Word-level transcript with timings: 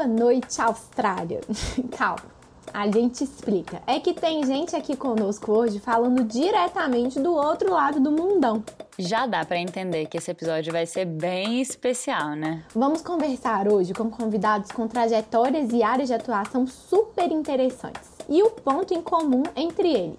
Boa 0.00 0.08
noite, 0.08 0.62
Austrália. 0.62 1.42
Calma, 1.94 2.24
a 2.72 2.90
gente 2.90 3.22
explica. 3.22 3.82
É 3.86 4.00
que 4.00 4.14
tem 4.14 4.42
gente 4.46 4.74
aqui 4.74 4.96
conosco 4.96 5.52
hoje 5.52 5.78
falando 5.78 6.24
diretamente 6.24 7.20
do 7.20 7.34
outro 7.34 7.70
lado 7.70 8.00
do 8.00 8.10
mundão. 8.10 8.64
Já 8.98 9.26
dá 9.26 9.44
para 9.44 9.58
entender 9.58 10.06
que 10.06 10.16
esse 10.16 10.30
episódio 10.30 10.72
vai 10.72 10.86
ser 10.86 11.04
bem 11.04 11.60
especial, 11.60 12.30
né? 12.30 12.64
Vamos 12.74 13.02
conversar 13.02 13.70
hoje 13.70 13.92
com 13.92 14.08
convidados 14.08 14.72
com 14.72 14.88
trajetórias 14.88 15.70
e 15.70 15.82
áreas 15.82 16.08
de 16.08 16.14
atuação 16.14 16.66
super 16.66 17.30
interessantes. 17.30 18.08
E 18.26 18.42
o 18.42 18.48
ponto 18.48 18.94
em 18.94 19.02
comum 19.02 19.42
entre 19.54 19.92
eles: 19.92 20.16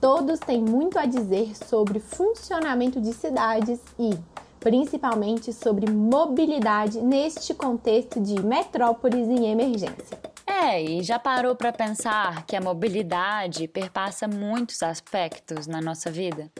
todos 0.00 0.40
têm 0.40 0.60
muito 0.60 0.98
a 0.98 1.06
dizer 1.06 1.52
sobre 1.54 2.00
funcionamento 2.00 3.00
de 3.00 3.12
cidades 3.12 3.78
e 3.96 4.18
principalmente 4.62 5.52
sobre 5.52 5.90
mobilidade 5.90 7.00
neste 7.00 7.52
contexto 7.52 8.20
de 8.20 8.40
metrópoles 8.44 9.28
em 9.28 9.50
emergência. 9.50 10.18
É, 10.46 10.80
e 10.80 11.02
já 11.02 11.18
parou 11.18 11.56
para 11.56 11.72
pensar 11.72 12.46
que 12.46 12.54
a 12.54 12.60
mobilidade 12.60 13.66
perpassa 13.66 14.28
muitos 14.28 14.82
aspectos 14.82 15.66
na 15.66 15.80
nossa 15.80 16.10
vida? 16.10 16.50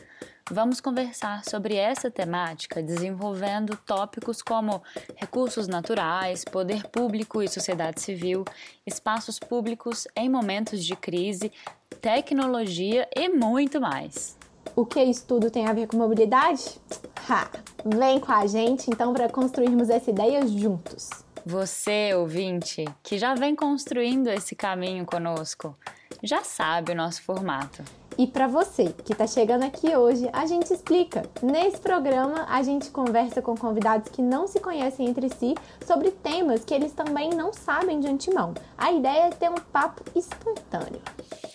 Vamos 0.50 0.80
conversar 0.80 1.44
sobre 1.44 1.76
essa 1.76 2.10
temática 2.10 2.82
desenvolvendo 2.82 3.76
tópicos 3.86 4.42
como 4.42 4.82
recursos 5.16 5.68
naturais, 5.68 6.44
poder 6.44 6.88
público 6.88 7.40
e 7.40 7.48
sociedade 7.48 8.00
civil, 8.00 8.44
espaços 8.84 9.38
públicos 9.38 10.08
em 10.16 10.28
momentos 10.28 10.84
de 10.84 10.96
crise, 10.96 11.52
tecnologia 12.00 13.08
e 13.16 13.28
muito 13.28 13.80
mais. 13.80 14.41
O 14.74 14.86
que 14.86 15.02
isso 15.02 15.26
tudo 15.26 15.50
tem 15.50 15.66
a 15.66 15.72
ver 15.72 15.86
com 15.86 15.96
mobilidade? 15.96 16.80
Ha! 17.28 17.48
Vem 17.84 18.20
com 18.20 18.32
a 18.32 18.46
gente 18.46 18.90
então 18.90 19.12
para 19.12 19.28
construirmos 19.28 19.90
essa 19.90 20.10
ideia 20.10 20.46
juntos. 20.46 21.10
Você, 21.44 22.14
ouvinte, 22.14 22.84
que 23.02 23.18
já 23.18 23.34
vem 23.34 23.54
construindo 23.54 24.28
esse 24.28 24.54
caminho 24.54 25.04
conosco, 25.04 25.76
já 26.22 26.44
sabe 26.44 26.92
o 26.92 26.94
nosso 26.94 27.22
formato. 27.22 27.82
E 28.18 28.26
para 28.26 28.46
você 28.46 28.94
que 29.04 29.12
está 29.12 29.26
chegando 29.26 29.64
aqui 29.64 29.96
hoje, 29.96 30.28
a 30.32 30.44
gente 30.46 30.72
explica. 30.72 31.22
Nesse 31.42 31.78
programa, 31.78 32.46
a 32.48 32.62
gente 32.62 32.90
conversa 32.90 33.40
com 33.40 33.56
convidados 33.56 34.10
que 34.10 34.20
não 34.20 34.46
se 34.46 34.60
conhecem 34.60 35.08
entre 35.08 35.28
si 35.30 35.54
sobre 35.86 36.10
temas 36.10 36.64
que 36.64 36.74
eles 36.74 36.92
também 36.92 37.30
não 37.30 37.52
sabem 37.52 38.00
de 38.00 38.08
antemão. 38.08 38.52
A 38.76 38.92
ideia 38.92 39.28
é 39.28 39.30
ter 39.30 39.50
um 39.50 39.54
papo 39.54 40.02
espontâneo. 40.14 41.00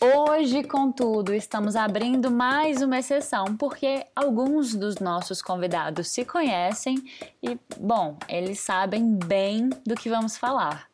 Hoje, 0.01 0.63
contudo, 0.63 1.33
estamos 1.33 1.75
abrindo 1.75 2.31
mais 2.31 2.81
uma 2.81 2.99
exceção 2.99 3.55
porque 3.57 4.05
alguns 4.15 4.73
dos 4.73 4.97
nossos 4.99 5.41
convidados 5.41 6.07
se 6.09 6.25
conhecem 6.25 6.97
e, 7.41 7.57
bom, 7.79 8.17
eles 8.27 8.59
sabem 8.59 9.15
bem 9.15 9.69
do 9.85 9.95
que 9.95 10.09
vamos 10.09 10.37
falar. 10.37 10.87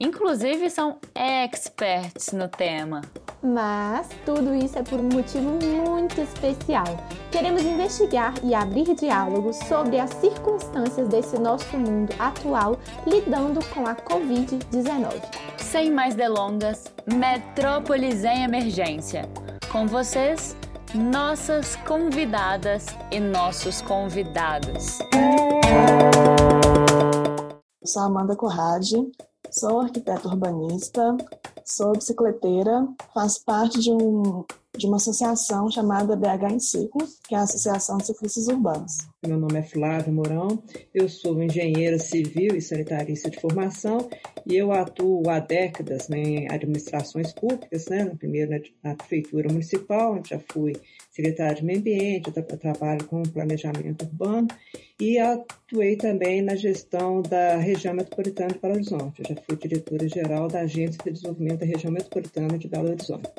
Inclusive, 0.00 0.68
são 0.70 0.98
experts 1.14 2.32
no 2.32 2.48
tema. 2.48 3.02
Mas 3.42 4.08
tudo 4.24 4.54
isso 4.54 4.78
é 4.78 4.82
por 4.82 4.98
um 4.98 5.08
motivo 5.08 5.50
muito 5.50 6.20
especial. 6.20 6.84
Queremos 7.30 7.62
investigar 7.62 8.34
e 8.42 8.54
abrir 8.54 8.94
diálogos 8.94 9.56
sobre 9.68 10.00
as 10.00 10.10
circunstâncias 10.10 11.08
desse 11.08 11.38
nosso 11.38 11.76
mundo 11.76 12.12
atual 12.18 12.78
lidando 13.06 13.60
com 13.66 13.86
a 13.86 13.94
Covid-19. 13.94 15.20
Sem 15.58 15.90
mais 15.90 16.14
delongas, 16.14 16.84
Metrópolis 17.06 18.24
em 18.24 18.44
Emergência. 18.44 19.28
Com 19.70 19.86
vocês, 19.86 20.56
nossas 20.94 21.76
convidadas 21.76 22.86
e 23.10 23.18
nossos 23.18 23.82
convidados. 23.82 25.00
Eu 27.82 27.86
sou 27.86 28.04
Amanda 28.04 28.36
Corrade, 28.36 28.96
sou 29.54 29.80
arquiteta 29.80 30.26
urbanista, 30.26 31.16
sou 31.64 31.92
bicicleteira, 31.92 32.88
faço 33.14 33.44
parte 33.44 33.78
de, 33.78 33.90
um, 33.90 34.44
de 34.76 34.84
uma 34.86 34.96
associação 34.96 35.70
chamada 35.70 36.16
BH 36.16 36.54
em 36.54 36.58
Ciclo, 36.58 37.06
que 37.28 37.36
é 37.36 37.38
a 37.38 37.42
Associação 37.42 37.98
de 37.98 38.06
Ciclistas 38.06 38.48
Urbanos. 38.48 39.06
Meu 39.24 39.38
nome 39.38 39.60
é 39.60 39.62
Flávio 39.62 40.12
Mourão, 40.12 40.60
eu 40.92 41.08
sou 41.08 41.40
engenheira 41.40 42.00
civil 42.00 42.56
e 42.56 42.60
sanitarista 42.60 43.30
de 43.30 43.40
formação 43.40 44.08
e 44.44 44.56
eu 44.56 44.72
atuo 44.72 45.30
há 45.30 45.38
décadas 45.38 46.08
né, 46.08 46.18
em 46.18 46.50
administrações 46.50 47.32
públicas, 47.32 47.86
né, 47.86 48.06
primeiro 48.18 48.50
na, 48.50 48.58
na 48.90 48.96
prefeitura 48.96 49.48
municipal, 49.52 50.14
onde 50.14 50.30
já 50.30 50.40
fui 50.50 50.74
secretária 51.14 51.54
de 51.54 51.64
meio 51.64 51.78
ambiente, 51.78 52.32
trabalho 52.32 53.04
com 53.04 53.22
planejamento 53.22 54.02
urbano 54.02 54.48
e 55.00 55.16
atuei 55.18 55.96
também 55.96 56.42
na 56.42 56.56
gestão 56.56 57.22
da 57.22 57.56
região 57.56 57.94
metropolitana 57.94 58.52
de 58.52 58.58
Belo 58.58 58.74
Horizonte. 58.74 59.22
Eu 59.22 59.34
já 59.34 59.42
fui 59.42 59.56
diretora-geral 59.56 60.48
da 60.48 60.60
Agência 60.60 60.98
de 61.04 61.12
Desenvolvimento 61.12 61.60
da 61.60 61.66
Região 61.66 61.92
Metropolitana 61.92 62.58
de 62.58 62.66
Belo 62.66 62.90
Horizonte. 62.90 63.30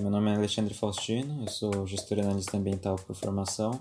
Meu 0.00 0.10
nome 0.10 0.30
é 0.30 0.36
Alexandre 0.36 0.72
Faustino, 0.72 1.42
eu 1.42 1.48
sou 1.48 1.86
gestor 1.86 2.16
e 2.16 2.22
analista 2.22 2.56
ambiental 2.56 2.96
por 2.96 3.14
formação, 3.14 3.78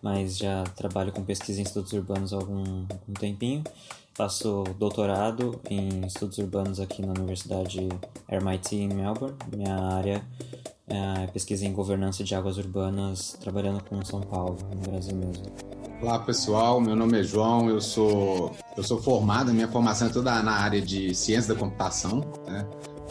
mas 0.00 0.38
já 0.38 0.64
trabalho 0.64 1.12
com 1.12 1.22
pesquisa 1.22 1.60
em 1.60 1.64
estudos 1.64 1.92
urbanos 1.92 2.32
há 2.32 2.36
algum, 2.36 2.86
algum 2.90 3.12
tempinho. 3.18 3.62
Faço 4.14 4.64
doutorado 4.78 5.60
em 5.70 6.04
estudos 6.04 6.38
urbanos 6.38 6.80
aqui 6.80 7.00
na 7.00 7.12
Universidade 7.12 7.88
RMIT 8.28 8.76
em 8.76 8.88
Melbourne. 8.88 9.36
Minha 9.56 9.74
área 9.74 10.22
é 10.88 11.26
pesquisa 11.28 11.64
em 11.64 11.72
governança 11.72 12.24
de 12.24 12.34
águas 12.34 12.58
urbanas, 12.58 13.36
trabalhando 13.40 13.82
com 13.84 14.04
São 14.04 14.20
Paulo, 14.20 14.58
no 14.74 14.90
Brasil 14.90 15.16
mesmo. 15.16 15.44
Olá 16.02 16.18
pessoal, 16.18 16.80
meu 16.80 16.96
nome 16.96 17.20
é 17.20 17.22
João, 17.22 17.68
eu 17.68 17.80
sou 17.80 18.52
eu 18.76 18.82
sou 18.82 19.00
formado, 19.00 19.52
minha 19.52 19.68
formação 19.68 20.08
é 20.08 20.10
toda 20.10 20.42
na 20.42 20.52
área 20.52 20.80
de 20.80 21.14
ciência 21.14 21.54
da 21.54 21.60
computação, 21.60 22.20
né? 22.46 22.66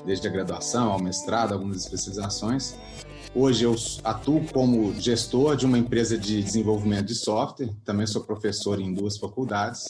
desde 0.06 0.28
a 0.28 0.32
graduação 0.32 0.92
ao 0.92 1.00
mestrado, 1.00 1.54
algumas 1.54 1.78
especializações. 1.84 2.76
Hoje 3.34 3.64
eu 3.64 3.76
atuo 4.04 4.44
como 4.52 4.94
gestor 5.00 5.56
de 5.56 5.66
uma 5.66 5.78
empresa 5.78 6.18
de 6.18 6.42
desenvolvimento 6.44 7.06
de 7.06 7.16
software, 7.16 7.70
também 7.86 8.06
sou 8.06 8.24
professor 8.24 8.80
em 8.80 8.94
duas 8.94 9.18
faculdades 9.18 9.86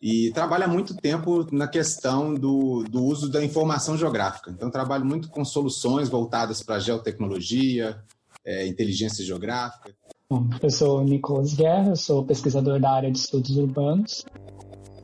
e 0.00 0.30
trabalho 0.32 0.64
há 0.64 0.68
muito 0.68 0.94
tempo 0.94 1.46
na 1.50 1.66
questão 1.66 2.34
do, 2.34 2.84
do 2.84 3.02
uso 3.02 3.30
da 3.30 3.44
informação 3.44 3.96
geográfica. 3.96 4.50
Então, 4.50 4.70
trabalho 4.70 5.04
muito 5.04 5.28
com 5.28 5.44
soluções 5.44 6.08
voltadas 6.08 6.62
para 6.62 6.78
geotecnologia, 6.78 7.98
é, 8.44 8.66
inteligência 8.66 9.24
geográfica. 9.24 9.94
Bom, 10.28 10.48
eu 10.62 10.70
sou 10.70 11.04
Nicolas 11.04 11.54
Guerra, 11.54 11.90
eu 11.90 11.96
sou 11.96 12.24
pesquisador 12.24 12.80
da 12.80 12.90
área 12.90 13.10
de 13.10 13.18
estudos 13.18 13.56
urbanos. 13.56 14.24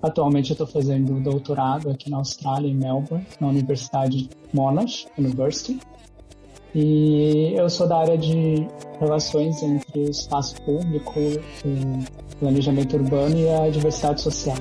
Atualmente 0.03 0.50
eu 0.50 0.54
estou 0.54 0.66
fazendo 0.66 1.20
doutorado 1.20 1.88
aqui 1.88 2.10
na 2.10 2.16
Austrália, 2.16 2.69
em 2.69 2.74
Melbourne, 2.74 3.24
na 3.41 3.47
Universidade 3.47 4.28
Monash 4.53 5.06
University. 5.16 5.78
E 6.75 7.53
eu 7.55 7.69
sou 7.69 7.87
da 7.87 7.99
área 7.99 8.16
de 8.16 8.66
relações 8.99 9.62
entre 9.62 10.00
o 10.00 10.10
espaço 10.10 10.55
público, 10.62 11.13
o 11.21 12.39
planejamento 12.39 12.97
urbano 12.97 13.36
e 13.36 13.47
a 13.47 13.69
diversidade 13.69 14.22
social. 14.22 14.57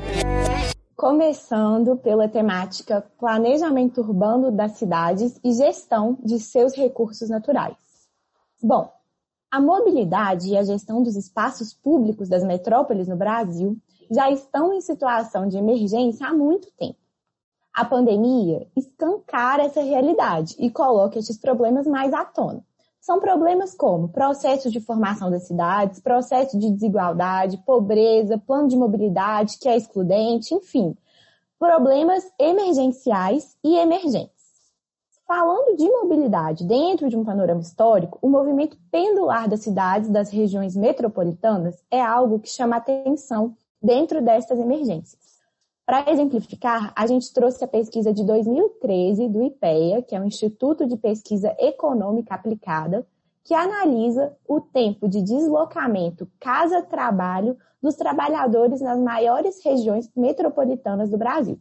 Começando 0.93 1.95
pela 1.95 2.27
temática 2.27 3.01
planejamento 3.17 4.01
urbano 4.01 4.51
das 4.51 4.73
cidades 4.73 5.39
e 5.41 5.53
gestão 5.53 6.17
de 6.21 6.37
seus 6.37 6.75
recursos 6.75 7.29
naturais. 7.29 7.77
Bom, 8.61 8.91
a 9.49 9.61
mobilidade 9.61 10.49
e 10.49 10.57
a 10.57 10.63
gestão 10.63 11.01
dos 11.01 11.15
espaços 11.15 11.73
públicos 11.73 12.27
das 12.27 12.43
metrópoles 12.43 13.07
no 13.07 13.15
Brasil 13.15 13.77
já 14.11 14.29
estão 14.29 14.73
em 14.73 14.81
situação 14.81 15.47
de 15.47 15.57
emergência 15.57 16.27
há 16.27 16.33
muito 16.33 16.69
tempo. 16.77 17.00
A 17.73 17.85
pandemia 17.85 18.67
escancara 18.75 19.63
essa 19.63 19.81
realidade 19.81 20.55
e 20.59 20.69
coloca 20.69 21.17
estes 21.17 21.37
problemas 21.37 21.87
mais 21.87 22.13
à 22.13 22.25
tona. 22.25 22.63
São 22.99 23.19
problemas 23.19 23.73
como 23.73 24.09
processo 24.09 24.69
de 24.69 24.81
formação 24.81 25.31
das 25.31 25.47
cidades, 25.47 26.01
processo 26.01 26.59
de 26.59 26.69
desigualdade, 26.69 27.57
pobreza, 27.65 28.37
plano 28.37 28.67
de 28.67 28.75
mobilidade 28.75 29.57
que 29.57 29.69
é 29.69 29.77
excludente, 29.77 30.53
enfim, 30.53 30.95
problemas 31.57 32.29
emergenciais 32.37 33.55
e 33.63 33.77
emergentes. 33.77 34.41
Falando 35.25 35.77
de 35.77 35.89
mobilidade 35.89 36.65
dentro 36.65 37.07
de 37.07 37.15
um 37.15 37.23
panorama 37.23 37.61
histórico, 37.61 38.19
o 38.21 38.27
movimento 38.27 38.77
pendular 38.91 39.47
das 39.47 39.61
cidades 39.61 40.09
das 40.09 40.29
regiões 40.29 40.75
metropolitanas 40.75 41.81
é 41.89 42.01
algo 42.01 42.37
que 42.37 42.49
chama 42.49 42.75
atenção 42.75 43.55
dentro 43.81 44.21
destas 44.21 44.59
emergências. 44.59 45.30
Para 45.91 46.09
exemplificar, 46.09 46.93
a 46.95 47.05
gente 47.05 47.33
trouxe 47.33 47.61
a 47.65 47.67
pesquisa 47.67 48.13
de 48.13 48.23
2013 48.23 49.27
do 49.27 49.43
IPEA, 49.43 50.01
que 50.01 50.15
é 50.15 50.21
o 50.21 50.23
Instituto 50.23 50.87
de 50.87 50.95
Pesquisa 50.95 51.53
Econômica 51.59 52.33
Aplicada, 52.33 53.05
que 53.43 53.53
analisa 53.53 54.31
o 54.47 54.61
tempo 54.61 55.09
de 55.09 55.21
deslocamento 55.21 56.31
casa-trabalho 56.39 57.57
dos 57.83 57.95
trabalhadores 57.95 58.79
nas 58.79 58.97
maiores 58.97 59.61
regiões 59.65 60.09
metropolitanas 60.15 61.09
do 61.09 61.17
Brasil. 61.17 61.59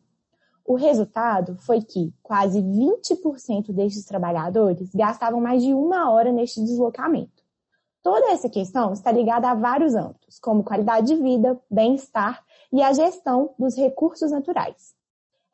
O 0.65 0.77
resultado 0.77 1.57
foi 1.57 1.83
que 1.83 2.15
quase 2.23 2.63
20% 2.63 3.73
destes 3.73 4.05
trabalhadores 4.05 4.95
gastavam 4.95 5.41
mais 5.41 5.61
de 5.61 5.75
uma 5.75 6.09
hora 6.09 6.31
neste 6.31 6.63
deslocamento. 6.63 7.43
Toda 8.01 8.31
essa 8.31 8.49
questão 8.49 8.93
está 8.93 9.11
ligada 9.11 9.51
a 9.51 9.55
vários 9.55 9.97
âmbitos, 9.97 10.39
como 10.39 10.63
qualidade 10.63 11.09
de 11.09 11.21
vida, 11.21 11.61
bem-estar 11.69 12.45
e 12.73 12.83
a 12.83 12.93
gestão 12.93 13.55
dos 13.59 13.77
recursos 13.77 14.31
naturais. 14.31 14.95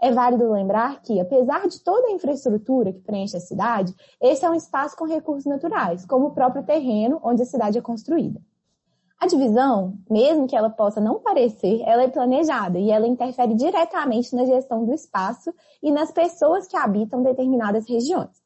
É 0.01 0.13
válido 0.13 0.53
lembrar 0.53 1.01
que, 1.01 1.19
apesar 1.19 1.67
de 1.67 1.81
toda 1.83 2.09
a 2.09 2.13
infraestrutura 2.13 2.93
que 2.93 3.01
preenche 3.01 3.37
a 3.37 3.41
cidade, 3.41 3.95
esse 4.21 4.45
é 4.45 4.51
um 4.51 4.55
espaço 4.55 4.97
com 4.97 5.07
recursos 5.07 5.47
naturais, 5.47 6.05
como 6.05 6.27
o 6.27 6.35
próprio 6.35 6.65
terreno 6.65 7.19
onde 7.23 7.43
a 7.43 7.47
cidade 7.47 7.79
é 7.79 7.81
construída. 7.81 8.41
A 9.19 9.27
divisão, 9.27 9.99
mesmo 10.11 10.47
que 10.47 10.55
ela 10.55 10.69
possa 10.69 11.01
não 11.01 11.19
parecer, 11.19 11.81
ela 11.87 12.03
é 12.03 12.09
planejada 12.09 12.79
e 12.79 12.91
ela 12.91 13.07
interfere 13.07 13.55
diretamente 13.55 14.37
na 14.37 14.45
gestão 14.45 14.85
do 14.85 14.93
espaço 14.93 15.55
e 15.83 15.91
nas 15.91 16.13
pessoas 16.13 16.67
que 16.67 16.77
habitam 16.77 17.23
determinadas 17.23 17.89
regiões. 17.89 18.45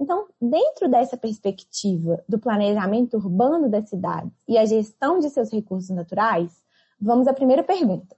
Então, 0.00 0.26
dentro 0.40 0.88
dessa 0.88 1.16
perspectiva 1.16 2.24
do 2.26 2.38
planejamento 2.38 3.18
urbano 3.18 3.68
das 3.68 3.90
cidades 3.90 4.32
e 4.48 4.56
a 4.56 4.64
gestão 4.64 5.18
de 5.18 5.28
seus 5.28 5.50
recursos 5.52 5.90
naturais, 5.90 6.56
vamos 7.00 7.26
à 7.26 7.32
primeira 7.32 7.62
pergunta. 7.62 8.16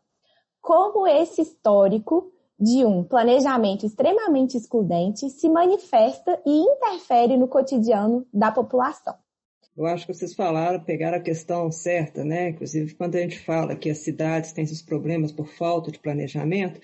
Como 0.61 1.07
esse 1.07 1.43
histórico 1.43 2.33
de 2.59 2.85
um 2.85 3.03
planejamento 3.03 3.87
extremamente 3.87 4.57
excludente 4.57 5.31
se 5.31 5.49
manifesta 5.49 6.41
e 6.45 6.51
interfere 6.51 7.37
no 7.37 7.49
cotidiano 7.49 8.27
da 8.33 8.53
população? 8.53 9.15
Eu 9.77 9.87
acho 9.87 10.07
que 10.07 10.13
vocês 10.13 10.35
falaram, 10.35 10.79
pegaram 10.85 11.17
a 11.17 11.23
questão 11.23 11.73
certa, 11.73 12.23
né? 12.23 12.51
Inclusive, 12.51 12.95
quando 12.95 13.17
a 13.17 13.21
gente 13.21 13.39
fala 13.39 13.75
que 13.75 13.89
as 13.89 13.99
cidades 13.99 14.53
têm 14.53 14.65
esses 14.65 14.83
problemas 14.83 15.33
por 15.33 15.47
falta 15.47 15.91
de 15.91 15.99
planejamento, 15.99 16.79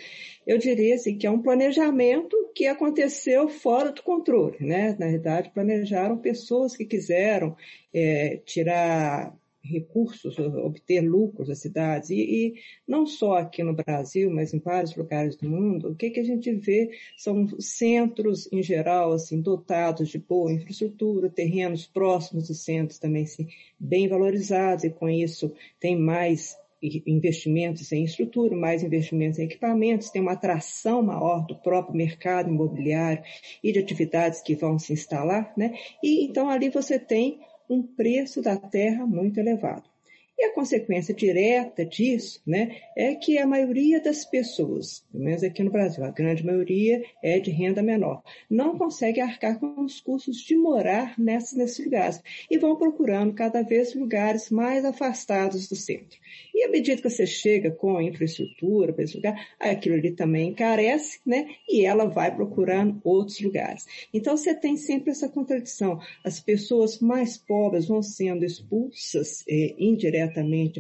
eu 0.47 0.57
diria 0.57 0.95
assim, 0.95 1.19
que 1.19 1.27
é 1.27 1.31
um 1.31 1.43
planejamento 1.43 2.35
que 2.55 2.67
aconteceu 2.67 3.49
fora 3.49 3.93
do 3.93 4.03
controle, 4.03 4.57
né? 4.61 4.97
Na 4.99 5.09
verdade, 5.09 5.51
planejaram 5.51 6.17
pessoas 6.17 6.75
que 6.75 6.87
quiseram 6.87 7.55
é, 7.93 8.41
tirar 8.47 9.37
recursos, 9.67 10.39
obter 10.39 11.01
lucros 11.01 11.49
das 11.49 11.59
cidades. 11.59 12.11
E, 12.11 12.15
e, 12.17 12.55
não 12.87 13.07
só 13.07 13.35
aqui 13.35 13.63
no 13.63 13.75
Brasil, 13.75 14.31
mas 14.31 14.55
em 14.55 14.59
vários 14.59 14.95
lugares 14.97 15.37
do 15.37 15.49
mundo, 15.49 15.91
o 15.91 15.95
que, 15.95 16.11
que 16.11 16.21
a 16.21 16.25
gente 16.25 16.53
vê 16.53 16.91
são 17.17 17.47
centros, 17.59 18.51
em 18.53 18.63
geral, 18.63 19.13
assim, 19.13 19.41
dotados 19.41 20.09
de 20.09 20.19
boa 20.19 20.53
infraestrutura, 20.53 21.29
terrenos 21.29 21.87
próximos 21.87 22.49
dos 22.49 22.65
centros 22.65 22.99
também 22.99 23.25
assim, 23.25 23.49
bem 23.79 24.09
valorizados, 24.09 24.85
e 24.85 24.91
com 24.91 25.09
isso 25.09 25.53
tem 25.79 25.97
mais 25.99 26.57
investimentos 26.83 27.91
em 27.91 28.05
estrutura, 28.05 28.55
mais 28.55 28.83
investimentos 28.83 29.39
em 29.39 29.45
equipamentos, 29.45 30.11
tem 30.11 30.21
uma 30.21 30.33
atração 30.33 31.03
maior 31.03 31.47
do 31.47 31.57
próprio 31.57 31.97
mercado 31.97 32.51
imobiliário 32.51 33.23
e 33.63 33.73
de 33.73 33.79
atividades 33.79 34.43
que 34.43 34.55
vão 34.55 34.79
se 34.79 34.93
instalar, 34.93 35.53
né? 35.57 35.75
E 36.03 36.25
então 36.25 36.49
ali 36.49 36.69
você 36.69 36.99
tem 36.99 37.41
um 37.69 37.83
preço 37.83 38.43
da 38.43 38.57
terra 38.57 39.07
muito 39.07 39.39
elevado. 39.39 39.96
E 40.39 40.45
a 40.45 40.53
consequência 40.53 41.15
direta 41.15 41.85
disso 41.85 42.43
né, 42.47 42.77
é 42.95 43.15
que 43.15 43.39
a 43.39 43.47
maioria 43.47 44.03
das 44.03 44.25
pessoas, 44.25 45.03
pelo 45.11 45.25
menos 45.25 45.43
aqui 45.43 45.63
no 45.63 45.71
Brasil, 45.71 46.05
a 46.05 46.11
grande 46.11 46.45
maioria 46.45 47.03
é 47.23 47.41
de 47.41 47.51
renda 47.51 47.83
menor, 47.83 48.23
não 48.51 48.77
consegue 48.77 49.19
arcar 49.19 49.59
com 49.59 49.83
os 49.83 49.99
custos 49.99 50.43
de 50.43 50.55
morar 50.55 51.19
nessas, 51.19 51.55
nesses 51.55 51.83
lugares 51.83 52.23
e 52.51 52.59
vão 52.59 52.77
procurando 52.77 53.33
cada 53.33 53.63
vez 53.63 53.95
lugares 53.95 54.51
mais 54.51 54.85
afastados 54.85 55.69
do 55.69 55.77
centro. 55.77 56.19
E 56.55 56.65
à 56.65 56.69
medida 56.69 57.01
que 57.01 57.09
você 57.09 57.27
chega 57.27 57.71
com 57.71 57.97
a 57.97 58.03
infraestrutura 58.03 58.93
para 58.93 59.05
esse 59.05 59.17
lugar, 59.17 59.35
aquilo 59.59 59.95
ali 59.95 60.11
também 60.11 60.51
encarece, 60.51 61.19
né? 61.25 61.49
E 61.67 61.85
ela 61.85 62.07
vai 62.07 62.35
procurando 62.35 63.01
outros 63.05 63.41
lugares. 63.41 63.87
Então 64.13 64.37
você 64.37 64.55
tem 64.55 64.77
sempre 64.77 65.11
essa 65.11 65.29
contradição. 65.29 65.99
As 66.23 66.41
pessoas 66.41 67.01
mais 67.01 67.39
pobres 67.39 67.87
vão 67.87 68.03
sendo 68.03 68.45
expulsas 68.45 69.43
eh, 69.49 69.75
indiretamente 69.79 70.26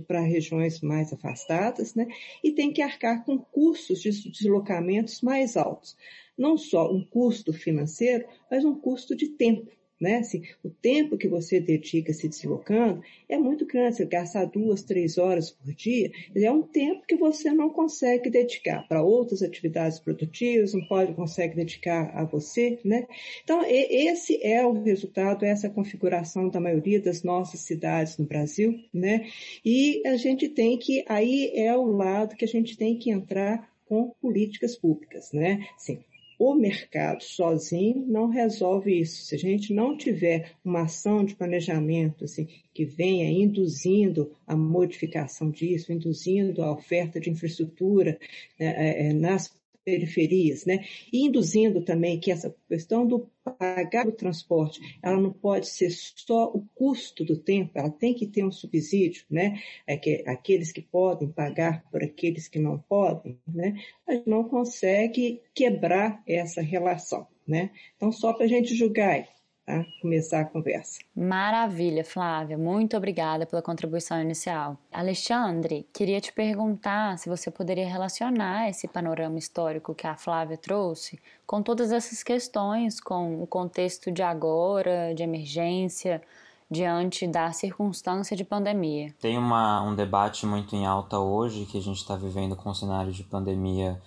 para 0.00 0.20
regiões 0.20 0.80
mais 0.80 1.12
afastadas, 1.12 1.94
né? 1.94 2.06
E 2.42 2.52
tem 2.52 2.72
que 2.72 2.82
arcar 2.82 3.24
com 3.24 3.38
custos 3.38 4.00
de 4.00 4.10
deslocamentos 4.30 5.20
mais 5.20 5.56
altos. 5.56 5.96
Não 6.36 6.56
só 6.56 6.92
um 6.92 7.04
custo 7.04 7.52
financeiro, 7.52 8.26
mas 8.50 8.64
um 8.64 8.74
custo 8.74 9.16
de 9.16 9.28
tempo 9.28 9.70
né? 10.00 10.16
Assim, 10.18 10.42
o 10.62 10.70
tempo 10.70 11.16
que 11.16 11.28
você 11.28 11.60
dedica 11.60 12.12
se 12.12 12.28
deslocando 12.28 13.02
é 13.28 13.38
muito 13.38 13.66
grande. 13.66 13.96
Você 13.96 14.06
gastar 14.06 14.44
duas, 14.46 14.82
três 14.82 15.18
horas 15.18 15.50
por 15.50 15.72
dia 15.72 16.10
é 16.34 16.50
um 16.50 16.62
tempo 16.62 17.06
que 17.06 17.16
você 17.16 17.50
não 17.52 17.70
consegue 17.70 18.30
dedicar 18.30 18.86
para 18.86 19.02
outras 19.02 19.42
atividades 19.42 19.98
produtivas, 19.98 20.74
não 20.74 20.86
pode 20.86 21.14
consegue 21.14 21.56
dedicar 21.56 22.10
a 22.14 22.24
você, 22.24 22.78
né? 22.84 23.06
Então 23.42 23.62
esse 23.66 24.44
é 24.44 24.64
o 24.64 24.82
resultado, 24.82 25.44
essa 25.44 25.70
configuração 25.70 26.48
da 26.48 26.60
maioria 26.60 27.00
das 27.00 27.22
nossas 27.22 27.60
cidades 27.60 28.18
no 28.18 28.26
Brasil, 28.26 28.78
né? 28.92 29.26
E 29.64 30.02
a 30.06 30.16
gente 30.16 30.48
tem 30.48 30.78
que 30.78 31.04
aí 31.08 31.52
é 31.54 31.76
o 31.76 31.84
lado 31.84 32.36
que 32.36 32.44
a 32.44 32.48
gente 32.48 32.76
tem 32.76 32.98
que 32.98 33.10
entrar 33.10 33.70
com 33.86 34.10
políticas 34.20 34.76
públicas, 34.76 35.32
né? 35.32 35.66
Assim, 35.76 36.00
o 36.38 36.54
mercado 36.54 37.22
sozinho 37.22 38.04
não 38.06 38.28
resolve 38.28 39.00
isso. 39.00 39.24
Se 39.24 39.34
a 39.34 39.38
gente 39.38 39.72
não 39.72 39.96
tiver 39.96 40.52
uma 40.64 40.82
ação 40.82 41.24
de 41.24 41.34
planejamento 41.34 42.24
assim, 42.24 42.46
que 42.74 42.84
venha 42.84 43.30
induzindo 43.30 44.36
a 44.46 44.56
modificação 44.56 45.50
disso, 45.50 45.92
induzindo 45.92 46.62
a 46.62 46.72
oferta 46.72 47.18
de 47.18 47.30
infraestrutura 47.30 48.18
né, 48.58 48.66
é, 48.76 49.08
é 49.08 49.12
nas 49.12 49.54
periferias, 49.86 50.66
né? 50.66 50.84
E 51.12 51.24
induzindo 51.24 51.80
também 51.80 52.18
que 52.18 52.32
essa 52.32 52.52
questão 52.68 53.06
do 53.06 53.30
pagar 53.44 54.08
o 54.08 54.12
transporte, 54.12 54.80
ela 55.00 55.20
não 55.20 55.32
pode 55.32 55.68
ser 55.68 55.90
só 55.90 56.50
o 56.52 56.66
custo 56.74 57.24
do 57.24 57.36
tempo, 57.36 57.70
ela 57.76 57.88
tem 57.88 58.12
que 58.12 58.26
ter 58.26 58.44
um 58.44 58.50
subsídio, 58.50 59.24
né? 59.30 59.62
É 59.86 59.96
que 59.96 60.24
aqueles 60.26 60.72
que 60.72 60.82
podem 60.82 61.28
pagar 61.28 61.88
por 61.88 62.02
aqueles 62.02 62.48
que 62.48 62.58
não 62.58 62.76
podem, 62.76 63.38
né? 63.46 63.80
A 64.08 64.14
gente 64.14 64.28
não 64.28 64.42
consegue 64.42 65.40
quebrar 65.54 66.20
essa 66.26 66.60
relação, 66.60 67.28
né? 67.46 67.70
Então, 67.96 68.10
só 68.10 68.32
para 68.32 68.46
a 68.46 68.48
gente 68.48 68.74
julgar 68.74 69.24
tá? 69.66 69.84
começar 70.00 70.40
a 70.40 70.44
conversa. 70.44 71.00
Maravilha, 71.14 72.04
Flávia. 72.04 72.56
Muito 72.56 72.96
obrigada 72.96 73.44
pela 73.44 73.60
contribuição 73.60 74.20
inicial. 74.22 74.78
Alexandre, 74.92 75.86
queria 75.92 76.20
te 76.20 76.32
perguntar 76.32 77.18
se 77.18 77.28
você 77.28 77.50
poderia 77.50 77.88
relacionar 77.88 78.68
esse 78.70 78.86
panorama 78.86 79.38
histórico 79.38 79.94
que 79.94 80.06
a 80.06 80.16
Flávia 80.16 80.56
trouxe 80.56 81.18
com 81.46 81.60
todas 81.62 81.92
essas 81.92 82.22
questões, 82.22 83.00
com 83.00 83.42
o 83.42 83.46
contexto 83.46 84.10
de 84.10 84.22
agora, 84.22 85.12
de 85.14 85.22
emergência, 85.22 86.22
diante 86.70 87.26
da 87.26 87.52
circunstância 87.52 88.36
de 88.36 88.44
pandemia. 88.44 89.14
Tem 89.20 89.38
uma, 89.38 89.82
um 89.82 89.94
debate 89.94 90.46
muito 90.46 90.74
em 90.74 90.84
alta 90.84 91.18
hoje 91.18 91.66
que 91.66 91.78
a 91.78 91.80
gente 91.80 91.98
está 91.98 92.16
vivendo 92.16 92.56
com 92.56 92.70
o 92.70 92.74
cenário 92.74 93.12
de 93.12 93.22
pandemia. 93.22 94.00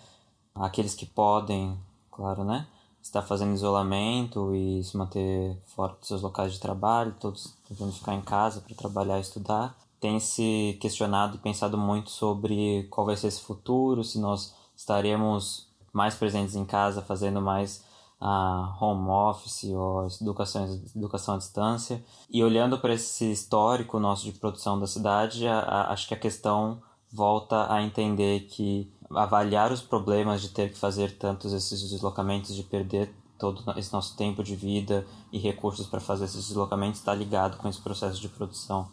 Aqueles 0.54 0.94
que 0.94 1.06
podem, 1.06 1.78
claro, 2.12 2.44
né? 2.44 2.68
Está 3.10 3.24
fazendo 3.24 3.56
isolamento 3.56 4.54
e 4.54 4.84
se 4.84 4.96
manter 4.96 5.58
fora 5.66 5.94
dos 6.00 6.08
seus 6.08 6.22
locais 6.22 6.54
de 6.54 6.60
trabalho, 6.60 7.16
todos 7.20 7.56
tentando 7.68 7.92
ficar 7.92 8.14
em 8.14 8.22
casa 8.22 8.62
para 8.62 8.76
trabalhar 8.76 9.18
e 9.18 9.22
estudar, 9.22 9.76
tem 10.00 10.20
se 10.20 10.78
questionado 10.80 11.36
e 11.36 11.40
pensado 11.40 11.78
muito 11.78 12.12
sobre 12.12 12.88
qual 12.90 13.06
vai 13.06 13.18
ser 13.18 13.28
esse 13.28 13.42
futuro, 13.42 14.04
se 14.04 14.20
nós 14.20 14.54
estaremos 14.78 15.68
mais 15.92 16.14
presentes 16.14 16.56
em 16.56 16.64
casa, 16.64 17.02
fazendo 17.02 17.42
mais 17.42 17.84
a 18.22 18.76
uh, 18.80 18.84
home 18.84 19.10
office 19.10 19.64
ou 19.74 20.06
educação, 20.22 20.82
educação 20.96 21.36
à 21.36 21.38
distância. 21.38 22.04
E 22.30 22.44
olhando 22.44 22.78
para 22.78 22.94
esse 22.94 23.32
histórico 23.32 23.98
nosso 23.98 24.26
de 24.26 24.34
produção 24.34 24.78
da 24.78 24.86
cidade, 24.86 25.48
a, 25.48 25.60
a, 25.60 25.94
acho 25.94 26.08
que 26.08 26.14
a 26.14 26.20
questão 26.20 26.82
volta 27.12 27.74
a 27.74 27.82
entender 27.82 28.42
que 28.42 28.92
avaliar 29.12 29.72
os 29.72 29.82
problemas 29.82 30.42
de 30.42 30.50
ter 30.50 30.72
que 30.72 30.78
fazer 30.78 31.18
tantos 31.18 31.54
esses 31.54 31.90
deslocamentos, 31.90 32.56
de 32.56 32.64
perder 32.64 33.14
todo 33.38 33.64
esse 33.78 33.92
nosso 33.94 34.16
tempo 34.16 34.44
de 34.44 34.56
vida 34.56 35.06
e 35.32 35.40
recursos 35.40 35.88
para 35.88 36.00
fazer 36.00 36.26
esses 36.26 36.48
deslocamentos 36.48 37.00
está 37.00 37.14
ligado 37.14 37.58
com 37.58 37.68
esse 37.70 37.80
processo 37.80 38.20
de 38.20 38.28
produção 38.28 38.90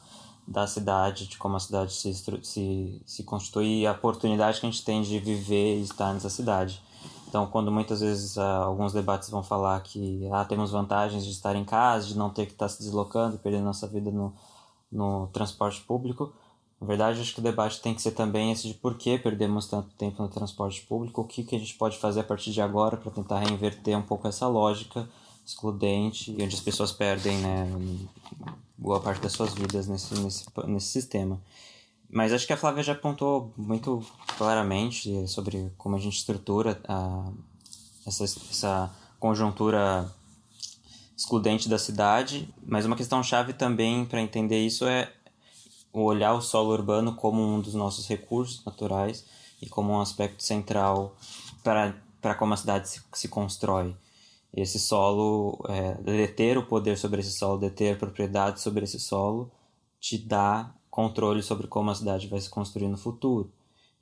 da 0.46 0.66
cidade, 0.66 1.26
de 1.26 1.37
como 1.37 1.56
a 1.56 1.61
cidade 1.61 1.92
se, 1.92 2.14
se, 2.14 3.02
se 3.04 3.25
constitui 3.25 3.80
e 3.80 3.87
a 3.87 3.92
oportunidade 3.92 4.61
que 4.61 4.66
a 4.66 4.70
gente 4.70 4.85
tem 4.85 5.02
de 5.02 5.18
viver 5.18 5.78
e 5.78 5.82
estar 5.82 6.12
nessa 6.14 6.30
cidade. 6.30 6.80
Então, 7.28 7.46
quando 7.49 7.73
muitas 7.73 8.00
vezes 8.00 8.38
ah, 8.38 8.58
alguns 8.58 8.92
debates 8.92 9.28
vão 9.28 9.42
falar 9.42 9.80
que 9.80 10.28
ah, 10.32 10.44
temos 10.44 10.70
vantagens 10.70 11.25
de 11.25 11.32
estar 11.32 11.56
em 11.56 11.64
casa, 11.64 12.06
de 12.06 12.16
não 12.16 12.30
ter 12.30 12.46
que 12.46 12.52
estar 12.52 12.68
se 12.68 12.78
deslocando, 12.78 13.38
perdendo 13.38 13.64
nossa 13.64 13.88
vida 13.88 14.12
no, 14.12 14.32
no 14.90 15.26
transporte 15.32 15.80
público, 15.82 16.32
na 16.80 16.87
verdade, 16.87 17.21
acho 17.21 17.33
que 17.33 17.40
o 17.40 17.42
debate 17.42 17.80
tem 17.80 17.95
que 17.95 18.02
ser 18.02 18.11
também 18.11 18.52
esse 18.52 18.68
de 18.68 18.75
por 18.75 18.99
que 18.99 19.18
perdemos 19.18 19.66
tanto 19.66 19.88
tempo 19.97 20.23
no 20.23 20.28
transporte 20.28 20.83
público, 20.83 21.23
o 21.23 21.25
que, 21.25 21.42
que 21.42 21.56
a 21.56 21.59
gente 21.59 21.75
pode 21.75 21.97
fazer 21.97 22.21
a 22.21 22.25
partir 22.25 22.52
de 22.52 22.61
agora 22.61 22.97
para 22.97 23.11
tentar 23.11 23.38
reinverter 23.38 23.97
um 23.97 24.02
pouco 24.02 24.28
essa 24.28 24.47
lógica 24.47 25.09
excludente, 25.45 26.33
onde 26.33 26.54
as 26.54 26.61
pessoas 26.61 26.92
perdem 26.92 27.38
né, 27.38 27.66
boa 28.76 29.00
parte 29.00 29.23
das 29.23 29.33
suas 29.33 29.54
vidas 29.54 29.87
nesse, 29.87 30.14
nesse, 30.18 30.45
nesse 30.66 30.88
sistema. 30.88 31.40
Mas 32.11 32.33
acho 32.33 32.47
que 32.47 32.52
a 32.52 32.56
Flávia 32.56 32.83
já 32.83 32.92
apontou 32.92 33.52
muito 33.56 34.04
claramente 34.37 35.26
sobre 35.28 35.73
como 35.78 35.97
a 35.97 35.99
gente 35.99 36.18
estrutura 36.18 36.80
a, 36.87 37.30
essa, 38.06 38.25
essa 38.25 38.95
conjuntura 39.18 40.12
excludente 41.16 41.68
da 41.68 41.78
cidade, 41.78 42.52
mas 42.64 42.85
uma 42.85 42.97
questão 42.97 43.23
chave 43.23 43.54
também 43.54 44.04
para 44.04 44.21
entender 44.21 44.64
isso 44.64 44.85
é 44.85 45.11
olhar 46.04 46.34
o 46.34 46.40
solo 46.40 46.72
urbano 46.72 47.14
como 47.14 47.42
um 47.42 47.60
dos 47.60 47.74
nossos 47.74 48.06
recursos 48.06 48.64
naturais 48.64 49.24
e 49.60 49.68
como 49.68 49.92
um 49.92 50.00
aspecto 50.00 50.42
central 50.42 51.16
para 51.62 52.34
como 52.34 52.54
a 52.54 52.56
cidade 52.56 52.88
se, 52.88 53.02
se 53.12 53.28
constrói. 53.28 53.96
Esse 54.52 54.78
solo, 54.78 55.58
é, 55.68 55.94
deter 56.02 56.56
o 56.56 56.66
poder 56.66 56.96
sobre 56.96 57.20
esse 57.20 57.32
solo, 57.32 57.58
deter 57.58 57.98
propriedade 57.98 58.60
sobre 58.60 58.84
esse 58.84 58.98
solo, 58.98 59.50
te 60.00 60.16
dá 60.16 60.74
controle 60.90 61.42
sobre 61.42 61.66
como 61.66 61.90
a 61.90 61.94
cidade 61.94 62.26
vai 62.26 62.40
se 62.40 62.48
construir 62.48 62.88
no 62.88 62.96
futuro. 62.96 63.52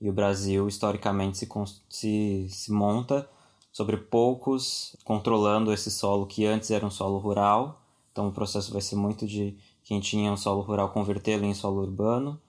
E 0.01 0.09
o 0.09 0.13
Brasil, 0.13 0.69
historicamente, 0.69 1.39
se, 1.39 1.49
se, 1.89 2.49
se 2.51 2.73
monta 2.73 3.29
sobre 3.73 3.97
poucos 3.97 4.95
controlando 5.05 5.73
esse 5.73 5.91
solo 5.91 6.27
que 6.27 6.47
antes 6.47 6.71
era 6.71 6.87
um 6.87 6.91
solo 6.91 7.19
rural. 7.19 7.83
Então 8.13 8.29
o 8.29 8.33
processo 8.33 8.73
vai 8.73 8.81
ser 8.81 8.95
muito 8.95 9.27
de 9.27 9.57
quem 9.85 10.01
tinha 10.01 10.33
um 10.33 10.37
solo 10.37 10.63
rural 10.63 10.89
convertê-lo 10.91 11.45
em 11.45 11.55
solo 11.55 11.83
urbano. 11.83 12.41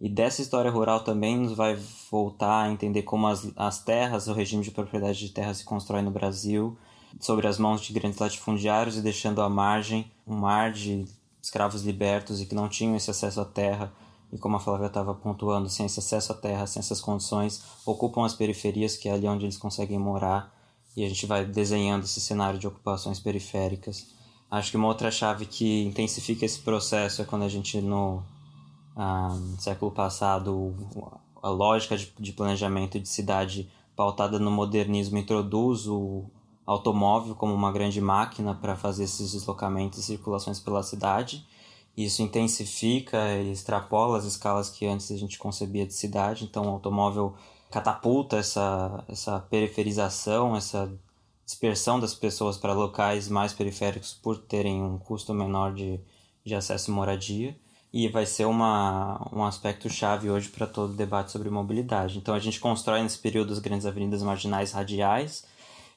E 0.00 0.08
dessa 0.08 0.42
história 0.42 0.70
rural 0.70 1.04
também 1.04 1.38
nos 1.38 1.52
vai 1.52 1.78
voltar 2.10 2.64
a 2.64 2.70
entender 2.70 3.02
como 3.02 3.26
as, 3.26 3.50
as 3.56 3.82
terras, 3.82 4.28
o 4.28 4.32
regime 4.32 4.64
de 4.64 4.70
propriedade 4.70 5.18
de 5.18 5.28
terra 5.28 5.54
se 5.54 5.64
constrói 5.64 6.02
no 6.02 6.10
Brasil, 6.10 6.76
sobre 7.18 7.46
as 7.46 7.58
mãos 7.58 7.80
de 7.82 7.92
grandes 7.92 8.18
latifundiários 8.18 8.96
e 8.96 9.02
deixando 9.02 9.42
à 9.42 9.48
margem 9.48 10.10
um 10.26 10.36
mar 10.36 10.72
de 10.72 11.04
escravos 11.42 11.82
libertos 11.82 12.40
e 12.40 12.46
que 12.46 12.54
não 12.54 12.68
tinham 12.68 12.96
esse 12.96 13.10
acesso 13.10 13.40
à 13.40 13.44
terra. 13.44 13.92
E 14.32 14.38
como 14.38 14.56
a 14.56 14.60
Flávia 14.60 14.86
estava 14.86 15.12
pontuando, 15.12 15.68
sem 15.68 15.86
esse 15.86 15.98
acesso 15.98 16.32
à 16.32 16.34
terra, 16.34 16.66
sem 16.66 16.80
essas 16.80 17.00
condições, 17.00 17.62
ocupam 17.84 18.24
as 18.24 18.34
periferias, 18.34 18.96
que 18.96 19.08
é 19.08 19.12
ali 19.12 19.26
onde 19.26 19.44
eles 19.44 19.56
conseguem 19.56 19.98
morar. 19.98 20.54
E 20.96 21.04
a 21.04 21.08
gente 21.08 21.26
vai 21.26 21.44
desenhando 21.44 22.04
esse 22.04 22.20
cenário 22.20 22.58
de 22.58 22.66
ocupações 22.66 23.18
periféricas. 23.18 24.06
Acho 24.50 24.72
que 24.72 24.76
uma 24.76 24.88
outra 24.88 25.10
chave 25.10 25.46
que 25.46 25.84
intensifica 25.84 26.44
esse 26.44 26.58
processo 26.58 27.22
é 27.22 27.24
quando 27.24 27.42
a 27.44 27.48
gente, 27.48 27.80
no 27.80 28.22
ah, 28.96 29.38
século 29.58 29.92
passado, 29.92 30.74
a 31.40 31.48
lógica 31.48 31.96
de, 31.96 32.12
de 32.18 32.32
planejamento 32.32 32.98
de 32.98 33.08
cidade 33.08 33.70
pautada 33.94 34.38
no 34.38 34.50
modernismo 34.50 35.18
introduz 35.18 35.86
o 35.86 36.24
automóvel 36.66 37.34
como 37.34 37.54
uma 37.54 37.70
grande 37.70 38.00
máquina 38.00 38.54
para 38.54 38.76
fazer 38.76 39.04
esses 39.04 39.32
deslocamentos 39.32 39.98
e 39.98 40.02
circulações 40.02 40.58
pela 40.58 40.82
cidade. 40.82 41.46
Isso 41.96 42.22
intensifica 42.22 43.18
e 43.34 43.52
extrapola 43.52 44.16
as 44.16 44.24
escalas 44.24 44.70
que 44.70 44.86
antes 44.86 45.10
a 45.10 45.16
gente 45.16 45.38
concebia 45.38 45.86
de 45.86 45.92
cidade. 45.92 46.44
Então, 46.44 46.64
o 46.64 46.70
automóvel 46.70 47.34
catapulta 47.70 48.36
essa, 48.36 49.04
essa 49.08 49.38
periferização, 49.38 50.56
essa 50.56 50.90
dispersão 51.50 51.98
das 51.98 52.14
pessoas 52.14 52.56
para 52.56 52.72
locais 52.72 53.28
mais 53.28 53.52
periféricos 53.52 54.14
por 54.14 54.38
terem 54.38 54.82
um 54.82 54.98
custo 54.98 55.34
menor 55.34 55.74
de, 55.74 56.00
de 56.44 56.54
acesso 56.54 56.90
e 56.90 56.94
moradia. 56.94 57.56
E 57.92 58.06
vai 58.08 58.24
ser 58.24 58.44
uma, 58.44 59.28
um 59.32 59.44
aspecto 59.44 59.90
chave 59.90 60.30
hoje 60.30 60.48
para 60.48 60.64
todo 60.64 60.92
o 60.92 60.96
debate 60.96 61.32
sobre 61.32 61.50
mobilidade. 61.50 62.18
Então, 62.18 62.32
a 62.32 62.38
gente 62.38 62.60
constrói 62.60 63.02
nesse 63.02 63.18
período 63.18 63.52
as 63.52 63.58
grandes 63.58 63.84
avenidas 63.84 64.22
marginais 64.22 64.70
radiais, 64.70 65.44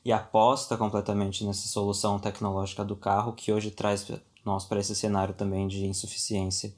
e 0.05 0.11
aposta 0.11 0.75
completamente 0.75 1.45
nessa 1.45 1.67
solução 1.67 2.19
tecnológica 2.19 2.83
do 2.83 2.95
carro 2.95 3.31
que 3.31 3.53
hoje 3.53 3.71
traz 3.71 4.05
nós 4.43 4.65
para 4.65 4.79
esse 4.79 4.95
cenário 4.95 5.33
também 5.33 5.67
de 5.67 5.85
insuficiência. 5.85 6.73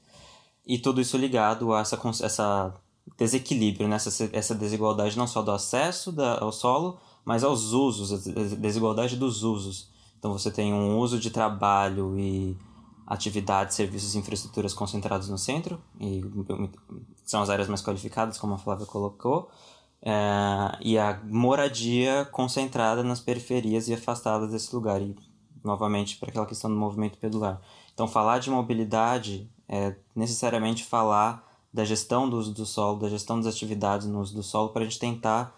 E 0.66 0.78
tudo 0.78 1.02
isso 1.02 1.18
ligado 1.18 1.74
a 1.74 1.80
essa, 1.80 2.00
essa 2.22 2.76
desequilíbrio, 3.18 3.88
né? 3.88 3.96
essa, 3.96 4.30
essa 4.32 4.54
desigualdade 4.54 5.18
não 5.18 5.26
só 5.26 5.42
do 5.42 5.52
acesso 5.52 6.12
da, 6.12 6.40
ao 6.40 6.52
solo, 6.52 7.00
mas 7.26 7.44
aos 7.44 7.74
usos, 7.74 8.14
a 8.14 8.56
desigualdade 8.56 9.18
dos 9.18 9.44
usos. 9.44 9.90
Então 10.20 10.32
você 10.32 10.52
tem 10.52 10.74
um 10.74 11.00
uso 11.00 11.20
de 11.20 11.32
trabalho 11.32 12.18
e 12.18 12.56
atividades, 13.06 13.76
serviços 13.76 14.16
e 14.16 14.20
infraestruturas 14.20 14.74
concentrados 14.74 15.28
no 15.30 15.38
centro, 15.38 15.82
e 16.00 16.24
são 17.26 17.42
as 17.42 17.50
áreas 17.50 17.68
mais 17.68 17.82
qualificadas, 17.82 18.38
como 18.38 18.54
a 18.54 18.58
Flávia 18.58 18.86
colocou, 18.86 19.50
é, 20.02 20.78
e 20.82 20.98
a 20.98 21.20
moradia 21.26 22.26
concentrada 22.32 23.04
nas 23.04 23.20
periferias 23.20 23.88
e 23.88 23.94
afastada 23.94 24.48
desse 24.48 24.74
lugar. 24.74 25.02
E, 25.02 25.16
novamente, 25.64 26.18
para 26.18 26.30
aquela 26.30 26.46
questão 26.46 26.70
do 26.70 26.76
movimento 26.76 27.18
pedular. 27.18 27.60
Então, 27.94 28.08
falar 28.08 28.40
de 28.40 28.50
mobilidade 28.52 29.50
é 29.68 29.96
necessariamente 30.16 30.84
falar 30.84 31.44
da 31.74 31.84
gestão 31.84 32.30
do 32.30 32.38
uso 32.38 32.54
do 32.54 32.66
solo, 32.66 33.00
da 33.00 33.10
gestão 33.10 33.40
das 33.40 33.54
atividades 33.54 34.08
no 34.08 34.22
uso 34.22 34.34
do 34.34 34.44
solo, 34.44 34.70
para 34.70 34.82
a 34.82 34.86
gente 34.86 35.00
tentar 35.00 35.56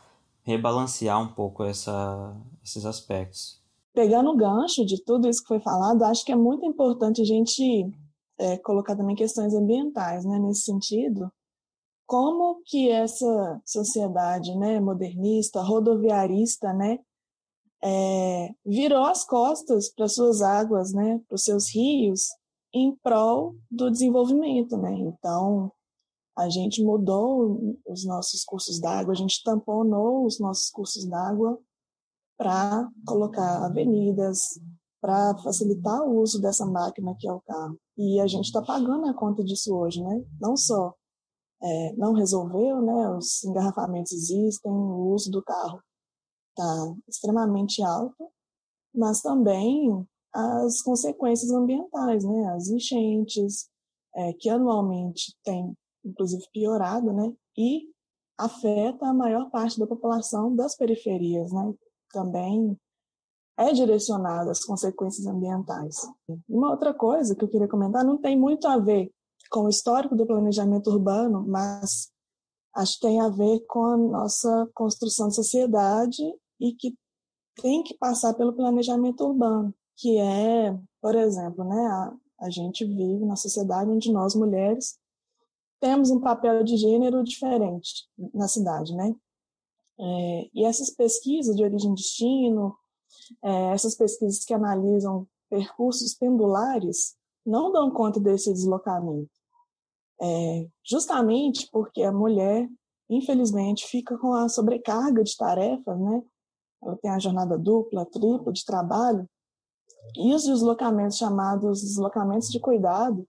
rebalancear 0.48 1.22
um 1.22 1.28
pouco 1.34 1.66
essa, 1.66 2.34
esses 2.64 2.86
aspectos. 2.86 3.62
Pegando 3.94 4.32
o 4.32 4.38
gancho 4.38 4.86
de 4.86 5.04
tudo 5.04 5.28
isso 5.28 5.42
que 5.42 5.50
foi 5.50 5.60
falado, 5.60 6.04
acho 6.04 6.24
que 6.24 6.32
é 6.32 6.36
muito 6.38 6.66
importante 6.66 7.22
a 7.22 7.26
gente 7.26 7.92
é, 8.40 8.58
colocar 8.60 8.96
também 8.96 9.14
questões 9.14 9.54
ambientais, 9.54 10.24
né, 10.24 10.40
nesse 10.40 10.62
sentido, 10.62 11.30
como 12.06 12.62
que 12.66 12.90
essa 12.90 13.62
sociedade 13.66 14.56
né, 14.56 14.80
modernista, 14.80 15.62
rodoviarista, 15.62 16.72
né, 16.72 17.00
é, 17.84 18.50
virou 18.66 19.04
as 19.04 19.26
costas 19.26 19.94
para 19.94 20.08
suas 20.08 20.42
águas, 20.42 20.94
né, 20.94 21.20
para 21.28 21.36
os 21.36 21.44
seus 21.44 21.70
rios, 21.70 22.22
em 22.74 22.96
prol 23.04 23.56
do 23.70 23.92
desenvolvimento. 23.92 24.78
Né? 24.78 24.94
Então, 24.94 25.74
a 26.38 26.50
gente 26.50 26.84
mudou 26.84 27.80
os 27.88 28.06
nossos 28.06 28.44
cursos 28.44 28.80
d'água, 28.80 29.14
a 29.14 29.16
gente 29.16 29.42
tamponou 29.44 30.24
os 30.26 30.40
nossos 30.40 30.70
cursos 30.70 31.04
d'água 31.06 31.60
para 32.38 32.88
colocar 33.08 33.66
avenidas, 33.66 34.60
para 35.02 35.36
facilitar 35.40 36.04
o 36.04 36.22
uso 36.22 36.40
dessa 36.40 36.64
máquina 36.64 37.16
que 37.18 37.28
é 37.28 37.34
o 37.34 37.42
carro. 37.42 37.80
E 37.98 38.20
a 38.20 38.28
gente 38.28 38.46
está 38.46 38.62
pagando 38.62 39.08
a 39.08 39.14
conta 39.16 39.44
disso 39.44 39.76
hoje, 39.76 40.04
né? 40.04 40.24
Não 40.40 40.56
só 40.56 40.94
é, 41.64 41.94
não 41.94 42.14
resolveu, 42.14 42.84
né? 42.84 43.10
Os 43.10 43.44
engarrafamentos 43.44 44.12
existem, 44.12 44.72
o 44.72 45.14
uso 45.14 45.32
do 45.32 45.42
carro 45.42 45.82
está 46.50 46.96
extremamente 47.08 47.82
alto, 47.82 48.32
mas 48.94 49.22
também 49.22 50.08
as 50.32 50.84
consequências 50.84 51.50
ambientais, 51.52 52.24
né? 52.24 52.54
As 52.54 52.68
enchentes, 52.68 53.68
é, 54.16 54.34
que 54.34 54.50
anualmente 54.50 55.36
tem, 55.44 55.76
inclusive, 56.08 56.44
piorado, 56.52 57.12
né? 57.14 57.34
E 57.58 57.90
afeta 58.38 59.08
a 59.08 59.14
maior 59.14 59.50
parte 59.50 59.80
da 59.80 59.88
população 59.88 60.56
das 60.56 60.76
periferias, 60.76 61.52
né? 61.52 61.74
Também 62.12 62.78
é 63.58 63.74
direcionada 63.74 64.52
às 64.52 64.64
consequências 64.64 65.26
ambientais. 65.26 66.08
Uma 66.48 66.72
outra 66.72 66.94
coisa 66.94 67.36
que 67.36 67.44
eu 67.44 67.50
queria 67.50 67.68
comentar 67.68 68.06
não 68.06 68.18
tem 68.18 68.40
muito 68.40 68.68
a 68.68 68.78
ver 68.78 69.12
com 69.50 69.62
o 69.62 69.70
histórico 69.70 70.16
do 70.16 70.28
planejamento 70.28 70.92
urbano, 70.92 71.44
mas 71.48 72.12
acho 72.76 72.96
que 72.96 73.08
tem 73.08 73.20
a 73.20 73.30
ver 73.30 73.62
com 73.68 73.84
a 73.86 73.98
nossa 73.98 74.70
construção 74.74 75.30
de 75.30 75.36
sociedade 75.36 76.22
e 76.60 76.74
que 76.74 76.96
tem 77.60 77.82
que 77.82 77.98
passar 77.98 78.36
pelo 78.36 78.54
planejamento 78.54 79.26
urbano, 79.26 79.74
que 79.96 80.18
é, 80.20 80.78
por 81.02 81.16
exemplo, 81.16 81.64
né, 81.64 81.88
a, 81.88 82.14
a 82.42 82.50
gente 82.52 82.86
vive 82.86 83.26
na 83.26 83.36
sociedade 83.36 83.90
onde 83.90 84.12
nós 84.12 84.36
mulheres 84.36 85.00
temos 85.80 86.10
um 86.10 86.20
papel 86.20 86.64
de 86.64 86.78
gênero 86.78 87.24
diferente 87.24 88.08
na 88.34 88.48
cidade, 88.48 88.96
né? 88.96 89.16
É, 90.00 90.50
e 90.54 90.66
essas 90.66 90.90
pesquisas 90.92 91.56
de 91.56 91.64
origem 91.64 91.92
e 91.92 91.96
destino, 91.96 92.76
é, 93.44 93.74
essas 93.74 93.96
pesquisas 93.96 94.46
que 94.46 94.54
analisam 94.54 95.28
percursos 95.50 96.14
pendulares, 96.14 97.16
não 97.46 97.72
dão 97.72 97.90
conta 97.92 98.20
desse 98.20 98.52
deslocamento. 98.52 99.30
É, 100.22 100.68
justamente 100.84 101.70
porque 101.72 102.04
a 102.04 102.12
mulher, 102.12 102.68
infelizmente, 103.10 103.88
fica 103.88 104.18
com 104.18 104.34
a 104.34 104.50
sobrecarga 104.50 105.24
de 105.24 105.36
tarefas, 105.36 106.00
né? 106.00 106.24
Ela 106.84 106.98
tem 106.98 107.12
a 107.12 107.20
jornada 107.20 107.58
dupla, 107.58 108.06
tripla 108.06 108.52
de 108.52 108.66
trabalho, 108.66 109.28
e 110.16 110.34
os 110.34 110.46
deslocamentos 110.46 111.18
chamados 111.18 111.82
deslocamentos 111.82 112.50
de 112.50 112.60
cuidado 112.60 113.28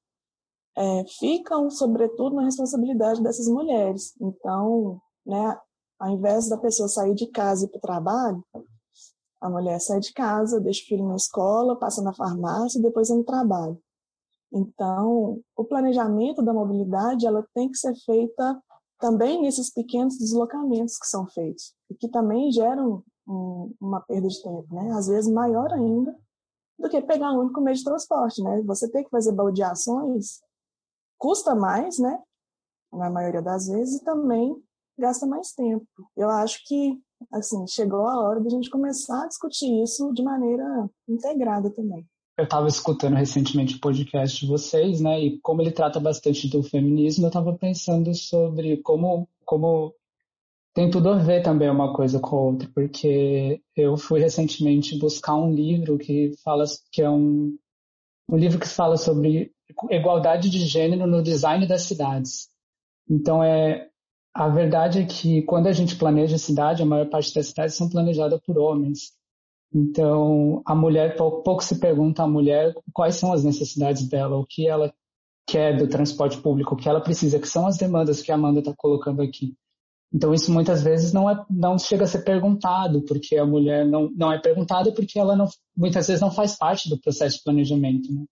é, 0.78 1.04
ficam, 1.18 1.68
sobretudo, 1.70 2.36
na 2.36 2.44
responsabilidade 2.44 3.22
dessas 3.22 3.48
mulheres. 3.48 4.14
Então, 4.20 5.00
né, 5.26 5.58
Ao 5.98 6.10
invés 6.10 6.48
da 6.48 6.56
pessoa 6.56 6.88
sair 6.88 7.14
de 7.14 7.26
casa 7.26 7.64
e 7.64 7.66
ir 7.66 7.70
para 7.70 7.78
o 7.78 7.80
trabalho, 7.80 8.44
a 9.40 9.50
mulher 9.50 9.80
sai 9.80 9.98
de 9.98 10.12
casa, 10.12 10.60
deixa 10.60 10.84
o 10.84 10.86
filho 10.86 11.08
na 11.08 11.16
escola, 11.16 11.78
passa 11.78 12.00
na 12.02 12.14
farmácia 12.14 12.78
e 12.78 12.82
depois 12.82 13.10
no 13.10 13.24
trabalho. 13.24 13.76
Então, 14.52 15.40
o 15.56 15.64
planejamento 15.64 16.42
da 16.42 16.54
mobilidade 16.54 17.26
ela 17.26 17.44
tem 17.52 17.68
que 17.68 17.76
ser 17.76 17.94
feita 18.06 18.62
também 18.98 19.42
nesses 19.42 19.72
pequenos 19.72 20.16
deslocamentos 20.18 20.98
que 20.98 21.06
são 21.06 21.26
feitos 21.26 21.74
e 21.90 21.94
que 21.94 22.08
também 22.08 22.50
geram 22.52 23.02
um, 23.26 23.74
uma 23.80 24.00
perda 24.00 24.28
de 24.28 24.42
tempo, 24.42 24.66
né? 24.70 24.92
Às 24.92 25.08
vezes 25.08 25.30
maior 25.30 25.72
ainda 25.72 26.16
do 26.78 26.88
que 26.88 27.00
pegar 27.02 27.32
um 27.32 27.40
único 27.40 27.60
meio 27.60 27.76
de 27.76 27.84
transporte, 27.84 28.42
né? 28.42 28.62
Você 28.62 28.88
tem 28.90 29.04
que 29.04 29.10
fazer 29.10 29.32
baldeações 29.32 30.40
custa 31.18 31.54
mais, 31.54 31.98
né? 31.98 32.18
Na 32.92 33.10
maioria 33.10 33.42
das 33.42 33.68
vezes 33.68 34.00
e 34.00 34.04
também 34.04 34.56
gasta 34.98 35.26
mais 35.26 35.52
tempo. 35.52 35.86
Eu 36.16 36.30
acho 36.30 36.60
que 36.66 37.00
assim 37.32 37.66
chegou 37.66 38.06
a 38.06 38.20
hora 38.22 38.40
de 38.40 38.46
a 38.46 38.50
gente 38.50 38.70
começar 38.70 39.24
a 39.24 39.28
discutir 39.28 39.82
isso 39.82 40.12
de 40.14 40.22
maneira 40.22 40.88
integrada 41.08 41.68
também 41.70 42.06
eu 42.38 42.44
estava 42.44 42.68
escutando 42.68 43.16
recentemente 43.16 43.74
o 43.74 43.80
podcast 43.80 44.40
de 44.40 44.46
vocês, 44.46 45.00
né? 45.00 45.20
E 45.20 45.40
como 45.40 45.60
ele 45.60 45.72
trata 45.72 45.98
bastante 45.98 46.48
do 46.48 46.62
feminismo, 46.62 47.24
eu 47.24 47.28
estava 47.28 47.52
pensando 47.52 48.14
sobre 48.14 48.76
como, 48.76 49.28
como 49.44 49.92
tem 50.72 50.88
tudo 50.88 51.08
a 51.08 51.18
ver 51.18 51.42
também 51.42 51.68
uma 51.68 51.92
coisa 51.92 52.20
com 52.20 52.36
a 52.36 52.40
outra, 52.40 52.70
porque 52.72 53.60
eu 53.74 53.96
fui 53.96 54.20
recentemente 54.20 54.96
buscar 54.96 55.34
um 55.34 55.52
livro 55.52 55.98
que 55.98 56.32
fala 56.44 56.64
que 56.92 57.02
é 57.02 57.10
um, 57.10 57.58
um 58.28 58.36
livro 58.36 58.60
que 58.60 58.68
fala 58.68 58.96
sobre 58.96 59.52
igualdade 59.90 60.50
de 60.50 60.58
gênero 60.66 61.06
no 61.06 61.22
design 61.22 61.66
das 61.66 61.82
cidades. 61.82 62.48
Então 63.08 63.42
é 63.42 63.88
a 64.34 64.48
verdade 64.48 65.00
é 65.00 65.04
que 65.04 65.42
quando 65.42 65.66
a 65.66 65.72
gente 65.72 65.96
planeja 65.96 66.36
a 66.36 66.38
cidade, 66.38 66.82
a 66.82 66.86
maior 66.86 67.08
parte 67.08 67.34
das 67.34 67.48
cidades 67.48 67.74
são 67.74 67.88
planejadas 67.88 68.40
por 68.46 68.56
homens. 68.56 69.12
Então, 69.74 70.62
a 70.64 70.74
mulher, 70.74 71.16
pouco, 71.16 71.42
pouco 71.42 71.64
se 71.64 71.78
pergunta 71.78 72.22
à 72.22 72.26
mulher 72.26 72.72
quais 72.92 73.16
são 73.16 73.32
as 73.32 73.42
necessidades 73.44 74.08
dela, 74.08 74.36
o 74.36 74.46
que 74.46 74.66
ela 74.68 74.92
quer 75.46 75.76
do 75.76 75.88
transporte 75.88 76.40
público, 76.40 76.74
o 76.74 76.76
que 76.76 76.88
ela 76.88 77.00
precisa, 77.00 77.38
que 77.38 77.48
são 77.48 77.66
as 77.66 77.76
demandas 77.76 78.22
que 78.22 78.30
a 78.30 78.36
Amanda 78.36 78.60
está 78.60 78.72
colocando 78.76 79.22
aqui. 79.22 79.54
Então, 80.12 80.32
isso 80.32 80.52
muitas 80.52 80.82
vezes 80.82 81.12
não, 81.12 81.28
é, 81.28 81.44
não 81.50 81.78
chega 81.78 82.04
a 82.04 82.06
ser 82.06 82.22
perguntado, 82.22 83.02
porque 83.02 83.36
a 83.36 83.44
mulher 83.44 83.86
não, 83.86 84.08
não 84.14 84.32
é 84.32 84.40
perguntada 84.40 84.92
porque 84.92 85.18
ela 85.18 85.36
não, 85.36 85.46
muitas 85.76 86.06
vezes 86.06 86.20
não 86.20 86.30
faz 86.30 86.56
parte 86.56 86.88
do 86.88 86.98
processo 86.98 87.38
de 87.38 87.42
planejamento. 87.42 88.12
Né? 88.12 88.24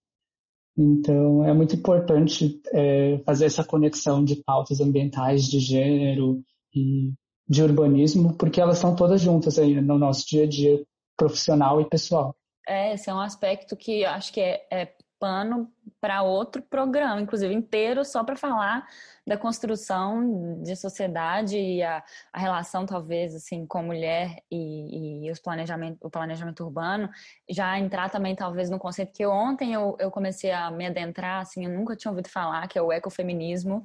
Então, 0.76 1.44
é 1.44 1.52
muito 1.54 1.74
importante 1.74 2.60
é, 2.72 3.18
fazer 3.24 3.46
essa 3.46 3.64
conexão 3.64 4.22
de 4.22 4.36
pautas 4.36 4.80
ambientais, 4.80 5.44
de 5.44 5.58
gênero 5.58 6.42
e 6.74 7.12
de 7.48 7.62
urbanismo, 7.62 8.36
porque 8.36 8.60
elas 8.60 8.76
estão 8.76 8.94
todas 8.94 9.20
juntas 9.20 9.58
aí 9.58 9.80
no 9.80 9.98
nosso 9.98 10.26
dia 10.26 10.44
a 10.44 10.48
dia 10.48 10.84
profissional 11.16 11.80
e 11.80 11.88
pessoal. 11.88 12.34
É, 12.68 12.94
esse 12.94 13.08
é 13.08 13.14
um 13.14 13.20
aspecto 13.20 13.76
que 13.76 14.04
acho 14.04 14.32
que 14.32 14.40
é, 14.40 14.66
é 14.70 14.86
pano 15.18 15.72
para 16.00 16.22
outro 16.22 16.62
programa, 16.62 17.20
inclusive 17.20 17.52
inteiro, 17.52 18.04
só 18.04 18.22
para 18.22 18.36
falar 18.36 18.86
da 19.26 19.36
construção 19.36 20.62
de 20.62 20.76
sociedade 20.76 21.58
e 21.58 21.82
a, 21.82 22.02
a, 22.32 22.38
relação, 22.38 22.86
talvez, 22.86 23.34
assim, 23.34 23.66
com 23.66 23.78
a 23.78 23.82
mulher 23.82 24.36
e, 24.50 25.26
e 25.26 25.30
os 25.30 25.40
planejamento, 25.40 25.98
o 26.00 26.10
planejamento 26.10 26.64
urbano. 26.64 27.10
Já 27.48 27.78
entrar 27.78 28.08
também, 28.10 28.34
talvez, 28.36 28.70
no 28.70 28.78
conceito 28.78 29.12
que 29.12 29.26
ontem 29.26 29.72
eu, 29.72 29.96
eu 29.98 30.10
comecei 30.10 30.52
a 30.52 30.70
me 30.70 30.86
adentrar, 30.86 31.42
assim, 31.42 31.64
eu 31.64 31.70
nunca 31.70 31.96
tinha 31.96 32.10
ouvido 32.10 32.28
falar, 32.28 32.68
que 32.68 32.78
é 32.78 32.82
o 32.82 32.92
ecofeminismo, 32.92 33.82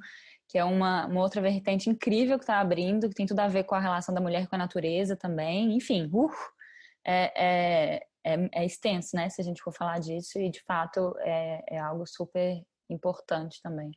que 0.48 0.58
é 0.58 0.64
uma, 0.64 1.06
uma 1.06 1.20
outra 1.22 1.40
vertente 1.40 1.88
incrível 1.88 2.38
que 2.38 2.44
está 2.44 2.60
abrindo, 2.60 3.08
que 3.08 3.14
tem 3.14 3.26
tudo 3.26 3.40
a 3.40 3.48
ver 3.48 3.64
com 3.64 3.74
a 3.74 3.80
relação 3.80 4.14
da 4.14 4.20
mulher 4.20 4.46
com 4.46 4.54
a 4.54 4.58
natureza 4.58 5.16
também. 5.16 5.74
Enfim, 5.74 6.10
uh, 6.12 6.30
é, 7.04 7.32
é, 7.34 8.06
é, 8.24 8.48
é, 8.52 8.64
extenso, 8.64 9.16
né? 9.16 9.28
Se 9.28 9.40
a 9.40 9.44
gente 9.44 9.62
for 9.62 9.72
falar 9.72 9.98
disso, 9.98 10.38
e 10.38 10.50
de 10.50 10.62
fato 10.64 11.14
é, 11.20 11.76
é 11.76 11.78
algo 11.78 12.06
super 12.06 12.62
importante 12.88 13.60
também. 13.62 13.90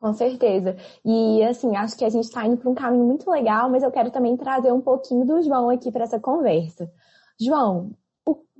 Com 0.00 0.12
certeza. 0.12 0.76
E 1.04 1.42
assim, 1.44 1.76
acho 1.76 1.96
que 1.96 2.04
a 2.04 2.10
gente 2.10 2.24
está 2.24 2.46
indo 2.46 2.58
para 2.58 2.70
um 2.70 2.74
caminho 2.74 3.04
muito 3.04 3.30
legal, 3.30 3.70
mas 3.70 3.82
eu 3.82 3.90
quero 3.90 4.10
também 4.10 4.36
trazer 4.36 4.72
um 4.72 4.80
pouquinho 4.80 5.24
do 5.24 5.42
João 5.42 5.70
aqui 5.70 5.90
para 5.90 6.04
essa 6.04 6.20
conversa. 6.20 6.90
João, 7.40 7.92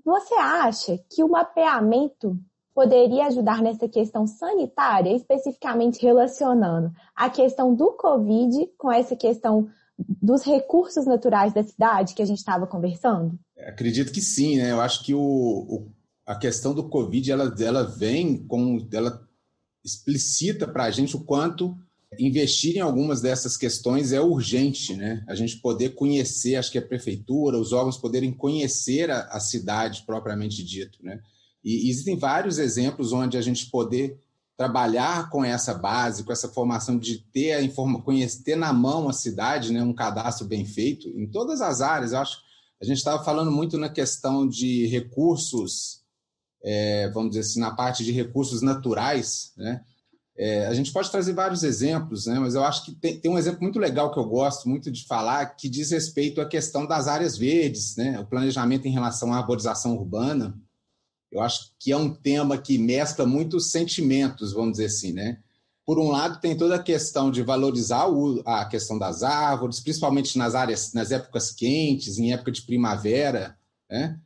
você 0.05 0.35
acha 0.35 0.99
que 1.11 1.23
o 1.23 1.29
mapeamento 1.29 2.39
poderia 2.75 3.27
ajudar 3.27 3.63
nessa 3.63 3.89
questão 3.89 4.27
sanitária, 4.27 5.15
especificamente 5.15 6.03
relacionando 6.03 6.91
a 7.15 7.31
questão 7.31 7.75
do 7.75 7.93
Covid 7.93 8.67
com 8.77 8.91
essa 8.91 9.15
questão 9.15 9.69
dos 9.99 10.43
recursos 10.43 11.07
naturais 11.07 11.53
da 11.53 11.63
cidade 11.63 12.15
que 12.15 12.23
a 12.23 12.27
gente 12.27 12.39
estava 12.39 12.67
conversando? 12.67 13.39
Acredito 13.59 14.13
que 14.13 14.21
sim, 14.21 14.57
né? 14.57 14.73
Eu 14.73 14.81
acho 14.81 15.05
que 15.05 15.15
o, 15.15 15.21
o 15.21 15.93
a 16.27 16.35
questão 16.35 16.75
do 16.75 16.89
Covid 16.89 17.31
ela, 17.31 17.55
ela 17.61 17.83
vem 17.85 18.39
com 18.47 18.87
ela 18.93 19.23
explicita 19.85 20.67
para 20.67 20.85
a 20.85 20.91
gente 20.91 21.15
o 21.15 21.21
quanto 21.21 21.77
investir 22.19 22.77
em 22.77 22.81
algumas 22.81 23.21
dessas 23.21 23.57
questões 23.57 24.13
é 24.13 24.21
urgente, 24.21 24.95
né? 24.95 25.23
A 25.29 25.35
gente 25.35 25.59
poder 25.59 25.91
conhecer, 25.91 26.57
acho 26.57 26.71
que 26.71 26.79
a 26.79 26.87
prefeitura, 26.87 27.59
os 27.59 27.73
órgãos 27.73 27.99
poderem 27.99 28.33
conhecer 28.33 29.11
a, 29.11 29.23
a 29.25 29.41
cidade 29.41 30.05
propriamente 30.07 30.63
dito, 30.65 30.99
né? 31.03 31.21
E, 31.63 31.91
existem 31.91 32.17
vários 32.17 32.59
exemplos 32.59 33.13
onde 33.13 33.37
a 33.37 33.43
gente 33.43 33.67
poder 33.71 34.19
trabalhar 34.57 35.31
com 35.31 35.45
essa 35.45 35.75
base, 35.75 36.23
com 36.23 36.33
essa 36.33 36.49
formação 36.49 36.97
de 36.97 37.19
ter 37.19 37.53
a 37.55 37.63
informação, 37.63 38.03
conhecer 38.03 38.57
na 38.57 38.73
mão 38.73 39.09
a 39.09 39.13
cidade, 39.13 39.73
né, 39.73 39.83
um 39.83 39.93
cadastro 39.93 40.47
bem 40.47 40.65
feito 40.65 41.09
em 41.09 41.27
todas 41.27 41.61
as 41.61 41.81
áreas. 41.81 42.13
Eu 42.13 42.21
acho 42.21 42.45
a 42.81 42.85
gente 42.85 42.99
estava 42.99 43.23
falando 43.25 43.51
muito 43.51 43.79
na 43.79 43.89
questão 43.89 44.47
de 44.47 44.87
recursos, 44.89 46.03
é, 46.63 47.09
vamos 47.11 47.31
dizer 47.31 47.41
assim, 47.41 47.61
na 47.61 47.75
parte 47.75 48.05
de 48.05 48.13
recursos 48.13 48.61
naturais, 48.61 49.53
né? 49.57 49.83
É, 50.37 50.67
a 50.67 50.75
gente 50.75 50.93
pode 50.93 51.11
trazer 51.11 51.33
vários 51.33 51.63
exemplos, 51.63 52.27
né? 52.27 52.41
mas 52.41 52.57
eu 52.57 52.65
acho 52.65 52.85
que 52.85 52.93
tem, 52.97 53.21
tem, 53.21 53.31
um 53.31 53.39
exemplo 53.39 53.63
muito 53.63 53.79
legal 53.79 54.13
que 54.13 54.19
eu 54.19 54.25
gosto 54.25 54.69
muito 54.69 54.91
de 54.91 55.07
falar, 55.07 55.47
que 55.55 55.69
diz 55.69 55.93
respeito 55.93 56.41
à 56.41 56.45
questão 56.45 56.85
das 56.85 57.07
áreas 57.07 57.39
verdes, 57.39 57.95
né? 57.95 58.19
o 58.19 58.27
planejamento 58.27 58.89
em 58.89 58.91
relação 58.91 59.33
à 59.33 59.37
arborização 59.37 59.95
urbana. 59.95 60.59
Eu 61.35 61.41
acho 61.41 61.73
que 61.81 61.91
é 61.91 61.97
um 61.97 62.15
tema 62.15 62.57
que 62.57 62.79
mescla 62.79 63.27
muitos 63.27 63.73
sentimentos, 63.73 64.53
vamos 64.53 64.73
dizer 64.73 64.85
assim, 64.85 65.13
né? 65.13 65.41
Por 65.85 65.99
um 65.99 66.09
lado, 66.09 66.41
tem 66.41 66.57
toda 66.57 66.77
a 66.77 66.83
questão 66.83 67.29
de 67.29 67.43
valorizar 67.43 68.07
a 68.47 68.65
questão 68.67 68.97
das 68.97 69.25
árvores, 69.25 69.81
principalmente 69.81 70.39
nas 70.39 70.55
áreas, 70.55 70.95
nas 70.95 71.11
épocas 71.11 71.51
quentes, 71.51 72.19
em 72.19 72.33
época 72.33 72.53
de 72.53 72.63
primavera, 72.63 73.59
né? 73.91 74.19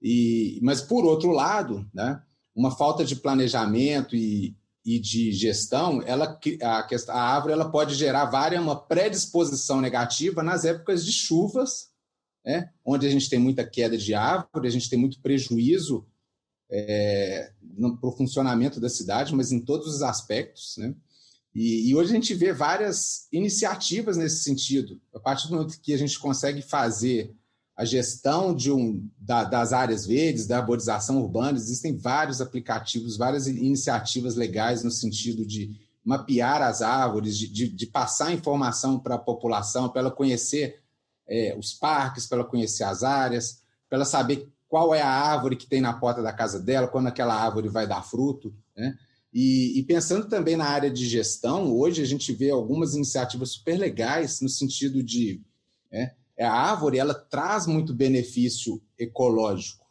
E, 0.00 0.58
mas 0.62 0.80
por 0.80 1.04
outro 1.04 1.32
lado, 1.32 1.86
né, 1.92 2.22
uma 2.54 2.70
falta 2.70 3.04
de 3.04 3.16
planejamento 3.16 4.16
e, 4.16 4.56
e 4.84 4.98
de 4.98 5.32
gestão, 5.32 6.02
ela, 6.06 6.38
a, 6.62 6.88
a 7.08 7.20
árvore 7.20 7.52
ela 7.52 7.70
pode 7.70 7.94
gerar 7.94 8.24
várias 8.26 8.62
uma 8.62 8.76
predisposição 8.76 9.82
negativa 9.82 10.42
nas 10.42 10.64
épocas 10.64 11.04
de 11.04 11.12
chuvas, 11.12 11.90
né, 12.44 12.70
onde 12.84 13.06
a 13.06 13.10
gente 13.10 13.28
tem 13.28 13.38
muita 13.38 13.64
queda 13.64 13.96
de 13.98 14.14
árvore, 14.14 14.66
a 14.66 14.70
gente 14.70 14.88
tem 14.88 14.98
muito 14.98 15.20
prejuízo 15.20 16.06
é, 16.76 17.52
para 18.00 18.08
o 18.08 18.16
funcionamento 18.16 18.80
da 18.80 18.88
cidade, 18.88 19.34
mas 19.34 19.52
em 19.52 19.60
todos 19.60 19.86
os 19.86 20.02
aspectos, 20.02 20.74
né? 20.76 20.92
E, 21.54 21.88
e, 21.88 21.94
hoje 21.94 22.10
a 22.10 22.14
gente 22.14 22.34
vê 22.34 22.52
várias 22.52 23.28
iniciativas 23.30 24.16
nesse 24.16 24.42
sentido. 24.42 25.00
A 25.14 25.20
partir 25.20 25.46
do 25.46 25.54
momento 25.54 25.80
que 25.80 25.94
a 25.94 25.96
gente 25.96 26.18
consegue 26.18 26.60
fazer 26.60 27.32
a 27.76 27.84
gestão 27.84 28.52
de 28.52 28.72
um, 28.72 29.08
da, 29.16 29.44
das 29.44 29.72
áreas 29.72 30.04
verdes, 30.04 30.48
da 30.48 30.56
arborização 30.58 31.22
urbana, 31.22 31.56
existem 31.56 31.96
vários 31.96 32.40
aplicativos, 32.40 33.16
várias 33.16 33.46
iniciativas 33.46 34.34
legais 34.34 34.82
no 34.82 34.90
sentido 34.90 35.46
de 35.46 35.80
mapear 36.04 36.60
as 36.60 36.82
árvores, 36.82 37.38
de, 37.38 37.46
de, 37.46 37.68
de 37.68 37.86
passar 37.86 38.32
informação 38.32 38.98
para 38.98 39.14
a 39.14 39.18
população, 39.18 39.88
para 39.88 40.00
ela 40.00 40.10
conhecer 40.10 40.82
é, 41.28 41.56
os 41.56 41.72
parques, 41.72 42.26
para 42.26 42.38
ela 42.38 42.48
conhecer 42.48 42.82
as 42.82 43.04
áreas, 43.04 43.62
para 43.88 43.98
ela 43.98 44.04
saber 44.04 44.52
qual 44.74 44.92
é 44.92 45.00
a 45.00 45.08
árvore 45.08 45.54
que 45.54 45.68
tem 45.68 45.80
na 45.80 45.92
porta 45.92 46.20
da 46.20 46.32
casa 46.32 46.58
dela, 46.58 46.88
quando 46.88 47.06
aquela 47.06 47.32
árvore 47.32 47.68
vai 47.68 47.86
dar 47.86 48.02
fruto. 48.02 48.52
Né? 48.76 48.98
E, 49.32 49.78
e, 49.78 49.84
pensando 49.84 50.28
também 50.28 50.56
na 50.56 50.64
área 50.64 50.90
de 50.90 51.06
gestão, 51.06 51.72
hoje 51.72 52.02
a 52.02 52.04
gente 52.04 52.32
vê 52.32 52.50
algumas 52.50 52.92
iniciativas 52.96 53.50
super 53.50 53.78
legais 53.78 54.40
no 54.40 54.48
sentido 54.48 55.00
de 55.00 55.40
né, 55.92 56.10
a 56.40 56.50
árvore 56.50 56.98
ela 56.98 57.14
traz 57.14 57.68
muito 57.68 57.94
benefício 57.94 58.82
ecológico. 58.98 59.86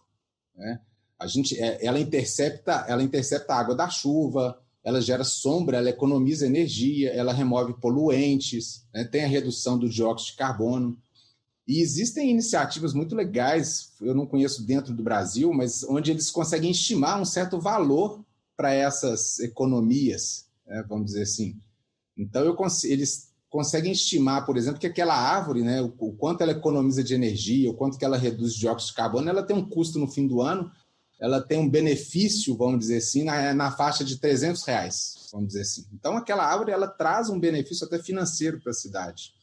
Né? 0.54 0.82
A 1.17 1.28
gente, 1.28 1.58
é, 1.58 1.80
ela 1.86 1.98
intercepta, 1.98 2.84
ela 2.86 3.04
intercepta 3.04 3.54
a 3.54 3.60
água 3.62 3.76
da 3.76 3.89
chuva, 3.89 4.62
ela 4.84 5.00
gera 5.00 5.24
sombra, 5.24 5.78
ela 5.78 5.91
economiza 5.91 6.46
energia, 6.46 7.10
ela 7.12 7.32
remove 7.32 7.74
poluentes, 7.76 8.86
né? 8.93 9.06
tem 9.06 9.24
a 9.24 9.30
redução 9.30 9.80
do 9.80 9.88
dióxido 9.88 10.32
de 10.32 10.38
carbono. 10.39 10.98
E 11.67 11.82
existem 11.82 12.30
iniciativas 12.30 12.93
muito 12.93 13.15
legais, 13.15 13.93
eu 14.02 14.13
não 14.13 14.26
conheço 14.26 14.65
dentro 14.65 14.93
do 14.93 15.02
Brasil, 15.02 15.54
mas 15.54 15.84
onde 15.84 16.12
eles 16.12 16.30
conseguem 16.30 16.71
estimar 16.71 17.21
um 17.21 17.26
certo 17.26 17.60
valor 17.60 18.23
para 18.56 18.73
essas 18.73 19.39
economias, 19.39 20.47
né, 20.67 20.84
vamos 20.88 21.06
dizer 21.06 21.23
assim. 21.23 21.56
Então, 22.17 22.43
eu, 22.43 22.56
eles 22.84 23.34
conseguem 23.49 23.91
estimar, 23.91 24.45
por 24.45 24.58
exemplo, 24.58 24.80
que 24.80 24.88
aquela 24.88 25.15
árvore, 25.15 25.62
né, 25.62 25.82
o, 25.82 25.93
o, 25.97 26.13
quanto 26.13 26.41
ela 26.41 26.52
economiza 26.52 27.04
de 27.04 27.13
energia, 27.13 27.69
o 27.71 27.76
quanto 27.76 27.97
que 27.97 28.06
ela 28.06 28.17
reduz 28.17 28.54
dióxido 28.54 28.89
de 28.89 28.95
carbono, 28.95 29.30
ela 29.30 29.43
tem 29.43 29.56
um 29.56 29.67
custo 29.67 29.97
no 29.99 30.08
fim 30.08 30.28
do 30.28 30.41
ano, 30.41 30.69
ela 31.19 31.41
tem 31.41 31.58
um 31.58 31.69
benefício, 31.69 32.58
vamos 32.58 32.80
dizer 32.80 32.97
assim, 32.97 33.23
na, 33.23 33.54
na 33.54 33.71
faixa 33.71 34.04
de 34.04 34.17
300 34.17 34.63
reais, 34.63 35.30
vamos 35.32 35.47
dizer 35.47 35.62
assim. 35.62 35.86
Então, 35.93 36.17
aquela 36.17 36.45
árvore, 36.45 36.71
ela 36.71 36.88
traz 36.88 37.30
um 37.30 37.39
benefício 37.39 37.86
até 37.88 37.97
financeiro 37.97 38.60
para 38.60 38.71
a 38.71 38.76
cidade. 38.76 39.34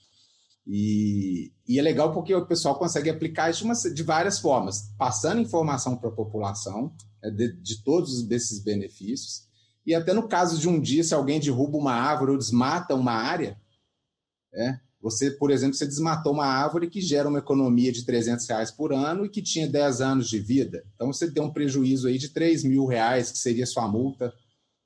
E, 0.66 1.52
e, 1.66 1.78
é 1.78 1.82
legal 1.82 2.12
porque 2.12 2.34
o 2.34 2.46
pessoal 2.46 2.78
consegue 2.78 3.10
aplicar 3.10 3.50
isso 3.50 3.66
de 3.92 4.02
várias 4.02 4.38
formas, 4.38 4.92
passando 4.96 5.40
informação 5.40 5.96
para 5.96 6.10
a 6.10 6.12
população 6.12 6.94
né, 7.22 7.30
de, 7.30 7.52
de 7.54 7.82
todos 7.82 8.30
esses 8.30 8.62
benefícios, 8.62 9.48
e 9.86 9.94
até 9.94 10.12
no 10.12 10.28
caso 10.28 10.60
de 10.60 10.68
um 10.68 10.80
dia, 10.80 11.02
se 11.02 11.14
alguém 11.14 11.40
derruba 11.40 11.76
uma 11.76 11.94
árvore 11.94 12.32
ou 12.32 12.38
desmata 12.38 12.94
uma 12.94 13.12
área, 13.12 13.58
é, 14.54 14.78
você, 15.00 15.30
por 15.30 15.50
exemplo, 15.50 15.74
você 15.74 15.86
desmatou 15.86 16.32
uma 16.32 16.44
árvore 16.44 16.90
que 16.90 17.00
gera 17.00 17.28
uma 17.28 17.38
economia 17.38 17.90
de 17.90 18.04
300 18.04 18.46
reais 18.46 18.70
por 18.70 18.92
ano 18.92 19.24
e 19.24 19.30
que 19.30 19.40
tinha 19.40 19.66
10 19.66 20.00
anos 20.02 20.28
de 20.28 20.38
vida. 20.38 20.84
Então, 20.94 21.10
você 21.10 21.30
tem 21.30 21.42
um 21.42 21.52
prejuízo 21.52 22.06
aí 22.06 22.18
de 22.18 22.28
3 22.28 22.64
mil 22.64 22.84
reais, 22.84 23.32
que 23.32 23.38
seria 23.38 23.64
sua 23.64 23.88
multa 23.88 24.32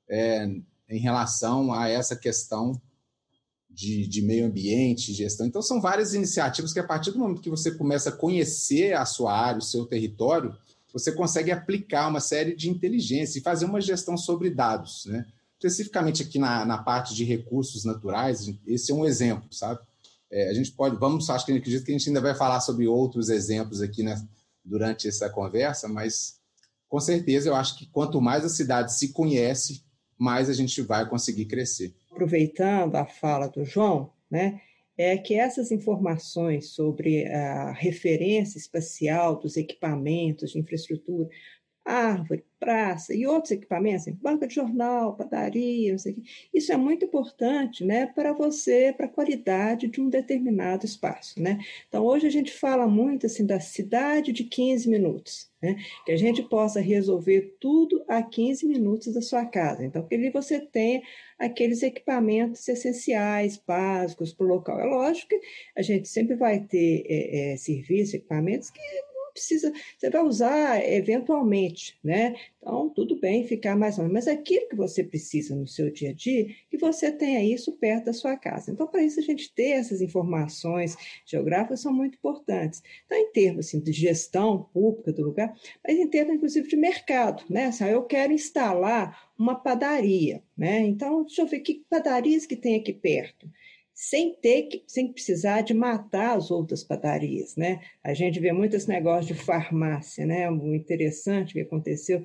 é, 0.09 0.47
em 0.89 0.99
relação 0.99 1.73
a 1.73 1.89
essa 1.89 2.15
questão 2.15 2.81
de, 3.75 4.07
de 4.07 4.21
meio 4.21 4.45
ambiente, 4.45 5.13
gestão. 5.13 5.45
Então, 5.45 5.61
são 5.61 5.81
várias 5.81 6.13
iniciativas 6.13 6.71
que, 6.71 6.79
a 6.79 6.83
partir 6.83 7.11
do 7.11 7.19
momento 7.19 7.41
que 7.41 7.49
você 7.49 7.71
começa 7.71 8.07
a 8.07 8.13
conhecer 8.13 8.93
a 8.93 9.05
sua 9.05 9.37
área, 9.37 9.59
o 9.59 9.61
seu 9.61 9.85
território, 9.85 10.55
você 10.93 11.11
consegue 11.11 11.51
aplicar 11.51 12.07
uma 12.07 12.21
série 12.21 12.55
de 12.55 12.69
inteligência 12.69 13.37
e 13.37 13.41
fazer 13.41 13.65
uma 13.65 13.81
gestão 13.81 14.15
sobre 14.15 14.49
dados, 14.49 15.05
né? 15.07 15.25
Especificamente 15.59 16.23
aqui 16.23 16.39
na, 16.39 16.65
na 16.65 16.77
parte 16.77 17.13
de 17.13 17.25
recursos 17.25 17.83
naturais, 17.83 18.49
esse 18.65 18.93
é 18.93 18.95
um 18.95 19.05
exemplo, 19.05 19.51
sabe? 19.51 19.81
É, 20.31 20.49
a 20.49 20.53
gente 20.53 20.71
pode, 20.71 20.95
vamos, 20.95 21.29
acho 21.29 21.45
que 21.45 21.51
acredito 21.51 21.83
que 21.83 21.91
a 21.91 21.97
gente 21.97 22.07
ainda 22.07 22.21
vai 22.21 22.33
falar 22.33 22.61
sobre 22.61 22.87
outros 22.87 23.27
exemplos 23.27 23.81
aqui 23.81 24.03
né, 24.03 24.25
durante 24.63 25.07
essa 25.07 25.29
conversa, 25.29 25.89
mas 25.89 26.37
com 26.87 26.99
certeza 26.99 27.49
eu 27.49 27.55
acho 27.55 27.77
que 27.77 27.87
quanto 27.87 28.21
mais 28.21 28.45
a 28.45 28.49
cidade 28.49 28.93
se 28.93 29.09
conhece, 29.09 29.83
mais 30.17 30.49
a 30.49 30.53
gente 30.53 30.81
vai 30.81 31.07
conseguir 31.09 31.45
crescer. 31.45 31.93
Aproveitando 32.15 32.95
a 32.95 33.05
fala 33.05 33.49
do 33.49 33.65
João, 33.65 34.09
né, 34.31 34.61
é 34.97 35.17
que 35.17 35.35
essas 35.35 35.69
informações 35.69 36.69
sobre 36.69 37.27
a 37.27 37.73
referência 37.73 38.57
espacial 38.57 39.37
dos 39.37 39.57
equipamentos 39.57 40.51
de 40.51 40.59
infraestrutura, 40.59 41.27
árvore, 41.83 42.45
praça 42.65 43.13
e 43.13 43.27
outros 43.27 43.51
equipamentos, 43.51 44.01
assim, 44.01 44.17
banca 44.19 44.47
de 44.47 44.55
jornal, 44.55 45.15
padaria, 45.15 45.91
não 45.91 45.99
sei 45.99 46.13
o 46.13 46.15
quê. 46.15 46.21
Isso 46.51 46.73
é 46.73 46.77
muito 46.77 47.05
importante 47.05 47.85
né, 47.85 48.07
para 48.07 48.33
você, 48.33 48.91
para 48.91 49.05
a 49.05 49.09
qualidade 49.09 49.87
de 49.87 50.01
um 50.01 50.09
determinado 50.09 50.83
espaço. 50.83 51.39
Né? 51.39 51.59
Então, 51.87 52.03
hoje 52.03 52.25
a 52.25 52.31
gente 52.31 52.51
fala 52.51 52.87
muito 52.87 53.27
assim 53.27 53.45
da 53.45 53.59
cidade 53.59 54.31
de 54.31 54.45
15 54.45 54.89
minutos, 54.89 55.51
né? 55.61 55.75
que 56.07 56.11
a 56.11 56.17
gente 56.17 56.41
possa 56.41 56.81
resolver 56.81 57.55
tudo 57.59 58.03
a 58.07 58.23
15 58.23 58.65
minutos 58.65 59.13
da 59.13 59.21
sua 59.21 59.45
casa. 59.45 59.85
Então, 59.85 60.07
que 60.07 60.15
ali 60.15 60.31
você 60.31 60.59
tenha 60.59 61.03
aqueles 61.37 61.83
equipamentos 61.83 62.67
essenciais, 62.67 63.61
básicos 63.65 64.33
para 64.33 64.45
o 64.45 64.49
local. 64.49 64.79
É 64.79 64.85
lógico 64.85 65.29
que 65.29 65.39
a 65.77 65.83
gente 65.83 66.07
sempre 66.07 66.35
vai 66.35 66.61
ter 66.61 67.05
é, 67.07 67.53
é, 67.53 67.57
serviços, 67.57 68.15
equipamentos 68.15 68.71
que 68.71 68.81
precisa, 69.35 69.71
você 69.97 70.09
vai 70.09 70.23
usar 70.23 70.81
eventualmente, 70.89 71.99
né? 72.01 72.35
Então, 72.57 72.89
tudo 72.89 73.19
bem 73.19 73.45
ficar 73.45 73.75
mais 73.75 73.97
longe, 73.97 74.11
mas 74.11 74.27
aquilo 74.27 74.67
que 74.69 74.75
você 74.75 75.03
precisa 75.03 75.53
no 75.55 75.67
seu 75.67 75.91
dia 75.91 76.11
a 76.11 76.13
dia, 76.13 76.47
que 76.69 76.77
você 76.77 77.11
tenha 77.11 77.43
isso 77.43 77.73
perto 77.73 78.05
da 78.05 78.13
sua 78.13 78.37
casa. 78.37 78.71
Então, 78.71 78.87
para 78.87 79.03
isso, 79.03 79.19
a 79.19 79.23
gente 79.23 79.53
ter 79.53 79.71
essas 79.71 80.01
informações 80.01 80.95
geográficas 81.25 81.81
são 81.81 81.93
muito 81.93 82.15
importantes. 82.15 82.81
Então, 83.05 83.17
em 83.17 83.31
termos 83.31 83.67
assim, 83.67 83.79
de 83.79 83.91
gestão 83.91 84.63
pública 84.73 85.11
do 85.11 85.23
lugar, 85.23 85.53
mas 85.85 85.99
em 85.99 86.07
termos, 86.07 86.35
inclusive, 86.35 86.67
de 86.67 86.77
mercado, 86.77 87.43
né? 87.49 87.65
Assim, 87.65 87.85
eu 87.85 88.03
quero 88.03 88.31
instalar 88.31 89.29
uma 89.37 89.53
padaria, 89.53 90.41
né? 90.57 90.79
Então, 90.79 91.23
deixa 91.23 91.41
eu 91.41 91.47
ver 91.47 91.59
que 91.59 91.85
padarias 91.89 92.45
que 92.45 92.55
tem 92.55 92.75
aqui 92.75 92.93
perto 92.93 93.47
sem 93.95 94.35
ter 94.35 94.63
que, 94.63 94.83
sem 94.85 95.07
precisar 95.07 95.61
de 95.61 95.73
matar 95.73 96.35
as 96.35 96.51
outras 96.51 96.83
padarias, 96.83 97.55
né? 97.55 97.79
A 98.03 98.13
gente 98.13 98.41
vê 98.41 98.51
muito 98.51 98.75
esse 98.75 98.89
negócio 98.89 99.33
de 99.33 99.41
farmácia, 99.41 100.25
né? 100.25 100.51
O 100.51 100.75
interessante 100.75 101.53
que 101.53 101.61
aconteceu 101.61 102.21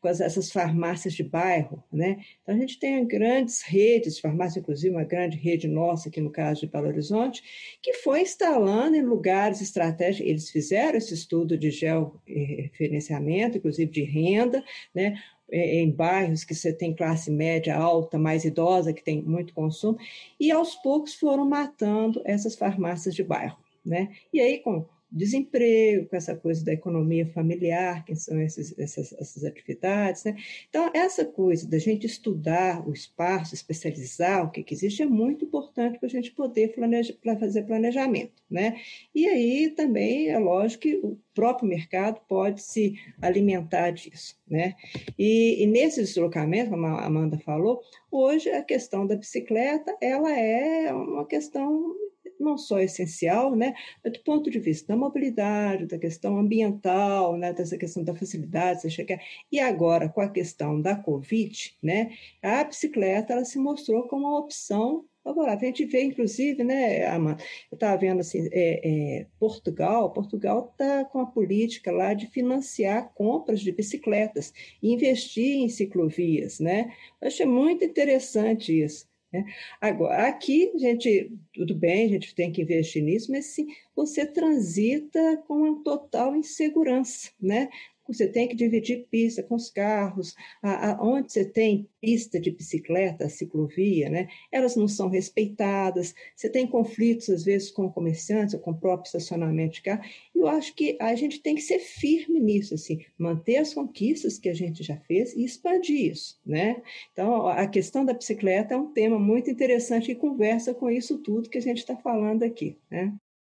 com 0.00 0.08
essas 0.08 0.50
farmácias 0.50 1.14
de 1.14 1.22
bairro, 1.22 1.80
né? 1.92 2.18
Então 2.42 2.56
a 2.56 2.58
gente 2.58 2.76
tem 2.80 3.06
grandes 3.06 3.62
redes 3.62 4.16
de 4.16 4.20
farmácia, 4.20 4.58
inclusive 4.58 4.92
uma 4.92 5.04
grande 5.04 5.36
rede 5.36 5.68
nossa 5.68 6.08
aqui 6.08 6.20
no 6.20 6.28
caso 6.28 6.62
de 6.62 6.66
Belo 6.66 6.88
Horizonte, 6.88 7.78
que 7.80 7.94
foi 7.94 8.22
instalando 8.22 8.96
em 8.96 9.02
lugares 9.02 9.60
estratégicos. 9.60 10.28
Eles 10.28 10.50
fizeram 10.50 10.98
esse 10.98 11.14
estudo 11.14 11.56
de 11.56 11.70
georreferenciamento, 11.70 13.58
inclusive 13.58 13.92
de 13.92 14.02
renda, 14.02 14.64
né? 14.92 15.14
É, 15.52 15.80
em 15.82 15.90
bairros 15.90 16.44
que 16.44 16.54
você 16.54 16.72
tem 16.72 16.94
classe 16.94 17.30
média 17.30 17.76
alta, 17.76 18.18
mais 18.18 18.44
idosa, 18.44 18.92
que 18.92 19.04
tem 19.04 19.22
muito 19.22 19.52
consumo, 19.52 19.98
e 20.40 20.50
aos 20.50 20.74
poucos 20.76 21.14
foram 21.14 21.46
matando 21.46 22.22
essas 22.24 22.54
farmácias 22.54 23.14
de 23.14 23.22
bairro. 23.22 23.58
Né? 23.84 24.08
E 24.32 24.40
aí, 24.40 24.60
com 24.60 24.86
desemprego, 25.12 26.08
com 26.08 26.16
essa 26.16 26.34
coisa 26.34 26.64
da 26.64 26.72
economia 26.72 27.26
familiar, 27.26 28.04
que 28.04 28.16
são 28.16 28.40
esses, 28.40 28.76
essas, 28.78 29.12
essas 29.12 29.44
atividades. 29.44 30.24
Né? 30.24 30.36
Então, 30.68 30.90
essa 30.94 31.24
coisa 31.24 31.68
da 31.68 31.78
gente 31.78 32.06
estudar 32.06 32.86
o 32.88 32.92
espaço, 32.92 33.54
especializar 33.54 34.44
o 34.44 34.50
que, 34.50 34.62
que 34.62 34.74
existe, 34.74 35.02
é 35.02 35.06
muito 35.06 35.44
importante 35.44 35.98
para 35.98 36.06
a 36.06 36.10
gente 36.10 36.32
poder 36.32 36.74
planeja, 36.74 37.14
fazer 37.38 37.64
planejamento. 37.64 38.42
Né? 38.50 38.80
E 39.14 39.28
aí 39.28 39.70
também 39.70 40.28
é 40.28 40.38
lógico 40.38 40.82
que 40.82 40.96
o 40.96 41.18
próprio 41.34 41.68
mercado 41.68 42.20
pode 42.26 42.62
se 42.62 42.94
alimentar 43.20 43.90
disso. 43.90 44.36
Né? 44.48 44.74
E, 45.18 45.62
e 45.62 45.66
nesse 45.66 46.00
deslocamento, 46.00 46.70
como 46.70 46.86
a 46.86 47.04
Amanda 47.04 47.38
falou, 47.38 47.82
hoje 48.10 48.50
a 48.50 48.62
questão 48.62 49.06
da 49.06 49.16
bicicleta 49.16 49.94
ela 50.00 50.32
é 50.32 50.92
uma 50.92 51.26
questão 51.26 51.94
não 52.42 52.58
só 52.58 52.78
essencial, 52.80 53.54
né, 53.56 53.74
mas 54.04 54.12
do 54.12 54.20
ponto 54.20 54.50
de 54.50 54.58
vista 54.58 54.88
da 54.88 54.96
mobilidade, 54.96 55.86
da 55.86 55.98
questão 55.98 56.38
ambiental, 56.38 57.36
né, 57.36 57.52
dessa 57.52 57.76
questão 57.78 58.04
da 58.04 58.14
facilidade 58.14 58.82
de 58.82 58.90
chegar. 58.90 59.20
E 59.50 59.58
agora, 59.60 60.08
com 60.08 60.20
a 60.20 60.28
questão 60.28 60.80
da 60.80 60.96
Covid, 60.96 61.76
né, 61.82 62.12
a 62.42 62.64
bicicleta 62.64 63.32
ela 63.32 63.44
se 63.44 63.58
mostrou 63.58 64.08
como 64.08 64.26
uma 64.26 64.38
opção 64.38 65.04
favorável. 65.22 65.60
A 65.62 65.66
gente 65.66 65.84
vê, 65.84 66.02
inclusive, 66.02 66.64
né, 66.64 67.06
Amanda, 67.06 67.42
eu 67.70 67.76
estava 67.76 67.96
vendo 67.96 68.20
assim, 68.20 68.48
é, 68.52 69.20
é, 69.20 69.26
Portugal, 69.38 70.12
Portugal 70.12 70.70
está 70.72 71.04
com 71.04 71.20
a 71.20 71.26
política 71.26 71.92
lá 71.92 72.12
de 72.14 72.26
financiar 72.26 73.12
compras 73.14 73.60
de 73.60 73.72
bicicletas 73.72 74.52
investir 74.82 75.58
em 75.58 75.68
ciclovias, 75.68 76.58
né? 76.58 76.92
Eu 77.20 77.28
achei 77.28 77.46
muito 77.46 77.84
interessante 77.84 78.82
isso. 78.82 79.11
Né? 79.32 79.44
Agora, 79.80 80.28
aqui, 80.28 80.70
gente, 80.76 81.32
tudo 81.54 81.74
bem, 81.74 82.06
a 82.06 82.08
gente 82.08 82.34
tem 82.34 82.52
que 82.52 82.62
investir 82.62 83.02
nisso, 83.02 83.30
mas 83.30 83.46
sim, 83.46 83.66
você 83.96 84.26
transita 84.26 85.38
com 85.46 85.82
total 85.82 86.36
insegurança, 86.36 87.30
né? 87.40 87.68
Você 88.12 88.28
tem 88.28 88.48
que 88.48 88.56
dividir 88.56 89.06
pista 89.10 89.42
com 89.42 89.54
os 89.54 89.70
carros, 89.70 90.34
a, 90.62 90.90
a, 90.90 91.02
onde 91.02 91.32
você 91.32 91.44
tem 91.44 91.88
pista 92.00 92.40
de 92.40 92.50
bicicleta, 92.50 93.28
ciclovia, 93.28 94.10
né? 94.10 94.28
elas 94.50 94.74
não 94.74 94.88
são 94.88 95.08
respeitadas, 95.08 96.14
você 96.34 96.48
tem 96.48 96.66
conflitos, 96.66 97.30
às 97.30 97.44
vezes, 97.44 97.70
com 97.70 97.90
comerciantes 97.90 98.54
ou 98.54 98.60
com 98.60 98.72
o 98.72 98.78
próprio 98.78 99.06
estacionamento 99.06 99.74
de 99.74 99.82
carro. 99.82 100.02
E 100.34 100.38
eu 100.38 100.48
acho 100.48 100.74
que 100.74 100.96
a 101.00 101.14
gente 101.14 101.40
tem 101.40 101.54
que 101.54 101.62
ser 101.62 101.78
firme 101.78 102.40
nisso, 102.40 102.74
assim, 102.74 103.04
manter 103.16 103.56
as 103.56 103.72
conquistas 103.72 104.38
que 104.38 104.48
a 104.48 104.54
gente 104.54 104.82
já 104.82 104.96
fez 104.96 105.34
e 105.34 105.44
expandir 105.44 106.12
isso. 106.12 106.40
Né? 106.44 106.82
Então, 107.12 107.46
a 107.46 107.66
questão 107.66 108.04
da 108.04 108.12
bicicleta 108.12 108.74
é 108.74 108.76
um 108.76 108.92
tema 108.92 109.18
muito 109.18 109.50
interessante 109.50 110.10
e 110.10 110.14
conversa 110.16 110.74
com 110.74 110.90
isso 110.90 111.18
tudo 111.18 111.48
que 111.48 111.58
a 111.58 111.62
gente 111.62 111.78
está 111.78 111.96
falando 111.96 112.42
aqui. 112.42 112.76
Né? 112.90 113.12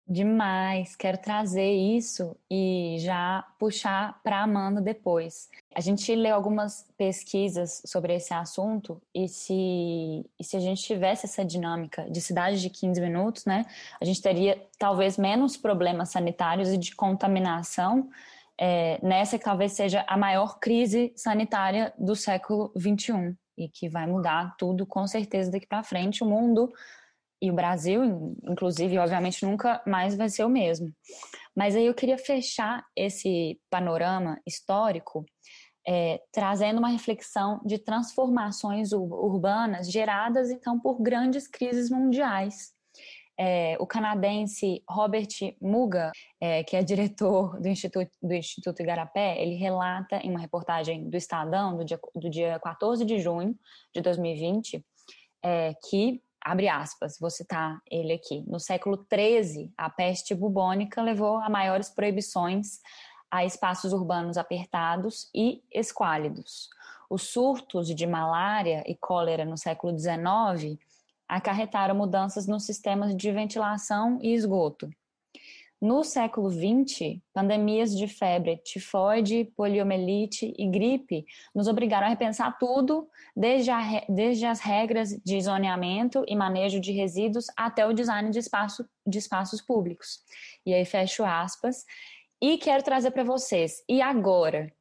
Demais, 0.05 0.97
quero 0.97 1.17
trazer 1.17 1.71
isso 1.71 2.35
e 2.51 2.97
já 2.99 3.47
puxar 3.57 4.19
para 4.21 4.43
Amanda 4.43 4.81
depois. 4.81 5.49
A 5.73 5.79
gente 5.79 6.13
leu 6.13 6.35
algumas 6.35 6.85
pesquisas 6.97 7.81
sobre 7.85 8.13
esse 8.13 8.33
assunto 8.33 9.01
e 9.15 9.29
se, 9.29 9.53
e 9.53 10.43
se 10.43 10.57
a 10.57 10.59
gente 10.59 10.83
tivesse 10.83 11.25
essa 11.25 11.45
dinâmica 11.45 12.09
de 12.11 12.19
cidade 12.19 12.59
de 12.59 12.69
15 12.69 12.99
minutos, 12.99 13.45
né, 13.45 13.65
a 13.99 14.03
gente 14.03 14.21
teria 14.21 14.61
talvez 14.77 15.17
menos 15.17 15.55
problemas 15.55 16.09
sanitários 16.09 16.69
e 16.73 16.77
de 16.77 16.93
contaminação 16.93 18.09
é, 18.59 18.99
nessa 19.01 19.39
que 19.39 19.45
talvez 19.45 19.71
seja 19.71 20.03
a 20.05 20.17
maior 20.17 20.59
crise 20.59 21.13
sanitária 21.15 21.93
do 21.97 22.13
século 22.13 22.73
21 22.75 23.35
e 23.57 23.69
que 23.69 23.87
vai 23.87 24.05
mudar 24.05 24.55
tudo 24.57 24.85
com 24.85 25.07
certeza 25.07 25.49
daqui 25.49 25.65
para 25.65 25.81
frente. 25.81 26.23
O 26.23 26.27
mundo 26.27 26.73
e 27.43 27.51
o 27.51 27.53
Brasil, 27.53 28.33
inclusive, 28.49 28.97
obviamente, 28.97 29.45
nunca 29.45 29.83
mais 29.85 30.15
vai 30.15 30.29
ser 30.29 30.45
o 30.45 30.49
mesmo. 30.49 30.89
Mas 31.53 31.75
aí 31.75 31.85
eu 31.85 31.93
queria 31.93 32.17
fechar 32.17 32.85
esse 32.95 33.59
panorama 33.69 34.39
histórico 34.47 35.25
é, 35.85 36.21
trazendo 36.31 36.79
uma 36.79 36.87
reflexão 36.87 37.59
de 37.65 37.77
transformações 37.77 38.93
urbanas 38.93 39.91
geradas, 39.91 40.49
então, 40.49 40.79
por 40.79 41.01
grandes 41.01 41.45
crises 41.45 41.89
mundiais. 41.89 42.71
é, 43.37 43.75
o 43.77 43.85
canadense 43.85 44.81
Robert 44.87 45.27
Muga, 45.59 46.11
é, 46.39 46.63
que 46.63 46.77
é 46.77 46.83
diretor 46.83 47.59
do 47.59 47.67
Instituto, 47.67 48.11
do 48.21 48.33
Instituto 48.33 48.81
Igarapé, 48.81 49.41
ele 49.41 49.55
relata 49.55 50.17
em 50.17 50.29
uma 50.29 50.39
reportagem 50.39 51.09
do 51.09 51.17
Estadão, 51.17 51.75
do 51.75 51.83
dia, 51.83 51.99
do 52.15 52.29
dia 52.29 52.59
14 52.59 53.03
de 53.03 53.19
junho 53.19 53.53
de 53.93 54.01
2020, 54.01 54.85
é, 55.43 55.73
que, 55.89 56.21
abre 56.43 56.67
aspas, 56.67 57.17
vou 57.19 57.29
citar 57.29 57.79
ele 57.89 58.13
aqui, 58.13 58.43
no 58.47 58.59
século 58.59 59.05
XIII, 59.11 59.71
a 59.77 59.89
peste 59.89 60.35
bubônica 60.35 61.01
levou 61.01 61.37
a 61.37 61.49
maiores 61.49 61.89
proibições 61.89 62.79
a 63.31 63.43
espaços 63.43 63.93
urbanos 63.93 64.37
apertados 64.37 65.29
e 65.33 65.63
esquálidos. 65.71 66.69
Os 67.09 67.23
surtos 67.23 67.87
de 67.87 68.05
malária 68.05 68.83
e 68.85 68.95
cólera 68.95 69.45
no 69.45 69.57
século 69.57 69.97
XIX 69.97 70.79
acarretaram 71.27 71.95
mudanças 71.95 72.45
nos 72.45 72.65
sistemas 72.65 73.15
de 73.15 73.31
ventilação 73.31 74.19
e 74.21 74.33
esgoto. 74.33 74.89
No 75.83 76.01
século 76.01 76.49
XX, 76.49 77.19
pandemias 77.33 77.93
de 77.93 78.07
febre 78.07 78.55
tifoide, 78.63 79.51
poliomielite 79.53 80.53
e 80.57 80.65
gripe 80.65 81.25
nos 81.53 81.67
obrigaram 81.67 82.07
a 82.07 82.09
repensar 82.09 82.57
tudo, 82.57 83.09
desde, 83.35 83.69
a, 83.69 83.81
desde 84.07 84.45
as 84.45 84.61
regras 84.61 85.09
de 85.09 85.41
zoneamento 85.41 86.23
e 86.25 86.37
manejo 86.37 86.79
de 86.79 86.93
resíduos 86.93 87.47
até 87.57 87.85
o 87.85 87.91
design 87.91 88.31
de, 88.31 88.39
espaço, 88.39 88.87
de 89.05 89.17
espaços 89.17 89.61
públicos. 89.61 90.19
E 90.65 90.73
aí 90.73 90.85
fecho 90.85 91.25
aspas. 91.25 91.83
E 92.41 92.57
quero 92.57 92.81
trazer 92.81 93.11
para 93.11 93.25
vocês, 93.25 93.83
e 93.89 94.01
agora? 94.01 94.71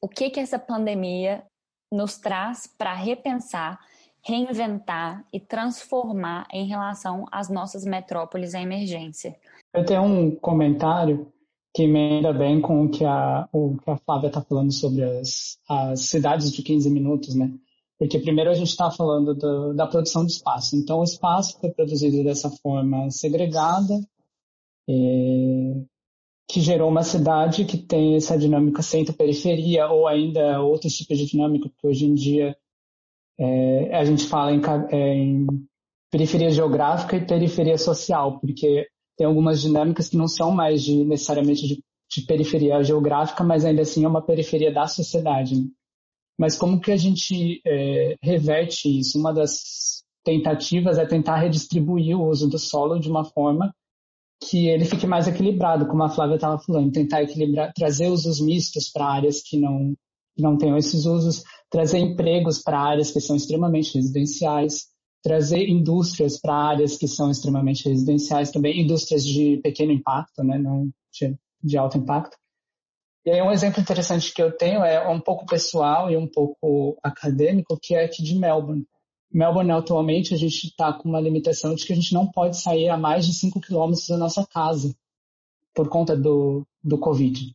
O 0.00 0.08
que 0.08 0.30
que 0.30 0.40
essa 0.40 0.58
pandemia 0.58 1.44
nos 1.92 2.16
traz 2.16 2.66
para 2.66 2.94
repensar 2.94 3.78
reinventar 4.24 5.24
e 5.32 5.40
transformar 5.40 6.46
em 6.52 6.66
relação 6.66 7.26
às 7.30 7.48
nossas 7.48 7.84
metrópoles 7.84 8.54
em 8.54 8.62
emergência. 8.62 9.36
Eu 9.74 9.84
tenho 9.84 10.02
um 10.02 10.34
comentário 10.36 11.32
que 11.74 11.84
emenda 11.84 12.32
bem 12.32 12.60
com 12.60 12.84
o 12.84 12.90
que 12.90 13.04
a, 13.04 13.48
o 13.52 13.78
que 13.78 13.90
a 13.90 13.96
Flávia 13.96 14.28
está 14.28 14.42
falando 14.42 14.72
sobre 14.72 15.02
as, 15.02 15.58
as 15.68 16.00
cidades 16.02 16.52
de 16.52 16.62
15 16.62 16.90
minutos, 16.90 17.34
né? 17.34 17.50
Porque 17.98 18.18
primeiro 18.18 18.50
a 18.50 18.54
gente 18.54 18.68
está 18.68 18.90
falando 18.90 19.34
do, 19.34 19.72
da 19.74 19.86
produção 19.86 20.26
de 20.26 20.32
espaço. 20.32 20.76
Então, 20.76 21.00
o 21.00 21.04
espaço 21.04 21.58
foi 21.60 21.70
produzido 21.70 22.22
dessa 22.24 22.50
forma 22.50 23.10
segregada, 23.10 23.94
é, 24.88 25.84
que 26.48 26.60
gerou 26.60 26.90
uma 26.90 27.04
cidade 27.04 27.64
que 27.64 27.78
tem 27.78 28.16
essa 28.16 28.36
dinâmica 28.36 28.82
centro-periferia, 28.82 29.88
ou 29.88 30.06
ainda 30.06 30.60
outros 30.60 30.94
tipos 30.94 31.16
de 31.16 31.26
dinâmica 31.26 31.70
que 31.78 31.86
hoje 31.86 32.04
em 32.04 32.14
dia 32.14 32.56
é, 33.38 33.96
a 33.96 34.04
gente 34.04 34.26
fala 34.26 34.52
em, 34.52 34.60
é, 34.90 35.14
em, 35.14 35.46
periferia 36.10 36.50
geográfica 36.50 37.16
e 37.16 37.26
periferia 37.26 37.78
social, 37.78 38.38
porque 38.40 38.86
tem 39.16 39.26
algumas 39.26 39.60
dinâmicas 39.60 40.08
que 40.08 40.16
não 40.16 40.28
são 40.28 40.50
mais 40.50 40.82
de, 40.82 41.04
necessariamente 41.04 41.66
de, 41.66 41.84
de 42.10 42.26
periferia 42.26 42.82
geográfica, 42.82 43.44
mas 43.44 43.64
ainda 43.64 43.82
assim 43.82 44.04
é 44.04 44.08
uma 44.08 44.22
periferia 44.22 44.72
da 44.72 44.86
sociedade. 44.86 45.56
Né? 45.56 45.66
Mas 46.38 46.56
como 46.56 46.80
que 46.80 46.90
a 46.90 46.96
gente 46.96 47.60
é, 47.66 48.16
reverte 48.22 48.88
isso? 48.98 49.18
Uma 49.18 49.32
das 49.32 50.02
tentativas 50.24 50.98
é 50.98 51.06
tentar 51.06 51.36
redistribuir 51.36 52.16
o 52.18 52.28
uso 52.28 52.48
do 52.48 52.58
solo 52.58 52.98
de 52.98 53.10
uma 53.10 53.24
forma 53.24 53.74
que 54.48 54.66
ele 54.66 54.84
fique 54.84 55.06
mais 55.06 55.28
equilibrado, 55.28 55.86
como 55.86 56.02
a 56.02 56.08
Flávia 56.08 56.34
estava 56.34 56.58
falando, 56.58 56.90
tentar 56.90 57.22
equilibrar, 57.22 57.72
trazer 57.72 58.08
usos 58.08 58.40
mistos 58.40 58.90
para 58.90 59.06
áreas 59.06 59.40
que 59.40 59.56
não, 59.56 59.94
que 60.34 60.42
não 60.42 60.56
tenham 60.56 60.76
esses 60.76 61.04
usos, 61.04 61.44
trazer 61.70 61.98
empregos 61.98 62.60
para 62.60 62.80
áreas 62.80 63.12
que 63.12 63.20
são 63.20 63.36
extremamente 63.36 63.94
residenciais, 63.94 64.88
trazer 65.22 65.68
indústrias 65.68 66.40
para 66.40 66.54
áreas 66.54 66.96
que 66.96 67.06
são 67.06 67.30
extremamente 67.30 67.88
residenciais 67.88 68.50
também, 68.50 68.80
indústrias 68.80 69.24
de 69.24 69.58
pequeno 69.58 69.92
impacto, 69.92 70.42
né, 70.42 70.58
não 70.58 70.90
de, 71.12 71.36
de 71.62 71.78
alto 71.78 71.98
impacto. 71.98 72.36
E 73.24 73.30
aí 73.30 73.40
um 73.40 73.52
exemplo 73.52 73.80
interessante 73.80 74.34
que 74.34 74.42
eu 74.42 74.50
tenho 74.56 74.82
é 74.82 75.08
um 75.08 75.20
pouco 75.20 75.46
pessoal 75.46 76.10
e 76.10 76.16
um 76.16 76.26
pouco 76.26 76.98
acadêmico, 77.02 77.78
que 77.80 77.94
é 77.94 78.04
aqui 78.04 78.22
de 78.22 78.34
Melbourne. 78.34 78.84
Melbourne, 79.32 79.70
atualmente, 79.70 80.34
a 80.34 80.36
gente 80.36 80.66
está 80.66 80.92
com 80.92 81.08
uma 81.08 81.20
limitação 81.20 81.74
de 81.74 81.86
que 81.86 81.92
a 81.92 81.96
gente 81.96 82.12
não 82.12 82.30
pode 82.30 82.60
sair 82.60 82.88
a 82.88 82.98
mais 82.98 83.24
de 83.24 83.32
5 83.32 83.60
quilômetros 83.60 84.08
da 84.08 84.16
nossa 84.18 84.46
casa 84.46 84.94
por 85.74 85.88
conta 85.88 86.14
do, 86.14 86.66
do 86.82 86.98
Covid. 86.98 87.54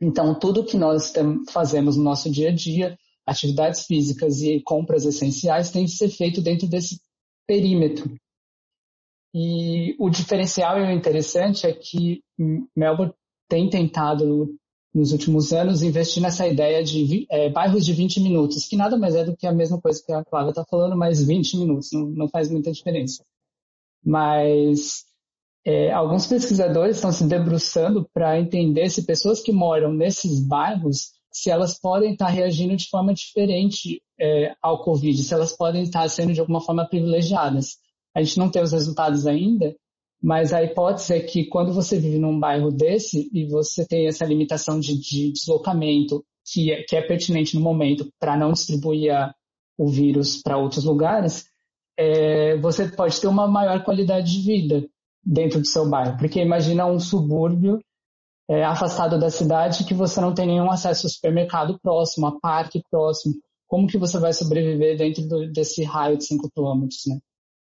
Então, 0.00 0.38
tudo 0.38 0.64
que 0.64 0.76
nós 0.76 1.12
fazemos 1.48 1.96
no 1.96 2.02
nosso 2.02 2.30
dia 2.30 2.50
a 2.50 2.54
dia, 2.54 2.98
atividades 3.26 3.86
físicas 3.86 4.42
e 4.42 4.60
compras 4.60 5.04
essenciais 5.04 5.70
tem 5.70 5.84
que 5.84 5.92
ser 5.92 6.08
feito 6.08 6.40
dentro 6.40 6.66
desse 6.66 7.00
perímetro. 7.46 8.14
E 9.34 9.96
o 9.98 10.10
diferencial 10.10 10.78
e 10.78 10.82
o 10.82 10.90
interessante 10.90 11.66
é 11.66 11.72
que 11.72 12.22
Melbourne 12.76 13.14
tem 13.48 13.68
tentado, 13.68 14.54
nos 14.94 15.12
últimos 15.12 15.52
anos, 15.52 15.82
investir 15.82 16.22
nessa 16.22 16.46
ideia 16.46 16.84
de 16.84 17.26
é, 17.30 17.48
bairros 17.48 17.84
de 17.84 17.94
20 17.94 18.20
minutos, 18.20 18.66
que 18.66 18.76
nada 18.76 18.96
mais 18.96 19.14
é 19.14 19.24
do 19.24 19.36
que 19.36 19.46
a 19.46 19.52
mesma 19.52 19.80
coisa 19.80 20.02
que 20.04 20.12
a 20.12 20.24
Clara 20.24 20.50
está 20.50 20.64
falando, 20.64 20.96
mas 20.96 21.22
20 21.22 21.56
minutos, 21.56 21.88
não, 21.92 22.06
não 22.08 22.28
faz 22.28 22.50
muita 22.50 22.70
diferença. 22.70 23.24
Mas 24.04 25.04
é, 25.64 25.92
alguns 25.92 26.26
pesquisadores 26.26 26.96
estão 26.96 27.12
se 27.12 27.24
debruçando 27.24 28.06
para 28.12 28.38
entender 28.38 28.90
se 28.90 29.06
pessoas 29.06 29.40
que 29.40 29.52
moram 29.52 29.92
nesses 29.94 30.40
bairros 30.40 31.12
se 31.32 31.50
elas 31.50 31.78
podem 31.80 32.12
estar 32.12 32.28
reagindo 32.28 32.76
de 32.76 32.88
forma 32.88 33.14
diferente 33.14 34.02
é, 34.20 34.54
ao 34.62 34.82
Covid, 34.84 35.22
se 35.22 35.32
elas 35.32 35.56
podem 35.56 35.82
estar 35.82 36.06
sendo 36.08 36.34
de 36.34 36.40
alguma 36.40 36.60
forma 36.60 36.86
privilegiadas. 36.86 37.78
A 38.14 38.22
gente 38.22 38.38
não 38.38 38.50
tem 38.50 38.62
os 38.62 38.72
resultados 38.72 39.26
ainda, 39.26 39.74
mas 40.22 40.52
a 40.52 40.62
hipótese 40.62 41.14
é 41.14 41.20
que 41.20 41.46
quando 41.46 41.72
você 41.72 41.98
vive 41.98 42.18
num 42.18 42.38
bairro 42.38 42.70
desse 42.70 43.28
e 43.32 43.46
você 43.46 43.86
tem 43.86 44.06
essa 44.06 44.24
limitação 44.24 44.78
de, 44.78 45.00
de 45.00 45.32
deslocamento 45.32 46.24
que 46.44 46.70
é, 46.70 46.82
que 46.82 46.94
é, 46.94 47.02
pertinente 47.02 47.56
no 47.56 47.62
momento 47.62 48.08
para 48.20 48.36
não 48.36 48.52
distribuir 48.52 49.12
a, 49.12 49.34
o 49.78 49.88
vírus 49.88 50.40
para 50.40 50.58
outros 50.58 50.84
lugares, 50.84 51.46
é, 51.96 52.56
você 52.58 52.88
pode 52.88 53.20
ter 53.20 53.26
uma 53.26 53.48
maior 53.48 53.82
qualidade 53.84 54.30
de 54.30 54.42
vida 54.42 54.86
dentro 55.24 55.60
do 55.60 55.66
seu 55.66 55.88
bairro. 55.88 56.16
Porque 56.18 56.40
imagina 56.40 56.86
um 56.86 57.00
subúrbio 57.00 57.80
é, 58.52 58.64
afastado 58.64 59.18
da 59.18 59.30
cidade 59.30 59.84
que 59.84 59.94
você 59.94 60.20
não 60.20 60.34
tem 60.34 60.46
nenhum 60.46 60.70
acesso 60.70 61.06
ao 61.06 61.10
supermercado 61.10 61.78
próximo, 61.80 62.26
a 62.26 62.38
parque 62.38 62.82
próximo. 62.90 63.34
Como 63.66 63.86
que 63.86 63.96
você 63.96 64.18
vai 64.18 64.34
sobreviver 64.34 64.98
dentro 64.98 65.26
do, 65.26 65.50
desse 65.50 65.82
raio 65.82 66.18
de 66.18 66.26
5 66.26 66.50
quilômetros, 66.50 67.00
né? 67.06 67.18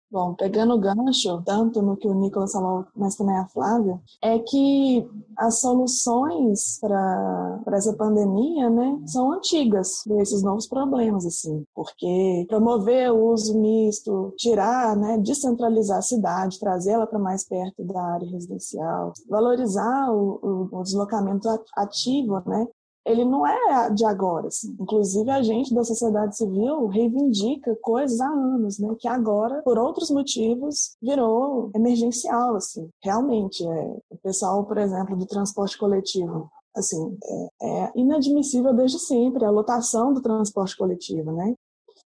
Bom, 0.09 0.33
pegando 0.35 0.73
o 0.73 0.79
gancho, 0.79 1.41
tanto 1.43 1.81
no 1.81 1.97
que 1.97 2.07
o 2.07 2.13
Nicolas 2.13 2.53
falou, 2.53 2.85
mas 2.95 3.15
também 3.17 3.35
a 3.37 3.47
Flávia, 3.49 4.01
é 4.21 4.39
que 4.39 5.05
as 5.35 5.59
soluções 5.59 6.79
para 6.79 7.59
essa 7.73 7.93
pandemia, 7.93 8.69
né, 8.69 9.01
são 9.05 9.33
antigas 9.33 10.03
desses 10.05 10.41
novos 10.41 10.65
problemas, 10.65 11.25
assim, 11.25 11.65
porque 11.75 12.45
promover 12.47 13.11
o 13.11 13.33
uso 13.33 13.59
misto, 13.59 14.33
tirar, 14.37 14.95
né, 14.95 15.17
descentralizar 15.17 15.97
a 15.97 16.01
cidade, 16.01 16.57
trazê-la 16.57 17.05
para 17.05 17.19
mais 17.19 17.45
perto 17.45 17.83
da 17.83 18.01
área 18.01 18.29
residencial, 18.29 19.11
valorizar 19.29 20.09
o, 20.09 20.69
o, 20.71 20.79
o 20.79 20.83
deslocamento 20.83 21.49
ativo, 21.75 22.41
né, 22.45 22.65
ele 23.07 23.25
não 23.25 23.45
é 23.47 23.89
de 23.89 24.05
agora. 24.05 24.47
Assim. 24.47 24.75
Inclusive, 24.79 25.29
a 25.31 25.41
gente 25.41 25.73
da 25.73 25.83
sociedade 25.83 26.37
civil 26.37 26.87
reivindica 26.87 27.75
coisas 27.81 28.19
há 28.19 28.27
anos, 28.27 28.77
né? 28.77 28.95
Que 28.99 29.07
agora, 29.07 29.61
por 29.63 29.77
outros 29.77 30.11
motivos, 30.11 30.95
virou 31.01 31.71
emergencial, 31.73 32.55
assim. 32.55 32.89
Realmente, 33.03 33.65
é, 33.65 33.97
o 34.09 34.17
pessoal, 34.21 34.65
por 34.65 34.77
exemplo, 34.77 35.15
do 35.15 35.25
transporte 35.25 35.77
coletivo, 35.77 36.49
assim, 36.75 37.17
é, 37.23 37.85
é 37.85 37.91
inadmissível 37.95 38.73
desde 38.73 38.99
sempre 38.99 39.45
a 39.45 39.49
lotação 39.49 40.13
do 40.13 40.21
transporte 40.21 40.77
coletivo, 40.77 41.31
né? 41.31 41.55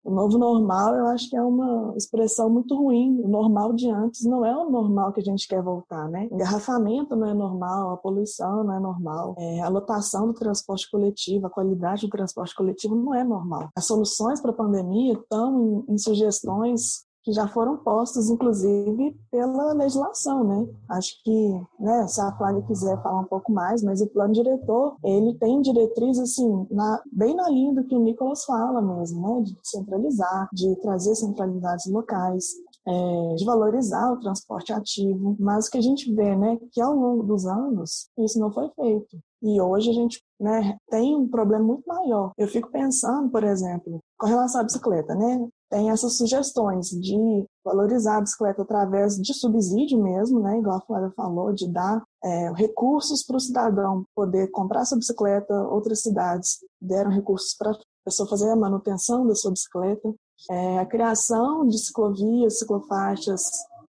O 0.03 0.09
novo 0.09 0.37
normal, 0.37 0.95
eu 0.95 1.07
acho 1.07 1.29
que 1.29 1.37
é 1.37 1.41
uma 1.41 1.93
expressão 1.95 2.49
muito 2.49 2.75
ruim. 2.75 3.21
O 3.23 3.27
normal 3.27 3.73
de 3.73 3.89
antes 3.89 4.23
não 4.23 4.43
é 4.43 4.55
o 4.55 4.69
normal 4.69 5.13
que 5.13 5.21
a 5.21 5.23
gente 5.23 5.47
quer 5.47 5.61
voltar, 5.61 6.09
né? 6.09 6.27
Engarrafamento 6.31 7.15
não 7.15 7.27
é 7.27 7.33
normal, 7.33 7.91
a 7.91 7.97
poluição 7.97 8.63
não 8.63 8.75
é 8.75 8.79
normal, 8.79 9.35
é, 9.37 9.61
a 9.61 9.69
lotação 9.69 10.27
do 10.27 10.33
transporte 10.33 10.89
coletivo, 10.89 11.45
a 11.45 11.49
qualidade 11.49 12.07
do 12.07 12.09
transporte 12.09 12.55
coletivo 12.55 12.95
não 12.95 13.13
é 13.13 13.23
normal. 13.23 13.69
As 13.75 13.85
soluções 13.85 14.41
para 14.41 14.51
a 14.51 14.55
pandemia 14.55 15.13
estão 15.13 15.85
em, 15.87 15.93
em 15.93 15.97
sugestões 15.97 17.05
que 17.23 17.31
já 17.31 17.47
foram 17.47 17.77
postos, 17.77 18.29
inclusive, 18.29 19.15
pela 19.31 19.73
legislação, 19.73 20.43
né? 20.43 20.67
Acho 20.89 21.21
que, 21.23 21.61
né, 21.79 22.07
se 22.07 22.19
a 22.21 22.35
Flávia 22.37 22.63
quiser 22.63 23.01
falar 23.01 23.21
um 23.21 23.27
pouco 23.27 23.51
mais, 23.51 23.83
mas 23.83 24.01
o 24.01 24.07
plano 24.07 24.33
diretor, 24.33 24.95
ele 25.03 25.33
tem 25.35 25.61
diretriz, 25.61 26.19
assim, 26.19 26.67
na, 26.71 27.01
bem 27.11 27.35
na 27.35 27.49
linha 27.49 27.73
do 27.73 27.83
que 27.83 27.95
o 27.95 27.99
Nicolas 27.99 28.43
fala 28.43 28.81
mesmo, 28.81 29.21
né? 29.21 29.41
De 29.41 29.57
centralizar, 29.63 30.49
de 30.53 30.75
trazer 30.77 31.15
centralidades 31.15 31.85
locais, 31.87 32.45
é, 32.87 33.35
de 33.35 33.45
valorizar 33.45 34.11
o 34.11 34.19
transporte 34.19 34.73
ativo, 34.73 35.35
mas 35.39 35.67
o 35.67 35.71
que 35.71 35.77
a 35.77 35.81
gente 35.81 36.13
vê, 36.13 36.35
né, 36.35 36.57
que 36.71 36.81
ao 36.81 36.93
longo 36.93 37.23
dos 37.23 37.45
anos, 37.45 38.09
isso 38.17 38.39
não 38.39 38.51
foi 38.51 38.69
feito. 38.75 39.19
E 39.41 39.59
hoje 39.59 39.89
a 39.89 39.93
gente 39.93 40.21
né, 40.39 40.77
tem 40.89 41.15
um 41.15 41.27
problema 41.27 41.63
muito 41.63 41.83
maior. 41.87 42.31
Eu 42.37 42.47
fico 42.47 42.69
pensando, 42.71 43.29
por 43.29 43.43
exemplo, 43.43 43.99
com 44.17 44.27
relação 44.27 44.61
à 44.61 44.63
bicicleta, 44.63 45.15
né? 45.15 45.47
Tem 45.71 45.89
essas 45.89 46.17
sugestões 46.17 46.89
de 46.89 47.47
valorizar 47.63 48.17
a 48.17 48.21
bicicleta 48.21 48.61
através 48.61 49.15
de 49.15 49.33
subsídio 49.33 50.03
mesmo, 50.03 50.41
né, 50.41 50.59
igual 50.59 50.77
a 50.77 50.81
Flávia 50.81 51.11
falou, 51.15 51.53
de 51.53 51.67
dar 51.71 52.03
é, 52.21 52.51
recursos 52.53 53.23
para 53.25 53.37
o 53.37 53.39
cidadão 53.39 54.03
poder 54.13 54.51
comprar 54.51 54.83
sua 54.83 54.97
bicicleta. 54.97 55.53
Outras 55.69 56.01
cidades 56.01 56.57
deram 56.79 57.09
recursos 57.09 57.55
para 57.57 57.71
a 57.71 57.77
pessoa 58.03 58.27
fazer 58.27 58.51
a 58.51 58.55
manutenção 58.55 59.25
da 59.25 59.33
sua 59.33 59.51
bicicleta. 59.51 60.13
É, 60.49 60.79
a 60.79 60.85
criação 60.85 61.65
de 61.65 61.77
ciclovias, 61.79 62.59
ciclofaixas 62.59 63.43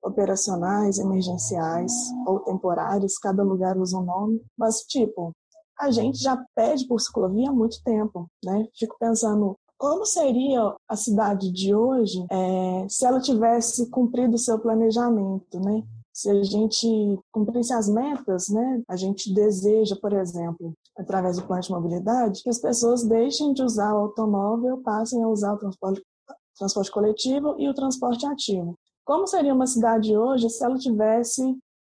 operacionais, 0.04 0.98
emergenciais 0.98 1.92
ou 2.26 2.40
temporárias, 2.40 3.16
cada 3.16 3.42
lugar 3.42 3.78
usa 3.78 3.96
um 3.96 4.04
nome, 4.04 4.42
mas 4.58 4.80
tipo, 4.80 5.32
a 5.80 5.90
gente 5.90 6.18
já 6.18 6.36
pede 6.54 6.86
por 6.86 7.00
ciclovia 7.00 7.48
há 7.48 7.52
muito 7.52 7.82
tempo, 7.82 8.28
né? 8.44 8.66
Fico 8.76 8.96
pensando 9.00 9.56
como 9.82 10.06
seria 10.06 10.76
a 10.88 10.94
cidade 10.94 11.50
de 11.50 11.74
hoje 11.74 12.24
é, 12.30 12.86
se 12.88 13.04
ela 13.04 13.20
tivesse 13.20 13.90
cumprido 13.90 14.36
o 14.36 14.38
seu 14.38 14.56
planejamento, 14.56 15.58
né? 15.58 15.82
Se 16.12 16.30
a 16.30 16.40
gente 16.44 16.86
cumprisse 17.32 17.72
as 17.72 17.88
metas, 17.88 18.48
né? 18.48 18.80
A 18.86 18.94
gente 18.94 19.34
deseja, 19.34 19.96
por 20.00 20.12
exemplo, 20.12 20.72
através 20.96 21.36
do 21.36 21.42
plano 21.48 21.62
de 21.62 21.72
mobilidade, 21.72 22.44
que 22.44 22.48
as 22.48 22.60
pessoas 22.60 23.02
deixem 23.02 23.52
de 23.52 23.64
usar 23.64 23.92
o 23.92 24.02
automóvel, 24.02 24.80
passem 24.84 25.20
a 25.24 25.26
usar 25.26 25.54
o 25.54 25.58
transporte, 25.58 26.00
transporte 26.56 26.92
coletivo 26.92 27.56
e 27.58 27.68
o 27.68 27.74
transporte 27.74 28.24
ativo. 28.24 28.78
Como 29.04 29.26
seria 29.26 29.52
uma 29.52 29.66
cidade 29.66 30.16
hoje 30.16 30.48
se 30.48 30.64
ela 30.64 30.78
tivesse 30.78 31.42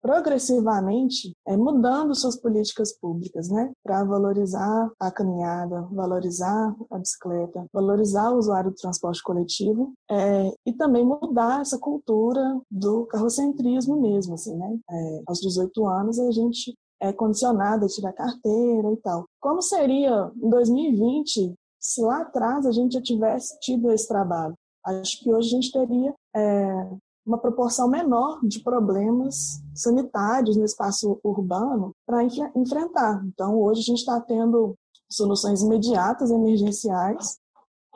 progressivamente 0.05 1.35
é, 1.49 1.57
mudando 1.57 2.14
suas 2.14 2.37
políticas 2.37 2.93
públicas, 2.93 3.49
né, 3.49 3.73
para 3.83 4.05
valorizar 4.05 4.93
a 5.01 5.11
caminhada, 5.11 5.81
valorizar 5.90 6.77
a 6.90 6.99
bicicleta, 6.99 7.64
valorizar 7.73 8.31
o 8.31 8.37
usuário 8.37 8.71
do 8.71 8.77
transporte 8.77 9.23
coletivo 9.23 9.95
é, 10.11 10.53
e 10.67 10.75
também 10.75 11.07
mudar 11.07 11.62
essa 11.62 11.79
cultura 11.79 12.61
do 12.71 13.07
carrocentrismo 13.07 13.99
mesmo, 13.99 14.35
assim, 14.35 14.55
né? 14.55 14.79
É, 14.90 15.23
aos 15.27 15.40
18 15.40 15.87
anos 15.87 16.19
a 16.19 16.31
gente 16.33 16.77
é 17.01 17.11
condicionado 17.11 17.87
a 17.87 17.88
tirar 17.88 18.12
carteira 18.12 18.93
e 18.93 18.97
tal. 18.99 19.25
Como 19.40 19.62
seria 19.62 20.31
em 20.37 20.51
2020 20.51 21.55
se 21.81 22.03
lá 22.03 22.21
atrás 22.21 22.67
a 22.67 22.73
gente 22.73 22.93
já 22.93 23.01
tivesse 23.01 23.59
tido 23.61 23.90
esse 23.90 24.07
trabalho? 24.07 24.55
Acho 24.85 25.19
que 25.21 25.33
hoje 25.33 25.49
a 25.49 25.61
gente 25.61 25.73
teria 25.73 26.14
é, 26.37 26.90
uma 27.26 27.38
proporção 27.38 27.88
menor 27.88 28.40
de 28.42 28.60
problemas 28.60 29.62
sanitários 29.74 30.56
no 30.56 30.64
espaço 30.64 31.18
urbano 31.24 31.94
para 32.06 32.22
enfrentar. 32.54 33.24
Então, 33.26 33.58
hoje 33.58 33.80
a 33.80 33.84
gente 33.84 33.98
está 34.00 34.20
tendo 34.20 34.74
soluções 35.10 35.62
imediatas, 35.62 36.30
emergenciais, 36.30 37.38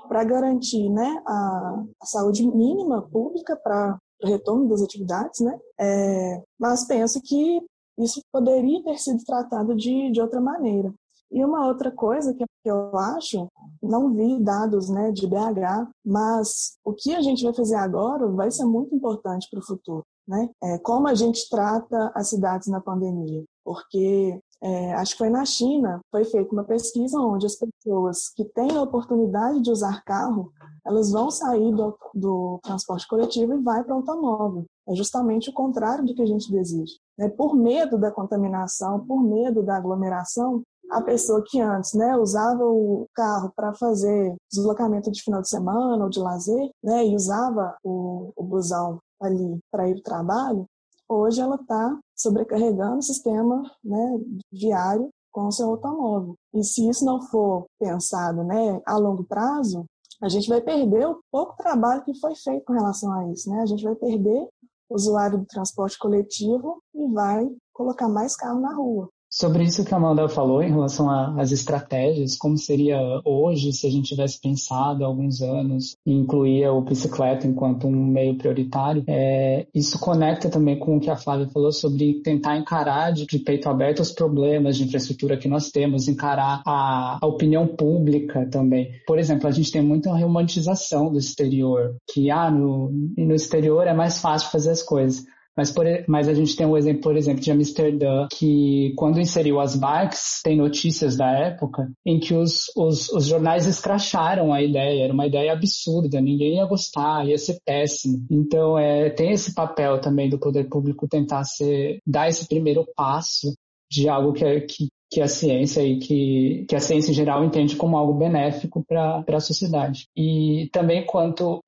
para 0.09 0.25
garantir 0.25 0.89
né, 0.89 1.23
a, 1.27 1.85
a, 2.01 2.07
saúde 2.07 2.47
mínima 2.47 3.03
pública 3.03 3.55
para 3.57 3.99
o 4.23 4.27
retorno 4.27 4.69
das 4.69 4.83
atividades, 4.83 5.41
né? 5.41 5.59
É, 5.79 6.43
mas 6.59 6.87
penso 6.87 7.21
que 7.21 7.61
isso 7.99 8.23
poderia 8.33 8.83
ter 8.83 8.99
sido 8.99 9.23
tratado 9.25 9.75
de, 9.75 10.11
de 10.11 10.21
outra 10.21 10.41
maneira. 10.41 10.93
E 11.31 11.45
uma 11.45 11.67
outra 11.67 11.91
coisa 11.91 12.35
que 12.35 12.45
eu 12.65 12.97
acho, 12.97 13.49
não 13.83 14.15
vi 14.15 14.43
dados 14.43 14.89
né, 14.89 15.13
de 15.13 15.27
BH, 15.27 15.91
mas 16.05 16.77
o 16.85 16.93
que 16.93 17.15
a 17.15 17.21
gente 17.21 17.45
vai 17.45 17.55
fazer 17.55 17.77
agora 17.77 18.27
vai 18.29 18.51
ser 18.51 18.65
muito 18.65 18.95
importante 18.95 19.49
para 19.51 19.61
o 19.61 19.67
futuro. 19.67 20.05
Né? 20.27 20.51
É, 20.63 20.79
como 20.79 21.09
a 21.09 21.15
gente 21.15 21.49
trata 21.49 22.13
as 22.15 22.29
cidades 22.29 22.69
na 22.69 22.81
pandemia. 22.81 23.45
Porque 23.65 24.39
é, 24.61 24.93
acho 24.95 25.13
que 25.13 25.19
foi 25.19 25.31
na 25.31 25.45
China, 25.45 26.01
foi 26.11 26.25
feita 26.25 26.53
uma 26.53 26.65
pesquisa 26.65 27.19
onde 27.19 27.47
as 27.47 27.55
pessoas 27.57 28.29
que 28.31 28.45
têm 28.45 28.77
a 28.77 28.83
oportunidade 28.83 29.63
de 29.63 29.71
usar 29.71 30.03
carro, 30.05 30.53
elas 30.85 31.11
vão 31.11 31.31
sair 31.31 31.73
do, 31.75 31.97
do 32.15 32.59
transporte 32.63 33.07
coletivo 33.07 33.55
e 33.55 33.63
vai 33.63 33.85
para 33.85 33.95
o 33.95 33.99
automóvel. 33.99 34.65
É 34.89 34.95
justamente 34.95 35.51
o 35.51 35.53
contrário 35.53 36.05
do 36.05 36.15
que 36.15 36.23
a 36.23 36.27
gente 36.27 36.51
deseja. 36.51 36.95
É, 37.21 37.29
por 37.29 37.55
medo 37.55 37.99
da 37.99 38.11
contaminação, 38.11 39.05
por 39.07 39.23
medo 39.23 39.63
da 39.63 39.77
aglomeração, 39.77 40.63
a 40.91 41.03
pessoa 41.03 41.43
que 41.47 41.61
antes 41.61 41.95
né, 41.95 42.17
usava 42.17 42.65
o 42.65 43.07
carro 43.15 43.53
para 43.55 43.75
fazer 43.75 44.35
deslocamento 44.51 45.11
de 45.11 45.23
final 45.23 45.43
de 45.43 45.49
semana 45.49 46.05
ou 46.05 46.11
de 46.11 46.19
lazer, 46.19 46.71
né, 46.83 47.07
e 47.07 47.15
usava 47.15 47.77
o, 47.85 48.33
o 48.37 48.43
busão 48.43 48.99
ali 49.21 49.59
para 49.71 49.89
ir 49.89 49.95
para 49.95 50.01
o 50.01 50.03
trabalho, 50.03 50.67
hoje 51.09 51.41
ela 51.41 51.57
está 51.57 51.99
sobrecarregando 52.17 52.99
o 52.99 53.03
sistema 53.03 53.63
né, 53.85 54.21
viário 54.53 55.11
com 55.31 55.47
o 55.47 55.53
seu 55.53 55.69
automóvel. 55.71 56.35
E 56.55 56.65
se 56.65 56.89
isso 56.89 57.05
não 57.05 57.23
for 57.23 57.67
pensado 57.79 58.43
né, 58.45 58.81
a 58.87 58.97
longo 58.97 59.25
prazo, 59.25 59.85
a 60.21 60.29
gente 60.29 60.49
vai 60.49 60.61
perder 60.61 61.07
o 61.07 61.21
pouco 61.31 61.57
trabalho 61.57 62.03
que 62.03 62.19
foi 62.19 62.35
feito 62.35 62.65
com 62.65 62.73
relação 62.73 63.13
a 63.13 63.31
isso. 63.31 63.49
Né? 63.49 63.61
A 63.61 63.67
gente 63.67 63.85
vai 63.85 63.95
perder 63.95 64.49
o 64.89 64.95
usuário 64.95 65.39
do 65.39 65.47
transporte 65.47 65.99
coletivo 65.99 66.83
e 66.95 67.07
vai 67.13 67.49
colocar 67.73 68.09
mais 68.09 68.35
carro 68.35 68.61
na 68.61 68.75
rua. 68.75 69.09
Sobre 69.41 69.63
isso 69.63 69.85
que 69.85 69.95
a 69.95 69.97
Amanda 69.99 70.29
falou 70.29 70.65
em 70.65 70.71
relação 70.71 71.09
às 71.39 71.53
estratégias, 71.53 72.37
como 72.37 72.59
seria 72.59 72.99
hoje 73.25 73.73
se 73.73 73.87
a 73.87 73.91
gente 73.91 74.09
tivesse 74.09 74.41
pensado 74.41 75.05
há 75.05 75.07
alguns 75.07 75.41
anos 75.41 75.95
e 76.05 76.13
incluir 76.13 76.67
o 76.67 76.81
bicicleta 76.81 77.47
enquanto 77.47 77.87
um 77.87 78.05
meio 78.05 78.37
prioritário, 78.37 79.05
é, 79.07 79.65
isso 79.73 79.97
conecta 80.01 80.51
também 80.51 80.77
com 80.77 80.97
o 80.97 81.01
que 81.01 81.09
a 81.09 81.15
Flávia 81.15 81.47
falou 81.47 81.71
sobre 81.71 82.21
tentar 82.21 82.57
encarar 82.57 83.13
de, 83.13 83.27
de 83.27 83.39
peito 83.39 83.69
aberto 83.69 84.01
os 84.01 84.11
problemas 84.11 84.77
de 84.77 84.83
infraestrutura 84.83 85.37
que 85.37 85.47
nós 85.47 85.71
temos, 85.71 86.09
encarar 86.09 86.61
a, 86.67 87.19
a 87.23 87.27
opinião 87.29 87.65
pública 87.65 88.45
também. 88.51 88.91
Por 89.07 89.21
exemplo, 89.21 89.47
a 89.47 89.53
gente 89.53 89.71
tem 89.71 89.83
muita 89.83 90.11
romantização 90.11 91.13
do 91.13 91.19
exterior, 91.19 91.95
que 92.13 92.29
ah, 92.29 92.51
no, 92.51 92.91
no 93.17 93.35
exterior 93.37 93.87
é 93.87 93.95
mais 93.95 94.19
fácil 94.19 94.51
fazer 94.51 94.71
as 94.71 94.83
coisas. 94.83 95.25
Mas, 95.59 95.73
por, 95.73 95.85
mas 96.07 96.29
a 96.29 96.35
gente 96.35 96.55
tem 96.55 96.65
um 96.65 96.77
exemplo, 96.77 97.03
por 97.03 97.17
exemplo, 97.17 97.43
de 97.43 97.51
Amsterdã, 97.51 98.29
que 98.31 98.93
quando 98.97 99.19
inseriu 99.19 99.59
as 99.59 99.75
bikes, 99.75 100.41
tem 100.45 100.57
notícias 100.57 101.17
da 101.17 101.29
época 101.29 101.91
em 102.07 102.21
que 102.21 102.33
os, 102.33 102.67
os, 102.77 103.09
os 103.09 103.27
jornais 103.27 103.67
escracharam 103.67 104.53
a 104.55 104.63
ideia, 104.63 105.03
era 105.03 105.13
uma 105.13 105.27
ideia 105.27 105.53
absurda, 105.53 106.21
ninguém 106.21 106.59
ia 106.59 106.65
gostar, 106.65 107.27
ia 107.27 107.37
ser 107.37 107.59
péssimo. 107.67 108.25
Então, 108.31 108.79
é, 108.79 109.11
tem 109.11 109.33
esse 109.33 109.53
papel 109.53 110.01
também 110.01 110.31
do 110.31 110.39
poder 110.39 110.69
público 110.69 111.09
tentar 111.09 111.43
ser, 111.43 111.99
dar 112.07 112.29
esse 112.29 112.47
primeiro 112.47 112.87
passo 112.95 113.53
de 113.91 114.09
algo 114.09 114.33
que, 114.33 114.45
é, 114.45 114.61
que, 114.61 114.87
que 115.11 115.21
a 115.21 115.27
ciência 115.27 115.83
e 115.83 115.99
que, 115.99 116.67
que 116.69 116.77
a 116.77 116.81
ciência 116.81 117.11
em 117.11 117.15
geral 117.15 117.45
entende 117.45 117.75
como 117.75 117.97
algo 117.97 118.15
benéfico 118.15 118.85
para 118.87 119.25
a 119.27 119.41
sociedade. 119.41 120.07
E 120.17 120.69
também 120.73 121.05
quanto 121.05 121.61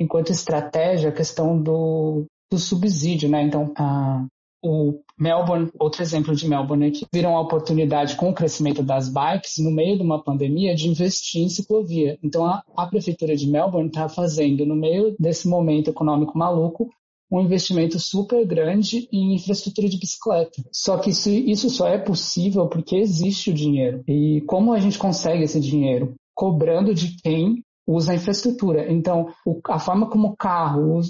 enquanto 0.00 0.30
estratégia, 0.30 1.10
a 1.10 1.12
questão 1.12 1.62
do, 1.62 2.24
do 2.50 2.58
subsídio, 2.58 3.28
né? 3.28 3.42
Então, 3.42 3.72
a, 3.76 4.26
o 4.62 5.00
Melbourne, 5.18 5.70
outro 5.78 6.02
exemplo 6.02 6.34
de 6.34 6.48
Melbourne 6.48 6.90
que 6.90 7.06
viram 7.12 7.36
a 7.36 7.40
oportunidade 7.40 8.16
com 8.16 8.30
o 8.30 8.34
crescimento 8.34 8.82
das 8.82 9.08
bikes 9.08 9.58
no 9.58 9.70
meio 9.70 9.96
de 9.96 10.02
uma 10.02 10.22
pandemia 10.22 10.74
de 10.74 10.88
investir 10.88 11.42
em 11.42 11.48
ciclovia. 11.48 12.18
Então 12.22 12.44
a, 12.44 12.62
a 12.76 12.86
prefeitura 12.86 13.36
de 13.36 13.46
Melbourne 13.46 13.88
está 13.88 14.08
fazendo 14.08 14.66
no 14.66 14.76
meio 14.76 15.14
desse 15.18 15.48
momento 15.48 15.90
econômico 15.90 16.36
maluco 16.36 16.90
um 17.30 17.40
investimento 17.40 17.98
super 17.98 18.44
grande 18.44 19.08
em 19.12 19.34
infraestrutura 19.34 19.88
de 19.88 19.98
bicicleta. 19.98 20.62
Só 20.72 20.98
que 20.98 21.10
isso, 21.10 21.30
isso 21.30 21.70
só 21.70 21.86
é 21.86 21.96
possível 21.96 22.66
porque 22.66 22.96
existe 22.96 23.50
o 23.50 23.54
dinheiro. 23.54 24.02
E 24.08 24.40
como 24.48 24.72
a 24.72 24.80
gente 24.80 24.98
consegue 24.98 25.44
esse 25.44 25.60
dinheiro? 25.60 26.14
Cobrando 26.34 26.92
de 26.92 27.16
quem 27.22 27.62
usa 27.86 28.12
a 28.12 28.14
infraestrutura. 28.16 28.90
Então, 28.92 29.28
a 29.68 29.78
forma 29.78 30.08
como 30.08 30.28
o 30.28 30.36
carro 30.36 31.00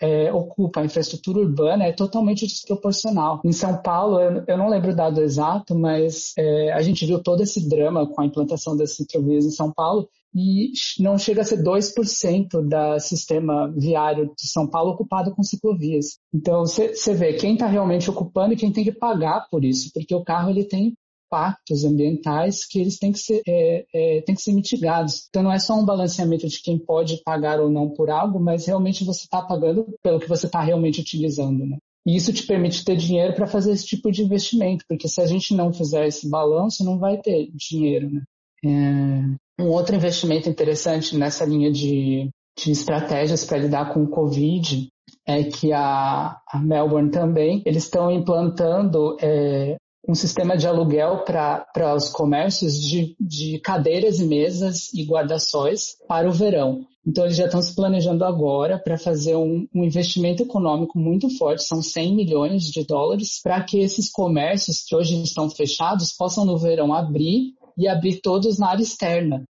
é, 0.00 0.32
ocupa 0.32 0.80
a 0.80 0.84
infraestrutura 0.84 1.40
urbana 1.40 1.84
é 1.84 1.92
totalmente 1.92 2.46
desproporcional. 2.46 3.40
Em 3.44 3.52
São 3.52 3.80
Paulo, 3.82 4.20
eu, 4.20 4.44
eu 4.46 4.58
não 4.58 4.68
lembro 4.68 4.92
o 4.92 4.96
dado 4.96 5.20
exato, 5.20 5.74
mas 5.74 6.32
é, 6.38 6.72
a 6.72 6.82
gente 6.82 7.06
viu 7.06 7.22
todo 7.22 7.42
esse 7.42 7.68
drama 7.68 8.06
com 8.06 8.20
a 8.20 8.26
implantação 8.26 8.76
das 8.76 8.96
ciclovias 8.96 9.44
em 9.44 9.50
São 9.50 9.72
Paulo 9.72 10.08
e 10.34 10.72
não 10.98 11.16
chega 11.16 11.42
a 11.42 11.44
ser 11.44 11.62
2% 11.62 12.48
do 12.50 13.00
sistema 13.00 13.72
viário 13.76 14.32
de 14.36 14.48
São 14.48 14.66
Paulo 14.66 14.92
ocupado 14.92 15.32
com 15.32 15.42
ciclovias. 15.44 16.18
Então, 16.34 16.66
você 16.66 17.14
vê 17.14 17.34
quem 17.34 17.52
está 17.54 17.66
realmente 17.66 18.10
ocupando 18.10 18.52
e 18.52 18.56
quem 18.56 18.72
tem 18.72 18.82
que 18.82 18.92
pagar 18.92 19.46
por 19.48 19.64
isso, 19.64 19.90
porque 19.94 20.14
o 20.14 20.24
carro 20.24 20.50
ele 20.50 20.64
tem 20.64 20.96
impactos 21.26 21.84
ambientais 21.84 22.66
que 22.66 22.80
eles 22.80 22.98
têm 22.98 23.12
que 23.12 23.18
ser, 23.18 23.42
é, 23.46 23.84
é, 23.94 24.22
têm 24.22 24.34
que 24.34 24.42
ser 24.42 24.52
mitigados. 24.52 25.26
Então 25.28 25.42
não 25.42 25.52
é 25.52 25.58
só 25.58 25.74
um 25.74 25.84
balanceamento 25.84 26.46
de 26.48 26.60
quem 26.62 26.78
pode 26.78 27.20
pagar 27.24 27.60
ou 27.60 27.70
não 27.70 27.90
por 27.90 28.10
algo, 28.10 28.38
mas 28.38 28.66
realmente 28.66 29.04
você 29.04 29.24
está 29.24 29.42
pagando 29.42 29.86
pelo 30.02 30.20
que 30.20 30.28
você 30.28 30.46
está 30.46 30.60
realmente 30.60 31.00
utilizando. 31.00 31.66
Né? 31.66 31.78
E 32.06 32.16
isso 32.16 32.32
te 32.32 32.46
permite 32.46 32.84
ter 32.84 32.96
dinheiro 32.96 33.34
para 33.34 33.46
fazer 33.46 33.72
esse 33.72 33.86
tipo 33.86 34.10
de 34.10 34.22
investimento, 34.22 34.84
porque 34.88 35.08
se 35.08 35.20
a 35.20 35.26
gente 35.26 35.54
não 35.54 35.72
fizer 35.72 36.06
esse 36.06 36.28
balanço, 36.28 36.84
não 36.84 36.98
vai 36.98 37.18
ter 37.18 37.48
dinheiro. 37.54 38.10
Né? 38.10 38.22
É... 38.64 39.62
Um 39.62 39.68
outro 39.68 39.94
investimento 39.94 40.48
interessante 40.48 41.16
nessa 41.16 41.44
linha 41.44 41.70
de, 41.70 42.28
de 42.58 42.72
estratégias 42.72 43.44
para 43.44 43.58
lidar 43.58 43.94
com 43.94 44.02
o 44.02 44.08
Covid 44.08 44.88
é 45.26 45.44
que 45.44 45.72
a, 45.72 46.36
a 46.48 46.58
Melbourne 46.58 47.10
também, 47.10 47.62
eles 47.64 47.84
estão 47.84 48.10
implantando 48.10 49.16
é, 49.20 49.76
um 50.06 50.14
sistema 50.14 50.56
de 50.56 50.66
aluguel 50.66 51.24
para 51.24 51.94
os 51.94 52.08
comércios 52.08 52.78
de, 52.80 53.16
de 53.18 53.58
cadeiras 53.60 54.20
e 54.20 54.24
mesas 54.24 54.92
e 54.92 55.04
guarda-sóis 55.04 55.96
para 56.06 56.28
o 56.28 56.32
verão. 56.32 56.86
Então, 57.06 57.24
eles 57.24 57.36
já 57.36 57.44
estão 57.44 57.60
se 57.60 57.74
planejando 57.74 58.24
agora 58.24 58.78
para 58.78 58.96
fazer 58.96 59.36
um, 59.36 59.66
um, 59.74 59.84
investimento 59.84 60.42
econômico 60.42 60.98
muito 60.98 61.28
forte, 61.36 61.62
são 61.62 61.82
100 61.82 62.14
milhões 62.14 62.64
de 62.64 62.84
dólares, 62.84 63.40
para 63.42 63.62
que 63.62 63.78
esses 63.78 64.10
comércios 64.10 64.82
que 64.86 64.96
hoje 64.96 65.22
estão 65.22 65.50
fechados 65.50 66.12
possam 66.12 66.46
no 66.46 66.56
verão 66.56 66.94
abrir 66.94 67.52
e 67.76 67.86
abrir 67.86 68.20
todos 68.22 68.58
na 68.58 68.70
área 68.70 68.82
externa. 68.82 69.44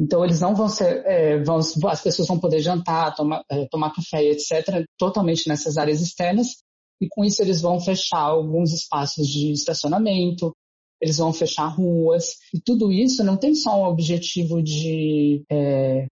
Então, 0.00 0.24
eles 0.24 0.40
não 0.40 0.54
vão 0.54 0.68
ser, 0.68 1.04
é, 1.06 1.42
vão, 1.42 1.58
as 1.58 2.00
pessoas 2.00 2.26
vão 2.26 2.38
poder 2.38 2.60
jantar, 2.60 3.14
tomar, 3.14 3.42
é, 3.50 3.66
tomar 3.66 3.92
café, 3.92 4.24
etc., 4.24 4.84
totalmente 4.96 5.48
nessas 5.48 5.76
áreas 5.76 6.00
externas, 6.00 6.56
e 7.00 7.08
com 7.08 7.24
isso 7.24 7.42
eles 7.42 7.60
vão 7.60 7.80
fechar 7.80 8.20
alguns 8.20 8.72
espaços 8.72 9.26
de 9.28 9.52
estacionamento, 9.52 10.54
eles 11.00 11.18
vão 11.18 11.32
fechar 11.32 11.66
ruas, 11.66 12.36
e 12.52 12.60
tudo 12.60 12.92
isso 12.92 13.22
não 13.22 13.36
tem 13.36 13.54
só 13.54 13.80
um 13.80 13.86
objetivo 13.86 14.62
de, 14.62 15.44
é, 15.50 16.06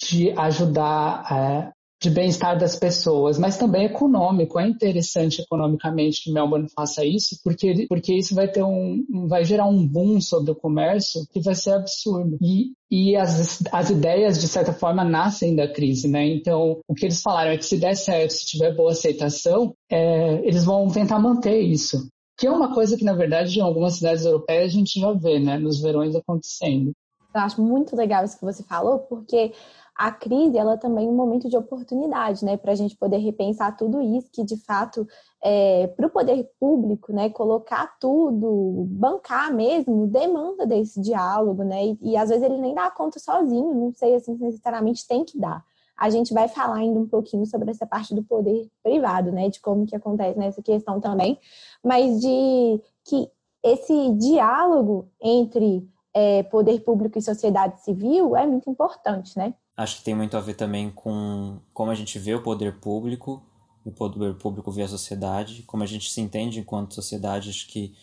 de 0.00 0.30
ajudar 0.30 1.26
é, 1.32 1.72
de 2.00 2.10
bem-estar 2.10 2.56
das 2.56 2.76
pessoas, 2.76 3.38
mas 3.38 3.58
também 3.58 3.86
econômico. 3.86 4.58
É 4.58 4.66
interessante 4.66 5.42
economicamente 5.42 6.22
que 6.22 6.32
Melbourne 6.32 6.68
faça 6.68 7.04
isso, 7.04 7.38
porque, 7.42 7.86
porque 7.88 8.14
isso 8.14 8.34
vai 8.34 8.48
ter 8.48 8.62
um, 8.62 9.04
vai 9.28 9.44
gerar 9.44 9.66
um 9.66 9.86
boom 9.86 10.20
sobre 10.20 10.52
o 10.52 10.56
comércio 10.56 11.26
que 11.32 11.40
vai 11.40 11.56
ser 11.56 11.72
absurdo. 11.72 12.38
E, 12.40 12.72
e 12.90 13.16
as, 13.16 13.62
as 13.72 13.90
ideias, 13.90 14.40
de 14.40 14.46
certa 14.46 14.72
forma, 14.72 15.02
nascem 15.04 15.56
da 15.56 15.66
crise, 15.66 16.08
né? 16.08 16.24
Então, 16.26 16.80
o 16.86 16.94
que 16.94 17.06
eles 17.06 17.20
falaram 17.20 17.50
é 17.50 17.58
que 17.58 17.66
se 17.66 17.78
der 17.78 17.96
certo, 17.96 18.30
se 18.30 18.46
tiver 18.46 18.74
boa 18.76 18.92
aceitação, 18.92 19.74
é, 19.90 20.34
eles 20.46 20.64
vão 20.64 20.86
tentar 20.88 21.18
manter 21.18 21.60
isso. 21.60 22.08
Que 22.38 22.46
é 22.46 22.50
uma 22.50 22.72
coisa 22.72 22.96
que, 22.96 23.04
na 23.04 23.14
verdade, 23.14 23.58
em 23.58 23.62
algumas 23.62 23.94
cidades 23.94 24.24
europeias 24.24 24.72
a 24.72 24.74
gente 24.76 25.00
já 25.00 25.12
vê, 25.12 25.40
né? 25.40 25.58
Nos 25.58 25.80
verões 25.80 26.14
acontecendo. 26.14 26.92
Eu 27.34 27.40
acho 27.40 27.60
muito 27.60 27.94
legal 27.94 28.24
isso 28.24 28.38
que 28.38 28.44
você 28.44 28.62
falou, 28.62 29.00
porque 29.00 29.52
a 29.98 30.12
crise 30.12 30.56
ela 30.56 30.76
também 30.78 31.08
é 31.08 31.10
um 31.10 31.14
momento 31.16 31.48
de 31.48 31.56
oportunidade, 31.56 32.44
né, 32.44 32.56
para 32.56 32.70
a 32.70 32.74
gente 32.76 32.96
poder 32.96 33.16
repensar 33.16 33.76
tudo 33.76 34.00
isso 34.00 34.30
que 34.30 34.44
de 34.44 34.56
fato 34.56 35.04
é, 35.42 35.88
para 35.88 36.06
o 36.06 36.10
poder 36.10 36.48
público, 36.60 37.12
né, 37.12 37.28
colocar 37.30 37.98
tudo, 37.98 38.86
bancar 38.90 39.52
mesmo, 39.52 40.06
demanda 40.06 40.64
desse 40.64 41.00
diálogo, 41.00 41.64
né, 41.64 41.84
e, 41.84 41.98
e 42.12 42.16
às 42.16 42.28
vezes 42.28 42.44
ele 42.44 42.58
nem 42.58 42.74
dá 42.74 42.88
conta 42.92 43.18
sozinho, 43.18 43.74
não 43.74 43.92
sei 43.92 44.14
assim 44.14 44.36
se 44.36 44.42
necessariamente 44.42 45.06
tem 45.06 45.24
que 45.24 45.36
dar. 45.36 45.64
A 45.96 46.08
gente 46.10 46.32
vai 46.32 46.46
falar 46.46 46.76
ainda 46.76 47.00
um 47.00 47.08
pouquinho 47.08 47.44
sobre 47.44 47.72
essa 47.72 47.84
parte 47.84 48.14
do 48.14 48.22
poder 48.22 48.70
privado, 48.84 49.32
né, 49.32 49.48
de 49.48 49.60
como 49.60 49.84
que 49.84 49.96
acontece 49.96 50.38
nessa 50.38 50.62
questão 50.62 51.00
também, 51.00 51.36
mas 51.84 52.20
de 52.20 52.80
que 53.04 53.28
esse 53.64 54.12
diálogo 54.14 55.08
entre 55.20 55.88
é, 56.14 56.44
poder 56.44 56.80
público 56.82 57.18
e 57.18 57.22
sociedade 57.22 57.80
civil 57.80 58.36
é 58.36 58.46
muito 58.46 58.70
importante, 58.70 59.36
né? 59.36 59.54
Acho 59.78 59.98
que 59.98 60.02
tem 60.02 60.12
muito 60.12 60.36
a 60.36 60.40
ver 60.40 60.54
também 60.54 60.90
com 60.90 61.60
como 61.72 61.92
a 61.92 61.94
gente 61.94 62.18
vê 62.18 62.34
o 62.34 62.42
poder 62.42 62.80
público, 62.80 63.40
o 63.84 63.92
poder 63.92 64.34
público 64.34 64.72
vê 64.72 64.82
a 64.82 64.88
sociedade, 64.88 65.62
como 65.62 65.84
a 65.84 65.86
gente 65.86 66.10
se 66.10 66.20
entende 66.20 66.58
enquanto 66.58 66.96
sociedade. 66.96 67.48
Acho 67.48 67.68
que 67.68 67.94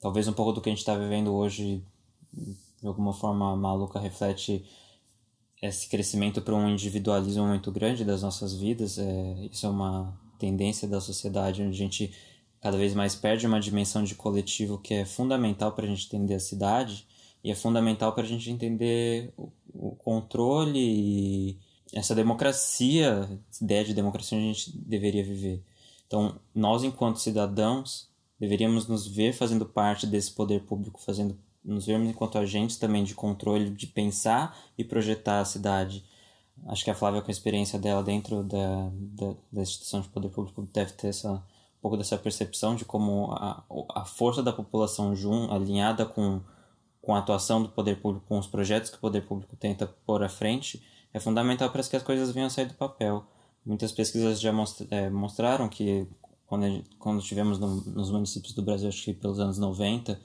talvez 0.00 0.26
um 0.26 0.32
pouco 0.32 0.52
do 0.52 0.62
que 0.62 0.70
a 0.70 0.72
gente 0.72 0.78
está 0.78 0.96
vivendo 0.96 1.30
hoje, 1.30 1.84
de 2.32 2.86
alguma 2.86 3.12
forma 3.12 3.54
maluca, 3.54 4.00
reflete 4.00 4.64
esse 5.60 5.86
crescimento 5.86 6.40
para 6.40 6.54
um 6.54 6.66
individualismo 6.70 7.46
muito 7.46 7.70
grande 7.70 8.06
das 8.06 8.22
nossas 8.22 8.54
vidas. 8.54 8.98
É, 8.98 9.48
isso 9.52 9.66
é 9.66 9.68
uma 9.68 10.18
tendência 10.38 10.88
da 10.88 10.98
sociedade 10.98 11.60
onde 11.60 11.74
a 11.74 11.78
gente 11.78 12.10
cada 12.58 12.78
vez 12.78 12.94
mais 12.94 13.14
perde 13.14 13.46
uma 13.46 13.60
dimensão 13.60 14.02
de 14.02 14.14
coletivo 14.14 14.78
que 14.78 14.94
é 14.94 15.04
fundamental 15.04 15.72
para 15.72 15.84
a 15.84 15.88
gente 15.88 16.06
entender 16.06 16.36
a 16.36 16.40
cidade 16.40 17.06
e 17.44 17.50
é 17.50 17.54
fundamental 17.54 18.12
para 18.12 18.22
a 18.22 18.26
gente 18.26 18.50
entender 18.50 19.32
o, 19.36 19.50
o 19.74 19.96
controle 19.96 20.78
e 20.78 21.58
essa 21.92 22.14
democracia, 22.14 23.28
essa 23.50 23.64
ideia 23.64 23.84
de 23.84 23.94
democracia 23.94 24.38
a 24.38 24.40
gente 24.40 24.76
deveria 24.78 25.24
viver. 25.24 25.62
Então, 26.06 26.38
nós 26.54 26.82
enquanto 26.84 27.20
cidadãos 27.20 28.10
deveríamos 28.38 28.86
nos 28.88 29.06
ver 29.06 29.32
fazendo 29.32 29.64
parte 29.64 30.06
desse 30.06 30.32
poder 30.32 30.62
público, 30.62 31.00
fazendo 31.00 31.38
nos 31.64 31.86
vermos 31.86 32.08
enquanto 32.08 32.38
agentes 32.38 32.76
também 32.76 33.04
de 33.04 33.14
controle, 33.14 33.70
de 33.70 33.86
pensar 33.86 34.58
e 34.76 34.82
projetar 34.82 35.40
a 35.40 35.44
cidade. 35.44 36.04
Acho 36.66 36.84
que 36.84 36.90
a 36.90 36.94
Flávia, 36.94 37.22
com 37.22 37.30
a 37.30 37.32
experiência 37.32 37.78
dela 37.78 38.02
dentro 38.02 38.42
da, 38.42 38.90
da, 38.92 39.34
da 39.52 39.62
instituição 39.62 40.00
de 40.00 40.08
poder 40.08 40.28
público, 40.30 40.68
deve 40.72 40.92
ter 40.92 41.08
essa, 41.08 41.32
um 41.32 41.80
pouco 41.80 41.96
dessa 41.96 42.18
percepção 42.18 42.74
de 42.74 42.84
como 42.84 43.32
a, 43.32 43.64
a 43.94 44.04
força 44.04 44.42
da 44.42 44.52
população 44.52 45.14
jun, 45.14 45.50
alinhada 45.52 46.04
com 46.04 46.40
com 47.02 47.14
a 47.14 47.18
atuação 47.18 47.62
do 47.62 47.68
poder 47.68 48.00
público, 48.00 48.24
com 48.28 48.38
os 48.38 48.46
projetos 48.46 48.88
que 48.88 48.96
o 48.96 49.00
poder 49.00 49.22
público 49.22 49.56
tenta 49.56 49.86
pôr 50.06 50.22
à 50.22 50.28
frente, 50.28 50.80
é 51.12 51.18
fundamental 51.18 51.68
para 51.70 51.82
que 51.82 51.96
as 51.96 52.02
coisas 52.02 52.30
venham 52.30 52.46
a 52.46 52.50
sair 52.50 52.66
do 52.66 52.74
papel. 52.74 53.26
Muitas 53.66 53.92
pesquisas 53.92 54.40
já 54.40 54.52
é, 54.90 55.10
mostraram 55.10 55.68
que 55.68 56.06
quando, 56.46 56.84
quando 56.98 57.22
tivemos 57.22 57.58
no, 57.58 57.82
nos 57.86 58.10
municípios 58.10 58.54
do 58.54 58.62
Brasil, 58.62 58.88
acho 58.88 59.04
que 59.04 59.12
pelos 59.12 59.40
anos 59.40 59.58
90, 59.58 60.18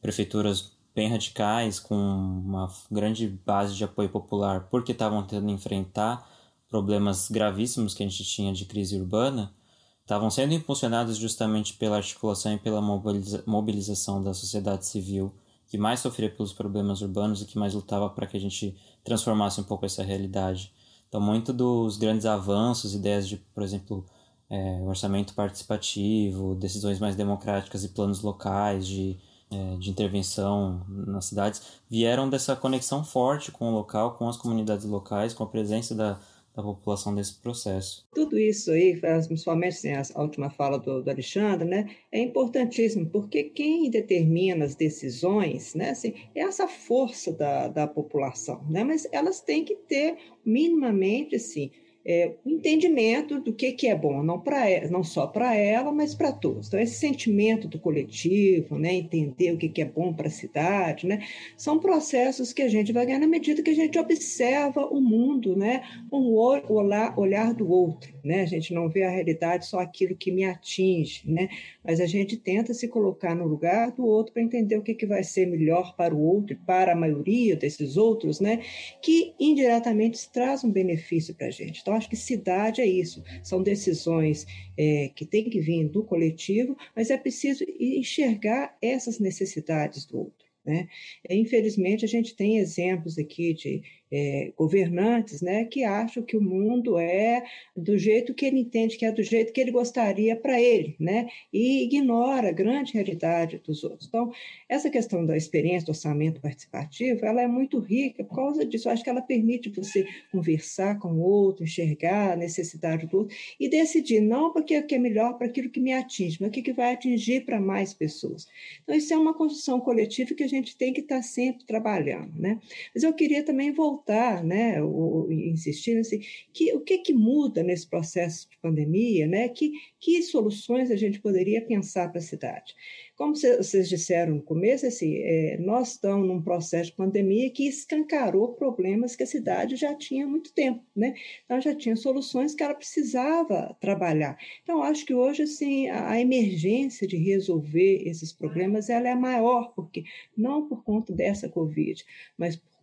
prefeituras 0.00 0.72
bem 0.94 1.08
radicais, 1.08 1.78
com 1.78 1.94
uma 1.94 2.68
grande 2.90 3.28
base 3.28 3.74
de 3.74 3.84
apoio 3.84 4.08
popular, 4.08 4.68
porque 4.70 4.92
estavam 4.92 5.22
tentando 5.22 5.50
enfrentar 5.50 6.28
problemas 6.68 7.30
gravíssimos 7.30 7.94
que 7.94 8.02
a 8.02 8.08
gente 8.08 8.24
tinha 8.24 8.52
de 8.52 8.64
crise 8.64 8.98
urbana, 8.98 9.54
estavam 10.00 10.30
sendo 10.30 10.54
impulsionados 10.54 11.16
justamente 11.16 11.74
pela 11.74 11.96
articulação 11.96 12.54
e 12.54 12.58
pela 12.58 12.80
mobiliza 12.80 13.42
mobilização 13.46 14.22
da 14.22 14.34
sociedade 14.34 14.86
civil 14.86 15.32
que 15.68 15.76
mais 15.76 16.00
sofria 16.00 16.30
pelos 16.30 16.52
problemas 16.52 17.02
urbanos 17.02 17.42
e 17.42 17.44
que 17.44 17.58
mais 17.58 17.74
lutava 17.74 18.08
para 18.08 18.26
que 18.26 18.36
a 18.36 18.40
gente 18.40 18.74
transformasse 19.04 19.60
um 19.60 19.64
pouco 19.64 19.84
essa 19.84 20.02
realidade. 20.02 20.72
Então, 21.08 21.20
muito 21.20 21.52
dos 21.52 21.96
grandes 21.96 22.26
avanços, 22.26 22.94
ideias 22.94 23.28
de, 23.28 23.36
por 23.36 23.62
exemplo, 23.62 24.04
é, 24.50 24.80
orçamento 24.82 25.34
participativo, 25.34 26.54
decisões 26.54 26.98
mais 26.98 27.16
democráticas 27.16 27.84
e 27.84 27.88
planos 27.88 28.22
locais 28.22 28.86
de, 28.86 29.18
é, 29.50 29.76
de 29.76 29.90
intervenção 29.90 30.84
nas 30.88 31.26
cidades, 31.26 31.62
vieram 31.88 32.28
dessa 32.28 32.56
conexão 32.56 33.04
forte 33.04 33.52
com 33.52 33.70
o 33.70 33.74
local, 33.74 34.16
com 34.16 34.28
as 34.28 34.36
comunidades 34.36 34.86
locais, 34.86 35.34
com 35.34 35.44
a 35.44 35.48
presença 35.48 35.94
da, 35.94 36.18
da 36.58 36.64
população 36.64 37.14
desse 37.14 37.40
processo. 37.40 38.04
Tudo 38.12 38.36
isso 38.36 38.72
aí, 38.72 39.00
principalmente 39.28 39.74
assim, 39.74 40.12
a 40.12 40.20
última 40.20 40.50
fala 40.50 40.76
do, 40.76 41.04
do, 41.04 41.08
Alexandre, 41.08 41.68
né, 41.68 41.88
é 42.10 42.20
importantíssimo, 42.20 43.08
porque 43.10 43.44
quem 43.44 43.88
determina 43.88 44.64
as 44.64 44.74
decisões 44.74 45.76
né, 45.76 45.90
assim, 45.90 46.14
é 46.34 46.40
essa 46.40 46.66
força 46.66 47.32
da, 47.32 47.68
da 47.68 47.86
população, 47.86 48.66
né, 48.68 48.82
mas 48.82 49.06
elas 49.12 49.40
têm 49.40 49.64
que 49.64 49.76
ter 49.76 50.16
minimamente 50.44 51.36
assim, 51.36 51.70
é, 52.10 52.34
o 52.42 52.48
entendimento 52.48 53.38
do 53.38 53.52
que, 53.52 53.72
que 53.72 53.86
é 53.86 53.94
bom, 53.94 54.22
não, 54.22 54.40
pra, 54.40 54.64
não 54.90 55.04
só 55.04 55.26
para 55.26 55.54
ela, 55.54 55.92
mas 55.92 56.14
para 56.14 56.32
todos. 56.32 56.68
Então, 56.68 56.80
esse 56.80 56.94
sentimento 56.94 57.68
do 57.68 57.78
coletivo, 57.78 58.78
né, 58.78 58.94
entender 58.94 59.52
o 59.52 59.58
que, 59.58 59.68
que 59.68 59.82
é 59.82 59.84
bom 59.84 60.14
para 60.14 60.28
a 60.28 60.30
cidade, 60.30 61.06
né, 61.06 61.22
são 61.54 61.78
processos 61.78 62.50
que 62.50 62.62
a 62.62 62.68
gente 62.68 62.94
vai 62.94 63.04
ganhar 63.04 63.18
na 63.18 63.26
medida 63.26 63.62
que 63.62 63.68
a 63.68 63.74
gente 63.74 63.98
observa 63.98 64.86
o 64.86 65.02
mundo 65.02 65.54
né, 65.54 65.82
o 66.10 66.34
olhar, 66.72 67.18
olhar 67.18 67.52
do 67.52 67.70
outro. 67.70 68.17
Né? 68.28 68.42
A 68.42 68.46
gente 68.46 68.74
não 68.74 68.90
vê 68.90 69.04
a 69.04 69.10
realidade 69.10 69.64
só 69.64 69.78
aquilo 69.78 70.14
que 70.14 70.30
me 70.30 70.44
atinge, 70.44 71.22
né? 71.24 71.48
mas 71.82 71.98
a 71.98 72.04
gente 72.04 72.36
tenta 72.36 72.74
se 72.74 72.86
colocar 72.86 73.34
no 73.34 73.46
lugar 73.46 73.90
do 73.90 74.04
outro 74.04 74.34
para 74.34 74.42
entender 74.42 74.76
o 74.76 74.82
que, 74.82 74.92
que 74.92 75.06
vai 75.06 75.24
ser 75.24 75.46
melhor 75.46 75.96
para 75.96 76.14
o 76.14 76.20
outro 76.20 76.52
e 76.52 76.56
para 76.56 76.92
a 76.92 76.94
maioria 76.94 77.56
desses 77.56 77.96
outros, 77.96 78.38
né? 78.38 78.62
que 79.00 79.32
indiretamente 79.40 80.30
traz 80.30 80.62
um 80.62 80.70
benefício 80.70 81.34
para 81.34 81.46
a 81.46 81.50
gente. 81.50 81.80
Então, 81.80 81.94
acho 81.94 82.10
que 82.10 82.16
cidade 82.16 82.82
é 82.82 82.86
isso, 82.86 83.24
são 83.42 83.62
decisões 83.62 84.46
é, 84.76 85.10
que 85.16 85.24
têm 85.24 85.48
que 85.48 85.62
vir 85.62 85.88
do 85.88 86.04
coletivo, 86.04 86.76
mas 86.94 87.08
é 87.08 87.16
preciso 87.16 87.64
enxergar 87.80 88.76
essas 88.82 89.18
necessidades 89.18 90.04
do 90.04 90.18
outro. 90.18 90.48
Né? 90.68 90.86
Infelizmente, 91.30 92.04
a 92.04 92.08
gente 92.08 92.36
tem 92.36 92.58
exemplos 92.58 93.16
aqui 93.16 93.54
de 93.54 93.82
é, 94.10 94.52
governantes 94.56 95.42
né, 95.42 95.64
que 95.64 95.84
acham 95.84 96.22
que 96.22 96.36
o 96.36 96.42
mundo 96.42 96.98
é 96.98 97.44
do 97.76 97.98
jeito 97.98 98.34
que 98.34 98.46
ele 98.46 98.58
entende, 98.58 98.96
que 98.96 99.04
é 99.04 99.12
do 99.12 99.22
jeito 99.22 99.52
que 99.52 99.60
ele 99.60 99.70
gostaria 99.70 100.34
para 100.34 100.60
ele, 100.60 100.96
né, 100.98 101.28
e 101.52 101.84
ignora 101.84 102.48
a 102.48 102.52
grande 102.52 102.94
realidade 102.94 103.60
dos 103.64 103.84
outros. 103.84 104.08
Então, 104.08 104.32
essa 104.68 104.90
questão 104.90 105.24
da 105.24 105.36
experiência 105.36 105.86
do 105.86 105.90
orçamento 105.90 106.40
participativo, 106.40 107.24
ela 107.24 107.42
é 107.42 107.46
muito 107.46 107.78
rica 107.78 108.24
por 108.24 108.34
causa 108.34 108.64
disso. 108.64 108.88
Eu 108.88 108.92
acho 108.92 109.04
que 109.04 109.10
ela 109.10 109.22
permite 109.22 109.68
você 109.68 110.06
conversar 110.32 110.98
com 110.98 111.12
o 111.12 111.20
outro, 111.20 111.64
enxergar 111.64 112.32
a 112.32 112.36
necessidade 112.36 113.06
do 113.06 113.18
outro 113.18 113.36
e 113.58 113.68
decidir, 113.68 114.20
não 114.20 114.52
porque 114.52 114.78
o 114.78 114.86
que 114.86 114.94
é 114.94 114.98
melhor 114.98 115.36
para 115.36 115.46
aquilo 115.46 115.70
que 115.70 115.80
me 115.80 115.92
atinge, 115.92 116.38
mas 116.40 116.48
o 116.48 116.52
que 116.52 116.72
vai 116.72 116.94
atingir 116.94 117.44
para 117.44 117.60
mais 117.60 117.92
pessoas. 117.94 118.46
Então, 118.82 118.94
isso 118.94 119.12
é 119.12 119.16
uma 119.16 119.34
construção 119.34 119.80
coletiva 119.80 120.34
que 120.34 120.44
a 120.44 120.48
gente 120.48 120.76
tem 120.76 120.92
que 120.92 121.00
estar 121.00 121.16
tá 121.16 121.22
sempre 121.22 121.64
trabalhando. 121.64 122.32
Né? 122.38 122.60
Mas 122.94 123.02
eu 123.02 123.12
queria 123.12 123.42
também 123.42 123.72
voltar 123.72 123.97
voltar, 123.98 124.44
né, 124.44 124.82
o, 124.82 125.28
insistir 125.30 125.98
assim, 125.98 126.20
que 126.52 126.72
o 126.74 126.80
que 126.80 126.98
que 126.98 127.12
muda 127.12 127.62
nesse 127.62 127.88
processo 127.88 128.48
de 128.48 128.56
pandemia, 128.58 129.26
né? 129.26 129.48
Que 129.48 129.72
que 130.00 130.22
soluções 130.22 130.90
a 130.90 130.96
gente 130.96 131.20
poderia 131.20 131.60
pensar 131.64 132.08
para 132.10 132.20
a 132.20 132.22
cidade? 132.22 132.74
Como 133.16 133.34
vocês 133.34 133.88
disseram 133.88 134.36
no 134.36 134.42
começo, 134.42 134.86
assim, 134.86 135.16
é, 135.16 135.58
nós 135.58 135.92
estamos 135.92 136.26
num 136.26 136.40
processo 136.40 136.90
de 136.90 136.96
pandemia 136.96 137.50
que 137.50 137.66
escancarou 137.66 138.54
problemas 138.54 139.16
que 139.16 139.24
a 139.24 139.26
cidade 139.26 139.74
já 139.74 139.94
tinha 139.94 140.24
há 140.24 140.28
muito 140.28 140.52
tempo, 140.52 140.84
né? 140.94 141.14
Então 141.44 141.60
já 141.60 141.74
tinha 141.74 141.96
soluções 141.96 142.54
que 142.54 142.62
ela 142.62 142.74
precisava 142.74 143.76
trabalhar. 143.80 144.38
Então 144.62 144.82
acho 144.82 145.04
que 145.04 145.14
hoje 145.14 145.42
assim 145.42 145.88
a, 145.88 146.12
a 146.12 146.20
emergência 146.20 147.06
de 147.06 147.16
resolver 147.16 148.02
esses 148.06 148.32
problemas 148.32 148.88
ela 148.88 149.08
é 149.08 149.14
maior, 149.14 149.72
porque 149.74 150.04
não 150.36 150.68
por 150.68 150.84
conta 150.84 151.12
dessa 151.12 151.48
Covid, 151.48 152.04
mas 152.36 152.56
por 152.56 152.77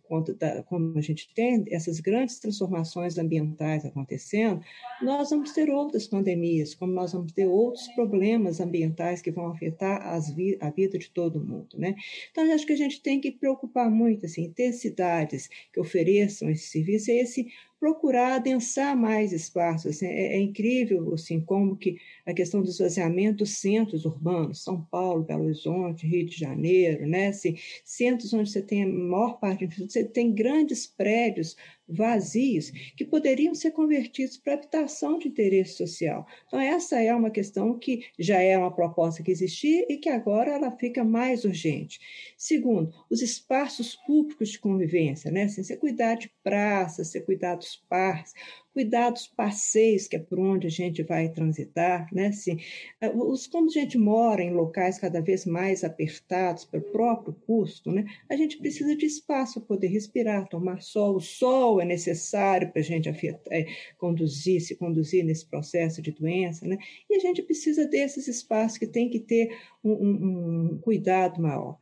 como 0.66 0.96
a 0.98 1.00
gente 1.00 1.28
tem 1.34 1.64
essas 1.70 2.00
grandes 2.00 2.38
transformações 2.38 3.18
ambientais 3.18 3.84
acontecendo, 3.84 4.60
nós 5.02 5.30
vamos 5.30 5.52
ter 5.52 5.70
outras 5.70 6.06
pandemias, 6.06 6.74
como 6.74 6.92
nós 6.92 7.12
vamos 7.12 7.32
ter 7.32 7.46
outros 7.46 7.86
problemas 7.88 8.60
ambientais 8.60 9.20
que 9.20 9.30
vão 9.30 9.48
afetar 9.48 10.02
vi, 10.34 10.56
a 10.60 10.70
vida 10.70 10.98
de 10.98 11.10
todo 11.10 11.44
mundo, 11.44 11.78
né? 11.78 11.94
Então, 12.30 12.44
eu 12.44 12.54
acho 12.54 12.66
que 12.66 12.72
a 12.72 12.76
gente 12.76 13.02
tem 13.02 13.20
que 13.20 13.32
preocupar 13.32 13.90
muito, 13.90 14.26
assim, 14.26 14.50
ter 14.50 14.72
cidades 14.72 15.48
que 15.72 15.80
ofereçam 15.80 16.48
esse 16.50 16.68
serviço, 16.68 17.10
é 17.10 17.16
esse 17.16 17.46
procurar 17.78 18.36
adensar 18.36 18.96
mais 18.96 19.32
espaços. 19.32 19.96
Assim, 19.96 20.06
é, 20.06 20.36
é, 20.36 20.40
incrível 20.40 21.14
assim, 21.14 21.40
como 21.40 21.76
que 21.76 21.96
a 22.26 22.34
questão 22.34 22.60
do 22.60 22.68
esvaziamento 22.68 23.38
dos 23.38 23.58
centros 23.58 24.04
urbanos, 24.04 24.64
São 24.64 24.82
Paulo, 24.84 25.22
Belo 25.22 25.44
Horizonte, 25.44 26.06
Rio 26.06 26.26
de 26.26 26.36
Janeiro, 26.36 27.06
né? 27.06 27.28
Assim, 27.28 27.56
centros 27.84 28.34
onde 28.34 28.50
você 28.50 28.60
tem 28.60 28.82
a 28.82 28.86
maior 28.88 29.38
parte, 29.38 29.66
você 29.66 30.04
tem 30.04 30.34
grandes 30.34 30.86
prédios 30.86 31.56
vazios 31.88 32.70
que 32.96 33.04
poderiam 33.04 33.54
ser 33.54 33.70
convertidos 33.70 34.36
para 34.36 34.54
habitação 34.54 35.18
de 35.18 35.28
interesse 35.28 35.76
social. 35.76 36.26
Então, 36.46 36.58
essa 36.58 37.00
é 37.00 37.14
uma 37.14 37.30
questão 37.30 37.78
que 37.78 38.04
já 38.18 38.40
é 38.40 38.58
uma 38.58 38.74
proposta 38.74 39.22
que 39.22 39.30
existia 39.30 39.86
e 39.88 39.96
que 39.96 40.08
agora 40.08 40.50
ela 40.50 40.76
fica 40.76 41.04
mais 41.04 41.44
urgente. 41.44 42.00
Segundo, 42.36 42.92
os 43.08 43.22
espaços 43.22 43.94
públicos 43.94 44.48
de 44.48 44.58
convivência, 44.58 45.30
né? 45.30 45.44
Assim, 45.44 45.62
você 45.62 45.76
cuidar 45.76 46.16
de 46.16 46.28
praças, 46.42 47.08
você 47.08 47.20
cuidar 47.20 47.54
dos 47.54 47.76
parques, 47.88 48.34
cuidar 48.76 49.08
dos 49.08 49.26
passeios, 49.26 50.06
que 50.06 50.16
é 50.16 50.18
por 50.18 50.38
onde 50.38 50.66
a 50.66 50.70
gente 50.70 51.02
vai 51.02 51.30
transitar, 51.30 52.06
né? 52.12 52.26
Assim, 52.26 52.58
eh, 53.00 53.08
os, 53.08 53.46
como 53.46 53.68
a 53.68 53.72
gente 53.72 53.96
mora 53.96 54.42
em 54.42 54.52
locais 54.52 54.98
cada 54.98 55.18
vez 55.22 55.46
mais 55.46 55.82
apertados 55.82 56.66
pelo 56.66 56.82
próprio 56.92 57.32
custo, 57.46 57.90
né? 57.90 58.04
A 58.28 58.36
gente 58.36 58.58
precisa 58.58 58.94
de 58.94 59.06
espaço 59.06 59.60
para 59.60 59.68
poder 59.68 59.86
respirar, 59.86 60.46
tomar 60.46 60.82
sol. 60.82 61.16
O 61.16 61.20
sol 61.20 61.80
é 61.80 61.86
necessário 61.86 62.70
para 62.70 62.82
a 62.82 62.84
gente 62.84 63.08
afetar, 63.08 63.50
é, 63.50 63.66
conduzir, 63.96 64.60
se 64.60 64.76
conduzir 64.76 65.24
nesse 65.24 65.46
processo 65.46 66.02
de 66.02 66.10
doença, 66.10 66.68
né? 66.68 66.76
E 67.08 67.16
a 67.16 67.18
gente 67.18 67.42
precisa 67.42 67.88
desses 67.88 68.28
espaços 68.28 68.76
que 68.76 68.86
tem 68.86 69.08
que 69.08 69.20
ter 69.20 69.56
um, 69.82 69.90
um, 69.90 70.70
um 70.74 70.78
cuidado 70.82 71.40
maior. 71.40 71.78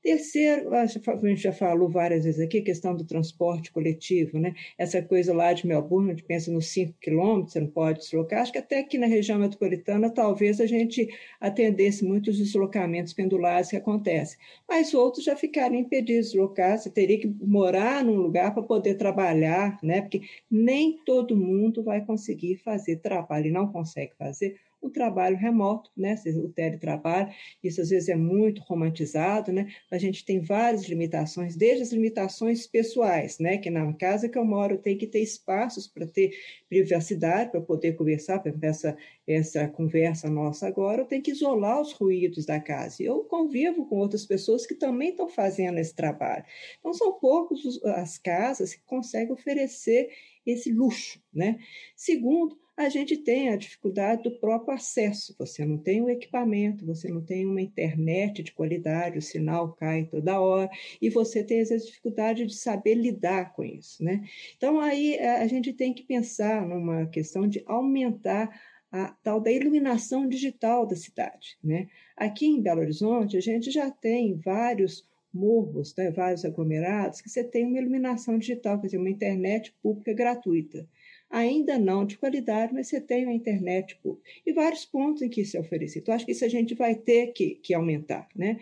Terceiro, 0.00 0.72
a 0.74 0.86
gente 0.86 1.42
já 1.42 1.52
falou 1.52 1.88
várias 1.88 2.24
vezes 2.24 2.40
aqui, 2.40 2.58
a 2.58 2.64
questão 2.64 2.94
do 2.94 3.04
transporte 3.04 3.72
coletivo, 3.72 4.38
né? 4.38 4.54
Essa 4.78 5.02
coisa 5.02 5.34
lá 5.34 5.52
de 5.52 5.66
Melbourne, 5.66 6.10
gente 6.10 6.22
pensa 6.22 6.52
nos 6.52 6.68
5 6.68 6.94
quilômetros, 7.00 7.52
você 7.52 7.60
não 7.60 7.68
pode 7.68 7.98
deslocar. 7.98 8.40
Acho 8.40 8.52
que 8.52 8.58
até 8.58 8.78
aqui 8.78 8.96
na 8.96 9.06
região 9.06 9.38
metropolitana, 9.38 10.08
talvez 10.08 10.60
a 10.60 10.66
gente 10.66 11.08
atendesse 11.40 12.04
muitos 12.04 12.38
deslocamentos 12.38 13.12
pendulares 13.12 13.70
que 13.70 13.76
acontecem. 13.76 14.38
Mas 14.68 14.94
outros 14.94 15.24
já 15.24 15.34
ficariam 15.36 15.80
impedidos 15.80 16.26
de 16.26 16.32
deslocar, 16.32 16.78
você 16.78 16.90
teria 16.90 17.18
que 17.20 17.26
morar 17.26 18.04
num 18.04 18.16
lugar 18.16 18.54
para 18.54 18.62
poder 18.62 18.94
trabalhar, 18.94 19.78
né? 19.82 20.00
Porque 20.00 20.22
nem 20.50 20.96
todo 21.04 21.36
mundo 21.36 21.82
vai 21.82 22.04
conseguir 22.04 22.56
fazer 22.58 22.96
trabalho 22.96 23.48
e 23.48 23.50
não 23.50 23.70
consegue 23.70 24.14
fazer 24.16 24.56
o 24.80 24.90
trabalho 24.90 25.36
remoto, 25.36 25.90
né? 25.96 26.14
o 26.36 26.48
teletrabalho, 26.48 27.32
isso 27.62 27.80
às 27.80 27.90
vezes 27.90 28.08
é 28.08 28.16
muito 28.16 28.60
romantizado, 28.62 29.52
né? 29.52 29.68
a 29.90 29.98
gente 29.98 30.24
tem 30.24 30.40
várias 30.40 30.88
limitações, 30.88 31.56
desde 31.56 31.82
as 31.82 31.92
limitações 31.92 32.66
pessoais, 32.66 33.38
né? 33.38 33.58
que 33.58 33.70
na 33.70 33.92
casa 33.94 34.28
que 34.28 34.38
eu 34.38 34.44
moro 34.44 34.78
tem 34.78 34.96
que 34.96 35.06
ter 35.06 35.20
espaços 35.20 35.86
para 35.86 36.06
ter 36.06 36.32
privacidade, 36.68 37.50
para 37.50 37.60
poder 37.60 37.94
conversar, 37.94 38.40
exemplo, 38.46 38.66
essa, 38.66 38.96
essa 39.26 39.68
conversa 39.68 40.28
nossa 40.28 40.66
agora, 40.66 41.02
eu 41.02 41.06
tenho 41.06 41.22
que 41.22 41.30
isolar 41.30 41.80
os 41.80 41.92
ruídos 41.92 42.46
da 42.46 42.60
casa. 42.60 43.02
Eu 43.02 43.24
convivo 43.24 43.86
com 43.86 43.96
outras 43.96 44.26
pessoas 44.26 44.66
que 44.66 44.74
também 44.74 45.10
estão 45.10 45.28
fazendo 45.28 45.78
esse 45.78 45.94
trabalho. 45.94 46.44
Então, 46.78 46.92
são 46.92 47.12
poucos 47.18 47.82
as 47.84 48.18
casas 48.18 48.74
que 48.74 48.82
conseguem 48.84 49.32
oferecer 49.32 50.10
esse 50.46 50.72
luxo. 50.72 51.20
Né? 51.32 51.58
Segundo, 51.94 52.58
a 52.78 52.88
gente 52.88 53.16
tem 53.16 53.48
a 53.48 53.56
dificuldade 53.56 54.22
do 54.22 54.38
próprio 54.38 54.72
acesso. 54.72 55.34
Você 55.36 55.66
não 55.66 55.78
tem 55.78 56.00
o 56.00 56.08
equipamento, 56.08 56.86
você 56.86 57.08
não 57.08 57.20
tem 57.20 57.44
uma 57.44 57.60
internet 57.60 58.40
de 58.40 58.52
qualidade, 58.52 59.18
o 59.18 59.22
sinal 59.22 59.72
cai 59.72 60.04
toda 60.04 60.40
hora, 60.40 60.70
e 61.02 61.10
você 61.10 61.42
tem 61.42 61.58
essa 61.58 61.76
dificuldade 61.76 62.46
de 62.46 62.54
saber 62.54 62.94
lidar 62.94 63.52
com 63.52 63.64
isso. 63.64 64.04
Né? 64.04 64.24
Então, 64.56 64.78
aí 64.78 65.14
eh, 65.16 65.42
a 65.42 65.46
gente 65.48 65.72
tem 65.72 65.92
que 65.92 66.04
pensar 66.04 66.64
numa 66.68 67.06
questão 67.06 67.48
de 67.48 67.64
aumentar 67.66 68.48
a 68.92 69.08
tal 69.24 69.40
da 69.40 69.50
iluminação 69.50 70.28
digital 70.28 70.86
da 70.86 70.94
cidade. 70.94 71.58
Né? 71.62 71.88
Aqui 72.16 72.46
em 72.46 72.62
Belo 72.62 72.80
Horizonte, 72.80 73.36
a 73.36 73.40
gente 73.40 73.72
já 73.72 73.90
tem 73.90 74.36
vários 74.36 75.04
morros, 75.34 75.94
né, 75.96 76.10
vários 76.10 76.44
aglomerados, 76.44 77.20
que 77.20 77.28
você 77.28 77.42
tem 77.42 77.66
uma 77.66 77.78
iluminação 77.78 78.38
digital, 78.38 78.80
quer 78.80 78.86
dizer, 78.86 78.98
uma 78.98 79.10
internet 79.10 79.74
pública 79.82 80.12
gratuita 80.14 80.88
ainda 81.30 81.78
não 81.78 82.04
de 82.04 82.16
qualidade, 82.16 82.72
mas 82.72 82.88
você 82.88 83.00
tem 83.00 83.26
a 83.26 83.32
internet 83.32 83.96
pública. 83.96 84.28
E 84.46 84.52
vários 84.52 84.84
pontos 84.84 85.22
em 85.22 85.28
que 85.28 85.42
isso 85.42 85.56
é 85.56 85.60
oferecido. 85.60 86.02
Então, 86.02 86.14
acho 86.14 86.24
que 86.24 86.32
isso 86.32 86.44
a 86.44 86.48
gente 86.48 86.74
vai 86.74 86.94
ter 86.94 87.28
que, 87.28 87.56
que 87.56 87.74
aumentar. 87.74 88.28
Né? 88.34 88.58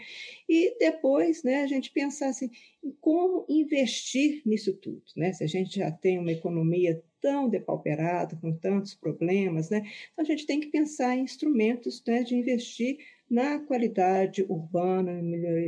E 0.48 0.76
depois 0.78 1.42
né, 1.42 1.62
a 1.62 1.66
gente 1.66 1.92
pensar 1.92 2.28
assim, 2.28 2.50
em 2.82 2.90
como 3.00 3.46
investir 3.48 4.42
nisso 4.44 4.74
tudo. 4.74 5.02
Né? 5.16 5.32
Se 5.32 5.44
a 5.44 5.46
gente 5.46 5.76
já 5.78 5.90
tem 5.90 6.18
uma 6.18 6.32
economia 6.32 7.02
tão 7.20 7.48
depauperada, 7.48 8.36
com 8.36 8.52
tantos 8.52 8.94
problemas, 8.94 9.70
né? 9.70 9.78
então 10.12 10.24
a 10.24 10.28
gente 10.28 10.46
tem 10.46 10.60
que 10.60 10.68
pensar 10.68 11.16
em 11.16 11.22
instrumentos 11.22 12.02
né, 12.06 12.22
de 12.22 12.36
investir 12.36 12.98
na 13.28 13.58
qualidade 13.58 14.44
urbana, 14.48 15.12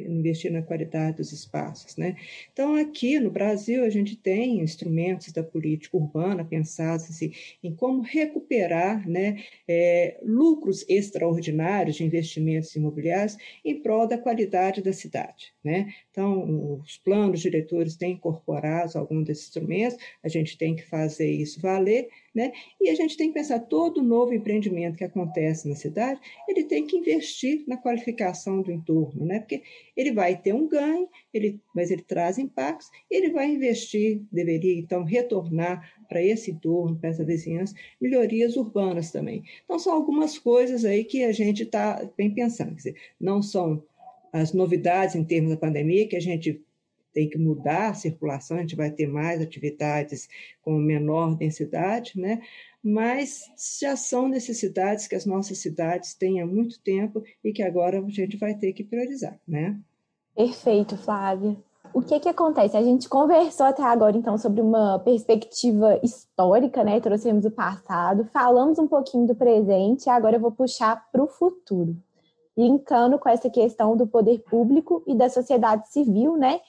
investir 0.07 0.51
na 0.51 0.63
qualidade 0.63 1.17
dos 1.17 1.33
espaços. 1.33 1.97
Né? 1.97 2.17
Então, 2.53 2.77
aqui 2.77 3.19
no 3.19 3.31
Brasil, 3.31 3.85
a 3.85 3.91
gente 3.91 4.17
tem 4.17 4.61
instrumentos 4.61 5.33
da 5.33 5.43
política 5.43 5.97
urbana 5.97 6.45
pensados 6.45 7.21
em 7.63 7.75
como 7.75 8.03
recuperar 8.03 9.09
né, 9.09 9.43
é, 9.67 10.19
lucros 10.23 10.85
extraordinários 10.89 11.97
de 11.97 12.05
investimentos 12.05 12.75
imobiliários 12.77 13.37
em 13.65 13.81
prol 13.81 14.07
da 14.07 14.19
qualidade 14.19 14.81
da 14.81 14.93
cidade. 14.93 15.53
Né? 15.63 15.93
Então, 16.11 16.79
os 16.81 16.97
planos 16.97 17.41
diretores 17.41 17.97
têm 17.97 18.13
incorporado 18.13 18.97
algum 18.97 19.23
desses 19.23 19.47
instrumentos, 19.47 19.99
a 20.23 20.29
gente 20.29 20.57
tem 20.57 20.77
que 20.77 20.85
fazer 20.85 21.31
isso 21.31 21.61
valer, 21.61 22.09
né? 22.35 22.53
E 22.81 22.89
a 22.89 22.95
gente 22.95 23.17
tem 23.17 23.29
que 23.29 23.35
pensar 23.35 23.61
todo 23.61 24.03
novo 24.03 24.33
empreendimento 24.33 24.97
que 24.97 25.05
acontece 25.05 25.69
na 25.69 25.75
cidade, 25.75 26.21
ele 26.49 26.65
tem 26.65 26.87
que 26.87 26.97
investir 26.97 27.65
na 27.67 27.77
qualificação 27.77 28.63
do 28.63 28.71
entorno, 28.71 29.25
né? 29.25 29.41
Porque 29.41 29.63
ele 29.97 30.13
vai 30.13 30.37
ter 30.37 30.55
um 30.55 30.69
ganho, 30.69 31.09
ele, 31.33 31.61
mas 31.75 31.91
ele 31.91 32.03
traz 32.03 32.39
impactos, 32.39 32.89
ele 33.11 33.31
vai 33.31 33.51
investir, 33.51 34.23
deveria 34.31 34.79
então 34.79 35.05
retornar 35.05 35.93
para 36.09 36.23
esse 36.23 36.51
entorno, 36.51 36.97
para 36.97 37.11
essa 37.11 37.25
vizinhança, 37.25 37.75
melhorias 38.01 38.57
urbanas 38.57 39.11
também. 39.11 39.43
Então 39.65 39.79
são 39.79 39.93
algumas 39.93 40.39
coisas 40.39 40.85
aí 40.85 41.05
que 41.05 41.25
a 41.25 41.33
gente 41.33 41.65
está 41.65 42.09
bem 42.17 42.31
pensando, 42.31 42.71
quer 42.71 42.77
dizer, 42.77 42.97
não 43.21 43.43
são 43.43 43.83
as 44.33 44.53
novidades 44.53 45.15
em 45.15 45.25
termos 45.25 45.51
da 45.51 45.57
pandemia 45.57 46.07
que 46.07 46.17
a 46.17 46.21
gente 46.21 46.63
tem 47.13 47.29
que 47.29 47.39
mudar 47.39 47.91
a 47.91 47.95
circulação, 47.95 48.57
a 48.57 48.61
gente 48.61 48.77
vai 48.77 48.91
ter 48.91 49.07
mais 49.07 49.41
atividades 49.41 50.29
com 50.63 50.73
menor 50.73 51.35
densidade, 51.37 52.19
né? 52.21 52.41
mas 52.83 53.51
já 53.81 53.97
são 53.97 54.29
necessidades 54.29 55.07
que 55.07 55.15
as 55.15 55.27
nossas 55.27 55.59
cidades 55.59 56.15
têm 56.15 56.41
há 56.41 56.47
muito 56.47 56.81
tempo 56.81 57.23
e 57.45 57.53
que 57.53 57.63
agora 57.63 58.01
a 58.01 58.09
gente 58.09 58.37
vai 58.37 58.55
ter 58.55 58.73
que 58.73 58.85
priorizar. 58.85 59.39
Né? 59.47 59.79
Perfeito, 60.35 60.97
Flávia. 60.97 61.57
O 61.93 62.03
que 62.03 62.21
que 62.21 62.29
acontece? 62.29 62.77
A 62.77 62.83
gente 62.83 63.09
conversou 63.09 63.67
até 63.67 63.83
agora, 63.83 64.17
então, 64.17 64.37
sobre 64.37 64.61
uma 64.61 64.99
perspectiva 64.99 65.99
histórica, 66.03 66.85
né? 66.85 67.01
Trouxemos 67.01 67.45
o 67.45 67.51
passado, 67.51 68.29
falamos 68.33 68.79
um 68.79 68.87
pouquinho 68.87 69.27
do 69.27 69.35
presente, 69.35 70.07
e 70.07 70.11
agora 70.11 70.37
eu 70.37 70.41
vou 70.41 70.53
puxar 70.53 71.09
para 71.11 71.23
o 71.23 71.27
futuro, 71.27 71.97
linkando 72.57 73.19
com 73.19 73.29
essa 73.29 73.49
questão 73.49 73.97
do 73.97 74.07
poder 74.07 74.41
público 74.41 75.03
e 75.07 75.15
da 75.15 75.31
sociedade 75.31 75.89
civil, 75.89 76.37
né? 76.37 76.61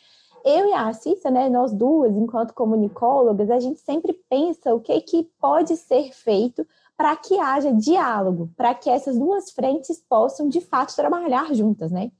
Eu 0.43 0.67
e 0.67 0.73
a 0.73 0.91
Cissa, 0.93 1.29
né, 1.29 1.49
nós 1.49 1.71
duas, 1.71 2.15
enquanto 2.15 2.53
comunicólogas, 2.53 3.49
a 3.49 3.59
gente 3.59 3.79
sempre 3.79 4.13
pensa 4.29 4.73
o 4.73 4.79
que, 4.79 4.99
que 5.01 5.23
pode 5.39 5.75
ser 5.77 6.11
feito 6.13 6.65
para 6.97 7.15
que 7.15 7.39
haja 7.39 7.71
diálogo, 7.71 8.49
para 8.57 8.73
que 8.73 8.89
essas 8.89 9.17
duas 9.17 9.51
frentes 9.51 10.03
possam, 10.09 10.49
de 10.49 10.59
fato, 10.59 10.95
trabalhar 10.95 11.53
juntas, 11.53 11.91
né? 11.91 12.11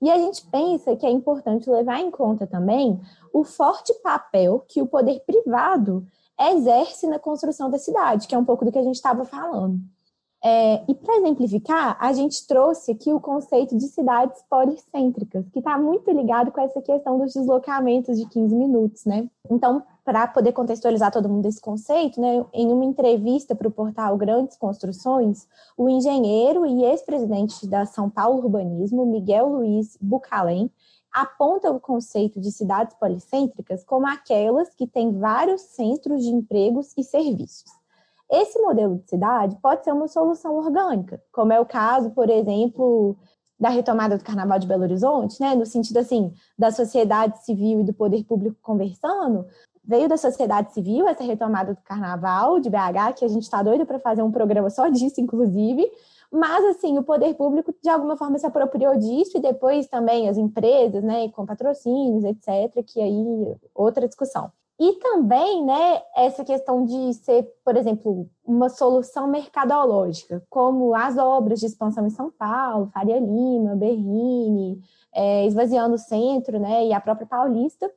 E 0.00 0.10
a 0.10 0.16
gente 0.16 0.46
pensa 0.46 0.94
que 0.94 1.04
é 1.04 1.10
importante 1.10 1.68
levar 1.68 1.98
em 2.00 2.10
conta 2.10 2.46
também 2.46 3.00
o 3.32 3.42
forte 3.42 3.92
papel 3.94 4.64
que 4.68 4.80
o 4.80 4.86
poder 4.86 5.20
privado 5.26 6.06
exerce 6.40 7.08
na 7.08 7.18
construção 7.18 7.68
da 7.68 7.78
cidade, 7.78 8.28
que 8.28 8.34
é 8.34 8.38
um 8.38 8.44
pouco 8.44 8.64
do 8.64 8.70
que 8.70 8.78
a 8.78 8.82
gente 8.82 8.94
estava 8.94 9.24
falando. 9.24 9.80
É, 10.42 10.84
e 10.88 10.94
para 10.94 11.16
exemplificar, 11.16 11.96
a 12.00 12.12
gente 12.12 12.46
trouxe 12.46 12.92
aqui 12.92 13.12
o 13.12 13.20
conceito 13.20 13.76
de 13.76 13.88
cidades 13.88 14.40
policêntricas, 14.48 15.44
que 15.48 15.58
está 15.58 15.76
muito 15.76 16.08
ligado 16.12 16.52
com 16.52 16.60
essa 16.60 16.80
questão 16.80 17.18
dos 17.18 17.34
deslocamentos 17.34 18.16
de 18.16 18.28
15 18.28 18.54
minutos, 18.54 19.04
né? 19.04 19.28
Então, 19.50 19.82
para 20.04 20.28
poder 20.28 20.52
contextualizar 20.52 21.10
todo 21.10 21.28
mundo 21.28 21.46
esse 21.46 21.60
conceito, 21.60 22.20
né, 22.20 22.44
em 22.54 22.72
uma 22.72 22.84
entrevista 22.84 23.54
para 23.54 23.68
o 23.68 23.70
portal 23.70 24.16
Grandes 24.16 24.56
Construções, 24.56 25.46
o 25.76 25.88
engenheiro 25.88 26.64
e 26.64 26.84
ex-presidente 26.84 27.66
da 27.66 27.84
São 27.84 28.08
Paulo 28.08 28.38
Urbanismo, 28.38 29.04
Miguel 29.04 29.48
Luiz 29.48 29.98
Bucalém, 30.00 30.70
aponta 31.12 31.70
o 31.70 31.80
conceito 31.80 32.40
de 32.40 32.52
cidades 32.52 32.94
policêntricas 32.94 33.82
como 33.82 34.06
aquelas 34.06 34.72
que 34.74 34.86
têm 34.86 35.18
vários 35.18 35.62
centros 35.62 36.22
de 36.22 36.30
empregos 36.30 36.94
e 36.96 37.02
serviços. 37.02 37.77
Esse 38.30 38.60
modelo 38.60 38.98
de 38.98 39.08
cidade 39.08 39.56
pode 39.62 39.84
ser 39.84 39.92
uma 39.92 40.08
solução 40.08 40.56
orgânica, 40.56 41.22
como 41.32 41.52
é 41.52 41.60
o 41.60 41.64
caso, 41.66 42.10
por 42.10 42.28
exemplo, 42.28 43.16
da 43.58 43.70
retomada 43.70 44.16
do 44.16 44.24
Carnaval 44.24 44.58
de 44.58 44.66
Belo 44.66 44.82
Horizonte, 44.82 45.40
né, 45.40 45.54
no 45.54 45.66
sentido 45.66 45.98
assim, 45.98 46.32
da 46.56 46.70
sociedade 46.70 47.42
civil 47.44 47.80
e 47.80 47.84
do 47.84 47.94
poder 47.94 48.24
público 48.24 48.56
conversando, 48.62 49.46
veio 49.82 50.08
da 50.08 50.18
sociedade 50.18 50.72
civil 50.74 51.08
essa 51.08 51.24
retomada 51.24 51.74
do 51.74 51.80
Carnaval 51.82 52.60
de 52.60 52.68
BH, 52.68 53.14
que 53.16 53.24
a 53.24 53.28
gente 53.28 53.44
está 53.44 53.62
doido 53.62 53.86
para 53.86 53.98
fazer 53.98 54.22
um 54.22 54.30
programa 54.30 54.68
só 54.68 54.88
disso, 54.88 55.20
inclusive, 55.20 55.90
mas, 56.30 56.62
assim, 56.66 56.98
o 56.98 57.02
poder 57.02 57.34
público, 57.34 57.74
de 57.82 57.88
alguma 57.88 58.14
forma, 58.14 58.38
se 58.38 58.46
apropriou 58.46 58.94
disso 58.98 59.38
e 59.38 59.40
depois 59.40 59.88
também 59.88 60.28
as 60.28 60.36
empresas, 60.36 61.02
né, 61.02 61.30
com 61.30 61.46
patrocínios, 61.46 62.22
etc., 62.24 62.84
que 62.84 63.00
aí 63.00 63.56
outra 63.74 64.06
discussão. 64.06 64.52
E 64.80 64.92
também, 64.94 65.64
né, 65.64 66.02
essa 66.16 66.44
questão 66.44 66.84
de 66.84 67.12
ser, 67.14 67.42
por 67.64 67.76
exemplo, 67.76 68.30
uma 68.44 68.68
solução 68.68 69.26
mercadológica, 69.26 70.44
como 70.48 70.94
as 70.94 71.18
obras 71.18 71.58
de 71.58 71.66
expansão 71.66 72.06
em 72.06 72.10
São 72.10 72.30
Paulo, 72.30 72.88
Faria 72.94 73.18
Lima, 73.18 73.74
Berrini, 73.74 74.80
é, 75.12 75.44
esvaziando 75.46 75.96
o 75.96 75.98
centro, 75.98 76.60
né, 76.60 76.86
e 76.86 76.92
a 76.92 77.00
própria 77.00 77.26
Paulista. 77.26 77.90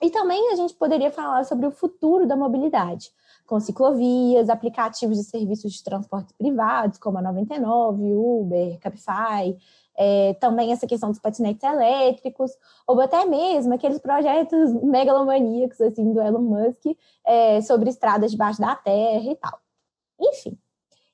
E 0.00 0.08
também 0.10 0.52
a 0.52 0.54
gente 0.54 0.74
poderia 0.74 1.10
falar 1.10 1.44
sobre 1.44 1.66
o 1.66 1.72
futuro 1.72 2.26
da 2.26 2.36
mobilidade 2.36 3.10
com 3.46 3.60
ciclovias, 3.60 4.48
aplicativos 4.48 5.18
de 5.18 5.24
serviços 5.24 5.72
de 5.72 5.84
transporte 5.84 6.32
privados, 6.34 6.98
como 6.98 7.18
a 7.18 7.22
99, 7.22 8.14
Uber, 8.14 8.78
Cabify, 8.80 9.56
é, 9.96 10.34
também 10.34 10.72
essa 10.72 10.86
questão 10.86 11.10
dos 11.10 11.20
patinetes 11.20 11.62
elétricos, 11.62 12.50
ou 12.86 13.00
até 13.00 13.24
mesmo 13.24 13.74
aqueles 13.74 13.98
projetos 13.98 14.72
megalomaníacos 14.82 15.80
assim, 15.80 16.12
do 16.12 16.20
Elon 16.20 16.40
Musk 16.40 16.96
é, 17.24 17.60
sobre 17.62 17.90
estradas 17.90 18.30
debaixo 18.30 18.60
da 18.60 18.74
terra 18.74 19.30
e 19.30 19.36
tal. 19.36 19.58
Enfim, 20.20 20.58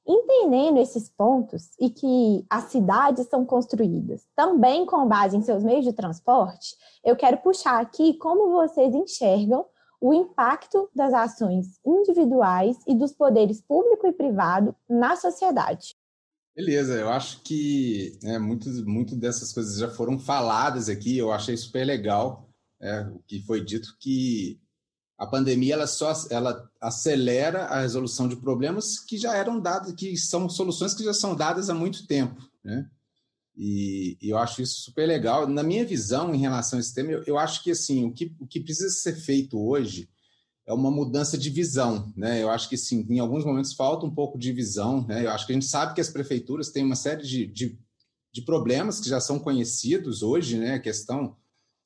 entendendo 0.06 0.78
esses 0.78 1.08
pontos 1.08 1.70
e 1.78 1.90
que 1.90 2.44
as 2.48 2.64
cidades 2.64 3.26
são 3.28 3.44
construídas 3.44 4.26
também 4.34 4.86
com 4.86 5.06
base 5.06 5.36
em 5.36 5.42
seus 5.42 5.62
meios 5.62 5.84
de 5.84 5.92
transporte, 5.92 6.76
eu 7.04 7.16
quero 7.16 7.38
puxar 7.38 7.80
aqui 7.80 8.14
como 8.14 8.50
vocês 8.50 8.94
enxergam 8.94 9.66
o 10.00 10.14
impacto 10.14 10.88
das 10.94 11.12
ações 11.12 11.78
individuais 11.84 12.76
e 12.86 12.94
dos 12.94 13.12
poderes 13.12 13.60
público 13.60 14.06
e 14.06 14.12
privado 14.12 14.74
na 14.88 15.14
sociedade. 15.16 15.94
Beleza, 16.56 16.94
eu 16.94 17.08
acho 17.08 17.42
que 17.42 18.18
né, 18.22 18.38
muito, 18.38 18.68
muito 18.86 19.14
dessas 19.14 19.52
coisas 19.52 19.78
já 19.78 19.88
foram 19.88 20.18
faladas 20.18 20.88
aqui, 20.88 21.16
eu 21.16 21.30
achei 21.32 21.56
super 21.56 21.84
legal 21.84 22.48
é, 22.80 23.02
o 23.02 23.20
que 23.26 23.42
foi 23.42 23.64
dito, 23.64 23.96
que 24.00 24.58
a 25.18 25.26
pandemia 25.26 25.74
ela 25.74 25.86
só 25.86 26.12
ela 26.30 26.68
acelera 26.80 27.66
a 27.66 27.82
resolução 27.82 28.26
de 28.26 28.36
problemas 28.36 28.98
que 28.98 29.18
já 29.18 29.36
eram 29.36 29.60
dados, 29.60 29.92
que 29.92 30.16
são 30.16 30.48
soluções 30.48 30.94
que 30.94 31.04
já 31.04 31.12
são 31.12 31.36
dadas 31.36 31.68
há 31.68 31.74
muito 31.74 32.06
tempo. 32.06 32.40
Né? 32.64 32.88
E, 33.62 34.16
eu 34.22 34.38
acho 34.38 34.62
isso 34.62 34.80
super 34.80 35.06
legal. 35.06 35.46
Na 35.46 35.62
minha 35.62 35.84
visão 35.84 36.34
em 36.34 36.38
relação 36.38 36.78
a 36.78 36.80
esse 36.80 36.94
tema, 36.94 37.12
eu, 37.12 37.22
eu 37.26 37.38
acho 37.38 37.62
que 37.62 37.70
assim 37.70 38.06
o 38.06 38.12
que, 38.12 38.34
o 38.40 38.46
que 38.46 38.58
precisa 38.58 38.88
ser 38.88 39.14
feito 39.16 39.60
hoje 39.60 40.08
é 40.66 40.72
uma 40.72 40.90
mudança 40.90 41.36
de 41.36 41.50
visão, 41.50 42.10
né? 42.16 42.42
Eu 42.42 42.48
acho 42.48 42.70
que 42.70 42.76
sim, 42.78 43.06
em 43.10 43.18
alguns 43.18 43.44
momentos 43.44 43.74
falta 43.74 44.06
um 44.06 44.14
pouco 44.14 44.38
de 44.38 44.50
visão, 44.50 45.06
né? 45.06 45.26
Eu 45.26 45.30
acho 45.30 45.46
que 45.46 45.52
a 45.52 45.54
gente 45.54 45.66
sabe 45.66 45.94
que 45.94 46.00
as 46.00 46.08
prefeituras 46.08 46.70
têm 46.70 46.86
uma 46.86 46.96
série 46.96 47.22
de, 47.22 47.46
de, 47.48 47.78
de 48.32 48.42
problemas 48.42 48.98
que 48.98 49.10
já 49.10 49.20
são 49.20 49.38
conhecidos 49.38 50.22
hoje, 50.22 50.56
né? 50.56 50.78
Questão 50.78 51.36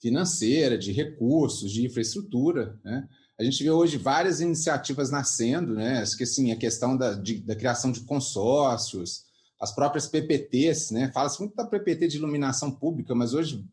financeira, 0.01 0.79
de 0.79 0.93
recursos, 0.93 1.73
de 1.73 1.85
infraestrutura, 1.85 2.79
né? 2.85 3.09
A 3.37 3.43
gente 3.43 3.65
vê 3.65 3.71
hoje 3.71 3.97
várias 3.97 4.41
iniciativas 4.41 5.11
nascendo, 5.11 5.75
né? 5.75 6.03
Acho 6.03 6.17
que 6.17 6.23
assim, 6.23 6.53
a 6.53 6.57
questão 6.57 6.97
da, 6.97 7.15
de, 7.15 7.41
da 7.41 7.57
criação 7.57 7.91
de 7.91 8.03
consórcios, 8.03 9.25
as 9.61 9.75
próprias 9.75 10.07
PPTs, 10.07 10.93
né? 10.93 11.11
Fala-se 11.13 11.41
muito 11.41 11.55
da 11.55 11.65
PPT 11.65 12.09
de 12.09 12.17
iluminação 12.17 12.71
pública, 12.71 13.15
mas 13.15 13.35
hoje 13.35 13.65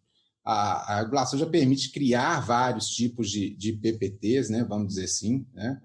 a, 0.43 0.93
a, 0.93 0.99
regulação 1.01 1.37
já 1.37 1.45
permite 1.45 1.91
criar 1.91 2.39
vários 2.45 2.87
tipos 2.87 3.29
de, 3.29 3.55
de 3.55 3.73
PPTs, 3.73 4.51
né? 4.51 4.63
Vamos 4.63 4.89
dizer 4.89 5.05
assim, 5.05 5.45
né? 5.53 5.81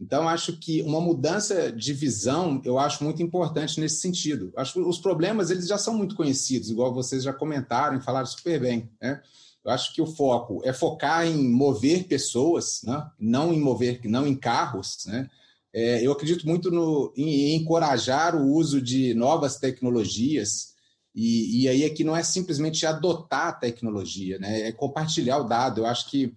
Então, 0.00 0.28
acho 0.28 0.58
que 0.58 0.82
uma 0.82 1.00
mudança 1.00 1.70
de 1.70 1.92
visão, 1.92 2.60
eu 2.64 2.78
acho 2.78 3.04
muito 3.04 3.22
importante 3.22 3.80
nesse 3.80 4.00
sentido. 4.00 4.52
Acho 4.56 4.74
que 4.74 4.80
os 4.80 4.98
problemas, 4.98 5.50
eles 5.50 5.68
já 5.68 5.78
são 5.78 5.94
muito 5.94 6.16
conhecidos, 6.16 6.68
igual 6.68 6.92
vocês 6.92 7.22
já 7.22 7.32
comentaram 7.32 7.96
e 7.96 8.02
falaram 8.02 8.26
super 8.26 8.60
bem, 8.60 8.90
né? 9.00 9.22
Eu 9.64 9.70
acho 9.70 9.94
que 9.94 10.02
o 10.02 10.06
foco 10.06 10.60
é 10.62 10.74
focar 10.74 11.26
em 11.26 11.48
mover 11.48 12.06
pessoas, 12.06 12.82
né? 12.84 13.10
não 13.18 13.50
em 13.50 13.58
mover, 13.58 13.98
não 14.04 14.26
em 14.26 14.34
carros, 14.34 15.06
né? 15.06 15.30
É, 15.76 16.06
eu 16.06 16.12
acredito 16.12 16.46
muito 16.46 16.70
no, 16.70 17.12
em, 17.16 17.50
em, 17.50 17.56
encorajar 17.56 18.36
o 18.36 18.52
uso 18.52 18.80
de 18.80 19.12
novas 19.12 19.56
tecnologias, 19.56 20.72
e, 21.12 21.62
e, 21.62 21.68
aí 21.68 21.84
aqui 21.84 22.04
não 22.04 22.16
é 22.16 22.22
simplesmente 22.22 22.86
adotar 22.86 23.48
a 23.48 23.52
tecnologia, 23.52 24.38
né? 24.38 24.68
é 24.68 24.72
compartilhar 24.72 25.38
o 25.38 25.44
dado. 25.44 25.80
Eu 25.80 25.86
acho 25.86 26.10
que 26.10 26.32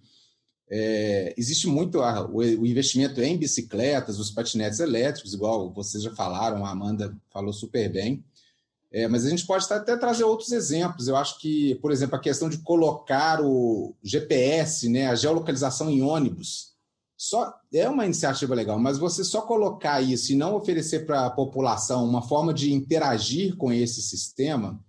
é, 0.70 1.34
existe 1.36 1.66
muito 1.66 2.00
a, 2.00 2.24
o, 2.26 2.38
o, 2.38 2.66
investimento 2.66 3.20
em 3.20 3.36
bicicletas, 3.36 4.18
os 4.18 4.30
patinetes 4.30 4.80
elétricos, 4.80 5.34
igual 5.34 5.72
vocês 5.72 6.02
já 6.02 6.14
falaram, 6.14 6.64
a 6.64 6.70
Amanda 6.70 7.16
falou 7.30 7.52
super 7.52 7.90
bem. 7.90 8.24
É, 8.90 9.06
mas 9.06 9.24
a 9.24 9.30
gente 9.30 9.46
pode 9.46 9.70
até 9.72 9.96
trazer 9.96 10.24
outros 10.24 10.50
exemplos. 10.50 11.08
Eu 11.08 11.16
acho 11.16 11.38
que, 11.38 11.76
por 11.76 11.92
exemplo, 11.92 12.16
a 12.16 12.20
questão 12.20 12.48
de 12.48 12.58
colocar 12.58 13.40
o 13.40 13.94
GPS, 14.02 14.88
né, 14.88 15.08
a 15.08 15.14
geolocalização 15.14 15.90
em 15.90 16.02
ônibus, 16.02 16.72
só 17.18 17.52
é 17.74 17.88
uma 17.88 18.04
iniciativa 18.04 18.54
legal, 18.54 18.78
mas 18.78 18.96
você 18.96 19.24
só 19.24 19.42
colocar 19.42 20.00
isso 20.00 20.32
e 20.32 20.36
não 20.36 20.54
oferecer 20.54 21.04
para 21.04 21.26
a 21.26 21.30
população 21.30 22.04
uma 22.04 22.22
forma 22.22 22.54
de 22.54 22.72
interagir 22.72 23.56
com 23.56 23.72
esse 23.72 24.00
sistema, 24.00 24.80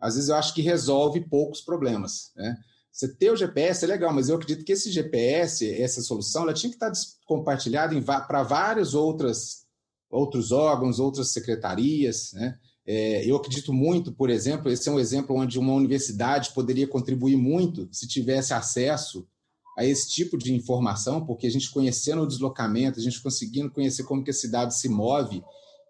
às 0.00 0.14
vezes 0.14 0.30
eu 0.30 0.36
acho 0.36 0.54
que 0.54 0.62
resolve 0.62 1.20
poucos 1.20 1.60
problemas. 1.60 2.32
Né? 2.34 2.56
Você 2.90 3.06
ter 3.06 3.30
o 3.30 3.36
GPS 3.36 3.84
é 3.84 3.88
legal, 3.88 4.14
mas 4.14 4.30
eu 4.30 4.36
acredito 4.36 4.64
que 4.64 4.72
esse 4.72 4.90
GPS, 4.90 5.70
essa 5.78 6.00
solução, 6.00 6.44
ela 6.44 6.54
tinha 6.54 6.70
que 6.70 6.76
estar 6.76 6.90
compartilhada 7.26 8.00
para 8.00 8.42
vários 8.42 8.94
outras, 8.94 9.66
outros 10.10 10.52
órgãos, 10.52 10.98
outras 10.98 11.32
secretarias. 11.32 12.32
Né? 12.32 12.58
É, 12.86 13.30
eu 13.30 13.36
acredito 13.36 13.74
muito, 13.74 14.10
por 14.10 14.30
exemplo, 14.30 14.72
esse 14.72 14.88
é 14.88 14.92
um 14.92 14.98
exemplo 14.98 15.36
onde 15.36 15.58
uma 15.58 15.74
universidade 15.74 16.52
poderia 16.54 16.88
contribuir 16.88 17.36
muito 17.36 17.88
se 17.92 18.08
tivesse 18.08 18.54
acesso 18.54 19.28
a 19.76 19.84
esse 19.84 20.10
tipo 20.10 20.36
de 20.36 20.54
informação, 20.54 21.24
porque 21.24 21.46
a 21.46 21.50
gente 21.50 21.70
conhecendo 21.70 22.22
o 22.22 22.26
deslocamento, 22.26 22.98
a 22.98 23.02
gente 23.02 23.22
conseguindo 23.22 23.70
conhecer 23.70 24.04
como 24.04 24.22
que 24.22 24.30
a 24.30 24.34
cidade 24.34 24.76
se 24.76 24.88
move, 24.88 25.42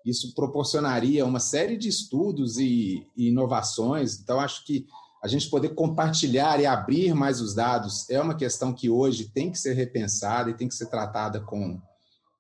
isso 0.04 0.34
proporcionaria 0.34 1.24
uma 1.24 1.40
série 1.40 1.76
de 1.76 1.88
estudos 1.88 2.58
e, 2.58 3.06
e 3.16 3.28
inovações. 3.28 4.18
Então, 4.20 4.40
acho 4.40 4.64
que 4.64 4.86
a 5.22 5.28
gente 5.28 5.48
poder 5.48 5.70
compartilhar 5.70 6.60
e 6.60 6.66
abrir 6.66 7.14
mais 7.14 7.40
os 7.40 7.54
dados 7.54 8.10
é 8.10 8.20
uma 8.20 8.34
questão 8.34 8.72
que 8.72 8.90
hoje 8.90 9.30
tem 9.32 9.50
que 9.50 9.58
ser 9.58 9.74
repensada 9.74 10.50
e 10.50 10.54
tem 10.54 10.66
que 10.66 10.74
ser 10.74 10.86
tratada 10.86 11.40
com, 11.40 11.80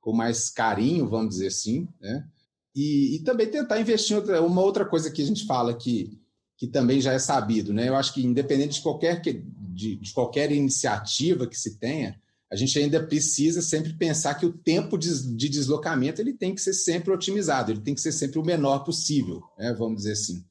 com 0.00 0.12
mais 0.12 0.50
carinho, 0.50 1.08
vamos 1.08 1.30
dizer 1.30 1.46
assim, 1.46 1.88
né? 2.00 2.26
E, 2.74 3.16
e 3.16 3.18
também 3.20 3.46
tentar 3.46 3.78
investir 3.80 4.16
em 4.16 4.20
outra, 4.20 4.42
uma 4.42 4.62
outra 4.62 4.84
coisa 4.84 5.10
que 5.10 5.22
a 5.22 5.26
gente 5.26 5.46
fala 5.46 5.74
que, 5.74 6.18
que 6.56 6.66
também 6.66 7.00
já 7.00 7.12
é 7.12 7.18
sabido, 7.18 7.72
né? 7.72 7.88
Eu 7.88 7.94
acho 7.94 8.14
que 8.14 8.24
independente 8.24 8.76
de 8.76 8.82
qualquer 8.82 9.20
que, 9.20 9.44
de, 9.72 9.96
de 9.96 10.12
qualquer 10.12 10.52
iniciativa 10.52 11.46
que 11.46 11.58
se 11.58 11.78
tenha, 11.78 12.20
a 12.52 12.56
gente 12.56 12.78
ainda 12.78 13.02
precisa 13.02 13.62
sempre 13.62 13.94
pensar 13.94 14.34
que 14.34 14.44
o 14.44 14.52
tempo 14.52 14.98
de, 14.98 15.34
de, 15.34 15.48
deslocamento 15.48 16.20
ele 16.20 16.34
tem 16.34 16.54
que 16.54 16.60
ser 16.60 16.74
sempre 16.74 17.10
otimizado, 17.10 17.72
ele 17.72 17.80
tem 17.80 17.94
que 17.94 18.00
ser 18.00 18.12
sempre 18.12 18.38
o 18.38 18.44
menor 18.44 18.80
possível, 18.80 19.42
né, 19.58 19.74
vamos 19.78 20.02
dizer 20.02 20.12
assim. 20.12 20.44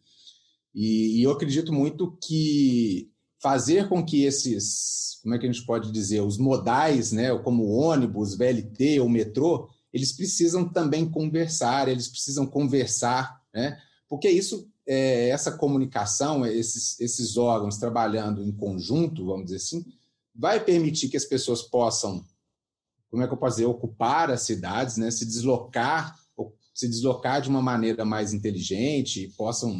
E, 0.73 1.19
e, 1.19 1.23
eu 1.23 1.31
acredito 1.31 1.71
muito 1.71 2.17
que 2.23 3.11
fazer 3.39 3.87
com 3.87 4.03
que 4.03 4.23
esses, 4.23 5.19
como 5.21 5.35
é 5.35 5.37
que 5.37 5.45
a 5.45 5.51
gente 5.51 5.63
pode 5.63 5.91
dizer, 5.91 6.21
os 6.21 6.39
modais, 6.39 7.11
né, 7.11 7.37
como 7.37 7.69
ônibus, 7.69 8.35
VLT 8.35 8.99
ou 8.99 9.07
metrô, 9.07 9.69
eles 9.93 10.11
precisam 10.11 10.67
também 10.67 11.07
conversar, 11.07 11.87
eles 11.87 12.07
precisam 12.07 12.47
conversar, 12.47 13.43
né, 13.53 13.77
porque 14.09 14.27
isso 14.27 14.70
é, 14.91 15.29
essa 15.29 15.53
comunicação, 15.53 16.45
esses, 16.45 16.99
esses 16.99 17.37
órgãos 17.37 17.77
trabalhando 17.77 18.43
em 18.43 18.51
conjunto, 18.51 19.25
vamos 19.25 19.45
dizer 19.45 19.55
assim, 19.55 19.85
vai 20.35 20.61
permitir 20.61 21.07
que 21.07 21.15
as 21.15 21.23
pessoas 21.23 21.61
possam, 21.61 22.21
como 23.09 23.23
é 23.23 23.27
que 23.27 23.33
eu 23.33 23.37
posso 23.37 23.55
dizer, 23.55 23.67
ocupar 23.67 24.29
as 24.29 24.41
cidades, 24.41 24.97
né, 24.97 25.09
se 25.09 25.25
deslocar, 25.25 26.19
se 26.73 26.89
deslocar 26.89 27.41
de 27.41 27.47
uma 27.47 27.61
maneira 27.61 28.03
mais 28.03 28.33
inteligente, 28.33 29.33
possam 29.37 29.79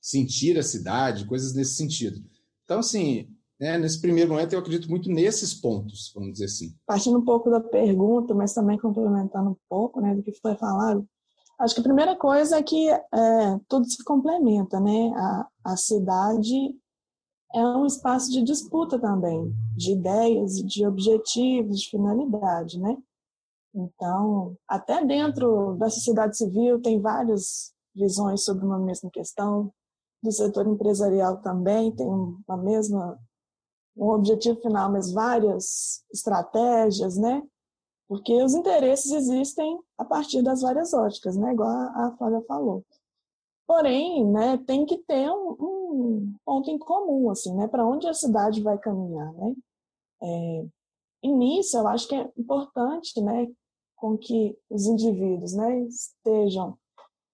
sentir 0.00 0.56
a 0.56 0.62
cidade, 0.62 1.26
coisas 1.26 1.52
nesse 1.52 1.74
sentido. 1.74 2.24
Então, 2.62 2.78
assim, 2.78 3.28
né, 3.58 3.76
nesse 3.76 4.00
primeiro 4.00 4.30
momento 4.30 4.52
eu 4.52 4.60
acredito 4.60 4.88
muito 4.88 5.10
nesses 5.10 5.54
pontos, 5.54 6.12
vamos 6.14 6.34
dizer 6.34 6.44
assim. 6.44 6.72
Partindo 6.86 7.18
um 7.18 7.24
pouco 7.24 7.50
da 7.50 7.60
pergunta, 7.60 8.32
mas 8.32 8.54
também 8.54 8.78
complementando 8.78 9.50
um 9.50 9.56
pouco 9.68 10.00
né, 10.00 10.14
do 10.14 10.22
que 10.22 10.32
foi 10.34 10.54
falado, 10.54 11.04
acho 11.58 11.74
que 11.74 11.80
a 11.80 11.84
primeira 11.84 12.16
coisa 12.16 12.58
é 12.58 12.62
que 12.62 12.88
é, 12.90 13.00
tudo 13.68 13.88
se 13.88 14.02
complementa, 14.04 14.80
né? 14.80 15.12
A, 15.16 15.48
a 15.72 15.76
cidade 15.76 16.74
é 17.54 17.60
um 17.60 17.86
espaço 17.86 18.30
de 18.30 18.42
disputa 18.42 18.98
também, 18.98 19.52
de 19.76 19.92
ideias, 19.92 20.56
de 20.56 20.86
objetivos, 20.86 21.80
de 21.80 21.90
finalidade, 21.90 22.78
né? 22.78 22.96
Então, 23.74 24.56
até 24.66 25.04
dentro 25.04 25.76
da 25.76 25.90
sociedade 25.90 26.36
civil 26.36 26.80
tem 26.80 27.00
várias 27.00 27.72
visões 27.94 28.44
sobre 28.44 28.64
uma 28.64 28.78
mesma 28.78 29.10
questão, 29.10 29.72
do 30.22 30.32
setor 30.32 30.66
empresarial 30.66 31.40
também 31.40 31.94
tem 31.94 32.06
uma 32.06 32.56
mesma 32.56 33.18
um 33.96 34.10
objetivo 34.10 34.60
final, 34.60 34.92
mas 34.92 35.10
várias 35.10 36.04
estratégias, 36.12 37.16
né? 37.16 37.42
Porque 38.08 38.32
os 38.42 38.54
interesses 38.54 39.10
existem 39.10 39.78
a 39.98 40.04
partir 40.04 40.42
das 40.42 40.62
várias 40.62 40.94
óticas, 40.94 41.36
né? 41.36 41.52
Igual 41.52 41.68
a 41.68 42.14
Flávia 42.16 42.42
falou. 42.42 42.84
Porém, 43.66 44.24
né, 44.24 44.58
tem 44.58 44.86
que 44.86 44.98
ter 44.98 45.28
um, 45.28 45.56
um 45.58 46.34
ponto 46.44 46.70
em 46.70 46.78
comum, 46.78 47.30
assim, 47.30 47.52
né? 47.54 47.66
Para 47.66 47.84
onde 47.84 48.06
a 48.06 48.14
cidade 48.14 48.62
vai 48.62 48.78
caminhar, 48.78 49.32
né? 49.32 49.54
É, 50.22 50.66
início, 51.22 51.78
eu 51.80 51.88
acho 51.88 52.08
que 52.08 52.14
é 52.14 52.30
importante, 52.36 53.20
né, 53.20 53.48
com 53.96 54.16
que 54.16 54.56
os 54.70 54.86
indivíduos, 54.86 55.54
né, 55.54 55.80
estejam 55.82 56.78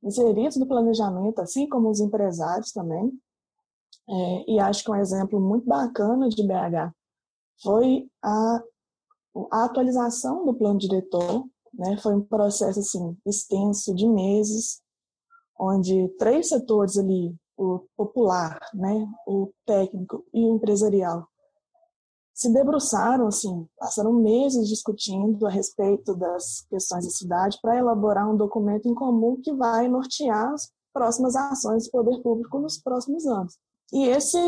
inseridos 0.02 0.56
no 0.56 0.66
planejamento, 0.66 1.40
assim 1.40 1.68
como 1.68 1.90
os 1.90 2.00
empresários 2.00 2.72
também. 2.72 3.12
É, 4.08 4.50
e 4.52 4.60
acho 4.60 4.82
que 4.84 4.90
um 4.90 4.96
exemplo 4.96 5.40
muito 5.40 5.66
bacana 5.66 6.28
de 6.28 6.42
BH 6.42 6.92
foi 7.62 8.08
a, 8.22 8.62
a 9.50 9.64
atualização 9.64 10.44
do 10.44 10.54
plano 10.54 10.78
diretor. 10.78 11.44
Né? 11.74 11.96
Foi 11.98 12.14
um 12.14 12.22
processo 12.22 12.80
assim 12.80 13.16
extenso 13.26 13.94
de 13.94 14.06
meses, 14.06 14.80
onde 15.58 16.08
três 16.18 16.48
setores 16.48 16.98
ali, 16.98 17.34
o 17.56 17.84
popular, 17.96 18.58
né, 18.74 19.06
o 19.26 19.50
técnico 19.64 20.24
e 20.32 20.44
o 20.44 20.56
empresarial, 20.56 21.28
se 22.34 22.52
debruçaram, 22.52 23.26
assim, 23.26 23.66
passaram 23.78 24.12
meses 24.14 24.68
discutindo 24.68 25.46
a 25.46 25.50
respeito 25.50 26.14
das 26.16 26.62
questões 26.68 27.04
da 27.04 27.10
cidade 27.10 27.58
para 27.60 27.78
elaborar 27.78 28.28
um 28.28 28.36
documento 28.36 28.88
em 28.88 28.94
comum 28.94 29.40
que 29.40 29.52
vai 29.52 29.86
nortear 29.86 30.52
as 30.52 30.70
próximas 30.92 31.36
ações 31.36 31.84
do 31.84 31.90
poder 31.90 32.20
público 32.22 32.58
nos 32.58 32.78
próximos 32.78 33.26
anos. 33.26 33.58
E 33.92 34.06
esse, 34.06 34.38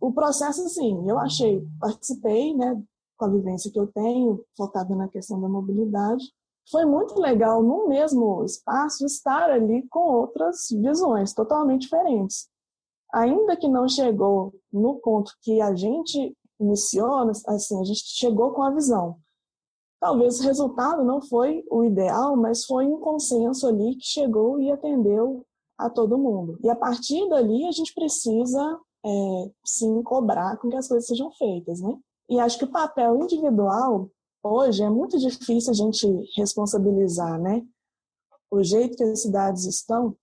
o 0.00 0.12
processo, 0.12 0.62
assim, 0.64 1.08
eu 1.08 1.18
achei, 1.18 1.66
participei, 1.80 2.54
né, 2.54 2.80
com 3.24 3.26
a 3.26 3.28
vivência 3.28 3.70
que 3.70 3.78
eu 3.78 3.86
tenho, 3.86 4.44
focada 4.56 4.94
na 4.94 5.08
questão 5.08 5.40
da 5.40 5.48
mobilidade, 5.48 6.24
foi 6.70 6.84
muito 6.84 7.18
legal 7.18 7.62
no 7.62 7.88
mesmo 7.88 8.44
espaço 8.44 9.04
estar 9.04 9.50
ali 9.50 9.86
com 9.88 10.00
outras 10.00 10.68
visões 10.70 11.32
totalmente 11.32 11.82
diferentes. 11.82 12.48
Ainda 13.12 13.56
que 13.56 13.68
não 13.68 13.88
chegou 13.88 14.54
no 14.72 14.96
ponto 14.96 15.32
que 15.42 15.60
a 15.60 15.74
gente 15.74 16.36
iniciou, 16.60 17.30
assim, 17.46 17.80
a 17.80 17.84
gente 17.84 18.02
chegou 18.04 18.52
com 18.52 18.62
a 18.62 18.70
visão. 18.70 19.16
Talvez 20.00 20.40
o 20.40 20.42
resultado 20.42 21.04
não 21.04 21.22
foi 21.22 21.64
o 21.70 21.84
ideal, 21.84 22.36
mas 22.36 22.64
foi 22.64 22.86
um 22.86 22.98
consenso 22.98 23.66
ali 23.66 23.96
que 23.96 24.04
chegou 24.04 24.60
e 24.60 24.70
atendeu 24.70 25.46
a 25.78 25.88
todo 25.88 26.18
mundo. 26.18 26.58
E 26.62 26.68
a 26.68 26.76
partir 26.76 27.26
dali 27.28 27.66
a 27.66 27.72
gente 27.72 27.94
precisa 27.94 28.80
é, 29.04 29.50
sim 29.64 30.02
cobrar 30.02 30.56
com 30.58 30.68
que 30.68 30.76
as 30.76 30.88
coisas 30.88 31.06
sejam 31.06 31.30
feitas, 31.32 31.80
né? 31.80 31.96
E 32.28 32.40
acho 32.40 32.58
que 32.58 32.64
o 32.64 32.70
papel 32.70 33.16
individual 33.22 34.10
hoje 34.42 34.82
é 34.82 34.90
muito 34.90 35.18
difícil 35.18 35.70
a 35.70 35.74
gente 35.74 36.06
responsabilizar, 36.36 37.40
né? 37.40 37.66
O 38.50 38.62
jeito 38.62 38.96
que 38.96 39.02
as 39.02 39.22
cidades 39.22 39.64
estão 39.64 40.16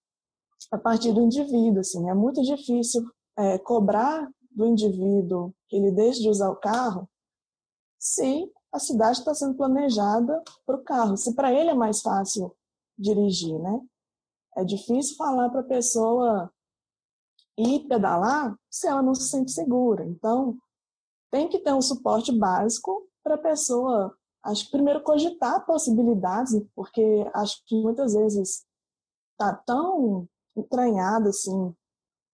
a 0.71 0.77
partir 0.77 1.11
do 1.11 1.21
indivíduo, 1.21 1.79
assim, 1.79 2.09
é 2.09 2.13
muito 2.13 2.41
difícil 2.41 3.03
é, 3.37 3.57
cobrar 3.57 4.29
do 4.49 4.65
indivíduo 4.65 5.53
que 5.67 5.75
ele 5.75 5.91
deixe 5.91 6.21
de 6.21 6.29
usar 6.29 6.49
o 6.49 6.55
carro 6.55 7.09
se 7.99 8.51
a 8.71 8.79
cidade 8.79 9.19
está 9.19 9.33
sendo 9.33 9.55
planejada 9.55 10.41
para 10.65 10.75
o 10.75 10.83
carro, 10.83 11.17
se 11.17 11.33
para 11.35 11.51
ele 11.53 11.69
é 11.69 11.73
mais 11.73 12.01
fácil 12.01 12.55
dirigir, 12.97 13.57
né? 13.59 13.81
É 14.57 14.63
difícil 14.63 15.15
falar 15.15 15.49
para 15.49 15.61
a 15.61 15.65
pessoa 15.65 16.51
ir 17.57 17.87
pedalar 17.87 18.57
se 18.69 18.87
ela 18.87 19.01
não 19.01 19.13
se 19.13 19.29
sente 19.29 19.51
segura. 19.51 20.05
Então, 20.05 20.57
tem 21.31 21.47
que 21.47 21.59
ter 21.59 21.73
um 21.73 21.81
suporte 21.81 22.31
básico 22.37 23.07
para 23.23 23.35
a 23.35 23.41
pessoa, 23.41 24.15
acho 24.43 24.65
que 24.65 24.71
primeiro 24.71 25.01
cogitar 25.01 25.65
possibilidades, 25.65 26.53
porque 26.75 27.01
acho 27.33 27.63
que 27.65 27.81
muitas 27.81 28.13
vezes 28.13 28.65
está 29.31 29.53
tão 29.65 30.27
entranhado 30.55 31.29
assim 31.29 31.73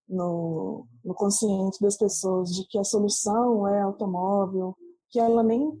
no, 0.08 0.86
no 1.04 1.14
consciente 1.14 1.80
das 1.80 1.96
pessoas 1.96 2.50
de 2.50 2.66
que 2.66 2.78
a 2.78 2.84
solução 2.84 3.68
é 3.68 3.82
automóvel, 3.82 4.76
que 5.10 5.20
ela 5.20 5.42
nem 5.42 5.80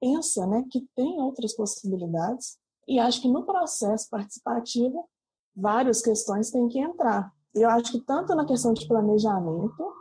pensa 0.00 0.46
né, 0.46 0.64
que 0.70 0.86
tem 0.94 1.20
outras 1.20 1.54
possibilidades. 1.54 2.58
E 2.88 2.98
acho 2.98 3.20
que 3.20 3.28
no 3.28 3.44
processo 3.44 4.08
participativo, 4.10 5.08
várias 5.54 6.00
questões 6.00 6.50
têm 6.50 6.68
que 6.68 6.80
entrar. 6.80 7.32
Eu 7.54 7.68
acho 7.70 7.92
que 7.92 8.00
tanto 8.00 8.34
na 8.34 8.46
questão 8.46 8.72
de 8.72 8.86
planejamento, 8.88 9.94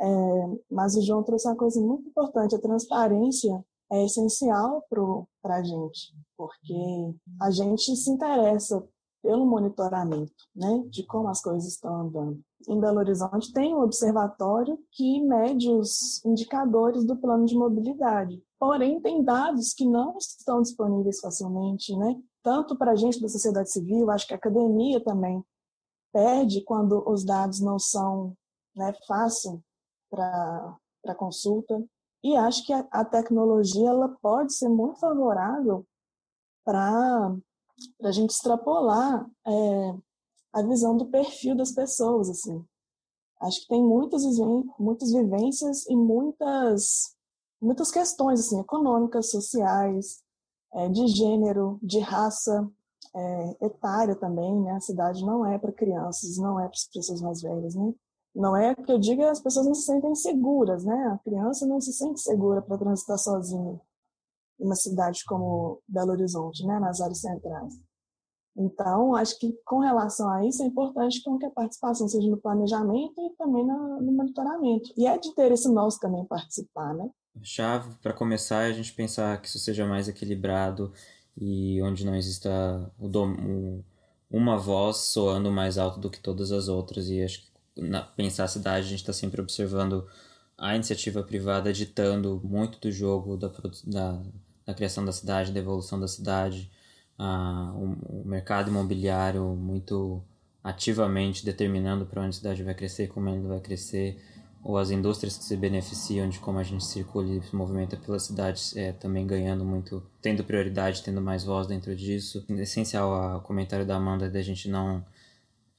é, 0.00 0.58
mas 0.70 0.96
o 0.96 1.02
João 1.02 1.22
trouxe 1.22 1.46
uma 1.46 1.56
coisa 1.56 1.80
muito 1.80 2.08
importante, 2.08 2.54
a 2.54 2.60
transparência 2.60 3.62
é 3.92 4.04
essencial 4.04 4.84
para 5.42 5.56
a 5.56 5.62
gente, 5.62 6.14
porque 6.36 7.14
a 7.40 7.50
gente 7.50 7.94
se 7.94 8.10
interessa 8.10 8.82
pelo 9.22 9.44
monitoramento, 9.44 10.32
né, 10.56 10.82
de 10.88 11.04
como 11.04 11.28
as 11.28 11.42
coisas 11.42 11.66
estão 11.66 11.94
andando. 12.02 12.40
Em 12.66 12.80
Belo 12.80 12.98
Horizonte 12.98 13.52
tem 13.52 13.74
um 13.74 13.82
observatório 13.82 14.78
que 14.92 15.20
mede 15.20 15.68
os 15.68 16.24
indicadores 16.24 17.04
do 17.04 17.16
plano 17.16 17.44
de 17.44 17.54
mobilidade. 17.54 18.42
Porém, 18.58 19.00
tem 19.00 19.22
dados 19.22 19.74
que 19.74 19.84
não 19.84 20.16
estão 20.16 20.62
disponíveis 20.62 21.20
facilmente, 21.20 21.94
né? 21.96 22.18
Tanto 22.42 22.76
para 22.76 22.92
a 22.92 22.96
gente 22.96 23.20
da 23.20 23.28
sociedade 23.28 23.70
civil, 23.70 24.10
acho 24.10 24.26
que 24.26 24.32
a 24.32 24.36
academia 24.36 25.02
também 25.02 25.42
perde 26.12 26.62
quando 26.64 27.02
os 27.06 27.24
dados 27.24 27.60
não 27.60 27.78
são 27.78 28.34
né, 28.74 28.94
fáceis 29.06 29.60
para 30.10 31.14
consulta. 31.16 31.82
E 32.22 32.36
acho 32.36 32.66
que 32.66 32.72
a, 32.72 32.86
a 32.90 33.04
tecnologia 33.04 33.88
ela 33.88 34.08
pode 34.20 34.54
ser 34.54 34.68
muito 34.68 34.98
favorável 34.98 35.86
para 36.64 37.34
a 38.02 38.12
gente 38.12 38.30
extrapolar 38.30 39.26
é, 39.46 39.94
a 40.52 40.62
visão 40.62 40.96
do 40.96 41.06
perfil 41.06 41.56
das 41.56 41.72
pessoas, 41.72 42.28
assim. 42.28 42.64
Acho 43.40 43.62
que 43.62 43.68
tem 43.68 43.82
muitas, 43.82 44.22
muitas 44.78 45.12
vivências 45.12 45.86
e 45.86 45.96
muitas, 45.96 47.16
muitas 47.60 47.90
questões, 47.90 48.40
assim, 48.40 48.60
econômicas, 48.60 49.30
sociais, 49.30 50.22
é, 50.74 50.88
de 50.90 51.06
gênero, 51.06 51.78
de 51.82 52.00
raça, 52.00 52.70
é, 53.14 53.66
etária 53.66 54.14
também, 54.14 54.60
né? 54.60 54.72
A 54.72 54.80
cidade 54.80 55.24
não 55.24 55.44
é 55.46 55.58
para 55.58 55.72
crianças, 55.72 56.36
não 56.36 56.60
é 56.60 56.64
para 56.64 56.76
as 56.76 56.86
pessoas 56.92 57.20
mais 57.20 57.40
velhas, 57.40 57.74
né? 57.74 57.94
Não 58.34 58.56
é 58.56 58.74
que 58.74 58.90
eu 58.90 58.98
diga 58.98 59.30
as 59.30 59.40
pessoas 59.40 59.66
não 59.66 59.74
se 59.74 59.82
sentem 59.82 60.14
seguras, 60.14 60.84
né? 60.84 60.94
A 61.12 61.18
criança 61.18 61.66
não 61.66 61.80
se 61.80 61.92
sente 61.92 62.20
segura 62.20 62.62
para 62.62 62.78
transitar 62.78 63.18
sozinha 63.18 63.80
uma 64.60 64.76
cidade 64.76 65.24
como 65.24 65.82
Belo 65.88 66.12
Horizonte, 66.12 66.64
né, 66.66 66.78
nas 66.78 67.00
áreas 67.00 67.20
centrais. 67.20 67.74
Então, 68.56 69.14
acho 69.14 69.38
que 69.38 69.56
com 69.64 69.78
relação 69.78 70.28
a 70.28 70.44
isso 70.46 70.62
é 70.62 70.66
importante 70.66 71.22
que 71.22 71.46
a 71.46 71.50
participação 71.50 72.06
seja 72.08 72.28
no 72.28 72.36
planejamento 72.36 73.14
e 73.18 73.30
também 73.36 73.64
no, 73.64 74.00
no 74.00 74.12
monitoramento. 74.12 74.92
E 74.96 75.06
é 75.06 75.16
de 75.16 75.28
interesse 75.28 75.72
nosso 75.72 75.98
também 75.98 76.24
participar, 76.26 76.92
né? 76.94 77.08
Chave 77.42 77.94
para 78.02 78.12
começar 78.12 78.64
é 78.64 78.66
a 78.66 78.72
gente 78.72 78.92
pensar 78.92 79.40
que 79.40 79.48
isso 79.48 79.58
seja 79.58 79.86
mais 79.86 80.08
equilibrado 80.08 80.92
e 81.40 81.80
onde 81.82 82.04
não 82.04 82.14
exista 82.14 82.92
o 82.98 83.08
dom, 83.08 83.82
uma 84.28 84.58
voz 84.58 84.96
soando 84.96 85.50
mais 85.50 85.78
alto 85.78 86.00
do 86.00 86.10
que 86.10 86.20
todas 86.20 86.50
as 86.50 86.68
outras. 86.68 87.08
E 87.08 87.22
acho 87.22 87.42
que 87.42 87.49
na, 87.80 88.02
pensar 88.02 88.44
a 88.44 88.48
cidade 88.48 88.86
a 88.86 88.90
gente 88.90 89.00
está 89.00 89.12
sempre 89.12 89.40
observando 89.40 90.06
a 90.56 90.74
iniciativa 90.74 91.22
privada 91.22 91.72
ditando 91.72 92.40
muito 92.44 92.78
do 92.78 92.92
jogo 92.92 93.36
da, 93.36 93.50
da 93.86 94.22
da 94.70 94.74
criação 94.74 95.04
da 95.04 95.12
cidade, 95.12 95.52
da 95.52 95.60
evolução 95.60 95.98
da 95.98 96.08
cidade, 96.08 96.70
o, 97.18 98.20
o, 98.20 98.24
mercado 98.24 98.70
imobiliário 98.70 99.44
muito 99.54 100.22
ativamente 100.62 101.44
determinando 101.44 102.06
para 102.06 102.22
onde 102.22 102.30
a 102.30 102.32
cidade 102.32 102.62
vai 102.62 102.74
crescer, 102.74 103.08
como 103.08 103.28
ela 103.28 103.48
vai 103.48 103.60
crescer, 103.60 104.22
ou 104.62 104.76
as 104.78 104.90
indústrias 104.90 105.36
que 105.36 105.44
se 105.44 105.56
beneficiam 105.56 106.28
de 106.28 106.38
como 106.38 106.58
a 106.58 106.62
gente 106.62 106.84
circula 106.84 107.26
e 107.26 107.42
se 107.42 107.54
movimenta 107.54 107.96
pela 107.96 108.18
cidade 108.18 108.60
é, 108.76 108.92
também 108.92 109.26
ganhando 109.26 109.64
muito, 109.64 110.02
tendo 110.20 110.44
prioridade, 110.44 111.02
tendo 111.02 111.20
mais 111.20 111.44
voz 111.44 111.66
dentro 111.66 111.94
disso. 111.96 112.44
Essencial 112.50 113.38
o 113.38 113.40
comentário 113.40 113.86
da 113.86 113.96
Amanda 113.96 114.28
da 114.28 114.42
gente 114.42 114.68
não 114.68 115.04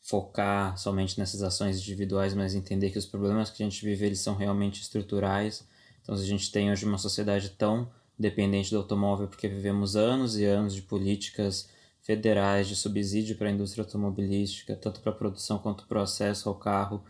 focar 0.01 0.77
somente 0.77 1.17
nessas 1.19 1.43
ações 1.43 1.79
individuais, 1.79 2.33
mas 2.33 2.55
entender 2.55 2.89
que 2.89 2.97
os 2.97 3.05
problemas 3.05 3.49
que 3.49 3.61
a 3.61 3.65
gente 3.65 3.85
vive 3.85 4.05
eles 4.05 4.19
são 4.19 4.35
realmente 4.35 4.81
estruturais. 4.81 5.65
Então, 6.01 6.15
se 6.15 6.23
a 6.23 6.27
gente 6.27 6.51
tem 6.51 6.71
hoje 6.71 6.85
uma 6.85 6.97
sociedade 6.97 7.49
tão 7.51 7.89
dependente 8.17 8.71
do 8.71 8.77
automóvel 8.77 9.27
porque 9.27 9.47
vivemos 9.47 9.95
anos 9.95 10.37
e 10.37 10.45
anos 10.45 10.73
de 10.73 10.81
políticas 10.81 11.69
federais 12.01 12.67
de 12.67 12.75
subsídio 12.75 13.35
para 13.35 13.47
a 13.47 13.51
indústria 13.51 13.83
automobilística, 13.83 14.75
tanto 14.75 15.01
para 15.01 15.11
a 15.11 15.15
produção 15.15 15.59
quanto 15.59 15.85
para 15.85 15.99
o 15.99 16.01
acesso 16.03 16.49
ao 16.49 16.55
carro, 16.55 17.03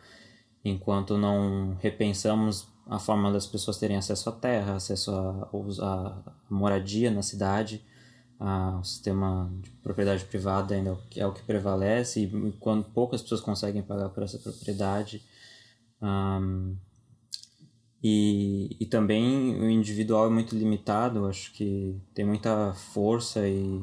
enquanto 0.63 1.17
não 1.17 1.77
repensamos 1.81 2.67
a 2.87 2.99
forma 2.99 3.31
das 3.31 3.47
pessoas 3.47 3.77
terem 3.77 3.95
acesso 3.95 4.29
à 4.29 4.33
terra, 4.33 4.75
acesso 4.75 5.11
à 5.11 6.35
moradia 6.49 7.09
na 7.09 7.21
cidade, 7.21 7.83
o 8.43 8.83
sistema 8.83 9.53
de 9.61 9.69
propriedade 9.83 10.25
privada 10.25 10.73
ainda 10.73 10.97
é 11.15 11.25
o 11.27 11.31
que 11.31 11.43
prevalece 11.43 12.21
e 12.21 12.51
quando 12.59 12.83
poucas 12.85 13.21
pessoas 13.21 13.39
conseguem 13.39 13.83
pagar 13.83 14.09
por 14.09 14.23
essa 14.23 14.39
propriedade 14.39 15.23
e, 18.03 18.75
e 18.79 18.85
também 18.87 19.61
o 19.61 19.69
individual 19.69 20.25
é 20.25 20.29
muito 20.31 20.55
limitado 20.55 21.27
acho 21.27 21.53
que 21.53 22.01
tem 22.15 22.25
muita 22.25 22.73
força 22.73 23.47
e, 23.47 23.79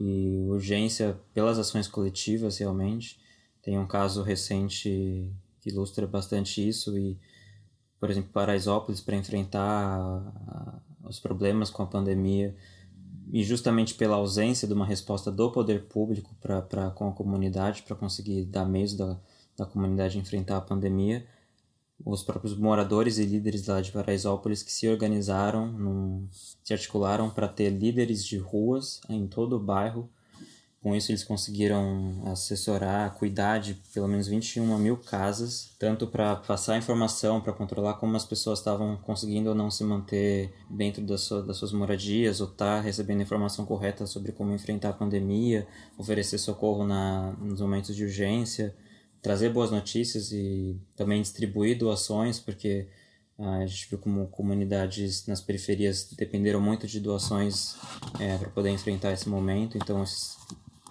e 0.00 0.46
urgência 0.48 1.20
pelas 1.34 1.58
ações 1.58 1.86
coletivas 1.86 2.56
realmente. 2.56 3.20
Tem 3.62 3.78
um 3.78 3.86
caso 3.86 4.22
recente 4.22 5.30
que 5.60 5.68
ilustra 5.68 6.06
bastante 6.06 6.66
isso 6.66 6.96
e 6.96 7.18
por 8.00 8.10
exemplo 8.10 8.30
Paraisópolis 8.32 9.02
para 9.02 9.16
enfrentar 9.16 10.00
os 11.04 11.20
problemas 11.20 11.68
com 11.68 11.82
a 11.82 11.86
pandemia 11.86 12.56
e 13.30 13.42
justamente 13.42 13.94
pela 13.94 14.16
ausência 14.16 14.66
de 14.66 14.74
uma 14.74 14.86
resposta 14.86 15.30
do 15.30 15.50
poder 15.50 15.84
público 15.84 16.34
para 16.40 16.90
com 16.90 17.08
a 17.08 17.12
comunidade, 17.12 17.82
para 17.82 17.96
conseguir 17.96 18.44
dar 18.44 18.64
meios 18.64 18.94
da, 18.94 19.18
da 19.56 19.66
comunidade 19.66 20.18
enfrentar 20.18 20.56
a 20.56 20.60
pandemia, 20.60 21.26
os 22.04 22.22
próprios 22.22 22.56
moradores 22.56 23.18
e 23.18 23.24
líderes 23.24 23.66
lá 23.66 23.80
de 23.80 23.92
Paraisópolis 23.92 24.62
que 24.62 24.72
se 24.72 24.88
organizaram, 24.88 25.66
num, 25.66 26.26
se 26.30 26.72
articularam 26.72 27.30
para 27.30 27.46
ter 27.46 27.70
líderes 27.70 28.24
de 28.24 28.38
ruas 28.38 29.00
em 29.08 29.26
todo 29.26 29.56
o 29.56 29.60
bairro 29.60 30.10
com 30.82 30.96
isso, 30.96 31.12
eles 31.12 31.22
conseguiram 31.22 32.24
assessorar, 32.26 33.14
cuidar 33.14 33.58
de 33.58 33.74
pelo 33.94 34.08
menos 34.08 34.26
21 34.26 34.76
mil 34.78 34.96
casas, 34.96 35.70
tanto 35.78 36.08
para 36.08 36.34
passar 36.34 36.76
informação, 36.76 37.40
para 37.40 37.52
controlar 37.52 37.94
como 37.94 38.16
as 38.16 38.24
pessoas 38.24 38.58
estavam 38.58 38.96
conseguindo 38.96 39.50
ou 39.50 39.54
não 39.54 39.70
se 39.70 39.84
manter 39.84 40.52
dentro 40.68 41.00
das, 41.00 41.20
suas, 41.20 41.46
das 41.46 41.56
suas 41.56 41.72
moradias, 41.72 42.40
ou 42.40 42.48
estar 42.48 42.78
tá 42.78 42.80
recebendo 42.80 43.22
informação 43.22 43.64
correta 43.64 44.06
sobre 44.06 44.32
como 44.32 44.52
enfrentar 44.52 44.88
a 44.88 44.92
pandemia, 44.92 45.68
oferecer 45.96 46.38
socorro 46.38 46.84
na, 46.84 47.30
nos 47.38 47.60
momentos 47.60 47.94
de 47.94 48.02
urgência, 48.02 48.74
trazer 49.22 49.50
boas 49.50 49.70
notícias 49.70 50.32
e 50.32 50.76
também 50.96 51.22
distribuir 51.22 51.78
doações, 51.78 52.40
porque 52.40 52.88
ah, 53.38 53.58
a 53.58 53.66
gente 53.66 53.88
viu 53.88 53.98
como 54.00 54.26
comunidades 54.26 55.28
nas 55.28 55.40
periferias 55.40 56.08
dependeram 56.16 56.60
muito 56.60 56.88
de 56.88 56.98
doações 56.98 57.76
é, 58.18 58.36
para 58.36 58.50
poder 58.50 58.70
enfrentar 58.70 59.12
esse 59.12 59.28
momento. 59.28 59.78
Então, 59.78 60.02
esses 60.02 60.36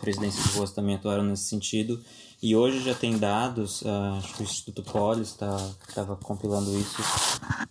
presidências 0.02 0.56
ruas 0.56 0.72
também 0.72 0.96
atuaram 0.96 1.24
nesse 1.24 1.44
sentido. 1.44 2.04
E 2.44 2.56
hoje 2.56 2.80
já 2.82 2.96
tem 2.96 3.20
dados, 3.20 3.84
uh, 3.84 4.18
acho 4.18 4.34
que 4.34 4.42
o 4.42 4.44
Instituto 4.44 4.82
Polis 4.82 5.30
estava 5.30 5.76
tá, 5.94 6.26
compilando 6.26 6.76
isso, 6.76 6.98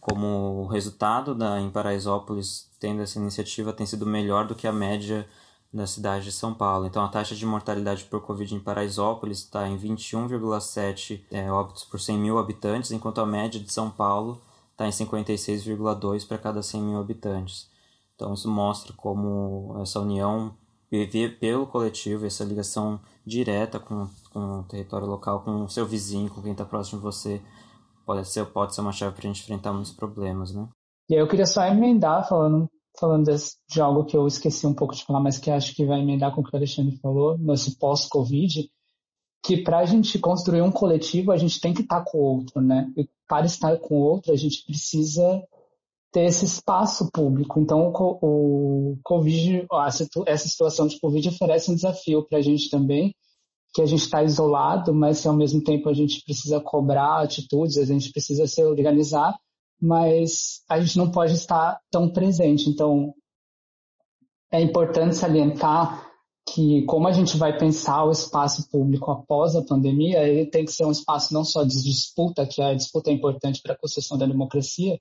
como 0.00 0.62
o 0.62 0.66
resultado 0.68 1.34
da, 1.34 1.60
em 1.60 1.68
Paraisópolis, 1.70 2.70
tendo 2.78 3.02
essa 3.02 3.18
iniciativa, 3.18 3.72
tem 3.72 3.84
sido 3.84 4.06
melhor 4.06 4.46
do 4.46 4.54
que 4.54 4.68
a 4.68 4.72
média 4.72 5.28
da 5.72 5.88
cidade 5.88 6.26
de 6.26 6.32
São 6.32 6.54
Paulo. 6.54 6.86
Então, 6.86 7.04
a 7.04 7.08
taxa 7.08 7.34
de 7.34 7.44
mortalidade 7.44 8.04
por 8.04 8.20
Covid 8.20 8.54
em 8.54 8.60
Paraisópolis 8.60 9.38
está 9.38 9.68
em 9.68 9.76
21,7 9.76 11.22
é, 11.32 11.50
óbitos 11.50 11.84
por 11.84 12.00
100 12.00 12.18
mil 12.18 12.38
habitantes, 12.38 12.92
enquanto 12.92 13.20
a 13.20 13.26
média 13.26 13.60
de 13.60 13.72
São 13.72 13.90
Paulo 13.90 14.40
está 14.70 14.86
em 14.86 14.90
56,2 14.90 16.26
para 16.26 16.38
cada 16.38 16.62
100 16.62 16.80
mil 16.80 17.00
habitantes. 17.00 17.68
Então, 18.14 18.34
isso 18.34 18.48
mostra 18.48 18.92
como 18.92 19.78
essa 19.82 19.98
união 19.98 20.54
viver 20.90 21.38
pelo 21.38 21.66
coletivo, 21.66 22.26
essa 22.26 22.44
ligação 22.44 23.00
direta 23.24 23.78
com, 23.78 24.08
com 24.32 24.60
o 24.60 24.62
território 24.64 25.06
local, 25.06 25.42
com 25.42 25.64
o 25.64 25.68
seu 25.68 25.86
vizinho, 25.86 26.30
com 26.30 26.42
quem 26.42 26.52
está 26.52 26.64
próximo 26.64 26.98
de 26.98 27.04
você, 27.04 27.40
pode 28.04 28.28
ser, 28.28 28.44
pode 28.46 28.74
ser 28.74 28.80
uma 28.80 28.92
chave 28.92 29.14
para 29.14 29.28
a 29.28 29.32
gente 29.32 29.42
enfrentar 29.42 29.72
muitos 29.72 29.92
problemas, 29.92 30.52
né? 30.52 30.68
E 31.08 31.14
aí 31.14 31.20
eu 31.20 31.28
queria 31.28 31.46
só 31.46 31.64
emendar 31.64 32.28
falando, 32.28 32.68
falando 32.98 33.26
desse, 33.26 33.56
de 33.68 33.80
algo 33.80 34.04
que 34.04 34.16
eu 34.16 34.26
esqueci 34.26 34.66
um 34.66 34.74
pouco 34.74 34.94
de 34.94 35.04
falar, 35.04 35.20
mas 35.20 35.38
que 35.38 35.50
acho 35.50 35.74
que 35.74 35.84
vai 35.84 36.00
emendar 36.00 36.34
com 36.34 36.40
o 36.40 36.44
que 36.44 36.52
o 36.52 36.56
Alexandre 36.56 36.96
falou, 36.98 37.38
nesse 37.38 37.76
pós-Covid, 37.78 38.68
que 39.44 39.58
para 39.58 39.78
a 39.78 39.86
gente 39.86 40.18
construir 40.18 40.62
um 40.62 40.72
coletivo, 40.72 41.32
a 41.32 41.36
gente 41.36 41.60
tem 41.60 41.72
que 41.72 41.82
estar 41.82 42.04
tá 42.04 42.10
com 42.10 42.18
o 42.18 42.20
outro, 42.20 42.60
né? 42.60 42.92
E 42.96 43.08
para 43.28 43.46
estar 43.46 43.76
com 43.78 43.94
o 43.94 44.02
outro, 44.02 44.32
a 44.32 44.36
gente 44.36 44.64
precisa 44.66 45.42
ter 46.12 46.24
esse 46.24 46.44
espaço 46.44 47.10
público. 47.12 47.60
Então, 47.60 47.92
o, 47.94 48.98
Covid, 49.02 49.66
essa 50.26 50.48
situação 50.48 50.86
de 50.86 50.98
Covid 50.98 51.28
oferece 51.28 51.70
um 51.70 51.74
desafio 51.74 52.26
para 52.26 52.38
a 52.38 52.42
gente 52.42 52.68
também, 52.68 53.14
que 53.72 53.80
a 53.80 53.86
gente 53.86 54.02
está 54.02 54.22
isolado, 54.22 54.92
mas 54.92 55.24
ao 55.24 55.36
mesmo 55.36 55.62
tempo 55.62 55.88
a 55.88 55.94
gente 55.94 56.24
precisa 56.24 56.60
cobrar 56.60 57.22
atitudes, 57.22 57.78
a 57.78 57.84
gente 57.84 58.10
precisa 58.10 58.46
se 58.46 58.62
organizar, 58.64 59.36
mas 59.80 60.62
a 60.68 60.80
gente 60.80 60.98
não 60.98 61.10
pode 61.10 61.34
estar 61.34 61.78
tão 61.90 62.10
presente. 62.10 62.68
Então, 62.68 63.14
é 64.52 64.60
importante 64.60 65.14
salientar 65.14 66.10
que 66.52 66.82
como 66.82 67.06
a 67.06 67.12
gente 67.12 67.36
vai 67.36 67.56
pensar 67.56 68.04
o 68.04 68.10
espaço 68.10 68.68
público 68.70 69.10
após 69.12 69.54
a 69.54 69.62
pandemia, 69.62 70.26
ele 70.26 70.46
tem 70.46 70.64
que 70.64 70.72
ser 70.72 70.84
um 70.84 70.90
espaço 70.90 71.32
não 71.32 71.44
só 71.44 71.62
de 71.62 71.80
disputa, 71.82 72.46
que 72.46 72.60
a 72.60 72.74
disputa 72.74 73.10
é 73.10 73.12
importante 73.12 73.60
para 73.62 73.74
a 73.74 73.78
construção 73.78 74.18
da 74.18 74.26
democracia, 74.26 74.98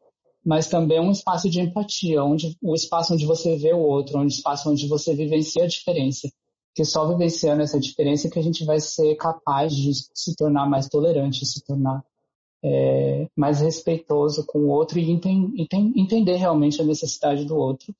mas 0.50 0.68
também 0.68 1.00
um 1.00 1.12
espaço 1.12 1.48
de 1.48 1.62
empatia, 1.62 2.24
onde 2.24 2.58
o 2.60 2.74
espaço 2.74 3.14
onde 3.14 3.24
você 3.24 3.56
vê 3.56 3.72
o 3.72 3.78
outro, 3.78 4.18
um 4.18 4.26
espaço 4.26 4.68
onde 4.72 4.88
você 4.88 5.14
vivencia 5.14 5.64
a 5.64 5.68
diferença. 5.68 6.28
Que 6.74 6.84
só 6.84 7.08
vivenciando 7.08 7.62
essa 7.62 7.80
diferença 7.80 8.28
que 8.32 8.40
a 8.40 8.42
gente 8.42 8.66
vai 8.66 8.80
ser 8.80 9.14
capaz 9.16 9.76
de 9.76 9.92
se 9.94 10.36
tornar 10.36 10.68
mais 10.68 10.90
tolerante, 10.90 11.46
se 11.46 11.64
tornar 11.64 12.04
é, 12.64 13.28
mais 13.36 13.62
respeitoso 13.62 14.44
com 14.48 14.62
o 14.62 14.70
outro 14.70 14.98
e 14.98 15.12
enten, 15.12 15.54
enten, 15.56 15.94
entender 15.96 16.38
realmente 16.38 16.82
a 16.82 16.86
necessidade 16.86 17.46
do 17.46 17.56
outro 17.56 17.94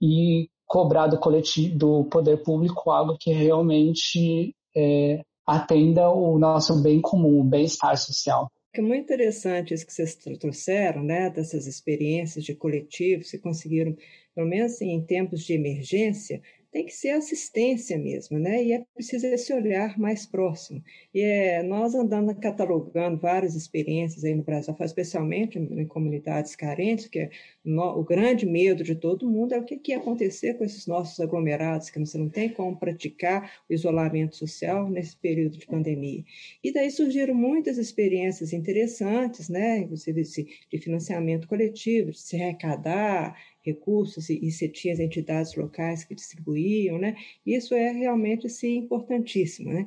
e 0.00 0.50
cobrar 0.66 1.06
do 1.06 1.20
coletivo, 1.20 1.78
do 1.78 2.04
poder 2.06 2.42
público 2.42 2.90
algo 2.90 3.16
que 3.16 3.30
realmente 3.32 4.52
é, 4.76 5.24
atenda 5.46 6.10
o 6.10 6.36
nosso 6.36 6.82
bem 6.82 7.00
comum, 7.00 7.42
o 7.42 7.44
bem-estar 7.44 7.96
social. 7.96 8.50
É 8.74 8.80
muito 8.80 9.02
interessante 9.04 9.74
isso 9.74 9.86
que 9.86 9.92
vocês 9.92 10.14
trouxeram, 10.14 11.02
né, 11.04 11.28
dessas 11.28 11.66
experiências 11.66 12.42
de 12.42 12.54
coletivos 12.54 13.30
que 13.30 13.38
conseguiram, 13.38 13.94
pelo 14.34 14.46
menos 14.48 14.72
assim, 14.72 14.90
em 14.92 15.04
tempos 15.04 15.44
de 15.44 15.52
emergência, 15.52 16.40
tem 16.72 16.86
que 16.86 16.94
ser 16.94 17.10
assistência 17.10 17.98
mesmo, 17.98 18.38
né? 18.38 18.64
E 18.64 18.72
é 18.72 18.84
preciso 18.94 19.26
esse 19.26 19.52
olhar 19.52 19.98
mais 19.98 20.24
próximo. 20.24 20.82
E 21.14 21.20
é, 21.20 21.62
nós 21.62 21.94
andando 21.94 22.34
catalogando 22.34 23.20
várias 23.20 23.54
experiências 23.54 24.24
aí 24.24 24.34
no 24.34 24.42
Brasil, 24.42 24.74
especialmente 24.80 25.58
em 25.58 25.86
comunidades 25.86 26.56
carentes, 26.56 27.08
que 27.08 27.18
é 27.18 27.30
no, 27.62 27.98
o 27.98 28.02
grande 28.02 28.46
medo 28.46 28.82
de 28.82 28.94
todo 28.94 29.28
mundo 29.28 29.52
é 29.52 29.58
o 29.58 29.64
que, 29.64 29.76
que 29.76 29.92
ia 29.92 29.98
acontecer 29.98 30.54
com 30.54 30.64
esses 30.64 30.86
nossos 30.86 31.20
aglomerados, 31.20 31.90
que 31.90 31.98
você 31.98 32.16
não 32.16 32.30
tem 32.30 32.48
como 32.48 32.74
praticar 32.78 33.52
o 33.68 33.74
isolamento 33.74 34.34
social 34.34 34.88
nesse 34.88 35.14
período 35.14 35.58
de 35.58 35.66
pandemia. 35.66 36.24
E 36.64 36.72
daí 36.72 36.90
surgiram 36.90 37.34
muitas 37.34 37.76
experiências 37.76 38.54
interessantes, 38.54 39.50
né? 39.50 39.80
Inclusive 39.80 40.22
de 40.70 40.78
financiamento 40.78 41.46
coletivo, 41.46 42.12
de 42.12 42.18
se 42.18 42.40
arrecadar, 42.40 43.36
recursos 43.64 44.28
e, 44.28 44.38
e 44.42 44.50
você 44.50 44.68
tinha 44.68 44.92
as 44.92 45.00
entidades 45.00 45.54
locais 45.54 46.04
que 46.04 46.14
distribuíam, 46.14 46.98
né? 46.98 47.16
Isso 47.46 47.74
é 47.74 47.90
realmente 47.90 48.46
assim, 48.46 48.76
importantíssimo, 48.76 49.72
né? 49.72 49.86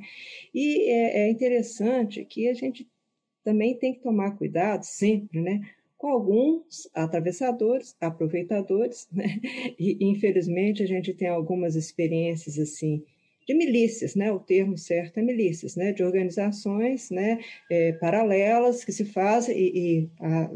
E 0.53 0.89
é, 0.89 1.27
é 1.27 1.29
interessante 1.29 2.23
que 2.25 2.47
a 2.47 2.53
gente 2.53 2.87
também 3.43 3.77
tem 3.77 3.93
que 3.93 4.01
tomar 4.01 4.37
cuidado 4.37 4.83
sempre, 4.83 5.41
né? 5.41 5.61
Com 5.97 6.07
alguns 6.07 6.89
atravessadores, 6.93 7.95
aproveitadores, 8.01 9.07
né? 9.13 9.39
E 9.77 9.97
infelizmente 10.01 10.81
a 10.81 10.87
gente 10.87 11.13
tem 11.13 11.27
algumas 11.27 11.75
experiências 11.75 12.57
assim 12.57 13.03
de 13.47 13.53
milícias, 13.53 14.15
né? 14.15 14.31
O 14.31 14.39
termo 14.39 14.77
certo 14.77 15.19
é 15.19 15.21
milícias, 15.21 15.75
né? 15.75 15.91
De 15.91 16.03
organizações, 16.03 17.11
né? 17.11 17.39
É, 17.69 17.93
paralelas 17.93 18.83
que 18.83 18.91
se 18.91 19.05
fazem 19.05 19.55
e, 19.55 19.99
e 19.99 20.09
a, 20.19 20.51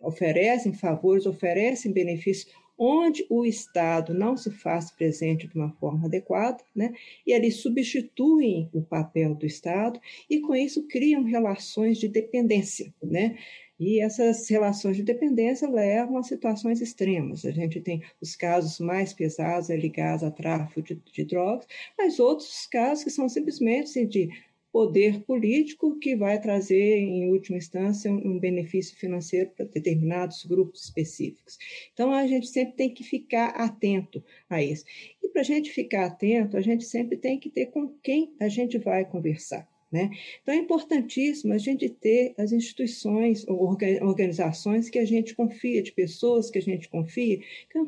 oferecem 0.00 0.72
favores, 0.72 1.26
oferecem 1.26 1.92
benefícios 1.92 2.52
onde 2.82 3.26
o 3.28 3.44
Estado 3.44 4.14
não 4.14 4.38
se 4.38 4.50
faz 4.50 4.90
presente 4.90 5.46
de 5.46 5.54
uma 5.54 5.70
forma 5.72 6.06
adequada, 6.06 6.64
né? 6.74 6.94
e 7.26 7.34
ali 7.34 7.52
substituem 7.52 8.70
o 8.72 8.80
papel 8.80 9.34
do 9.34 9.44
Estado 9.44 10.00
e, 10.30 10.40
com 10.40 10.54
isso, 10.54 10.88
criam 10.88 11.22
relações 11.22 11.98
de 11.98 12.08
dependência. 12.08 12.90
Né? 13.02 13.36
E 13.78 14.00
essas 14.00 14.48
relações 14.48 14.96
de 14.96 15.02
dependência 15.02 15.68
levam 15.68 16.16
a 16.16 16.22
situações 16.22 16.80
extremas. 16.80 17.44
A 17.44 17.50
gente 17.50 17.82
tem 17.82 18.02
os 18.20 18.34
casos 18.34 18.78
mais 18.80 19.12
pesados 19.12 19.68
ligados 19.68 20.24
a 20.24 20.30
tráfico 20.30 20.80
de, 20.80 20.94
de 21.12 21.24
drogas, 21.24 21.66
mas 21.98 22.18
outros 22.18 22.66
casos 22.66 23.04
que 23.04 23.10
são 23.10 23.28
simplesmente 23.28 23.84
assim, 23.84 24.06
de 24.06 24.30
poder 24.72 25.20
político 25.22 25.98
que 25.98 26.16
vai 26.16 26.40
trazer, 26.40 26.98
em 26.98 27.30
última 27.30 27.58
instância, 27.58 28.10
um 28.10 28.38
benefício 28.38 28.96
financeiro 28.96 29.50
para 29.50 29.66
determinados 29.66 30.44
grupos 30.44 30.84
específicos. 30.84 31.58
Então, 31.92 32.12
a 32.12 32.26
gente 32.26 32.46
sempre 32.48 32.74
tem 32.76 32.92
que 32.92 33.04
ficar 33.04 33.48
atento 33.50 34.24
a 34.48 34.62
isso. 34.62 34.84
E 35.22 35.28
para 35.28 35.42
a 35.42 35.44
gente 35.44 35.70
ficar 35.70 36.06
atento, 36.06 36.56
a 36.56 36.60
gente 36.60 36.84
sempre 36.84 37.16
tem 37.16 37.38
que 37.38 37.50
ter 37.50 37.66
com 37.66 37.88
quem 38.02 38.34
a 38.40 38.48
gente 38.48 38.78
vai 38.78 39.04
conversar. 39.04 39.69
Né? 39.92 40.10
Então 40.40 40.54
é 40.54 40.58
importantíssimo 40.58 41.52
a 41.52 41.58
gente 41.58 41.88
ter 41.88 42.32
as 42.38 42.52
instituições, 42.52 43.44
organizações 43.48 44.88
que 44.88 45.00
a 45.00 45.04
gente 45.04 45.34
confia, 45.34 45.82
de 45.82 45.90
pessoas 45.90 46.48
que 46.48 46.58
a 46.58 46.62
gente 46.62 46.88
confia, 46.88 47.40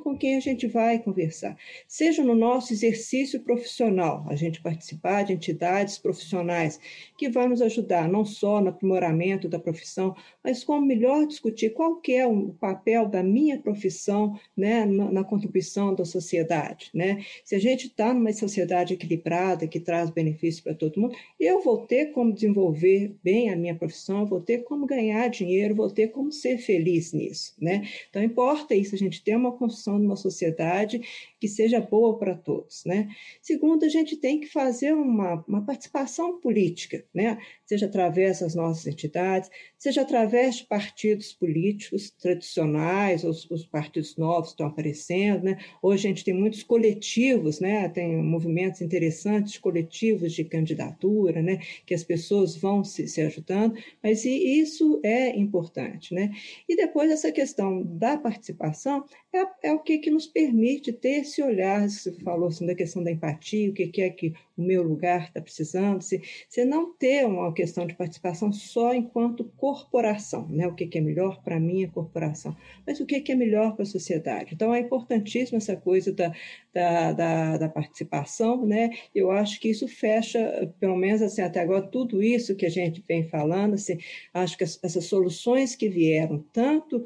com 0.03 0.17
quem 0.17 0.37
a 0.37 0.41
gente 0.41 0.67
vai 0.67 0.99
conversar. 0.99 1.57
Seja 1.87 2.25
no 2.25 2.35
nosso 2.35 2.73
exercício 2.73 3.41
profissional, 3.41 4.27
a 4.29 4.35
gente 4.35 4.61
participar 4.61 5.23
de 5.23 5.33
entidades 5.33 5.97
profissionais 5.97 6.81
que 7.17 7.29
vão 7.29 7.49
nos 7.49 7.63
ajudar 7.63 8.09
não 8.09 8.25
só 8.25 8.61
no 8.61 8.71
aprimoramento 8.71 9.49
da 9.49 9.61
profissão, 9.61 10.17
mas 10.43 10.65
como 10.65 10.85
melhor 10.85 11.25
discutir 11.27 11.71
qual 11.71 12.01
que 12.01 12.15
é 12.15 12.27
o 12.27 12.53
papel 12.55 13.07
da 13.09 13.23
minha 13.23 13.61
profissão 13.61 14.39
né, 14.57 14.85
na, 14.85 15.13
na 15.13 15.25
contribuição 15.25 15.95
da 15.95 16.05
sociedade. 16.05 16.91
Né? 16.93 17.25
Se 17.45 17.55
a 17.55 17.61
gente 17.61 17.87
está 17.87 18.13
numa 18.13 18.33
sociedade 18.33 18.95
equilibrada, 18.95 19.69
que 19.69 19.79
traz 19.79 20.11
benefícios 20.11 20.61
para 20.61 20.75
todo 20.75 21.01
mundo, 21.01 21.15
eu 21.39 21.63
vou 21.63 21.87
ter 21.93 22.07
como 22.07 22.33
desenvolver 22.33 23.15
bem 23.23 23.51
a 23.51 23.57
minha 23.57 23.75
profissão, 23.75 24.25
vou 24.25 24.41
ter 24.41 24.65
como 24.65 24.87
ganhar 24.87 25.29
dinheiro, 25.29 25.75
vou 25.75 25.91
ter 25.91 26.09
como 26.09 26.33
ser 26.33 26.57
feliz 26.57 27.13
nisso, 27.13 27.55
né? 27.61 27.87
Então 28.09 28.23
importa 28.23 28.75
isso, 28.75 28.95
a 28.95 28.99
gente 28.99 29.23
ter 29.23 29.37
uma 29.37 29.53
construção 29.53 30.01
de 30.01 30.07
uma 30.07 30.17
sociedade 30.17 31.03
que 31.39 31.47
seja 31.47 31.83
boa 31.83 32.17
para 32.19 32.35
todos, 32.35 32.83
né? 32.87 33.11
Segundo, 33.43 33.85
a 33.85 33.91
gente 33.91 34.17
tem 34.17 34.41
que 34.41 34.47
fazer 34.47 34.95
uma, 34.95 35.45
uma 35.47 35.61
participação 35.67 36.41
política, 36.41 37.05
né? 37.13 37.37
Seja 37.73 37.87
através 37.87 38.41
das 38.41 38.55
nossas 38.55 38.87
entidades, 38.87 39.49
seja 39.79 40.03
através 40.03 40.57
de 40.57 40.67
partidos 40.67 41.33
políticos 41.33 42.11
tradicionais, 42.11 43.25
os, 43.25 43.51
os 43.51 43.65
partidos 43.65 44.15
novos 44.19 44.51
estão 44.51 44.67
aparecendo, 44.67 45.45
né? 45.45 45.59
Hoje 45.83 46.07
a 46.07 46.11
gente 46.11 46.23
tem 46.23 46.35
muitos 46.35 46.63
coletivos, 46.63 47.61
né? 47.61 47.89
Tem 47.89 48.15
movimentos 48.23 48.83
interessantes 48.83 49.57
coletivos 49.57 50.35
de 50.35 50.45
candidatura, 50.45 51.41
né? 51.41 51.61
que 51.87 51.95
as 51.95 52.05
pessoas 52.05 52.57
vão 52.57 52.85
se, 52.85 53.09
se 53.09 53.23
ajudando, 53.23 53.75
mas 54.03 54.27
isso 54.27 55.01
é 55.03 55.35
importante. 55.35 56.15
Né? 56.15 56.31
E 56.69 56.77
depois 56.77 57.11
essa 57.11 57.33
questão 57.33 57.83
da 57.83 58.19
participação 58.19 59.05
é, 59.33 59.69
é 59.71 59.73
o 59.73 59.79
que, 59.79 59.99
que 59.99 60.11
nos 60.11 60.27
permite 60.27 60.93
ter 60.93 61.23
esse 61.23 61.43
olhar, 61.43 61.89
você 61.89 62.13
falou 62.21 62.49
assim, 62.49 62.67
da 62.67 62.75
questão 62.75 63.03
da 63.03 63.11
empatia, 63.11 63.71
o 63.71 63.73
que, 63.73 63.87
que 63.87 64.03
é 64.03 64.11
que 64.11 64.35
o 64.57 64.63
meu 64.63 64.83
lugar 64.83 65.25
está 65.25 65.41
precisando, 65.41 66.03
se, 66.03 66.21
se 66.49 66.65
não 66.65 66.93
ter 66.93 67.27
uma 67.27 67.53
questão 67.53 67.87
de 67.87 67.95
participação 67.95 68.53
só 68.53 68.95
enquanto 68.95 69.45
corporação, 69.57 70.47
né? 70.49 70.67
o 70.67 70.75
que, 70.75 70.87
que 70.87 70.99
é 70.99 71.01
melhor 71.01 71.43
para 71.43 71.57
a 71.57 71.61
minha 71.61 71.89
corporação, 71.89 72.57
mas 72.87 73.01
o 73.01 73.07
que, 73.07 73.21
que 73.21 73.33
é 73.33 73.35
melhor 73.35 73.75
para 73.75 73.83
a 73.83 73.87
sociedade. 73.87 74.55
Então 74.55 74.75
é 74.75 74.81
importantíssimo 74.81 75.59
essa 75.59 75.77
coisa 75.77 76.13
da, 76.13 76.33
da, 76.73 77.13
da, 77.13 77.57
da 77.59 77.69
participação, 77.69 78.67
né? 78.67 78.91
eu 79.15 79.31
acho 79.31 79.61
que 79.61 79.71
isso 79.71 79.89
fecha, 79.89 80.73
pelo 80.79 80.97
menos 80.97 81.23
assim, 81.23 81.43
até 81.43 81.61
agora, 81.61 81.87
tudo 81.87 82.23
isso 82.23 82.57
que 82.57 82.67
a 82.67 82.71
gente 82.71 83.03
vem 83.07 83.25
falando, 83.29 83.75
assim, 83.75 83.99
acho 84.33 84.57
que 84.57 84.65
essas 84.65 85.05
soluções 85.05 85.75
que 85.75 85.89
vieram, 85.89 86.45
tanto 86.53 87.05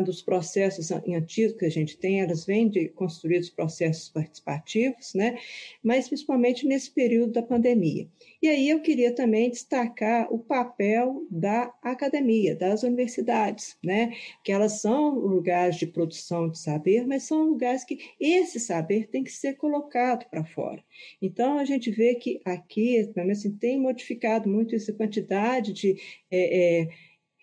dos 0.00 0.22
processos 0.22 0.90
antigos 0.90 1.56
que 1.56 1.64
a 1.64 1.70
gente 1.70 1.96
tem, 1.96 2.20
elas 2.20 2.44
vêm 2.44 2.68
de 2.68 2.88
construídos 2.88 3.50
processos 3.50 4.08
participativos, 4.08 5.14
né? 5.14 5.38
Mas 5.82 6.08
principalmente 6.08 6.66
nesse 6.66 6.90
período 6.90 7.32
da 7.32 7.42
pandemia. 7.42 8.08
E 8.42 8.48
aí 8.48 8.68
eu 8.68 8.80
queria 8.80 9.14
também 9.14 9.50
destacar 9.50 10.32
o 10.32 10.38
papel 10.38 11.26
da 11.30 11.72
academia, 11.82 12.54
das 12.54 12.82
universidades, 12.82 13.76
né? 13.82 14.12
Que 14.44 14.52
elas 14.52 14.80
são 14.80 15.14
lugares 15.18 15.76
de 15.76 15.86
produção 15.86 16.48
de 16.48 16.58
saber, 16.58 17.06
mas 17.06 17.24
são 17.24 17.44
lugares 17.44 17.84
que 17.84 17.98
esse 18.20 18.60
saber 18.60 19.08
tem 19.08 19.24
que 19.24 19.32
ser 19.32 19.54
colocado 19.54 20.28
para 20.30 20.44
fora. 20.44 20.82
Então 21.20 21.58
a 21.58 21.64
gente 21.64 21.90
vê 21.90 22.14
que 22.14 22.40
aqui, 22.44 23.08
pelo 23.14 23.26
menos 23.26 23.40
assim, 23.40 23.56
tem 23.56 23.80
modificado 23.80 24.48
muito 24.48 24.74
essa 24.74 24.92
quantidade 24.92 25.72
de 25.72 25.96
é, 26.30 26.82
é, 26.82 26.88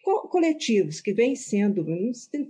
coletivos 0.04 1.00
que 1.00 1.14
vêm 1.14 1.36
sendo, 1.36 1.86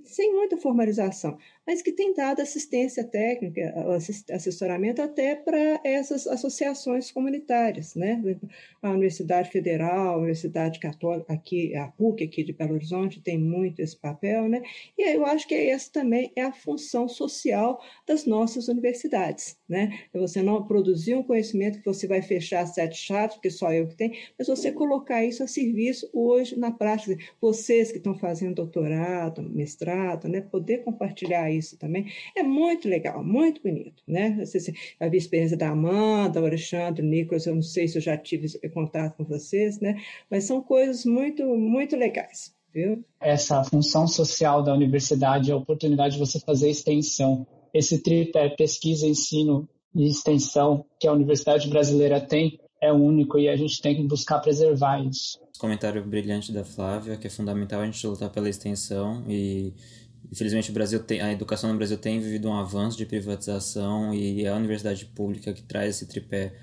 sem 0.06 0.34
muita 0.34 0.58
formalização, 0.58 1.38
mas 1.66 1.82
que 1.82 1.92
tem 1.92 2.14
dado 2.14 2.42
assistência 2.42 3.04
técnica, 3.04 3.74
assessoramento 4.32 5.02
até 5.02 5.36
para 5.36 5.80
essas 5.84 6.28
associações 6.28 7.12
comunitárias, 7.12 7.96
né? 7.96 8.22
A 8.82 8.92
Universidade 8.92 9.50
Federal, 9.50 10.16
a 10.16 10.18
Universidade 10.18 10.80
Católica, 10.80 11.34
aqui, 11.34 11.76
a 11.76 11.88
PUC 11.88 12.24
aqui 12.26 12.44
de 12.44 12.54
Belo 12.54 12.74
Horizonte 12.74 13.22
tem 13.22 13.38
muito 13.38 13.80
esse 13.80 13.98
papel, 13.98 14.50
né? 14.50 14.62
E 14.98 15.04
eu 15.16 15.26
acho 15.26 15.48
que 15.48 15.56
essa 15.56 15.92
também 15.92 16.32
é 16.36 16.42
a 16.42 16.52
função 16.52 17.08
social 17.08 17.80
das 18.06 18.26
nossas 18.26 18.68
universidades, 18.68 19.58
né? 19.68 20.00
É 20.14 20.20
você 20.20 20.42
não 20.42 20.66
produzir 20.68 21.16
um 21.16 21.24
conhecimento 21.24 21.80
que 21.80 21.86
você 21.86 22.08
vai 22.08 22.22
fechar 22.22 22.66
sete 22.66 22.98
chaves, 22.98 23.36
porque 23.36 23.50
só 23.50 23.72
eu 23.72 23.88
que 23.88 23.96
tenho, 23.96 24.14
mas 24.38 24.48
você 24.48 24.72
colocar 24.72 25.24
isso 25.24 25.44
a 25.44 25.48
serviço 25.48 26.10
hoje 26.14 26.58
na 26.58 26.72
prática. 26.72 27.16
Vocês 27.40 27.92
que 27.92 27.98
estão 27.98 28.16
fazendo 28.16 28.56
doutorado, 28.56 29.42
mestrado, 29.42 30.28
né? 30.28 30.42
Poder 30.42 30.84
compartilhar 30.84 31.53
isso 31.58 31.78
também. 31.78 32.12
É 32.36 32.44
muito 32.44 32.88
legal, 32.88 33.24
muito 33.24 33.62
bonito, 33.62 34.04
né? 34.08 34.44
A 35.00 35.08
experiência 35.08 35.58
da 35.58 35.70
Amanda, 35.70 36.42
o 36.42 36.46
Alexandre, 36.46 37.02
o 37.02 37.06
Nicolas, 37.06 37.46
eu 37.46 37.56
não 37.56 37.62
sei 37.62 37.88
se 37.88 37.98
eu 37.98 38.02
já 38.02 38.18
tive 38.18 38.48
contato 38.70 39.18
com 39.18 39.24
vocês, 39.24 39.80
né? 39.80 40.02
Mas 40.30 40.46
são 40.46 40.62
coisas 40.62 41.06
muito, 41.06 41.46
muito 41.56 41.96
legais. 41.96 42.54
Viu? 42.74 43.06
Essa 43.22 43.64
função 43.64 44.08
social 44.08 44.64
da 44.64 44.74
universidade, 44.74 45.52
a 45.52 45.56
oportunidade 45.56 46.16
de 46.16 46.20
você 46.20 46.40
fazer 46.40 46.72
extensão, 46.72 47.46
esse 47.72 48.02
tripé 48.02 48.50
pesquisa, 48.50 49.06
ensino 49.06 49.70
e 49.94 50.08
extensão 50.08 50.84
que 51.00 51.08
a 51.08 51.14
universidade 51.14 51.70
brasileira 51.70 52.20
tem 52.20 52.60
é 52.82 52.92
único 52.92 53.40
e 53.40 53.48
a 53.48 53.56
gente 53.56 53.82
tem 53.82 53.96
que 53.96 54.04
buscar 54.04 54.40
preservar 54.40 55.00
isso. 55.06 55.40
Comentário 55.58 56.04
brilhante 56.06 56.52
da 56.52 56.66
Flávia, 56.66 57.16
que 57.16 57.28
é 57.28 57.30
fundamental 57.30 57.80
a 57.80 57.86
gente 57.86 58.06
lutar 58.06 58.30
pela 58.30 58.50
extensão 58.50 59.24
e 59.30 59.74
Infelizmente, 60.32 60.72
o 60.72 60.74
Brasil 60.74 61.00
tem, 61.02 61.22
a 61.22 61.32
educação 61.32 61.72
no 61.72 61.78
Brasil 61.78 61.98
tem 61.98 62.20
vivido 62.20 62.50
um 62.50 62.56
avanço 62.56 62.98
de 62.98 63.06
privatização 63.06 64.14
e 64.14 64.46
é 64.46 64.50
a 64.50 64.56
universidade 64.56 65.06
pública 65.06 65.54
que 65.54 65.62
traz 65.62 65.96
esse 65.96 66.08
tripé 66.08 66.54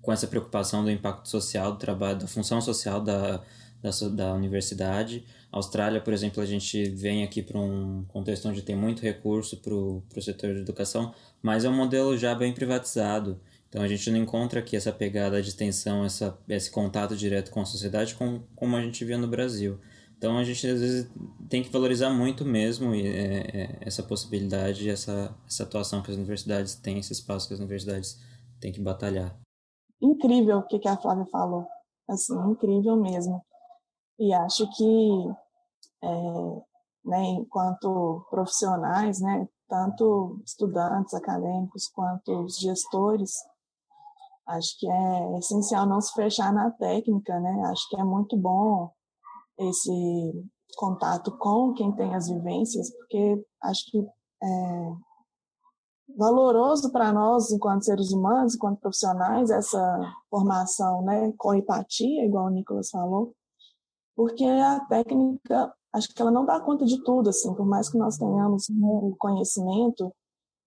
com 0.00 0.12
essa 0.12 0.26
preocupação 0.26 0.82
do 0.82 0.90
impacto 0.90 1.28
social 1.28 1.72
do 1.72 1.78
trabalho, 1.78 2.18
da 2.18 2.26
função 2.26 2.60
social 2.60 3.00
da, 3.00 3.42
da, 3.82 3.90
da 4.10 4.32
universidade. 4.32 5.24
Austrália, 5.50 6.00
por 6.00 6.12
exemplo, 6.12 6.42
a 6.42 6.46
gente 6.46 6.88
vem 6.90 7.22
aqui 7.22 7.42
para 7.42 7.58
um 7.58 8.04
contexto 8.08 8.48
onde 8.48 8.62
tem 8.62 8.76
muito 8.76 9.02
recurso 9.02 9.56
para 9.58 9.74
o 9.74 10.02
setor 10.20 10.54
de 10.54 10.60
educação, 10.60 11.14
mas 11.42 11.64
é 11.64 11.68
um 11.68 11.76
modelo 11.76 12.16
já 12.16 12.34
bem 12.34 12.52
privatizado. 12.52 13.40
Então 13.68 13.82
a 13.82 13.88
gente 13.88 14.10
não 14.10 14.18
encontra 14.18 14.60
aqui 14.60 14.76
essa 14.76 14.92
pegada 14.92 15.42
de 15.42 15.48
extensão, 15.48 16.04
essa, 16.04 16.38
esse 16.48 16.70
contato 16.70 17.14
direto 17.16 17.50
com 17.50 17.60
a 17.60 17.66
sociedade 17.66 18.14
como, 18.14 18.46
como 18.56 18.76
a 18.76 18.82
gente 18.82 19.04
via 19.04 19.18
no 19.18 19.28
Brasil. 19.28 19.78
Então 20.18 20.36
a 20.36 20.42
gente 20.42 20.66
às 20.66 20.80
vezes 20.80 21.10
tem 21.48 21.62
que 21.62 21.70
valorizar 21.70 22.10
muito 22.10 22.44
mesmo 22.44 22.92
é, 22.92 22.98
é, 22.98 23.78
essa 23.80 24.02
possibilidade, 24.02 24.90
essa, 24.90 25.32
essa 25.46 25.62
atuação 25.62 26.02
que 26.02 26.10
as 26.10 26.16
universidades 26.16 26.74
têm, 26.74 26.98
esse 26.98 27.12
espaço 27.12 27.46
que 27.46 27.54
as 27.54 27.60
universidades 27.60 28.20
têm 28.60 28.72
que 28.72 28.80
batalhar. 28.80 29.38
Incrível 30.02 30.58
o 30.58 30.66
que 30.66 30.88
a 30.88 30.96
Flávia 30.96 31.26
falou, 31.30 31.64
assim, 32.10 32.34
incrível 32.50 32.96
mesmo. 32.96 33.40
E 34.18 34.34
acho 34.34 34.68
que, 34.76 35.30
é, 36.02 36.08
né, 37.04 37.22
enquanto 37.38 38.26
profissionais, 38.28 39.20
né, 39.20 39.48
tanto 39.68 40.42
estudantes 40.44 41.14
acadêmicos 41.14 41.86
quanto 41.94 42.44
os 42.44 42.58
gestores, 42.58 43.32
acho 44.48 44.76
que 44.80 44.90
é 44.90 45.38
essencial 45.38 45.86
não 45.86 46.00
se 46.00 46.12
fechar 46.12 46.52
na 46.52 46.72
técnica, 46.72 47.38
né? 47.38 47.62
Acho 47.66 47.88
que 47.88 48.00
é 48.00 48.04
muito 48.04 48.36
bom 48.36 48.90
esse 49.58 50.50
contato 50.76 51.36
com 51.38 51.72
quem 51.72 51.92
tem 51.92 52.14
as 52.14 52.28
vivências, 52.28 52.90
porque 52.94 53.44
acho 53.62 53.90
que 53.90 53.98
é 54.42 54.92
valoroso 56.16 56.90
para 56.90 57.12
nós, 57.12 57.50
enquanto 57.50 57.84
seres 57.84 58.12
humanos, 58.12 58.54
enquanto 58.54 58.80
profissionais, 58.80 59.50
essa 59.50 60.14
formação 60.30 61.02
né, 61.02 61.32
com 61.36 61.54
empatia, 61.54 62.24
igual 62.24 62.46
o 62.46 62.50
Nicolas 62.50 62.90
falou, 62.90 63.34
porque 64.16 64.44
a 64.44 64.80
técnica 64.86 65.72
acho 65.92 66.08
que 66.08 66.20
ela 66.20 66.30
não 66.30 66.44
dá 66.44 66.60
conta 66.60 66.84
de 66.84 67.02
tudo, 67.02 67.30
assim, 67.30 67.54
por 67.54 67.66
mais 67.66 67.88
que 67.90 67.98
nós 67.98 68.16
tenhamos 68.16 68.68
um 68.70 69.14
conhecimento, 69.18 70.12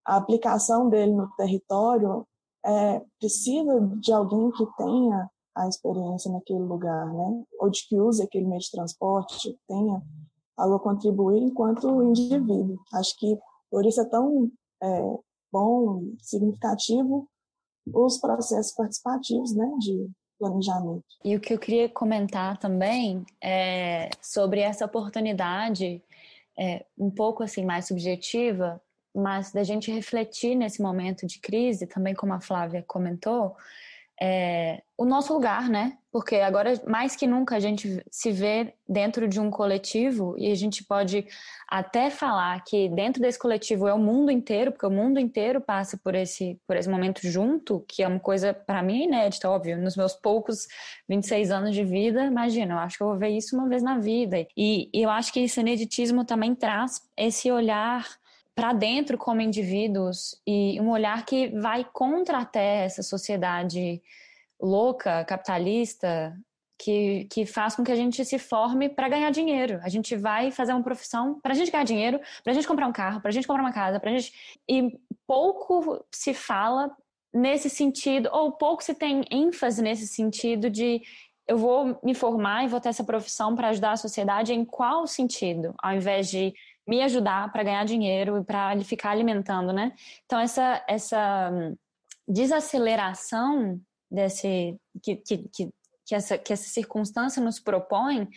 a 0.05 0.17
aplicação 0.17 0.89
dele 0.89 1.13
no 1.13 1.29
território 1.35 2.25
é, 2.65 3.01
precisa 3.19 3.79
de 3.99 4.11
alguém 4.11 4.51
que 4.51 4.65
tenha 4.77 5.29
a 5.55 5.67
experiência 5.67 6.31
naquele 6.31 6.63
lugar, 6.63 7.05
né? 7.13 7.43
Ou 7.59 7.69
de 7.69 7.87
que 7.87 7.99
use 7.99 8.23
aquele 8.23 8.47
meio 8.47 8.59
de 8.59 8.71
transporte, 8.71 9.57
tenha 9.67 10.01
algo 10.57 10.75
a 10.75 10.79
contribuir 10.79 11.41
enquanto 11.41 12.03
indivíduo. 12.03 12.79
Acho 12.93 13.15
que 13.17 13.37
por 13.69 13.85
isso 13.85 14.01
é 14.01 14.05
tão 14.05 14.51
é, 14.81 15.19
bom 15.51 16.03
e 16.03 16.17
significativo 16.19 17.27
os 17.93 18.17
processos 18.19 18.73
participativos, 18.73 19.55
né, 19.55 19.69
de 19.79 20.09
planejamento. 20.37 21.03
E 21.23 21.35
o 21.35 21.39
que 21.39 21.53
eu 21.53 21.59
queria 21.59 21.89
comentar 21.89 22.57
também 22.57 23.25
é 23.43 24.09
sobre 24.21 24.61
essa 24.61 24.85
oportunidade, 24.85 26.01
é, 26.57 26.85
um 26.97 27.09
pouco 27.09 27.43
assim 27.43 27.65
mais 27.65 27.87
subjetiva, 27.87 28.81
mas 29.15 29.51
da 29.51 29.63
gente 29.63 29.91
refletir 29.91 30.55
nesse 30.55 30.81
momento 30.81 31.25
de 31.27 31.39
crise, 31.39 31.85
também 31.85 32.13
como 32.13 32.33
a 32.33 32.41
Flávia 32.41 32.83
comentou, 32.87 33.55
é, 34.21 34.83
o 34.95 35.03
nosso 35.03 35.33
lugar, 35.33 35.67
né? 35.67 35.97
Porque 36.11 36.35
agora, 36.35 36.79
mais 36.85 37.15
que 37.15 37.25
nunca, 37.25 37.55
a 37.55 37.59
gente 37.59 38.03
se 38.11 38.31
vê 38.31 38.75
dentro 38.87 39.27
de 39.27 39.39
um 39.39 39.49
coletivo 39.49 40.35
e 40.37 40.51
a 40.51 40.55
gente 40.55 40.83
pode 40.83 41.25
até 41.67 42.11
falar 42.11 42.63
que 42.63 42.87
dentro 42.89 43.19
desse 43.19 43.39
coletivo 43.39 43.87
é 43.87 43.93
o 43.93 43.97
mundo 43.97 44.29
inteiro, 44.29 44.71
porque 44.71 44.85
o 44.85 44.91
mundo 44.91 45.19
inteiro 45.19 45.59
passa 45.59 45.97
por 45.97 46.13
esse, 46.13 46.59
por 46.67 46.75
esse 46.75 46.87
momento 46.87 47.21
junto, 47.23 47.83
que 47.87 48.03
é 48.03 48.07
uma 48.07 48.19
coisa, 48.19 48.53
para 48.53 48.83
mim, 48.83 49.05
inédita, 49.05 49.49
óbvio. 49.49 49.81
Nos 49.81 49.95
meus 49.95 50.13
poucos 50.13 50.67
26 51.09 51.49
anos 51.49 51.73
de 51.73 51.83
vida, 51.83 52.23
imagina, 52.23 52.75
eu 52.75 52.79
acho 52.79 52.97
que 52.97 53.03
eu 53.03 53.07
vou 53.07 53.17
ver 53.17 53.29
isso 53.29 53.57
uma 53.57 53.67
vez 53.67 53.81
na 53.81 53.97
vida. 53.97 54.45
E, 54.55 54.87
e 54.93 55.01
eu 55.01 55.09
acho 55.09 55.33
que 55.33 55.39
esse 55.39 55.59
ineditismo 55.59 56.25
também 56.25 56.53
traz 56.53 57.01
esse 57.17 57.51
olhar 57.51 58.05
para 58.55 58.73
dentro 58.73 59.17
como 59.17 59.41
indivíduos 59.41 60.35
e 60.45 60.79
um 60.81 60.89
olhar 60.89 61.25
que 61.25 61.47
vai 61.59 61.85
contra 61.91 62.39
até 62.39 62.85
essa 62.85 63.01
sociedade 63.01 64.01
louca, 64.59 65.25
capitalista, 65.25 66.37
que, 66.77 67.25
que 67.25 67.45
faz 67.45 67.75
com 67.75 67.83
que 67.83 67.91
a 67.91 67.95
gente 67.95 68.25
se 68.25 68.39
forme 68.39 68.89
para 68.89 69.07
ganhar 69.07 69.29
dinheiro. 69.29 69.79
A 69.83 69.89
gente 69.89 70.15
vai 70.15 70.51
fazer 70.51 70.73
uma 70.73 70.83
profissão 70.83 71.39
para 71.39 71.53
a 71.53 71.55
gente 71.55 71.71
ganhar 71.71 71.83
dinheiro, 71.83 72.19
para 72.43 72.51
a 72.51 72.53
gente 72.55 72.67
comprar 72.67 72.87
um 72.87 72.91
carro, 72.91 73.21
para 73.21 73.29
a 73.29 73.31
gente 73.31 73.47
comprar 73.47 73.61
uma 73.61 73.71
casa, 73.71 73.99
para 73.99 74.09
a 74.09 74.17
gente. 74.17 74.33
E 74.67 74.97
pouco 75.27 76.03
se 76.11 76.33
fala 76.33 76.91
nesse 77.33 77.69
sentido, 77.69 78.29
ou 78.31 78.51
pouco 78.51 78.83
se 78.83 78.93
tem 78.93 79.23
ênfase 79.31 79.81
nesse 79.81 80.07
sentido 80.07 80.69
de 80.69 81.01
eu 81.47 81.57
vou 81.57 81.99
me 82.03 82.13
formar 82.13 82.63
e 82.63 82.67
vou 82.67 82.79
ter 82.79 82.89
essa 82.89 83.03
profissão 83.03 83.55
para 83.55 83.69
ajudar 83.69 83.91
a 83.91 83.97
sociedade 83.97 84.53
em 84.53 84.65
qual 84.65 85.05
sentido? 85.05 85.73
Ao 85.81 85.93
invés 85.93 86.29
de 86.29 86.53
me 86.87 87.01
ajudar 87.03 87.51
para 87.51 87.63
ganhar 87.63 87.85
dinheiro 87.85 88.37
e 88.37 88.43
para 88.43 88.79
ficar 88.81 89.11
alimentando, 89.11 89.71
né? 89.71 89.93
Então 90.25 90.39
essa 90.39 90.83
essa 90.87 91.51
desaceleração 92.27 93.79
desse 94.09 94.77
que, 95.01 95.15
que, 95.15 95.37
que, 95.49 95.69
que, 96.05 96.15
essa, 96.15 96.37
que 96.37 96.53
essa 96.53 96.67
circunstância 96.69 97.41
nos 97.41 97.59
propõe, 97.59 98.27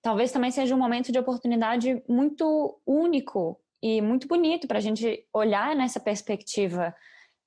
talvez 0.00 0.30
também 0.30 0.50
seja 0.50 0.74
um 0.74 0.78
momento 0.78 1.10
de 1.10 1.18
oportunidade 1.18 2.02
muito 2.08 2.80
único 2.86 3.60
e 3.82 4.00
muito 4.00 4.26
bonito 4.28 4.66
para 4.66 4.78
a 4.78 4.80
gente 4.80 5.26
olhar 5.32 5.74
nessa 5.74 6.00
perspectiva 6.00 6.94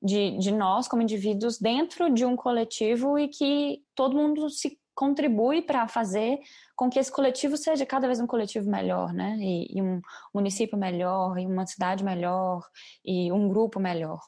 de, 0.01 0.37
de 0.37 0.51
nós 0.51 0.87
como 0.87 1.01
indivíduos 1.01 1.59
dentro 1.59 2.09
de 2.13 2.25
um 2.25 2.35
coletivo 2.35 3.17
e 3.17 3.27
que 3.27 3.83
todo 3.95 4.15
mundo 4.15 4.49
se 4.49 4.77
contribui 4.95 5.61
para 5.61 5.87
fazer 5.87 6.39
com 6.79 6.89
que 6.89 6.97
esse 6.97 7.11
coletivo 7.11 7.57
seja 7.57 7.85
cada 7.85 8.07
vez 8.07 8.21
um 8.21 8.25
coletivo 8.25 8.71
melhor, 8.71 9.11
né? 9.11 9.35
E, 9.41 9.67
e, 9.77 9.81
um 9.81 9.99
município 10.33 10.77
melhor, 10.77 11.37
e 11.37 11.45
uma 11.45 11.67
cidade 11.67 12.05
melhor, 12.05 12.65
e 13.03 13.29
um 13.33 13.49
grupo 13.49 13.81
melhor. 13.81 14.21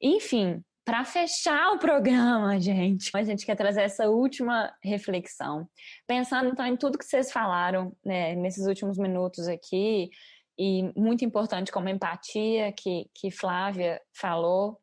Enfim, 0.00 0.62
para 0.84 1.04
fechar 1.04 1.72
o 1.72 1.80
programa, 1.80 2.56
gente, 2.62 3.10
a 3.12 3.24
gente 3.24 3.44
quer 3.44 3.56
trazer 3.56 3.82
essa 3.82 4.08
última 4.08 4.72
reflexão. 4.84 5.68
Pensando 6.06 6.50
então 6.50 6.64
em 6.64 6.76
tudo 6.76 6.96
que 6.96 7.04
vocês 7.04 7.32
falaram 7.32 7.92
né, 8.04 8.36
nesses 8.36 8.68
últimos 8.68 8.96
minutos 8.96 9.48
aqui, 9.48 10.10
e 10.56 10.92
muito 10.96 11.24
importante 11.24 11.72
como 11.72 11.88
empatia, 11.88 12.72
que, 12.72 13.10
que 13.12 13.32
Flávia 13.32 14.00
falou, 14.14 14.78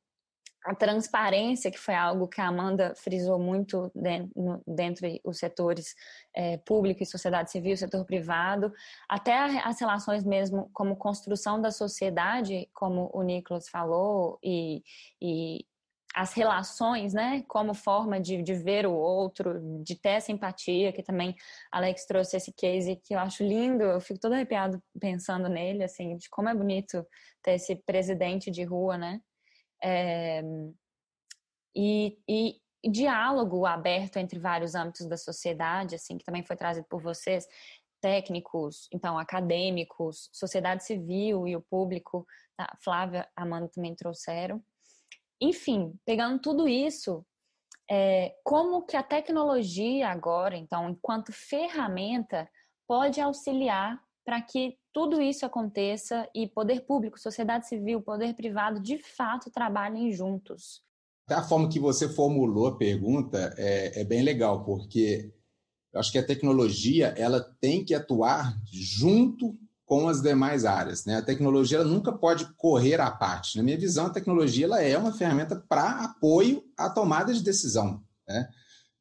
a 0.68 0.76
transparência, 0.76 1.72
que 1.72 1.80
foi 1.80 1.95
algo 1.95 2.28
que 2.28 2.41
a 2.41 2.47
Amanda 2.47 2.93
frisou 2.97 3.39
muito 3.39 3.89
dentro, 3.95 4.61
dentro 4.68 5.07
os 5.24 5.38
setores 5.38 5.95
é, 6.36 6.57
público 6.57 7.01
e 7.01 7.05
sociedade 7.05 7.51
civil, 7.51 7.78
setor 7.78 8.03
privado, 8.03 8.74
até 9.07 9.34
as 9.61 9.80
relações 9.80 10.26
mesmo 10.26 10.70
como 10.74 10.97
construção 10.97 11.61
da 11.61 11.72
sociedade, 11.72 12.70
como 12.74 13.09
o 13.13 13.24
Nicolas 13.24 13.70
falou, 13.70 14.38
e, 14.43 14.84
e 15.22 15.65
as 16.13 16.34
relações, 16.34 17.13
né, 17.13 17.43
como 17.47 17.74
forma 17.74 18.20
de, 18.20 18.41
de 18.41 18.53
ver 18.55 18.86
o 18.86 18.93
outro, 18.93 19.61
de 19.84 19.95
ter 19.95 20.09
essa 20.09 20.32
empatia, 20.32 20.91
que 20.91 21.03
também 21.03 21.34
Alex 21.72 22.05
trouxe 22.05 22.36
esse 22.36 22.51
case 22.51 22.97
que 22.97 23.13
eu 23.13 23.20
acho 23.20 23.43
lindo, 23.43 23.84
eu 23.84 24.01
fico 24.01 24.20
todo 24.20 24.34
arrepiado 24.34 24.84
pensando 24.99 25.47
nele, 25.47 25.84
assim, 25.84 26.18
de 26.18 26.28
como 26.30 26.49
é 26.49 26.55
bonito 26.55 27.05
ter 27.41 27.53
esse 27.53 27.76
presidente 27.76 28.51
de 28.51 28.63
rua, 28.63 28.97
né, 28.97 29.22
é, 29.84 30.41
e, 31.75 32.17
e, 32.28 32.61
diálogo 32.89 33.65
aberto 33.65 34.17
entre 34.17 34.39
vários 34.39 34.75
âmbitos 34.75 35.07
da 35.07 35.17
sociedade, 35.17 35.95
assim, 35.95 36.17
que 36.17 36.25
também 36.25 36.43
foi 36.43 36.55
trazido 36.55 36.88
por 36.89 37.01
vocês, 37.01 37.47
técnicos, 38.01 38.88
então 38.93 39.17
acadêmicos, 39.17 40.30
sociedade 40.32 40.84
civil 40.84 41.47
e 41.47 41.55
o 41.55 41.61
público, 41.61 42.25
tá? 42.55 42.75
Flávia, 42.84 43.28
Amanda 43.36 43.69
também 43.69 43.95
trouxeram. 43.95 44.63
Enfim, 45.41 45.93
pegando 46.05 46.39
tudo 46.39 46.67
isso, 46.67 47.25
é, 47.89 48.36
como 48.43 48.86
que 48.86 48.97
a 48.97 49.03
tecnologia 49.03 50.09
agora, 50.09 50.55
então, 50.55 50.89
enquanto 50.89 51.32
ferramenta, 51.32 52.49
pode 52.88 53.19
auxiliar 53.21 54.01
para 54.28 54.41
que 54.41 54.78
tudo 54.91 55.21
isso 55.21 55.45
aconteça 55.45 56.28
e 56.36 56.49
poder 56.49 56.82
público, 56.82 57.17
sociedade 57.17 57.65
civil, 57.65 58.01
poder 58.01 58.34
privado, 58.34 58.78
de 58.78 58.97
fato 58.97 59.49
trabalhem 59.49 60.11
juntos. 60.11 60.82
A 61.30 61.41
forma 61.41 61.69
que 61.69 61.80
você 61.80 62.09
formulou 62.09 62.67
a 62.67 62.75
pergunta 62.75 63.55
é, 63.57 64.01
é 64.01 64.03
bem 64.03 64.21
legal, 64.21 64.65
porque 64.65 65.32
eu 65.93 65.99
acho 66.01 66.11
que 66.11 66.17
a 66.17 66.25
tecnologia 66.25 67.13
ela 67.17 67.39
tem 67.61 67.86
que 67.86 67.95
atuar 67.95 68.53
junto 68.69 69.57
com 69.86 70.09
as 70.09 70.21
demais 70.21 70.65
áreas. 70.65 71.05
Né? 71.05 71.15
A 71.15 71.21
tecnologia 71.21 71.82
nunca 71.86 72.11
pode 72.11 72.53
correr 72.55 72.99
à 72.99 73.09
parte. 73.09 73.55
Na 73.55 73.63
minha 73.63 73.78
visão, 73.78 74.07
a 74.07 74.13
tecnologia 74.13 74.65
ela 74.65 74.82
é 74.82 74.97
uma 74.97 75.13
ferramenta 75.13 75.55
para 75.69 76.03
apoio 76.03 76.65
à 76.78 76.89
tomada 76.89 77.34
de 77.34 77.41
decisão. 77.41 78.03
Né? 78.28 78.49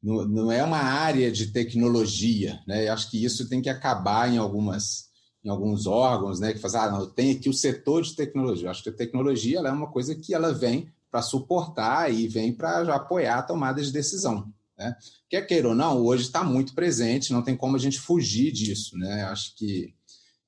Não, 0.01 0.25
não, 0.25 0.51
é 0.53 0.63
uma 0.63 0.77
área 0.79 1.29
de 1.29 1.47
tecnologia. 1.47 2.61
Né? 2.65 2.87
Eu 2.87 2.93
acho 2.93 3.11
que 3.11 3.21
isso 3.21 3.49
tem 3.49 3.61
que 3.61 3.69
acabar 3.69 4.33
em 4.33 4.37
algumas 4.37 5.06
em 5.47 5.49
alguns 5.49 5.87
órgãos, 5.87 6.41
né, 6.41 6.51
que 6.51 6.59
fazem, 6.59 6.81
ah, 6.81 6.91
não, 6.91 7.09
tem 7.09 7.31
aqui 7.31 7.47
o 7.47 7.53
setor 7.53 8.03
de 8.03 8.13
tecnologia. 8.13 8.67
Eu 8.67 8.71
acho 8.71 8.83
que 8.83 8.89
a 8.89 8.93
tecnologia 8.93 9.59
é 9.59 9.71
uma 9.71 9.87
coisa 9.87 10.13
que 10.13 10.33
ela 10.33 10.53
vem 10.53 10.91
para 11.09 11.21
suportar 11.21 12.13
e 12.13 12.27
vem 12.27 12.51
para 12.51 12.93
apoiar 12.93 13.39
a 13.39 13.43
tomada 13.43 13.81
de 13.81 13.89
decisão. 13.89 14.51
Né? 14.77 14.93
Quer 15.29 15.47
queira 15.47 15.69
ou 15.69 15.73
não, 15.73 16.01
hoje 16.01 16.23
está 16.23 16.43
muito 16.43 16.75
presente, 16.75 17.31
não 17.31 17.41
tem 17.41 17.55
como 17.55 17.77
a 17.77 17.79
gente 17.79 17.97
fugir 17.97 18.51
disso. 18.51 18.97
Né? 18.97 19.23
Acho 19.23 19.55
que 19.55 19.93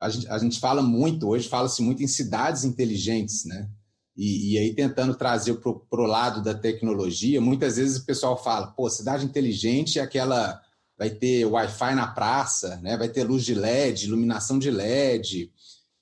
a 0.02 0.10
gente, 0.10 0.28
a 0.28 0.38
gente 0.38 0.60
fala 0.60 0.82
muito, 0.82 1.30
hoje 1.30 1.48
fala-se 1.48 1.82
muito 1.82 2.04
em 2.04 2.08
cidades 2.08 2.66
inteligentes, 2.66 3.46
né? 3.46 3.70
E, 4.18 4.54
e 4.54 4.58
aí 4.58 4.74
tentando 4.74 5.16
trazer 5.16 5.56
para 5.56 6.02
o 6.02 6.06
lado 6.06 6.44
da 6.44 6.54
tecnologia, 6.54 7.40
muitas 7.40 7.78
vezes 7.78 7.98
o 7.98 8.06
pessoal 8.06 8.42
fala, 8.42 8.68
pô, 8.68 8.90
cidade 8.90 9.26
inteligente 9.26 9.98
é 9.98 10.02
aquela 10.02 10.62
vai 11.00 11.10
ter 11.10 11.46
Wi-Fi 11.46 11.96
na 11.96 12.08
praça, 12.08 12.76
né? 12.84 12.98
vai 12.98 13.08
ter 13.08 13.24
luz 13.24 13.46
de 13.46 13.56
LED, 13.56 14.06
iluminação 14.06 14.60
de 14.60 14.70
LED, 14.70 15.50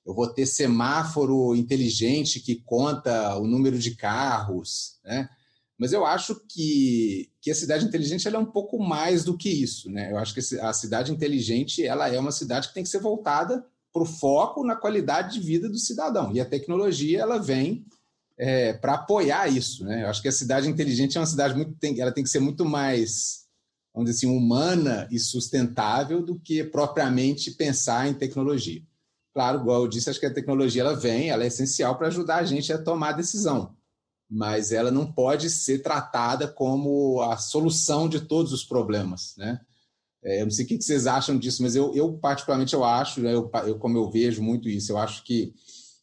eu 0.03 0.13
vou 0.15 0.27
ter 0.27 0.47
semáforo 0.47 1.55
inteligente 1.55 2.39
que 2.39 2.55
conta 2.55 3.37
o 3.37 3.45
número 3.45 3.77
de 3.77 3.93
carros, 3.93 4.97
né? 5.03 5.29
Mas 5.77 5.93
eu 5.93 6.05
acho 6.05 6.41
que, 6.49 7.29
que 7.39 7.51
a 7.51 7.55
cidade 7.55 7.85
inteligente 7.85 8.27
é 8.27 8.39
um 8.39 8.45
pouco 8.45 8.79
mais 8.79 9.23
do 9.23 9.37
que 9.37 9.49
isso, 9.49 9.91
né? 9.91 10.11
Eu 10.11 10.17
acho 10.17 10.33
que 10.33 10.39
a 10.59 10.73
cidade 10.73 11.11
inteligente 11.11 11.85
ela 11.85 12.07
é 12.07 12.17
uma 12.17 12.31
cidade 12.31 12.69
que 12.69 12.73
tem 12.73 12.83
que 12.83 12.89
ser 12.89 13.01
voltada 13.01 13.63
para 13.93 14.01
o 14.01 14.05
foco 14.05 14.65
na 14.65 14.75
qualidade 14.75 15.33
de 15.33 15.45
vida 15.45 15.69
do 15.69 15.77
cidadão. 15.77 16.31
E 16.33 16.39
a 16.39 16.45
tecnologia 16.45 17.19
ela 17.19 17.37
vem 17.37 17.85
é, 18.37 18.73
para 18.73 18.93
apoiar 18.93 19.47
isso, 19.47 19.83
né? 19.83 20.03
Eu 20.03 20.07
acho 20.07 20.21
que 20.21 20.29
a 20.29 20.31
cidade 20.31 20.69
inteligente 20.69 21.17
é 21.17 21.19
uma 21.19 21.27
cidade 21.27 21.53
muito 21.53 21.73
tem, 21.73 21.99
ela 21.99 22.13
tem 22.13 22.23
que 22.23 22.29
ser 22.29 22.39
muito 22.39 22.63
mais 22.63 23.46
vamos 23.97 24.11
dizer 24.11 24.27
assim, 24.27 24.37
humana 24.37 25.07
e 25.09 25.17
sustentável 25.17 26.21
do 26.21 26.39
que 26.39 26.63
propriamente 26.63 27.49
pensar 27.49 28.07
em 28.07 28.13
tecnologia. 28.13 28.83
Claro, 29.33 29.61
igual 29.61 29.81
eu 29.81 29.87
disse, 29.87 30.07
acho 30.07 30.19
que 30.19 30.27
a 30.27 30.33
tecnologia 30.33 30.83
ela 30.83 30.95
vem, 30.95 31.29
ela 31.29 31.43
é 31.43 31.47
essencial 31.47 31.97
para 31.97 32.07
ajudar 32.07 32.37
a 32.37 32.45
gente 32.45 32.71
a 32.71 32.77
tomar 32.77 33.13
decisão, 33.13 33.75
mas 34.29 34.71
ela 34.71 34.91
não 34.91 35.11
pode 35.11 35.49
ser 35.49 35.79
tratada 35.79 36.47
como 36.47 37.21
a 37.23 37.37
solução 37.37 38.07
de 38.07 38.21
todos 38.21 38.53
os 38.53 38.63
problemas, 38.63 39.33
né? 39.35 39.59
É, 40.23 40.41
eu 40.41 40.45
não 40.45 40.51
sei 40.51 40.65
o 40.65 40.67
que 40.67 40.79
vocês 40.79 41.07
acham 41.07 41.37
disso, 41.37 41.63
mas 41.63 41.75
eu, 41.75 41.93
eu 41.95 42.13
particularmente 42.19 42.75
eu 42.75 42.83
acho, 42.83 43.21
né, 43.21 43.33
eu, 43.33 43.49
eu, 43.65 43.79
como 43.79 43.97
eu 43.97 44.11
vejo 44.11 44.43
muito 44.43 44.69
isso, 44.69 44.91
eu 44.91 44.97
acho 44.97 45.23
que 45.23 45.53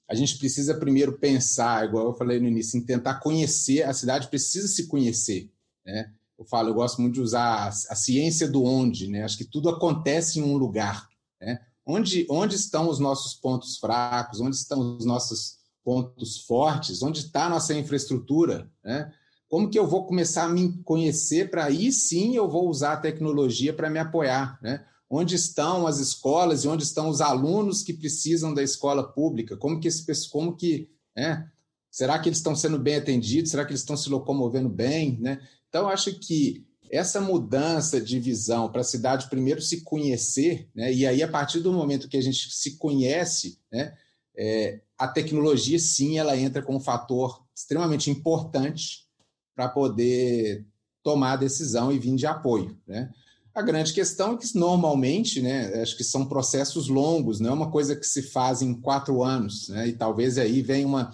a 0.08 0.14
gente 0.16 0.36
precisa 0.38 0.74
primeiro 0.74 1.18
pensar, 1.18 1.84
igual 1.84 2.06
eu 2.06 2.14
falei 2.14 2.40
no 2.40 2.48
início, 2.48 2.76
em 2.76 2.84
tentar 2.84 3.20
conhecer, 3.20 3.82
a 3.82 3.92
cidade 3.92 4.28
precisa 4.28 4.66
se 4.66 4.88
conhecer, 4.88 5.48
né? 5.86 6.12
Eu 6.38 6.44
falo, 6.44 6.68
eu 6.68 6.74
gosto 6.74 7.00
muito 7.00 7.14
de 7.14 7.20
usar 7.20 7.68
a, 7.68 7.94
ciência 7.94 8.48
do 8.48 8.64
onde, 8.64 9.08
né? 9.08 9.22
Acho 9.22 9.38
que 9.38 9.44
tudo 9.44 9.68
acontece 9.68 10.40
em 10.40 10.42
um 10.42 10.56
lugar, 10.56 11.08
né? 11.40 11.60
Onde, 11.86 12.26
onde 12.30 12.56
estão 12.56 12.88
os 12.88 12.98
nossos 12.98 13.34
pontos 13.34 13.78
fracos, 13.78 14.40
onde 14.40 14.56
estão 14.56 14.96
os 14.96 15.04
nossos 15.04 15.58
pontos 15.84 16.38
fortes, 16.38 17.02
onde 17.02 17.20
está 17.20 17.46
a 17.46 17.50
nossa 17.50 17.74
infraestrutura, 17.74 18.70
né? 18.82 19.12
Como 19.48 19.70
que 19.70 19.78
eu 19.78 19.86
vou 19.86 20.06
começar 20.06 20.44
a 20.44 20.48
me 20.48 20.82
conhecer 20.82 21.50
para 21.50 21.66
aí 21.66 21.92
sim 21.92 22.34
eu 22.34 22.50
vou 22.50 22.68
usar 22.68 22.94
a 22.94 23.00
tecnologia 23.00 23.72
para 23.72 23.88
me 23.88 24.00
apoiar, 24.00 24.58
né? 24.60 24.84
Onde 25.08 25.36
estão 25.36 25.86
as 25.86 26.00
escolas 26.00 26.64
e 26.64 26.68
onde 26.68 26.82
estão 26.82 27.08
os 27.08 27.20
alunos 27.20 27.82
que 27.82 27.92
precisam 27.92 28.52
da 28.52 28.62
escola 28.62 29.04
pública? 29.12 29.56
Como 29.56 29.78
que 29.78 29.86
esse 29.86 30.28
como 30.28 30.56
que, 30.56 30.90
né? 31.16 31.48
Será 31.88 32.18
que 32.18 32.28
eles 32.28 32.38
estão 32.38 32.56
sendo 32.56 32.76
bem 32.76 32.96
atendidos? 32.96 33.52
Será 33.52 33.64
que 33.64 33.70
eles 33.70 33.82
estão 33.82 33.96
se 33.96 34.08
locomovendo 34.08 34.68
bem, 34.68 35.16
né? 35.20 35.40
Então 35.74 35.88
acho 35.88 36.20
que 36.20 36.64
essa 36.88 37.20
mudança 37.20 38.00
de 38.00 38.20
visão 38.20 38.70
para 38.70 38.82
a 38.82 38.84
cidade 38.84 39.28
primeiro 39.28 39.60
se 39.60 39.80
conhecer, 39.80 40.68
né? 40.72 40.92
E 40.92 41.04
aí 41.04 41.20
a 41.20 41.26
partir 41.26 41.58
do 41.58 41.72
momento 41.72 42.08
que 42.08 42.16
a 42.16 42.20
gente 42.20 42.48
se 42.54 42.76
conhece, 42.76 43.58
né? 43.72 43.92
É, 44.36 44.82
a 44.96 45.08
tecnologia 45.08 45.76
sim 45.80 46.16
ela 46.16 46.36
entra 46.36 46.62
como 46.62 46.78
um 46.78 46.80
fator 46.80 47.44
extremamente 47.52 48.08
importante 48.08 49.08
para 49.52 49.68
poder 49.68 50.64
tomar 51.02 51.32
a 51.32 51.36
decisão 51.36 51.90
e 51.90 51.98
vir 51.98 52.14
de 52.14 52.26
apoio, 52.26 52.78
né? 52.86 53.10
A 53.52 53.60
grande 53.60 53.92
questão 53.92 54.34
é 54.34 54.36
que 54.36 54.56
normalmente, 54.56 55.42
né, 55.42 55.80
acho 55.82 55.96
que 55.96 56.04
são 56.04 56.26
processos 56.26 56.88
longos, 56.88 57.40
não 57.40 57.50
é 57.50 57.52
uma 57.52 57.70
coisa 57.70 57.96
que 57.96 58.06
se 58.06 58.22
faz 58.22 58.62
em 58.62 58.74
quatro 58.80 59.24
anos, 59.24 59.68
né? 59.70 59.88
E 59.88 59.92
talvez 59.92 60.38
aí 60.38 60.62
venha 60.62 60.86
uma 60.86 61.12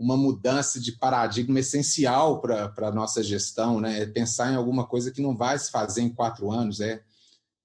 uma 0.00 0.16
mudança 0.16 0.80
de 0.80 0.92
paradigma 0.92 1.60
essencial 1.60 2.40
para 2.40 2.72
a 2.78 2.90
nossa 2.90 3.22
gestão, 3.22 3.78
né? 3.78 4.00
É 4.00 4.06
pensar 4.06 4.50
em 4.50 4.56
alguma 4.56 4.86
coisa 4.86 5.12
que 5.12 5.20
não 5.20 5.36
vai 5.36 5.58
se 5.58 5.70
fazer 5.70 6.00
em 6.00 6.08
quatro 6.08 6.50
anos, 6.50 6.80
é, 6.80 7.04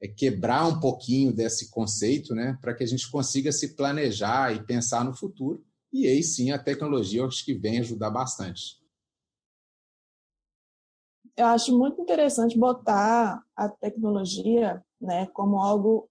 é 0.01 0.07
quebrar 0.09 0.67
um 0.67 0.77
pouquinho 0.77 1.31
desse 1.31 1.71
conceito, 1.71 2.35
né? 2.35 2.57
Para 2.59 2.73
que 2.73 2.83
a 2.83 2.87
gente 2.87 3.09
consiga 3.09 3.53
se 3.53 3.73
planejar 3.73 4.53
e 4.53 4.61
pensar 4.61 5.05
no 5.05 5.15
futuro. 5.15 5.63
E 5.93 6.05
aí 6.07 6.21
sim 6.21 6.51
a 6.51 6.59
tecnologia 6.59 7.21
eu 7.21 7.25
acho 7.25 7.45
que 7.45 7.53
vem 7.53 7.79
ajudar 7.79 8.09
bastante. 8.09 8.83
Eu 11.37 11.45
acho 11.47 11.77
muito 11.77 12.01
interessante 12.01 12.59
botar 12.59 13.41
a 13.55 13.69
tecnologia 13.69 14.83
né, 14.99 15.25
como 15.27 15.59
algo 15.59 16.09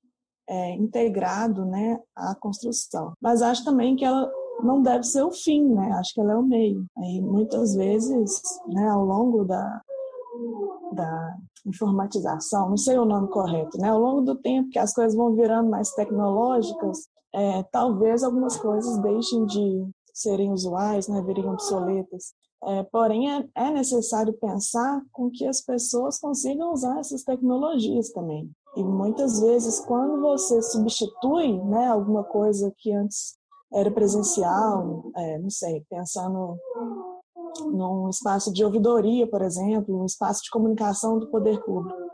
é, 0.49 0.71
integrado 0.75 1.67
né, 1.67 1.99
à 2.17 2.35
construção. 2.35 3.13
Mas 3.21 3.43
acho 3.43 3.65
também 3.65 3.95
que 3.97 4.05
ela 4.05 4.31
não 4.63 4.83
deve 4.83 5.05
ser 5.05 5.23
o 5.23 5.33
fim, 5.33 5.65
né? 5.69 5.93
Acho 5.93 6.15
que 6.15 6.21
ela 6.21 6.33
é 6.33 6.37
o 6.37 6.43
meio. 6.43 6.85
Aí 6.99 7.21
muitas 7.21 7.75
vezes, 7.75 8.41
né, 8.69 8.89
ao 8.89 9.05
longo 9.05 9.45
da, 9.45 9.83
da 10.93 11.37
informatização, 11.67 12.71
não 12.71 12.77
sei 12.77 12.99
o 12.99 13.05
nome 13.05 13.29
correto, 13.29 13.79
né? 13.79 13.91
Ao 13.91 13.99
longo 13.99 14.21
do 14.23 14.37
tempo 14.37 14.71
que 14.71 14.79
as 14.79 14.95
coisas 14.95 15.15
vão 15.15 15.35
virando 15.35 15.71
mais 15.71 15.91
tecnológicas, 15.93 17.09
é, 17.35 17.63
talvez 17.65 18.23
algumas 18.23 18.57
coisas 18.57 18.97
deixem 18.99 19.45
de 19.47 19.89
serem 20.13 20.53
usuais, 20.53 21.09
né, 21.09 21.21
virem 21.23 21.49
obsoletas. 21.49 22.33
É, 22.67 22.83
porém, 22.85 23.31
é, 23.31 23.47
é 23.55 23.71
necessário 23.71 24.33
pensar 24.35 25.03
com 25.13 25.31
que 25.31 25.45
as 25.45 25.61
pessoas 25.61 26.19
consigam 26.19 26.73
usar 26.73 26.99
essas 26.99 27.23
tecnologias 27.23 28.11
também. 28.11 28.51
E 28.77 28.83
muitas 28.83 29.41
vezes, 29.41 29.81
quando 29.81 30.21
você 30.21 30.63
substitui 30.63 31.59
né, 31.65 31.89
alguma 31.89 32.25
coisa 32.25 32.73
que 32.79 32.93
antes 32.93 33.37
era 33.75 33.91
presencial, 33.91 35.11
é, 35.17 35.39
não 35.39 35.51
sei, 35.51 35.85
pensando 35.91 36.57
num 37.67 38.09
espaço 38.09 38.53
de 38.53 38.65
ouvidoria, 38.65 39.29
por 39.29 39.43
exemplo, 39.43 40.01
um 40.01 40.07
espaço 40.07 40.43
de 40.45 40.51
comunicação 40.51 41.19
do 41.19 41.29
poder 41.29 41.63
público. 41.65 42.05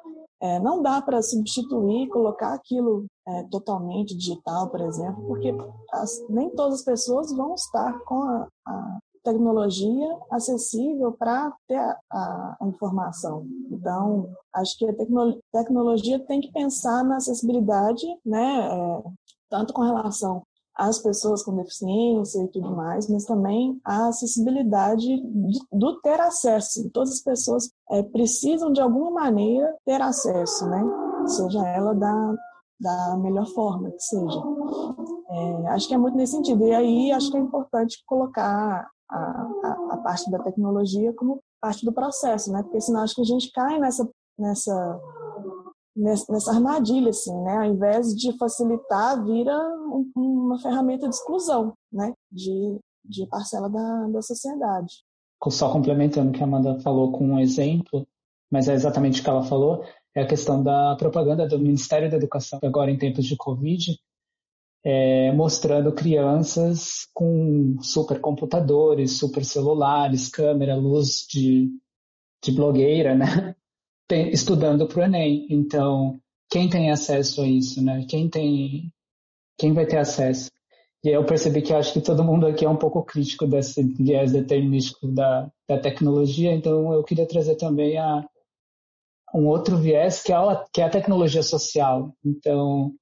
É, 0.43 0.59
não 0.59 0.83
dá 0.83 1.03
para 1.03 1.21
substituir, 1.21 2.09
colocar 2.09 2.55
aquilo 2.55 3.05
é, 3.29 3.43
totalmente 3.51 4.17
digital, 4.17 4.71
por 4.71 4.81
exemplo, 4.81 5.23
porque 5.27 5.55
as, 5.93 6.11
nem 6.31 6.49
todas 6.51 6.79
as 6.79 6.85
pessoas 6.85 7.31
vão 7.31 7.55
estar 7.55 7.99
com 8.05 8.23
a, 8.23 8.49
a 8.67 8.99
tecnologia 9.23 10.19
acessível 10.31 11.13
para 11.13 11.53
ter 11.69 11.77
a, 11.77 11.99
a, 12.11 12.57
a, 12.59 12.67
informação. 12.67 13.47
Então, 13.71 14.31
acho 14.55 14.79
que 14.79 14.89
a 14.89 14.95
tecno, 14.95 15.39
tecnologia 15.53 16.19
tem 16.27 16.41
que 16.41 16.51
pensar 16.53 17.05
na 17.05 17.17
acessibilidade, 17.17 18.07
né, 18.25 18.67
é, 18.67 19.03
tanto 19.51 19.75
com 19.75 19.83
relação 19.83 20.43
às 20.81 20.99
pessoas 20.99 21.43
com 21.43 21.55
deficiência 21.55 22.43
e 22.43 22.49
tudo 22.49 22.75
mais, 22.75 23.07
mas 23.09 23.27
também 23.27 23.79
a 23.85 24.09
acessibilidade 24.09 25.23
do 25.71 26.01
ter 26.01 26.19
acesso. 26.19 26.89
Todas 26.91 27.13
as 27.13 27.21
pessoas 27.21 27.71
é, 27.91 28.03
precisam, 28.03 28.73
de 28.73 28.81
alguma 28.81 29.11
maneira, 29.11 29.77
ter 29.85 30.01
acesso, 30.01 30.67
né? 30.67 30.83
seja 31.27 31.67
ela 31.69 31.95
da, 31.95 32.35
da 32.81 33.17
melhor 33.19 33.47
forma 33.47 33.91
que 33.91 34.03
seja. 34.03 34.43
É, 35.29 35.69
acho 35.69 35.87
que 35.87 35.95
é 35.95 35.99
muito 35.99 36.17
nesse 36.17 36.33
sentido. 36.33 36.65
E 36.65 36.75
aí 36.75 37.13
acho 37.13 37.31
que 37.31 37.37
é 37.37 37.41
importante 37.41 38.03
colocar 38.07 38.91
a, 39.11 39.17
a, 39.17 39.77
a, 39.91 39.97
parte 39.99 40.31
da 40.31 40.39
tecnologia 40.39 41.13
como 41.15 41.43
parte 41.61 41.85
do 41.85 41.93
processo, 41.93 42.51
né? 42.53 42.63
Porque 42.63 42.81
senão 42.81 43.03
acho 43.03 43.15
que 43.15 43.21
a 43.21 43.25
gente 43.25 43.53
cai 43.53 43.79
nessa, 43.79 44.09
nessa 44.39 45.01
nessa 45.97 46.53
armadilha, 46.53 47.11
assim, 47.11 47.35
né? 47.43 47.59
Ao 47.59 47.65
invés 47.65 48.15
de 48.15 48.37
facilitar, 48.37 49.25
vira 49.25 49.57
uma 50.17 50.59
ferramenta 50.61 51.09
de 51.09 51.15
exclusão, 51.15 51.75
né? 51.93 52.13
De, 52.31 52.79
de 53.05 53.27
parcela 53.27 53.69
da, 53.69 54.07
da 54.09 54.23
sociedade. 54.23 55.05
Só 55.49 55.73
complementando 55.73 56.31
o 56.31 56.33
que 56.33 56.41
a 56.43 56.45
Amanda 56.45 56.79
falou 56.81 57.13
com 57.13 57.27
um 57.27 57.39
exemplo, 57.39 58.07
mas 58.51 58.69
é 58.69 58.75
exatamente 58.75 59.21
o 59.21 59.25
que 59.25 59.31
ela 59.31 59.43
falou, 59.43 59.85
é 60.15 60.23
a 60.23 60.27
questão 60.27 60.63
da 60.63 60.97
propaganda 60.97 61.47
do 61.47 61.59
Ministério 61.59 62.11
da 62.11 62.17
Educação, 62.17 62.59
agora 62.63 62.91
em 62.91 62.99
tempos 62.99 63.25
de 63.25 63.37
Covid, 63.37 63.99
é, 64.85 65.33
mostrando 65.33 65.93
crianças 65.93 67.07
com 67.15 67.77
supercomputadores, 67.81 69.19
super 69.19 69.45
celulares, 69.45 70.29
câmera, 70.29 70.77
luz 70.77 71.27
de, 71.29 71.71
de 72.43 72.53
blogueira, 72.53 73.15
né? 73.15 73.55
Estudando 74.17 74.87
para 74.87 75.01
o 75.01 75.05
Enem. 75.05 75.47
Então, 75.51 76.21
quem 76.51 76.69
tem 76.69 76.91
acesso 76.91 77.43
a 77.43 77.47
isso, 77.47 77.83
né? 77.83 78.05
Quem 78.09 78.29
tem, 78.29 78.93
quem 79.59 79.73
vai 79.73 79.87
ter 79.87 79.99
acesso? 79.99 80.51
E 81.03 81.09
aí 81.09 81.15
eu 81.15 81.25
percebi 81.25 81.63
que 81.63 81.73
acho 81.73 81.93
que 81.93 82.01
todo 82.01 82.25
mundo 82.25 82.47
aqui 82.47 82.65
é 82.65 82.69
um 82.69 82.77
pouco 82.77 83.03
crítico 83.03 83.47
desse 83.47 83.83
viés 83.83 84.33
determinístico 84.33 85.09
da, 85.09 85.51
da 85.67 85.79
tecnologia, 85.79 86.53
então 86.53 86.93
eu 86.93 87.03
queria 87.03 87.27
trazer 87.27 87.57
também 87.57 87.97
a, 87.97 88.23
um 89.35 89.47
outro 89.47 89.79
viés 89.79 90.23
que 90.23 90.33
é, 90.33 90.37
a, 90.37 90.65
que 90.71 90.83
é 90.83 90.85
a 90.85 90.91
tecnologia 90.91 91.43
social. 91.43 92.13
Então, 92.23 92.93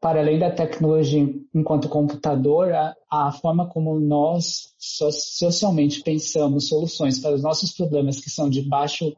para 0.00 0.20
além 0.20 0.38
da 0.38 0.50
tecnologia 0.50 1.20
enquanto 1.54 1.88
computador, 1.88 2.72
a, 2.72 2.96
a 3.10 3.30
forma 3.30 3.68
como 3.68 3.98
nós 4.00 4.74
socialmente 4.78 6.02
pensamos 6.02 6.68
soluções 6.68 7.20
para 7.20 7.34
os 7.34 7.42
nossos 7.42 7.72
problemas 7.72 8.18
que 8.18 8.30
são 8.30 8.50
de 8.50 8.62
baixo 8.62 9.16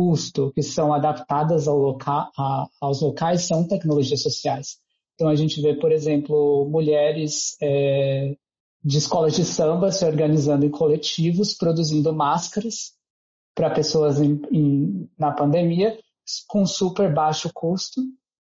custo 0.00 0.50
que 0.54 0.62
são 0.62 0.94
adaptadas 0.94 1.68
ao 1.68 1.76
loca 1.76 2.30
a, 2.34 2.66
aos 2.80 3.02
locais 3.02 3.42
são 3.42 3.68
tecnologias 3.68 4.22
sociais. 4.22 4.78
Então 5.14 5.28
a 5.28 5.34
gente 5.34 5.60
vê, 5.60 5.74
por 5.74 5.92
exemplo, 5.92 6.66
mulheres 6.70 7.54
é, 7.60 8.34
de 8.82 8.96
escolas 8.96 9.34
de 9.34 9.44
samba 9.44 9.92
se 9.92 10.02
organizando 10.06 10.64
em 10.64 10.70
coletivos, 10.70 11.52
produzindo 11.52 12.14
máscaras 12.14 12.92
para 13.54 13.68
pessoas 13.68 14.18
em, 14.18 14.40
em, 14.50 15.10
na 15.18 15.32
pandemia 15.32 15.98
com 16.48 16.64
super 16.64 17.12
baixo 17.12 17.50
custo 17.52 18.00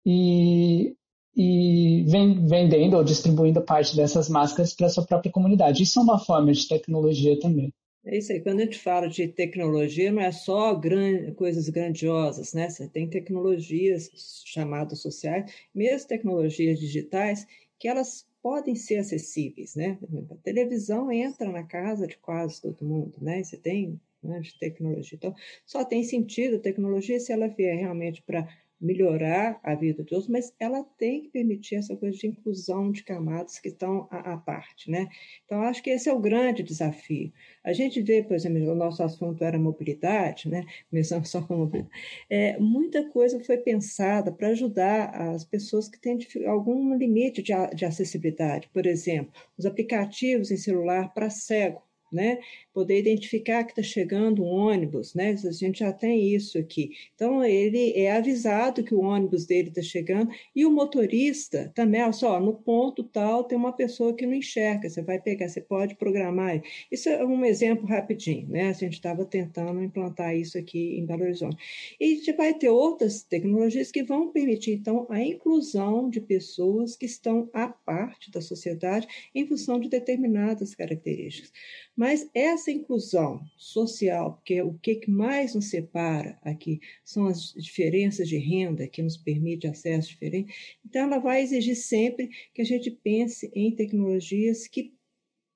e, 0.05 0.95
e 1.35 2.05
vendendo 2.07 2.99
ou 2.99 3.05
distribuindo 3.05 3.63
parte 3.63 3.97
dessas 3.97 4.29
máscaras 4.29 4.75
para 4.75 4.91
sua 4.91 5.07
própria 5.07 5.33
comunidade. 5.33 5.85
Isso 5.85 5.99
é 5.99 6.03
uma 6.03 6.19
forma 6.19 6.53
de 6.53 6.69
tecnologia 6.69 7.41
também. 7.41 7.73
É 8.05 8.17
isso 8.17 8.33
aí. 8.33 8.41
Quando 8.41 8.61
a 8.61 8.65
gente 8.65 8.79
fala 8.79 9.09
de 9.09 9.29
tecnologia, 9.29 10.11
não 10.11 10.23
é 10.23 10.33
só 10.33 10.75
gran... 10.75 11.33
coisas 11.35 11.69
grandiosas, 11.69 12.55
né? 12.55 12.69
Você 12.69 12.89
tem 12.89 13.09
tecnologias 13.09 14.11
chamadas 14.47 15.01
sociais, 15.01 15.53
mesmo 15.75 16.09
tecnologias 16.09 16.79
digitais, 16.81 17.47
que 17.79 17.87
elas 17.89 18.27
podem 18.43 18.75
ser 18.75 18.97
acessíveis, 18.99 19.75
né? 19.75 19.99
A 20.31 20.35
televisão 20.37 21.13
entra 21.13 21.51
na 21.53 21.63
casa 21.63 22.07
de 22.07 22.17
quase 22.17 22.61
todo 22.63 22.85
mundo, 22.85 23.19
né? 23.21 23.43
Você 23.45 23.59
tem 23.59 24.01
né, 24.23 24.41
de 24.41 24.59
tecnologia. 24.59 25.17
Então, 25.17 25.35
só 25.67 25.85
tem 25.85 26.03
sentido 26.05 26.57
a 26.57 26.61
tecnologia 26.61 27.19
se 27.21 27.33
ela 27.33 27.49
vier 27.49 27.77
realmente 27.79 28.23
para 28.23 28.49
melhorar 28.81 29.61
a 29.63 29.75
vida 29.75 30.03
de 30.03 30.15
outros, 30.15 30.31
mas 30.31 30.55
ela 30.59 30.83
tem 30.97 31.23
que 31.23 31.29
permitir 31.29 31.75
essa 31.75 31.95
coisa 31.95 32.17
de 32.17 32.27
inclusão 32.27 32.91
de 32.91 33.05
camadas 33.05 33.59
que 33.59 33.69
estão 33.69 34.09
à, 34.11 34.33
à 34.33 34.37
parte, 34.39 34.91
né? 34.91 35.09
Então, 35.45 35.63
acho 35.63 35.83
que 35.83 35.91
esse 35.91 36.09
é 36.09 36.13
o 36.13 36.21
grande 36.21 36.63
desafio. 36.63 37.33
A 37.63 37.73
gente 37.73 38.01
vê, 38.01 38.23
por 38.23 38.35
exemplo, 38.35 38.71
o 38.71 38.75
nosso 38.75 39.03
assunto 39.03 39.45
era 39.45 39.59
mobilidade, 39.59 40.49
né? 40.49 40.65
Começamos 40.89 41.29
só 41.29 41.43
com 41.43 41.57
mobilidade. 41.57 41.95
É, 42.31 42.59
muita 42.59 43.09
coisa 43.11 43.43
foi 43.45 43.59
pensada 43.59 44.33
para 44.33 44.49
ajudar 44.49 45.11
as 45.11 45.45
pessoas 45.45 45.89
que 45.89 46.01
têm 46.01 46.19
algum 46.47 46.97
limite 46.97 47.43
de, 47.43 47.53
de 47.75 47.85
acessibilidade. 47.85 48.71
Por 48.73 48.87
exemplo, 48.87 49.33
os 49.59 49.67
aplicativos 49.67 50.51
em 50.51 50.57
celular 50.57 51.13
para 51.13 51.29
cego 51.29 51.83
né? 52.13 52.39
Poder 52.73 52.99
identificar 52.99 53.65
que 53.65 53.73
está 53.73 53.83
chegando 53.83 54.43
um 54.43 54.49
ônibus, 54.49 55.15
né? 55.15 55.31
A 55.45 55.53
gente 55.53 55.81
já 55.81 55.93
tem 55.93 56.35
isso 56.35 56.59
aqui. 56.59 56.91
Então, 57.15 57.45
ele 57.45 57.93
é 57.95 58.13
avisado 58.13 58.83
que 58.83 58.95
o 58.95 59.01
ônibus 59.01 59.47
dele 59.47 59.69
está 59.69 59.83
chegando 59.83 60.31
e 60.55 60.65
o 60.65 60.71
motorista 60.71 61.71
também, 61.75 62.03
olha 62.03 62.13
só, 62.13 62.41
no 62.41 62.55
ponto 62.55 63.05
tal 63.05 63.45
tem 63.45 63.57
uma 63.57 63.73
pessoa 63.73 64.15
que 64.15 64.27
não 64.27 64.35
enxerga, 64.35 64.89
você 64.89 65.03
vai 65.03 65.21
pegar, 65.21 65.49
você 65.49 65.61
pode 65.61 65.95
programar. 65.97 66.63
Isso 66.91 67.09
é 67.09 67.25
um 67.25 67.45
exemplo 67.45 67.87
rapidinho, 67.87 68.49
né? 68.49 68.69
A 68.69 68.73
gente 68.73 68.95
estava 68.95 69.25
tentando 69.25 69.83
implantar 69.83 70.37
isso 70.37 70.59
aqui 70.59 70.99
em 70.99 71.07
Belo 71.07 71.23
Horizonte. 71.23 71.57
E 72.01 72.05
a 72.05 72.09
gente 72.17 72.33
vai 72.33 72.55
ter 72.55 72.69
outras 72.69 73.23
tecnologias 73.23 73.91
que 73.91 74.03
vão 74.03 74.33
permitir, 74.33 74.73
então, 74.73 75.07
a 75.11 75.21
inclusão 75.23 76.09
de 76.09 76.21
pessoas 76.21 76.97
que 76.97 77.07
estão 77.07 77.49
à 77.53 77.69
parte 77.69 78.31
da 78.31 78.41
sociedade 78.41 79.07
em 79.35 79.47
função 79.47 79.79
de 79.81 79.89
determinadas 79.89 80.75
características. 80.75 81.53
Mas 82.01 82.31
essa 82.33 82.71
inclusão 82.71 83.45
social, 83.59 84.33
porque 84.33 84.63
o 84.63 84.73
que 84.79 85.03
mais 85.07 85.55
nos 85.55 85.69
separa 85.69 86.39
aqui 86.41 86.81
são 87.05 87.27
as 87.27 87.53
diferenças 87.53 88.27
de 88.27 88.39
renda 88.39 88.89
que 88.89 89.03
nos 89.03 89.19
permite 89.19 89.67
acesso 89.67 90.09
diferente, 90.09 90.79
então 90.83 91.03
ela 91.03 91.19
vai 91.19 91.43
exigir 91.43 91.77
sempre 91.77 92.31
que 92.55 92.63
a 92.63 92.65
gente 92.65 92.91
pense 92.91 93.51
em 93.55 93.77
tecnologias 93.77 94.67
que 94.67 94.95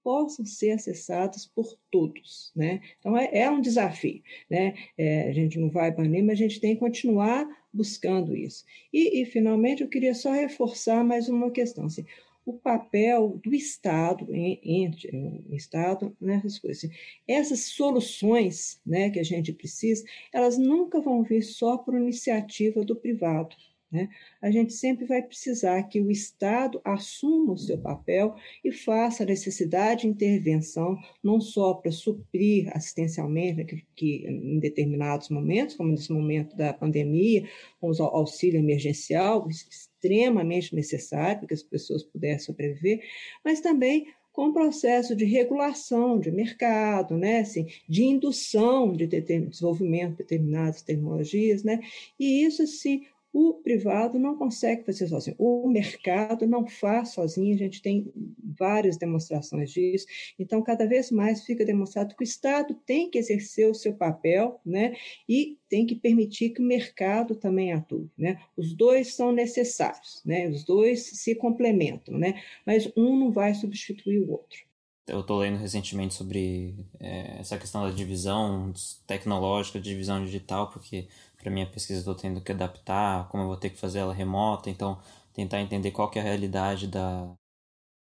possam 0.03 0.45
ser 0.45 0.73
acessadas 0.73 1.47
por 1.47 1.79
todos, 1.91 2.53
né? 2.55 2.83
Então 2.99 3.17
é, 3.17 3.31
é 3.33 3.51
um 3.51 3.63
desafio, 3.63 4.23
né? 4.51 4.75
É, 4.99 5.31
a 5.31 5.33
gente 5.33 5.59
não 5.59 5.71
vai 5.71 5.91
banir, 5.91 6.23
mas 6.23 6.35
a 6.35 6.43
gente 6.43 6.61
tem 6.61 6.75
que 6.75 6.81
continuar 6.81 7.49
buscando 7.73 8.37
isso. 8.37 8.67
E, 8.93 9.23
e 9.23 9.25
finalmente 9.25 9.83
eu 9.83 9.89
queria 9.89 10.15
só 10.15 10.31
reforçar 10.31 11.03
mais 11.03 11.27
uma 11.27 11.51
questão, 11.51 11.87
assim, 11.87 12.05
o 12.45 12.53
papel 12.53 13.41
do 13.43 13.55
Estado, 13.55 14.27
entre 14.33 15.43
o 15.49 15.55
Estado 15.55 16.15
nessas 16.21 16.59
coisas. 16.59 16.91
Essas 17.27 17.61
soluções 17.61 18.81
né, 18.85 19.11
que 19.11 19.19
a 19.19 19.25
gente 19.25 19.53
precisa, 19.53 20.05
elas 20.33 20.59
nunca 20.59 21.01
vão 21.01 21.23
vir 21.23 21.43
só 21.43 21.79
por 21.79 21.95
iniciativa 21.95 22.85
do 22.85 22.95
privado. 22.95 23.57
Né? 23.95 24.09
A 24.43 24.51
gente 24.51 24.73
sempre 24.73 25.07
vai 25.07 25.23
precisar 25.23 25.81
que 25.85 26.01
o 26.01 26.11
Estado 26.11 26.81
assuma 26.85 27.53
o 27.53 27.57
seu 27.57 27.79
papel 27.79 28.35
e 28.65 28.73
faça 28.73 29.23
a 29.23 29.27
necessidade 29.27 30.03
de 30.03 30.09
intervenção, 30.09 30.99
não 31.23 31.41
só 31.41 31.75
para 31.75 31.93
suprir 31.93 32.77
assistencialmente, 32.77 33.65
que, 33.65 33.87
que 33.95 34.27
em 34.27 34.59
determinados 34.59 35.29
momentos, 35.29 35.77
como 35.77 35.91
nesse 35.91 36.13
momento 36.13 36.57
da 36.57 36.73
pandemia, 36.73 37.49
com 37.81 37.93
o 37.93 38.03
auxílio 38.03 38.59
emergencial, 38.59 39.49
extremamente 39.49 40.75
necessário 40.75 41.39
para 41.39 41.49
que 41.49 41.55
as 41.55 41.63
pessoas 41.63 42.03
pudessem 42.03 42.47
sobreviver, 42.47 43.01
mas 43.45 43.61
também 43.61 44.09
com 44.35 44.49
o 44.49 44.53
processo 44.53 45.15
de 45.15 45.25
regulação 45.25 46.19
de 46.19 46.33
mercado, 46.33 47.17
né, 47.17 47.39
assim, 47.39 47.69
de 47.89 48.03
indução 48.03 48.93
de 48.93 49.07
desenvolvimento 49.07 50.11
de 50.11 50.17
determinadas 50.19 50.83
tecnologias, 50.83 51.63
né, 51.63 51.79
e 52.19 52.45
isso, 52.45 52.61
assim, 52.65 53.07
o 53.35 53.55
privado 53.55 54.17
não 54.17 54.37
consegue 54.39 54.85
fazer 54.85 55.09
sozinho, 55.09 55.35
o 55.41 55.69
mercado 55.69 56.47
não 56.47 56.65
faz 56.69 57.09
sozinho, 57.09 57.53
a 57.53 57.59
gente 57.59 57.83
tem 57.83 58.13
várias 58.57 58.97
demonstrações 58.97 59.73
disso. 59.73 60.07
Então, 60.39 60.63
cada 60.63 60.87
vez 60.87 61.11
mais 61.11 61.45
fica 61.45 61.65
demonstrado 61.65 62.15
que 62.15 62.23
o 62.23 62.25
Estado 62.25 62.75
tem 62.87 63.11
que 63.11 63.19
exercer 63.19 63.69
o 63.69 63.75
seu 63.75 63.93
papel, 63.93 64.61
né, 64.65 64.95
e 65.29 65.59
tem 65.69 65.85
que 65.85 65.97
permitir 65.97 66.51
que 66.51 66.63
o 66.63 66.65
mercado 66.65 67.35
também 67.35 67.73
atue, 67.73 68.09
né? 68.17 68.41
Os 68.57 68.73
dois 68.73 69.15
são 69.15 69.33
necessários, 69.33 70.23
né? 70.25 70.49
Os 70.49 70.63
dois 70.63 71.03
se 71.03 71.35
complementam, 71.35 72.17
né? 72.17 72.41
Mas 72.65 72.89
um 72.97 73.19
não 73.19 73.33
vai 73.33 73.53
substituir 73.55 74.21
o 74.21 74.31
outro. 74.31 74.61
Eu 75.07 75.21
estou 75.21 75.39
lendo 75.39 75.59
recentemente 75.59 76.15
sobre 76.15 76.75
é, 77.01 77.39
essa 77.41 77.59
questão 77.59 77.83
da 77.83 77.91
divisão 77.91 78.73
tecnológica, 79.07 79.81
divisão 79.81 80.25
digital, 80.25 80.71
porque 80.71 81.09
para 81.45 81.53
minha 81.53 81.67
pesquisa 81.67 81.99
estou 81.99 82.15
tendo 82.15 82.41
que 82.41 82.53
adaptar, 82.53 83.29
como 83.29 83.43
eu 83.43 83.49
vou 83.49 83.57
ter 83.59 83.69
que 83.69 83.77
fazer 83.77 83.99
ela 83.99 84.15
remota, 84.15 84.71
então 84.71 84.99
tentar 85.35 85.61
entender 85.61 85.91
qual 85.91 86.11
que 86.11 86.19
é 86.19 86.23
a 86.23 86.25
realidade 86.25 86.87
da, 86.87 87.31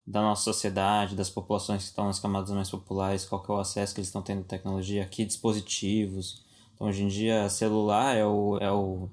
da 0.04 0.20
nossa 0.20 0.42
sociedade, 0.42 1.14
das 1.14 1.30
populações 1.30 1.82
que 1.84 1.88
estão 1.88 2.06
nas 2.06 2.18
camadas 2.18 2.50
mais 2.50 2.68
populares, 2.68 3.24
qual 3.24 3.40
que 3.40 3.48
é 3.48 3.54
o 3.54 3.58
acesso 3.58 3.94
que 3.94 4.00
eles 4.00 4.08
estão 4.08 4.22
tendo 4.22 4.40
à 4.40 4.44
tecnologia, 4.44 5.06
que 5.06 5.24
dispositivos. 5.24 6.44
Então, 6.74 6.88
hoje 6.88 7.04
em 7.04 7.08
dia, 7.08 7.48
celular 7.48 8.16
é 8.16 8.26
o, 8.26 8.58
é 8.58 8.72
o 8.72 9.08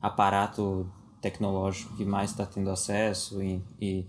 aparato 0.00 0.88
tecnológico 1.20 1.96
que 1.96 2.04
mais 2.04 2.30
está 2.30 2.46
tendo 2.46 2.70
acesso 2.70 3.42
e, 3.42 3.60
e 3.80 4.06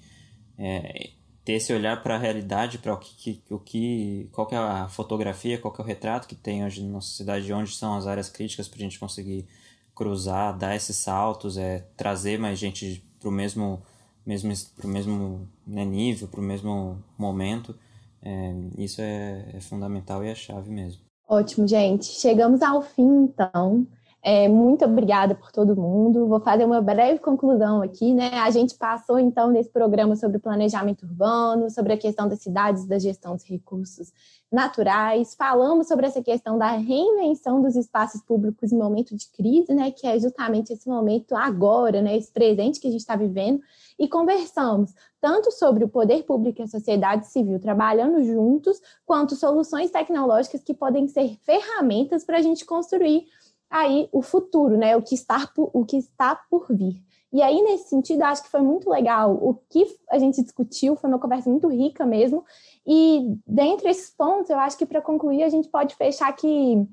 é, 0.59 1.09
ter 1.45 1.53
esse 1.53 1.71
olhar 1.71 2.01
para 2.01 2.15
a 2.15 2.17
realidade, 2.17 2.79
para 2.79 2.91
o 2.91 2.97
que, 2.97 3.41
o 3.51 3.59
que, 3.59 4.27
qual 4.31 4.47
que 4.47 4.55
é 4.55 4.57
a 4.57 4.89
fotografia, 4.89 5.59
qual 5.59 5.71
que 5.71 5.79
é 5.79 5.83
o 5.83 5.87
retrato 5.87 6.27
que 6.27 6.33
tem 6.35 6.65
hoje 6.65 6.83
na 6.83 6.93
nossa 6.93 7.15
cidade, 7.15 7.53
onde 7.53 7.71
são 7.71 7.95
as 7.95 8.07
áreas 8.07 8.29
críticas 8.29 8.67
para 8.67 8.77
a 8.77 8.81
gente 8.81 8.99
conseguir 8.99 9.47
cruzar, 9.93 10.57
dar 10.57 10.75
esses 10.75 10.97
saltos, 10.97 11.55
é 11.55 11.85
trazer 11.95 12.39
mais 12.39 12.57
gente 12.57 13.07
para 13.19 13.29
o 13.29 13.31
mesmo, 13.31 13.81
mesmo, 14.25 14.51
pro 14.75 14.87
mesmo 14.87 15.47
né, 15.65 15.85
nível, 15.85 16.27
para 16.27 16.41
o 16.41 16.43
mesmo 16.43 16.97
momento. 17.15 17.75
É, 18.23 18.53
isso 18.79 18.99
é, 19.01 19.51
é 19.53 19.61
fundamental 19.61 20.25
e 20.25 20.29
é 20.29 20.35
chave 20.35 20.71
mesmo. 20.71 21.01
Ótimo, 21.27 21.67
gente. 21.67 22.05
Chegamos 22.05 22.63
ao 22.63 22.81
fim, 22.81 23.23
então. 23.23 23.87
É, 24.27 24.47
muito 24.47 24.83
obrigada 24.83 25.35
por 25.35 25.51
todo 25.51 25.75
mundo. 25.75 26.27
Vou 26.27 26.39
fazer 26.39 26.65
uma 26.65 26.81
breve 26.81 27.19
conclusão 27.19 27.83
aqui, 27.83 28.11
né? 28.11 28.39
A 28.39 28.49
gente 28.49 28.73
passou 28.73 29.19
então 29.19 29.51
nesse 29.51 29.69
programa 29.69 30.15
sobre 30.15 30.39
planejamento 30.39 31.05
urbano, 31.05 31.69
sobre 31.69 31.93
a 31.93 31.97
questão 31.97 32.27
das 32.27 32.41
cidades, 32.41 32.87
da 32.87 32.97
gestão 32.97 33.35
dos 33.35 33.45
recursos 33.45 34.11
naturais, 34.51 35.35
falamos 35.35 35.87
sobre 35.87 36.07
essa 36.07 36.23
questão 36.23 36.57
da 36.57 36.71
reinvenção 36.71 37.61
dos 37.61 37.75
espaços 37.75 38.19
públicos 38.23 38.71
em 38.71 38.77
momento 38.77 39.15
de 39.15 39.29
crise, 39.29 39.75
né? 39.75 39.91
Que 39.91 40.07
é 40.07 40.19
justamente 40.19 40.73
esse 40.73 40.89
momento 40.89 41.35
agora, 41.35 42.01
né? 42.01 42.17
Esse 42.17 42.31
presente 42.31 42.79
que 42.79 42.87
a 42.87 42.91
gente 42.91 43.01
está 43.01 43.15
vivendo, 43.15 43.61
e 43.99 44.07
conversamos 44.07 44.91
tanto 45.21 45.51
sobre 45.51 45.83
o 45.83 45.87
poder 45.87 46.23
público 46.23 46.61
e 46.61 46.63
a 46.63 46.67
sociedade 46.67 47.27
civil 47.27 47.59
trabalhando 47.59 48.23
juntos, 48.23 48.81
quanto 49.05 49.35
soluções 49.35 49.91
tecnológicas 49.91 50.63
que 50.63 50.73
podem 50.73 51.07
ser 51.07 51.37
ferramentas 51.43 52.23
para 52.23 52.39
a 52.39 52.41
gente 52.41 52.65
construir 52.65 53.27
aí 53.69 54.09
o 54.11 54.21
futuro, 54.21 54.77
né? 54.77 54.95
O 54.95 55.01
que 55.01 55.15
está 55.15 55.47
por, 55.47 55.69
o 55.73 55.85
que 55.85 55.97
está 55.97 56.35
por 56.35 56.67
vir. 56.69 57.01
E 57.31 57.41
aí, 57.41 57.61
nesse 57.61 57.89
sentido, 57.89 58.21
acho 58.23 58.43
que 58.43 58.49
foi 58.49 58.61
muito 58.61 58.89
legal. 58.89 59.33
O 59.33 59.55
que 59.69 59.85
a 60.09 60.17
gente 60.17 60.41
discutiu 60.41 60.95
foi 60.95 61.09
uma 61.09 61.19
conversa 61.19 61.49
muito 61.49 61.67
rica 61.67 62.05
mesmo. 62.05 62.45
E 62.87 63.37
dentre 63.45 63.89
esses 63.89 64.09
pontos, 64.09 64.49
eu 64.49 64.57
acho 64.57 64.77
que 64.77 64.85
para 64.85 65.01
concluir, 65.01 65.43
a 65.43 65.49
gente 65.49 65.67
pode 65.67 65.95
fechar 65.95 66.31
que 66.33 66.87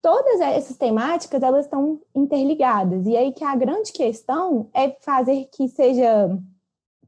todas 0.00 0.40
essas 0.40 0.76
temáticas 0.76 1.42
elas 1.42 1.64
estão 1.64 2.00
interligadas. 2.14 3.06
E 3.06 3.16
aí 3.16 3.32
que 3.32 3.44
a 3.44 3.56
grande 3.56 3.92
questão 3.92 4.68
é 4.74 4.90
fazer 5.00 5.48
que 5.52 5.68
seja 5.68 6.38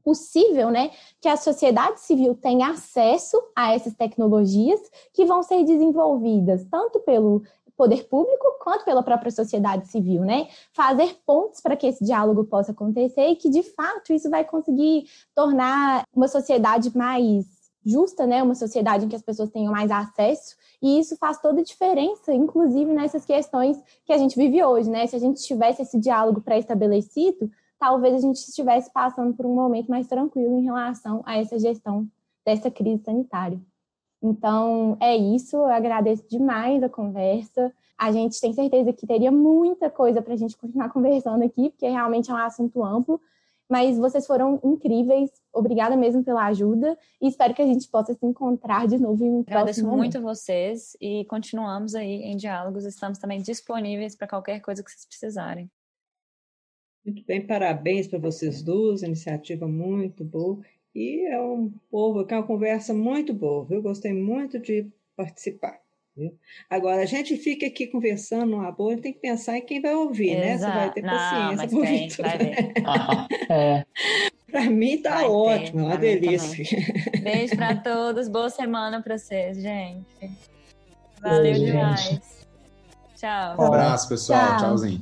possível, 0.03 0.69
né, 0.69 0.91
que 1.19 1.27
a 1.27 1.35
sociedade 1.35 1.99
civil 1.99 2.35
tenha 2.35 2.69
acesso 2.69 3.41
a 3.55 3.73
essas 3.73 3.95
tecnologias 3.95 4.79
que 5.11 5.25
vão 5.25 5.41
ser 5.41 5.63
desenvolvidas 5.63 6.63
tanto 6.69 6.99
pelo 6.99 7.41
poder 7.77 8.07
público 8.07 8.45
quanto 8.59 8.85
pela 8.85 9.03
própria 9.03 9.31
sociedade 9.31 9.87
civil, 9.87 10.21
né? 10.21 10.47
Fazer 10.73 11.17
pontos 11.25 11.61
para 11.61 11.75
que 11.75 11.87
esse 11.87 12.03
diálogo 12.03 12.45
possa 12.45 12.71
acontecer 12.71 13.27
e 13.27 13.35
que, 13.35 13.49
de 13.49 13.63
fato, 13.63 14.13
isso 14.13 14.29
vai 14.29 14.43
conseguir 14.43 15.05
tornar 15.33 16.03
uma 16.13 16.27
sociedade 16.27 16.95
mais 16.95 17.45
justa, 17.85 18.25
né? 18.25 18.41
Uma 18.41 18.55
sociedade 18.55 19.05
em 19.05 19.09
que 19.09 19.15
as 19.15 19.21
pessoas 19.21 19.49
tenham 19.49 19.71
mais 19.71 19.91
acesso 19.91 20.55
e 20.81 20.99
isso 20.99 21.15
faz 21.17 21.39
toda 21.39 21.61
a 21.61 21.63
diferença, 21.63 22.33
inclusive 22.33 22.91
nessas 22.91 23.25
questões 23.25 23.77
que 24.05 24.13
a 24.13 24.17
gente 24.17 24.35
vive 24.35 24.63
hoje, 24.63 24.89
né? 24.89 25.05
Se 25.05 25.15
a 25.15 25.19
gente 25.19 25.41
tivesse 25.43 25.83
esse 25.83 25.99
diálogo 25.99 26.41
pré-estabelecido, 26.41 27.51
talvez 27.79 28.15
a 28.15 28.19
gente 28.19 28.37
estivesse 28.37 28.91
passando 28.91 29.33
por 29.35 29.45
um 29.45 29.53
momento 29.53 29.89
mais 29.89 30.07
tranquilo 30.07 30.59
em 30.59 30.63
relação 30.63 31.21
a 31.25 31.37
essa 31.37 31.59
gestão 31.59 32.07
dessa 32.45 32.71
crise 32.71 33.03
sanitária. 33.03 33.59
Então, 34.25 34.97
é 34.99 35.15
isso. 35.15 35.55
Eu 35.55 35.65
agradeço 35.65 36.27
demais 36.27 36.81
a 36.81 36.89
conversa. 36.89 37.71
A 37.95 38.11
gente 38.11 38.41
tem 38.41 38.51
certeza 38.51 38.91
que 38.91 39.05
teria 39.05 39.31
muita 39.31 39.89
coisa 39.89 40.21
para 40.21 40.33
a 40.33 40.37
gente 40.37 40.57
continuar 40.57 40.89
conversando 40.91 41.43
aqui, 41.43 41.69
porque 41.69 41.87
realmente 41.87 42.31
é 42.31 42.33
um 42.33 42.37
assunto 42.37 42.83
amplo. 42.83 43.21
Mas 43.69 43.97
vocês 43.97 44.27
foram 44.27 44.59
incríveis. 44.63 45.31
Obrigada 45.53 45.95
mesmo 45.95 46.23
pela 46.23 46.45
ajuda. 46.45 46.97
E 47.21 47.27
espero 47.27 47.53
que 47.53 47.61
a 47.61 47.65
gente 47.65 47.87
possa 47.87 48.13
se 48.13 48.25
encontrar 48.25 48.87
de 48.87 48.97
novo 48.97 49.23
em 49.23 49.29
um 49.29 49.39
Agradeço 49.41 49.81
próximo 49.81 49.97
muito 49.97 50.19
momento. 50.19 50.35
vocês 50.35 50.95
e 50.99 51.25
continuamos 51.25 51.95
aí 51.95 52.23
em 52.23 52.35
diálogos. 52.35 52.85
Estamos 52.85 53.17
também 53.17 53.41
disponíveis 53.41 54.15
para 54.15 54.27
qualquer 54.27 54.59
coisa 54.59 54.83
que 54.83 54.91
vocês 54.91 55.05
precisarem. 55.05 55.69
Muito 57.03 57.23
bem, 57.23 57.45
parabéns 57.45 58.07
para 58.07 58.17
vocês 58.17 58.63
duas, 58.63 59.03
iniciativa 59.03 59.67
muito 59.67 60.23
boa. 60.23 60.59
E 60.95 61.27
é 61.27 61.41
um 61.41 61.73
povo 61.91 62.25
que 62.25 62.33
é 62.33 62.37
uma 62.37 62.47
conversa 62.47 62.93
muito 62.93 63.33
boa, 63.33 63.65
viu? 63.65 63.81
Gostei 63.81 64.13
muito 64.13 64.57
de 64.59 64.87
participar. 65.17 65.77
Viu? 66.15 66.33
Agora, 66.69 67.01
a 67.01 67.05
gente 67.05 67.35
fica 67.35 67.65
aqui 67.65 67.87
conversando 67.87 68.51
numa 68.51 68.71
boa, 68.71 68.95
tem 68.95 69.11
que 69.11 69.19
pensar 69.19 69.57
em 69.57 69.61
quem 69.65 69.81
vai 69.81 69.93
ouvir, 69.93 70.29
Exato. 70.29 70.45
né? 70.45 70.57
Você 70.57 70.79
vai 70.79 70.93
ter 70.93 71.01
paciência 71.01 72.23
tem, 72.23 72.25
vai 72.25 72.37
ver. 72.37 72.73
é. 73.49 73.85
Para 74.49 74.69
mim 74.69 75.01
tá 75.01 75.15
vai 75.15 75.25
ótimo, 75.27 75.81
é 75.81 75.83
uma 75.83 75.97
delícia. 75.97 76.63
Beijo 77.21 77.57
para 77.57 77.75
todos, 77.75 78.29
boa 78.29 78.49
semana 78.49 79.01
para 79.01 79.17
vocês, 79.17 79.57
gente. 79.61 80.31
Valeu 81.21 81.41
Beijo, 81.41 81.65
demais. 81.65 81.99
gente. 81.99 82.21
Tchau. 83.17 83.55
Um 83.59 83.65
abraço, 83.65 84.07
pessoal. 84.07 84.51
Tchau. 84.51 84.59
Tchauzinho. 84.59 85.01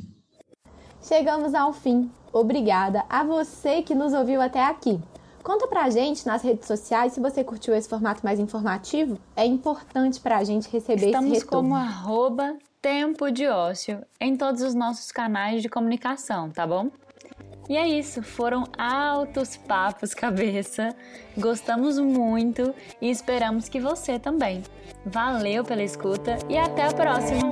Chegamos 1.03 1.53
ao 1.53 1.71
fim. 1.71 2.09
Obrigada 2.31 3.03
a 3.07 3.23
você 3.23 3.83
que 3.83 3.93
nos 3.93 4.11
ouviu 4.13 4.41
até 4.41 4.63
aqui. 4.63 4.99
Conta 5.43 5.67
pra 5.67 5.89
gente 5.89 6.25
nas 6.25 6.41
redes 6.41 6.65
sociais 6.65 7.11
se 7.13 7.19
você 7.19 7.43
curtiu 7.43 7.75
esse 7.75 7.89
formato 7.89 8.21
mais 8.23 8.39
informativo. 8.39 9.19
É 9.35 9.45
importante 9.45 10.19
pra 10.21 10.43
gente 10.43 10.69
receber 10.71 11.07
Estamos 11.07 11.31
esse 11.33 11.43
retorno. 11.43 11.69
como 11.69 11.75
arroba 11.75 12.55
Tempo 12.81 13.29
de 13.29 13.47
Ócio 13.47 14.01
em 14.19 14.37
todos 14.37 14.61
os 14.61 14.73
nossos 14.73 15.11
canais 15.11 15.61
de 15.61 15.67
comunicação, 15.69 16.49
tá 16.49 16.65
bom? 16.65 16.89
E 17.69 17.77
é 17.77 17.87
isso, 17.87 18.21
foram 18.21 18.65
altos 18.77 19.55
papos 19.55 20.13
cabeça. 20.15 20.95
Gostamos 21.37 21.99
muito 21.99 22.73
e 23.01 23.09
esperamos 23.09 23.67
que 23.67 23.79
você 23.79 24.17
também. 24.17 24.63
Valeu 25.05 25.63
pela 25.63 25.83
escuta 25.83 26.37
e 26.49 26.57
até 26.57 26.83
a 26.83 26.93
próxima. 26.93 27.51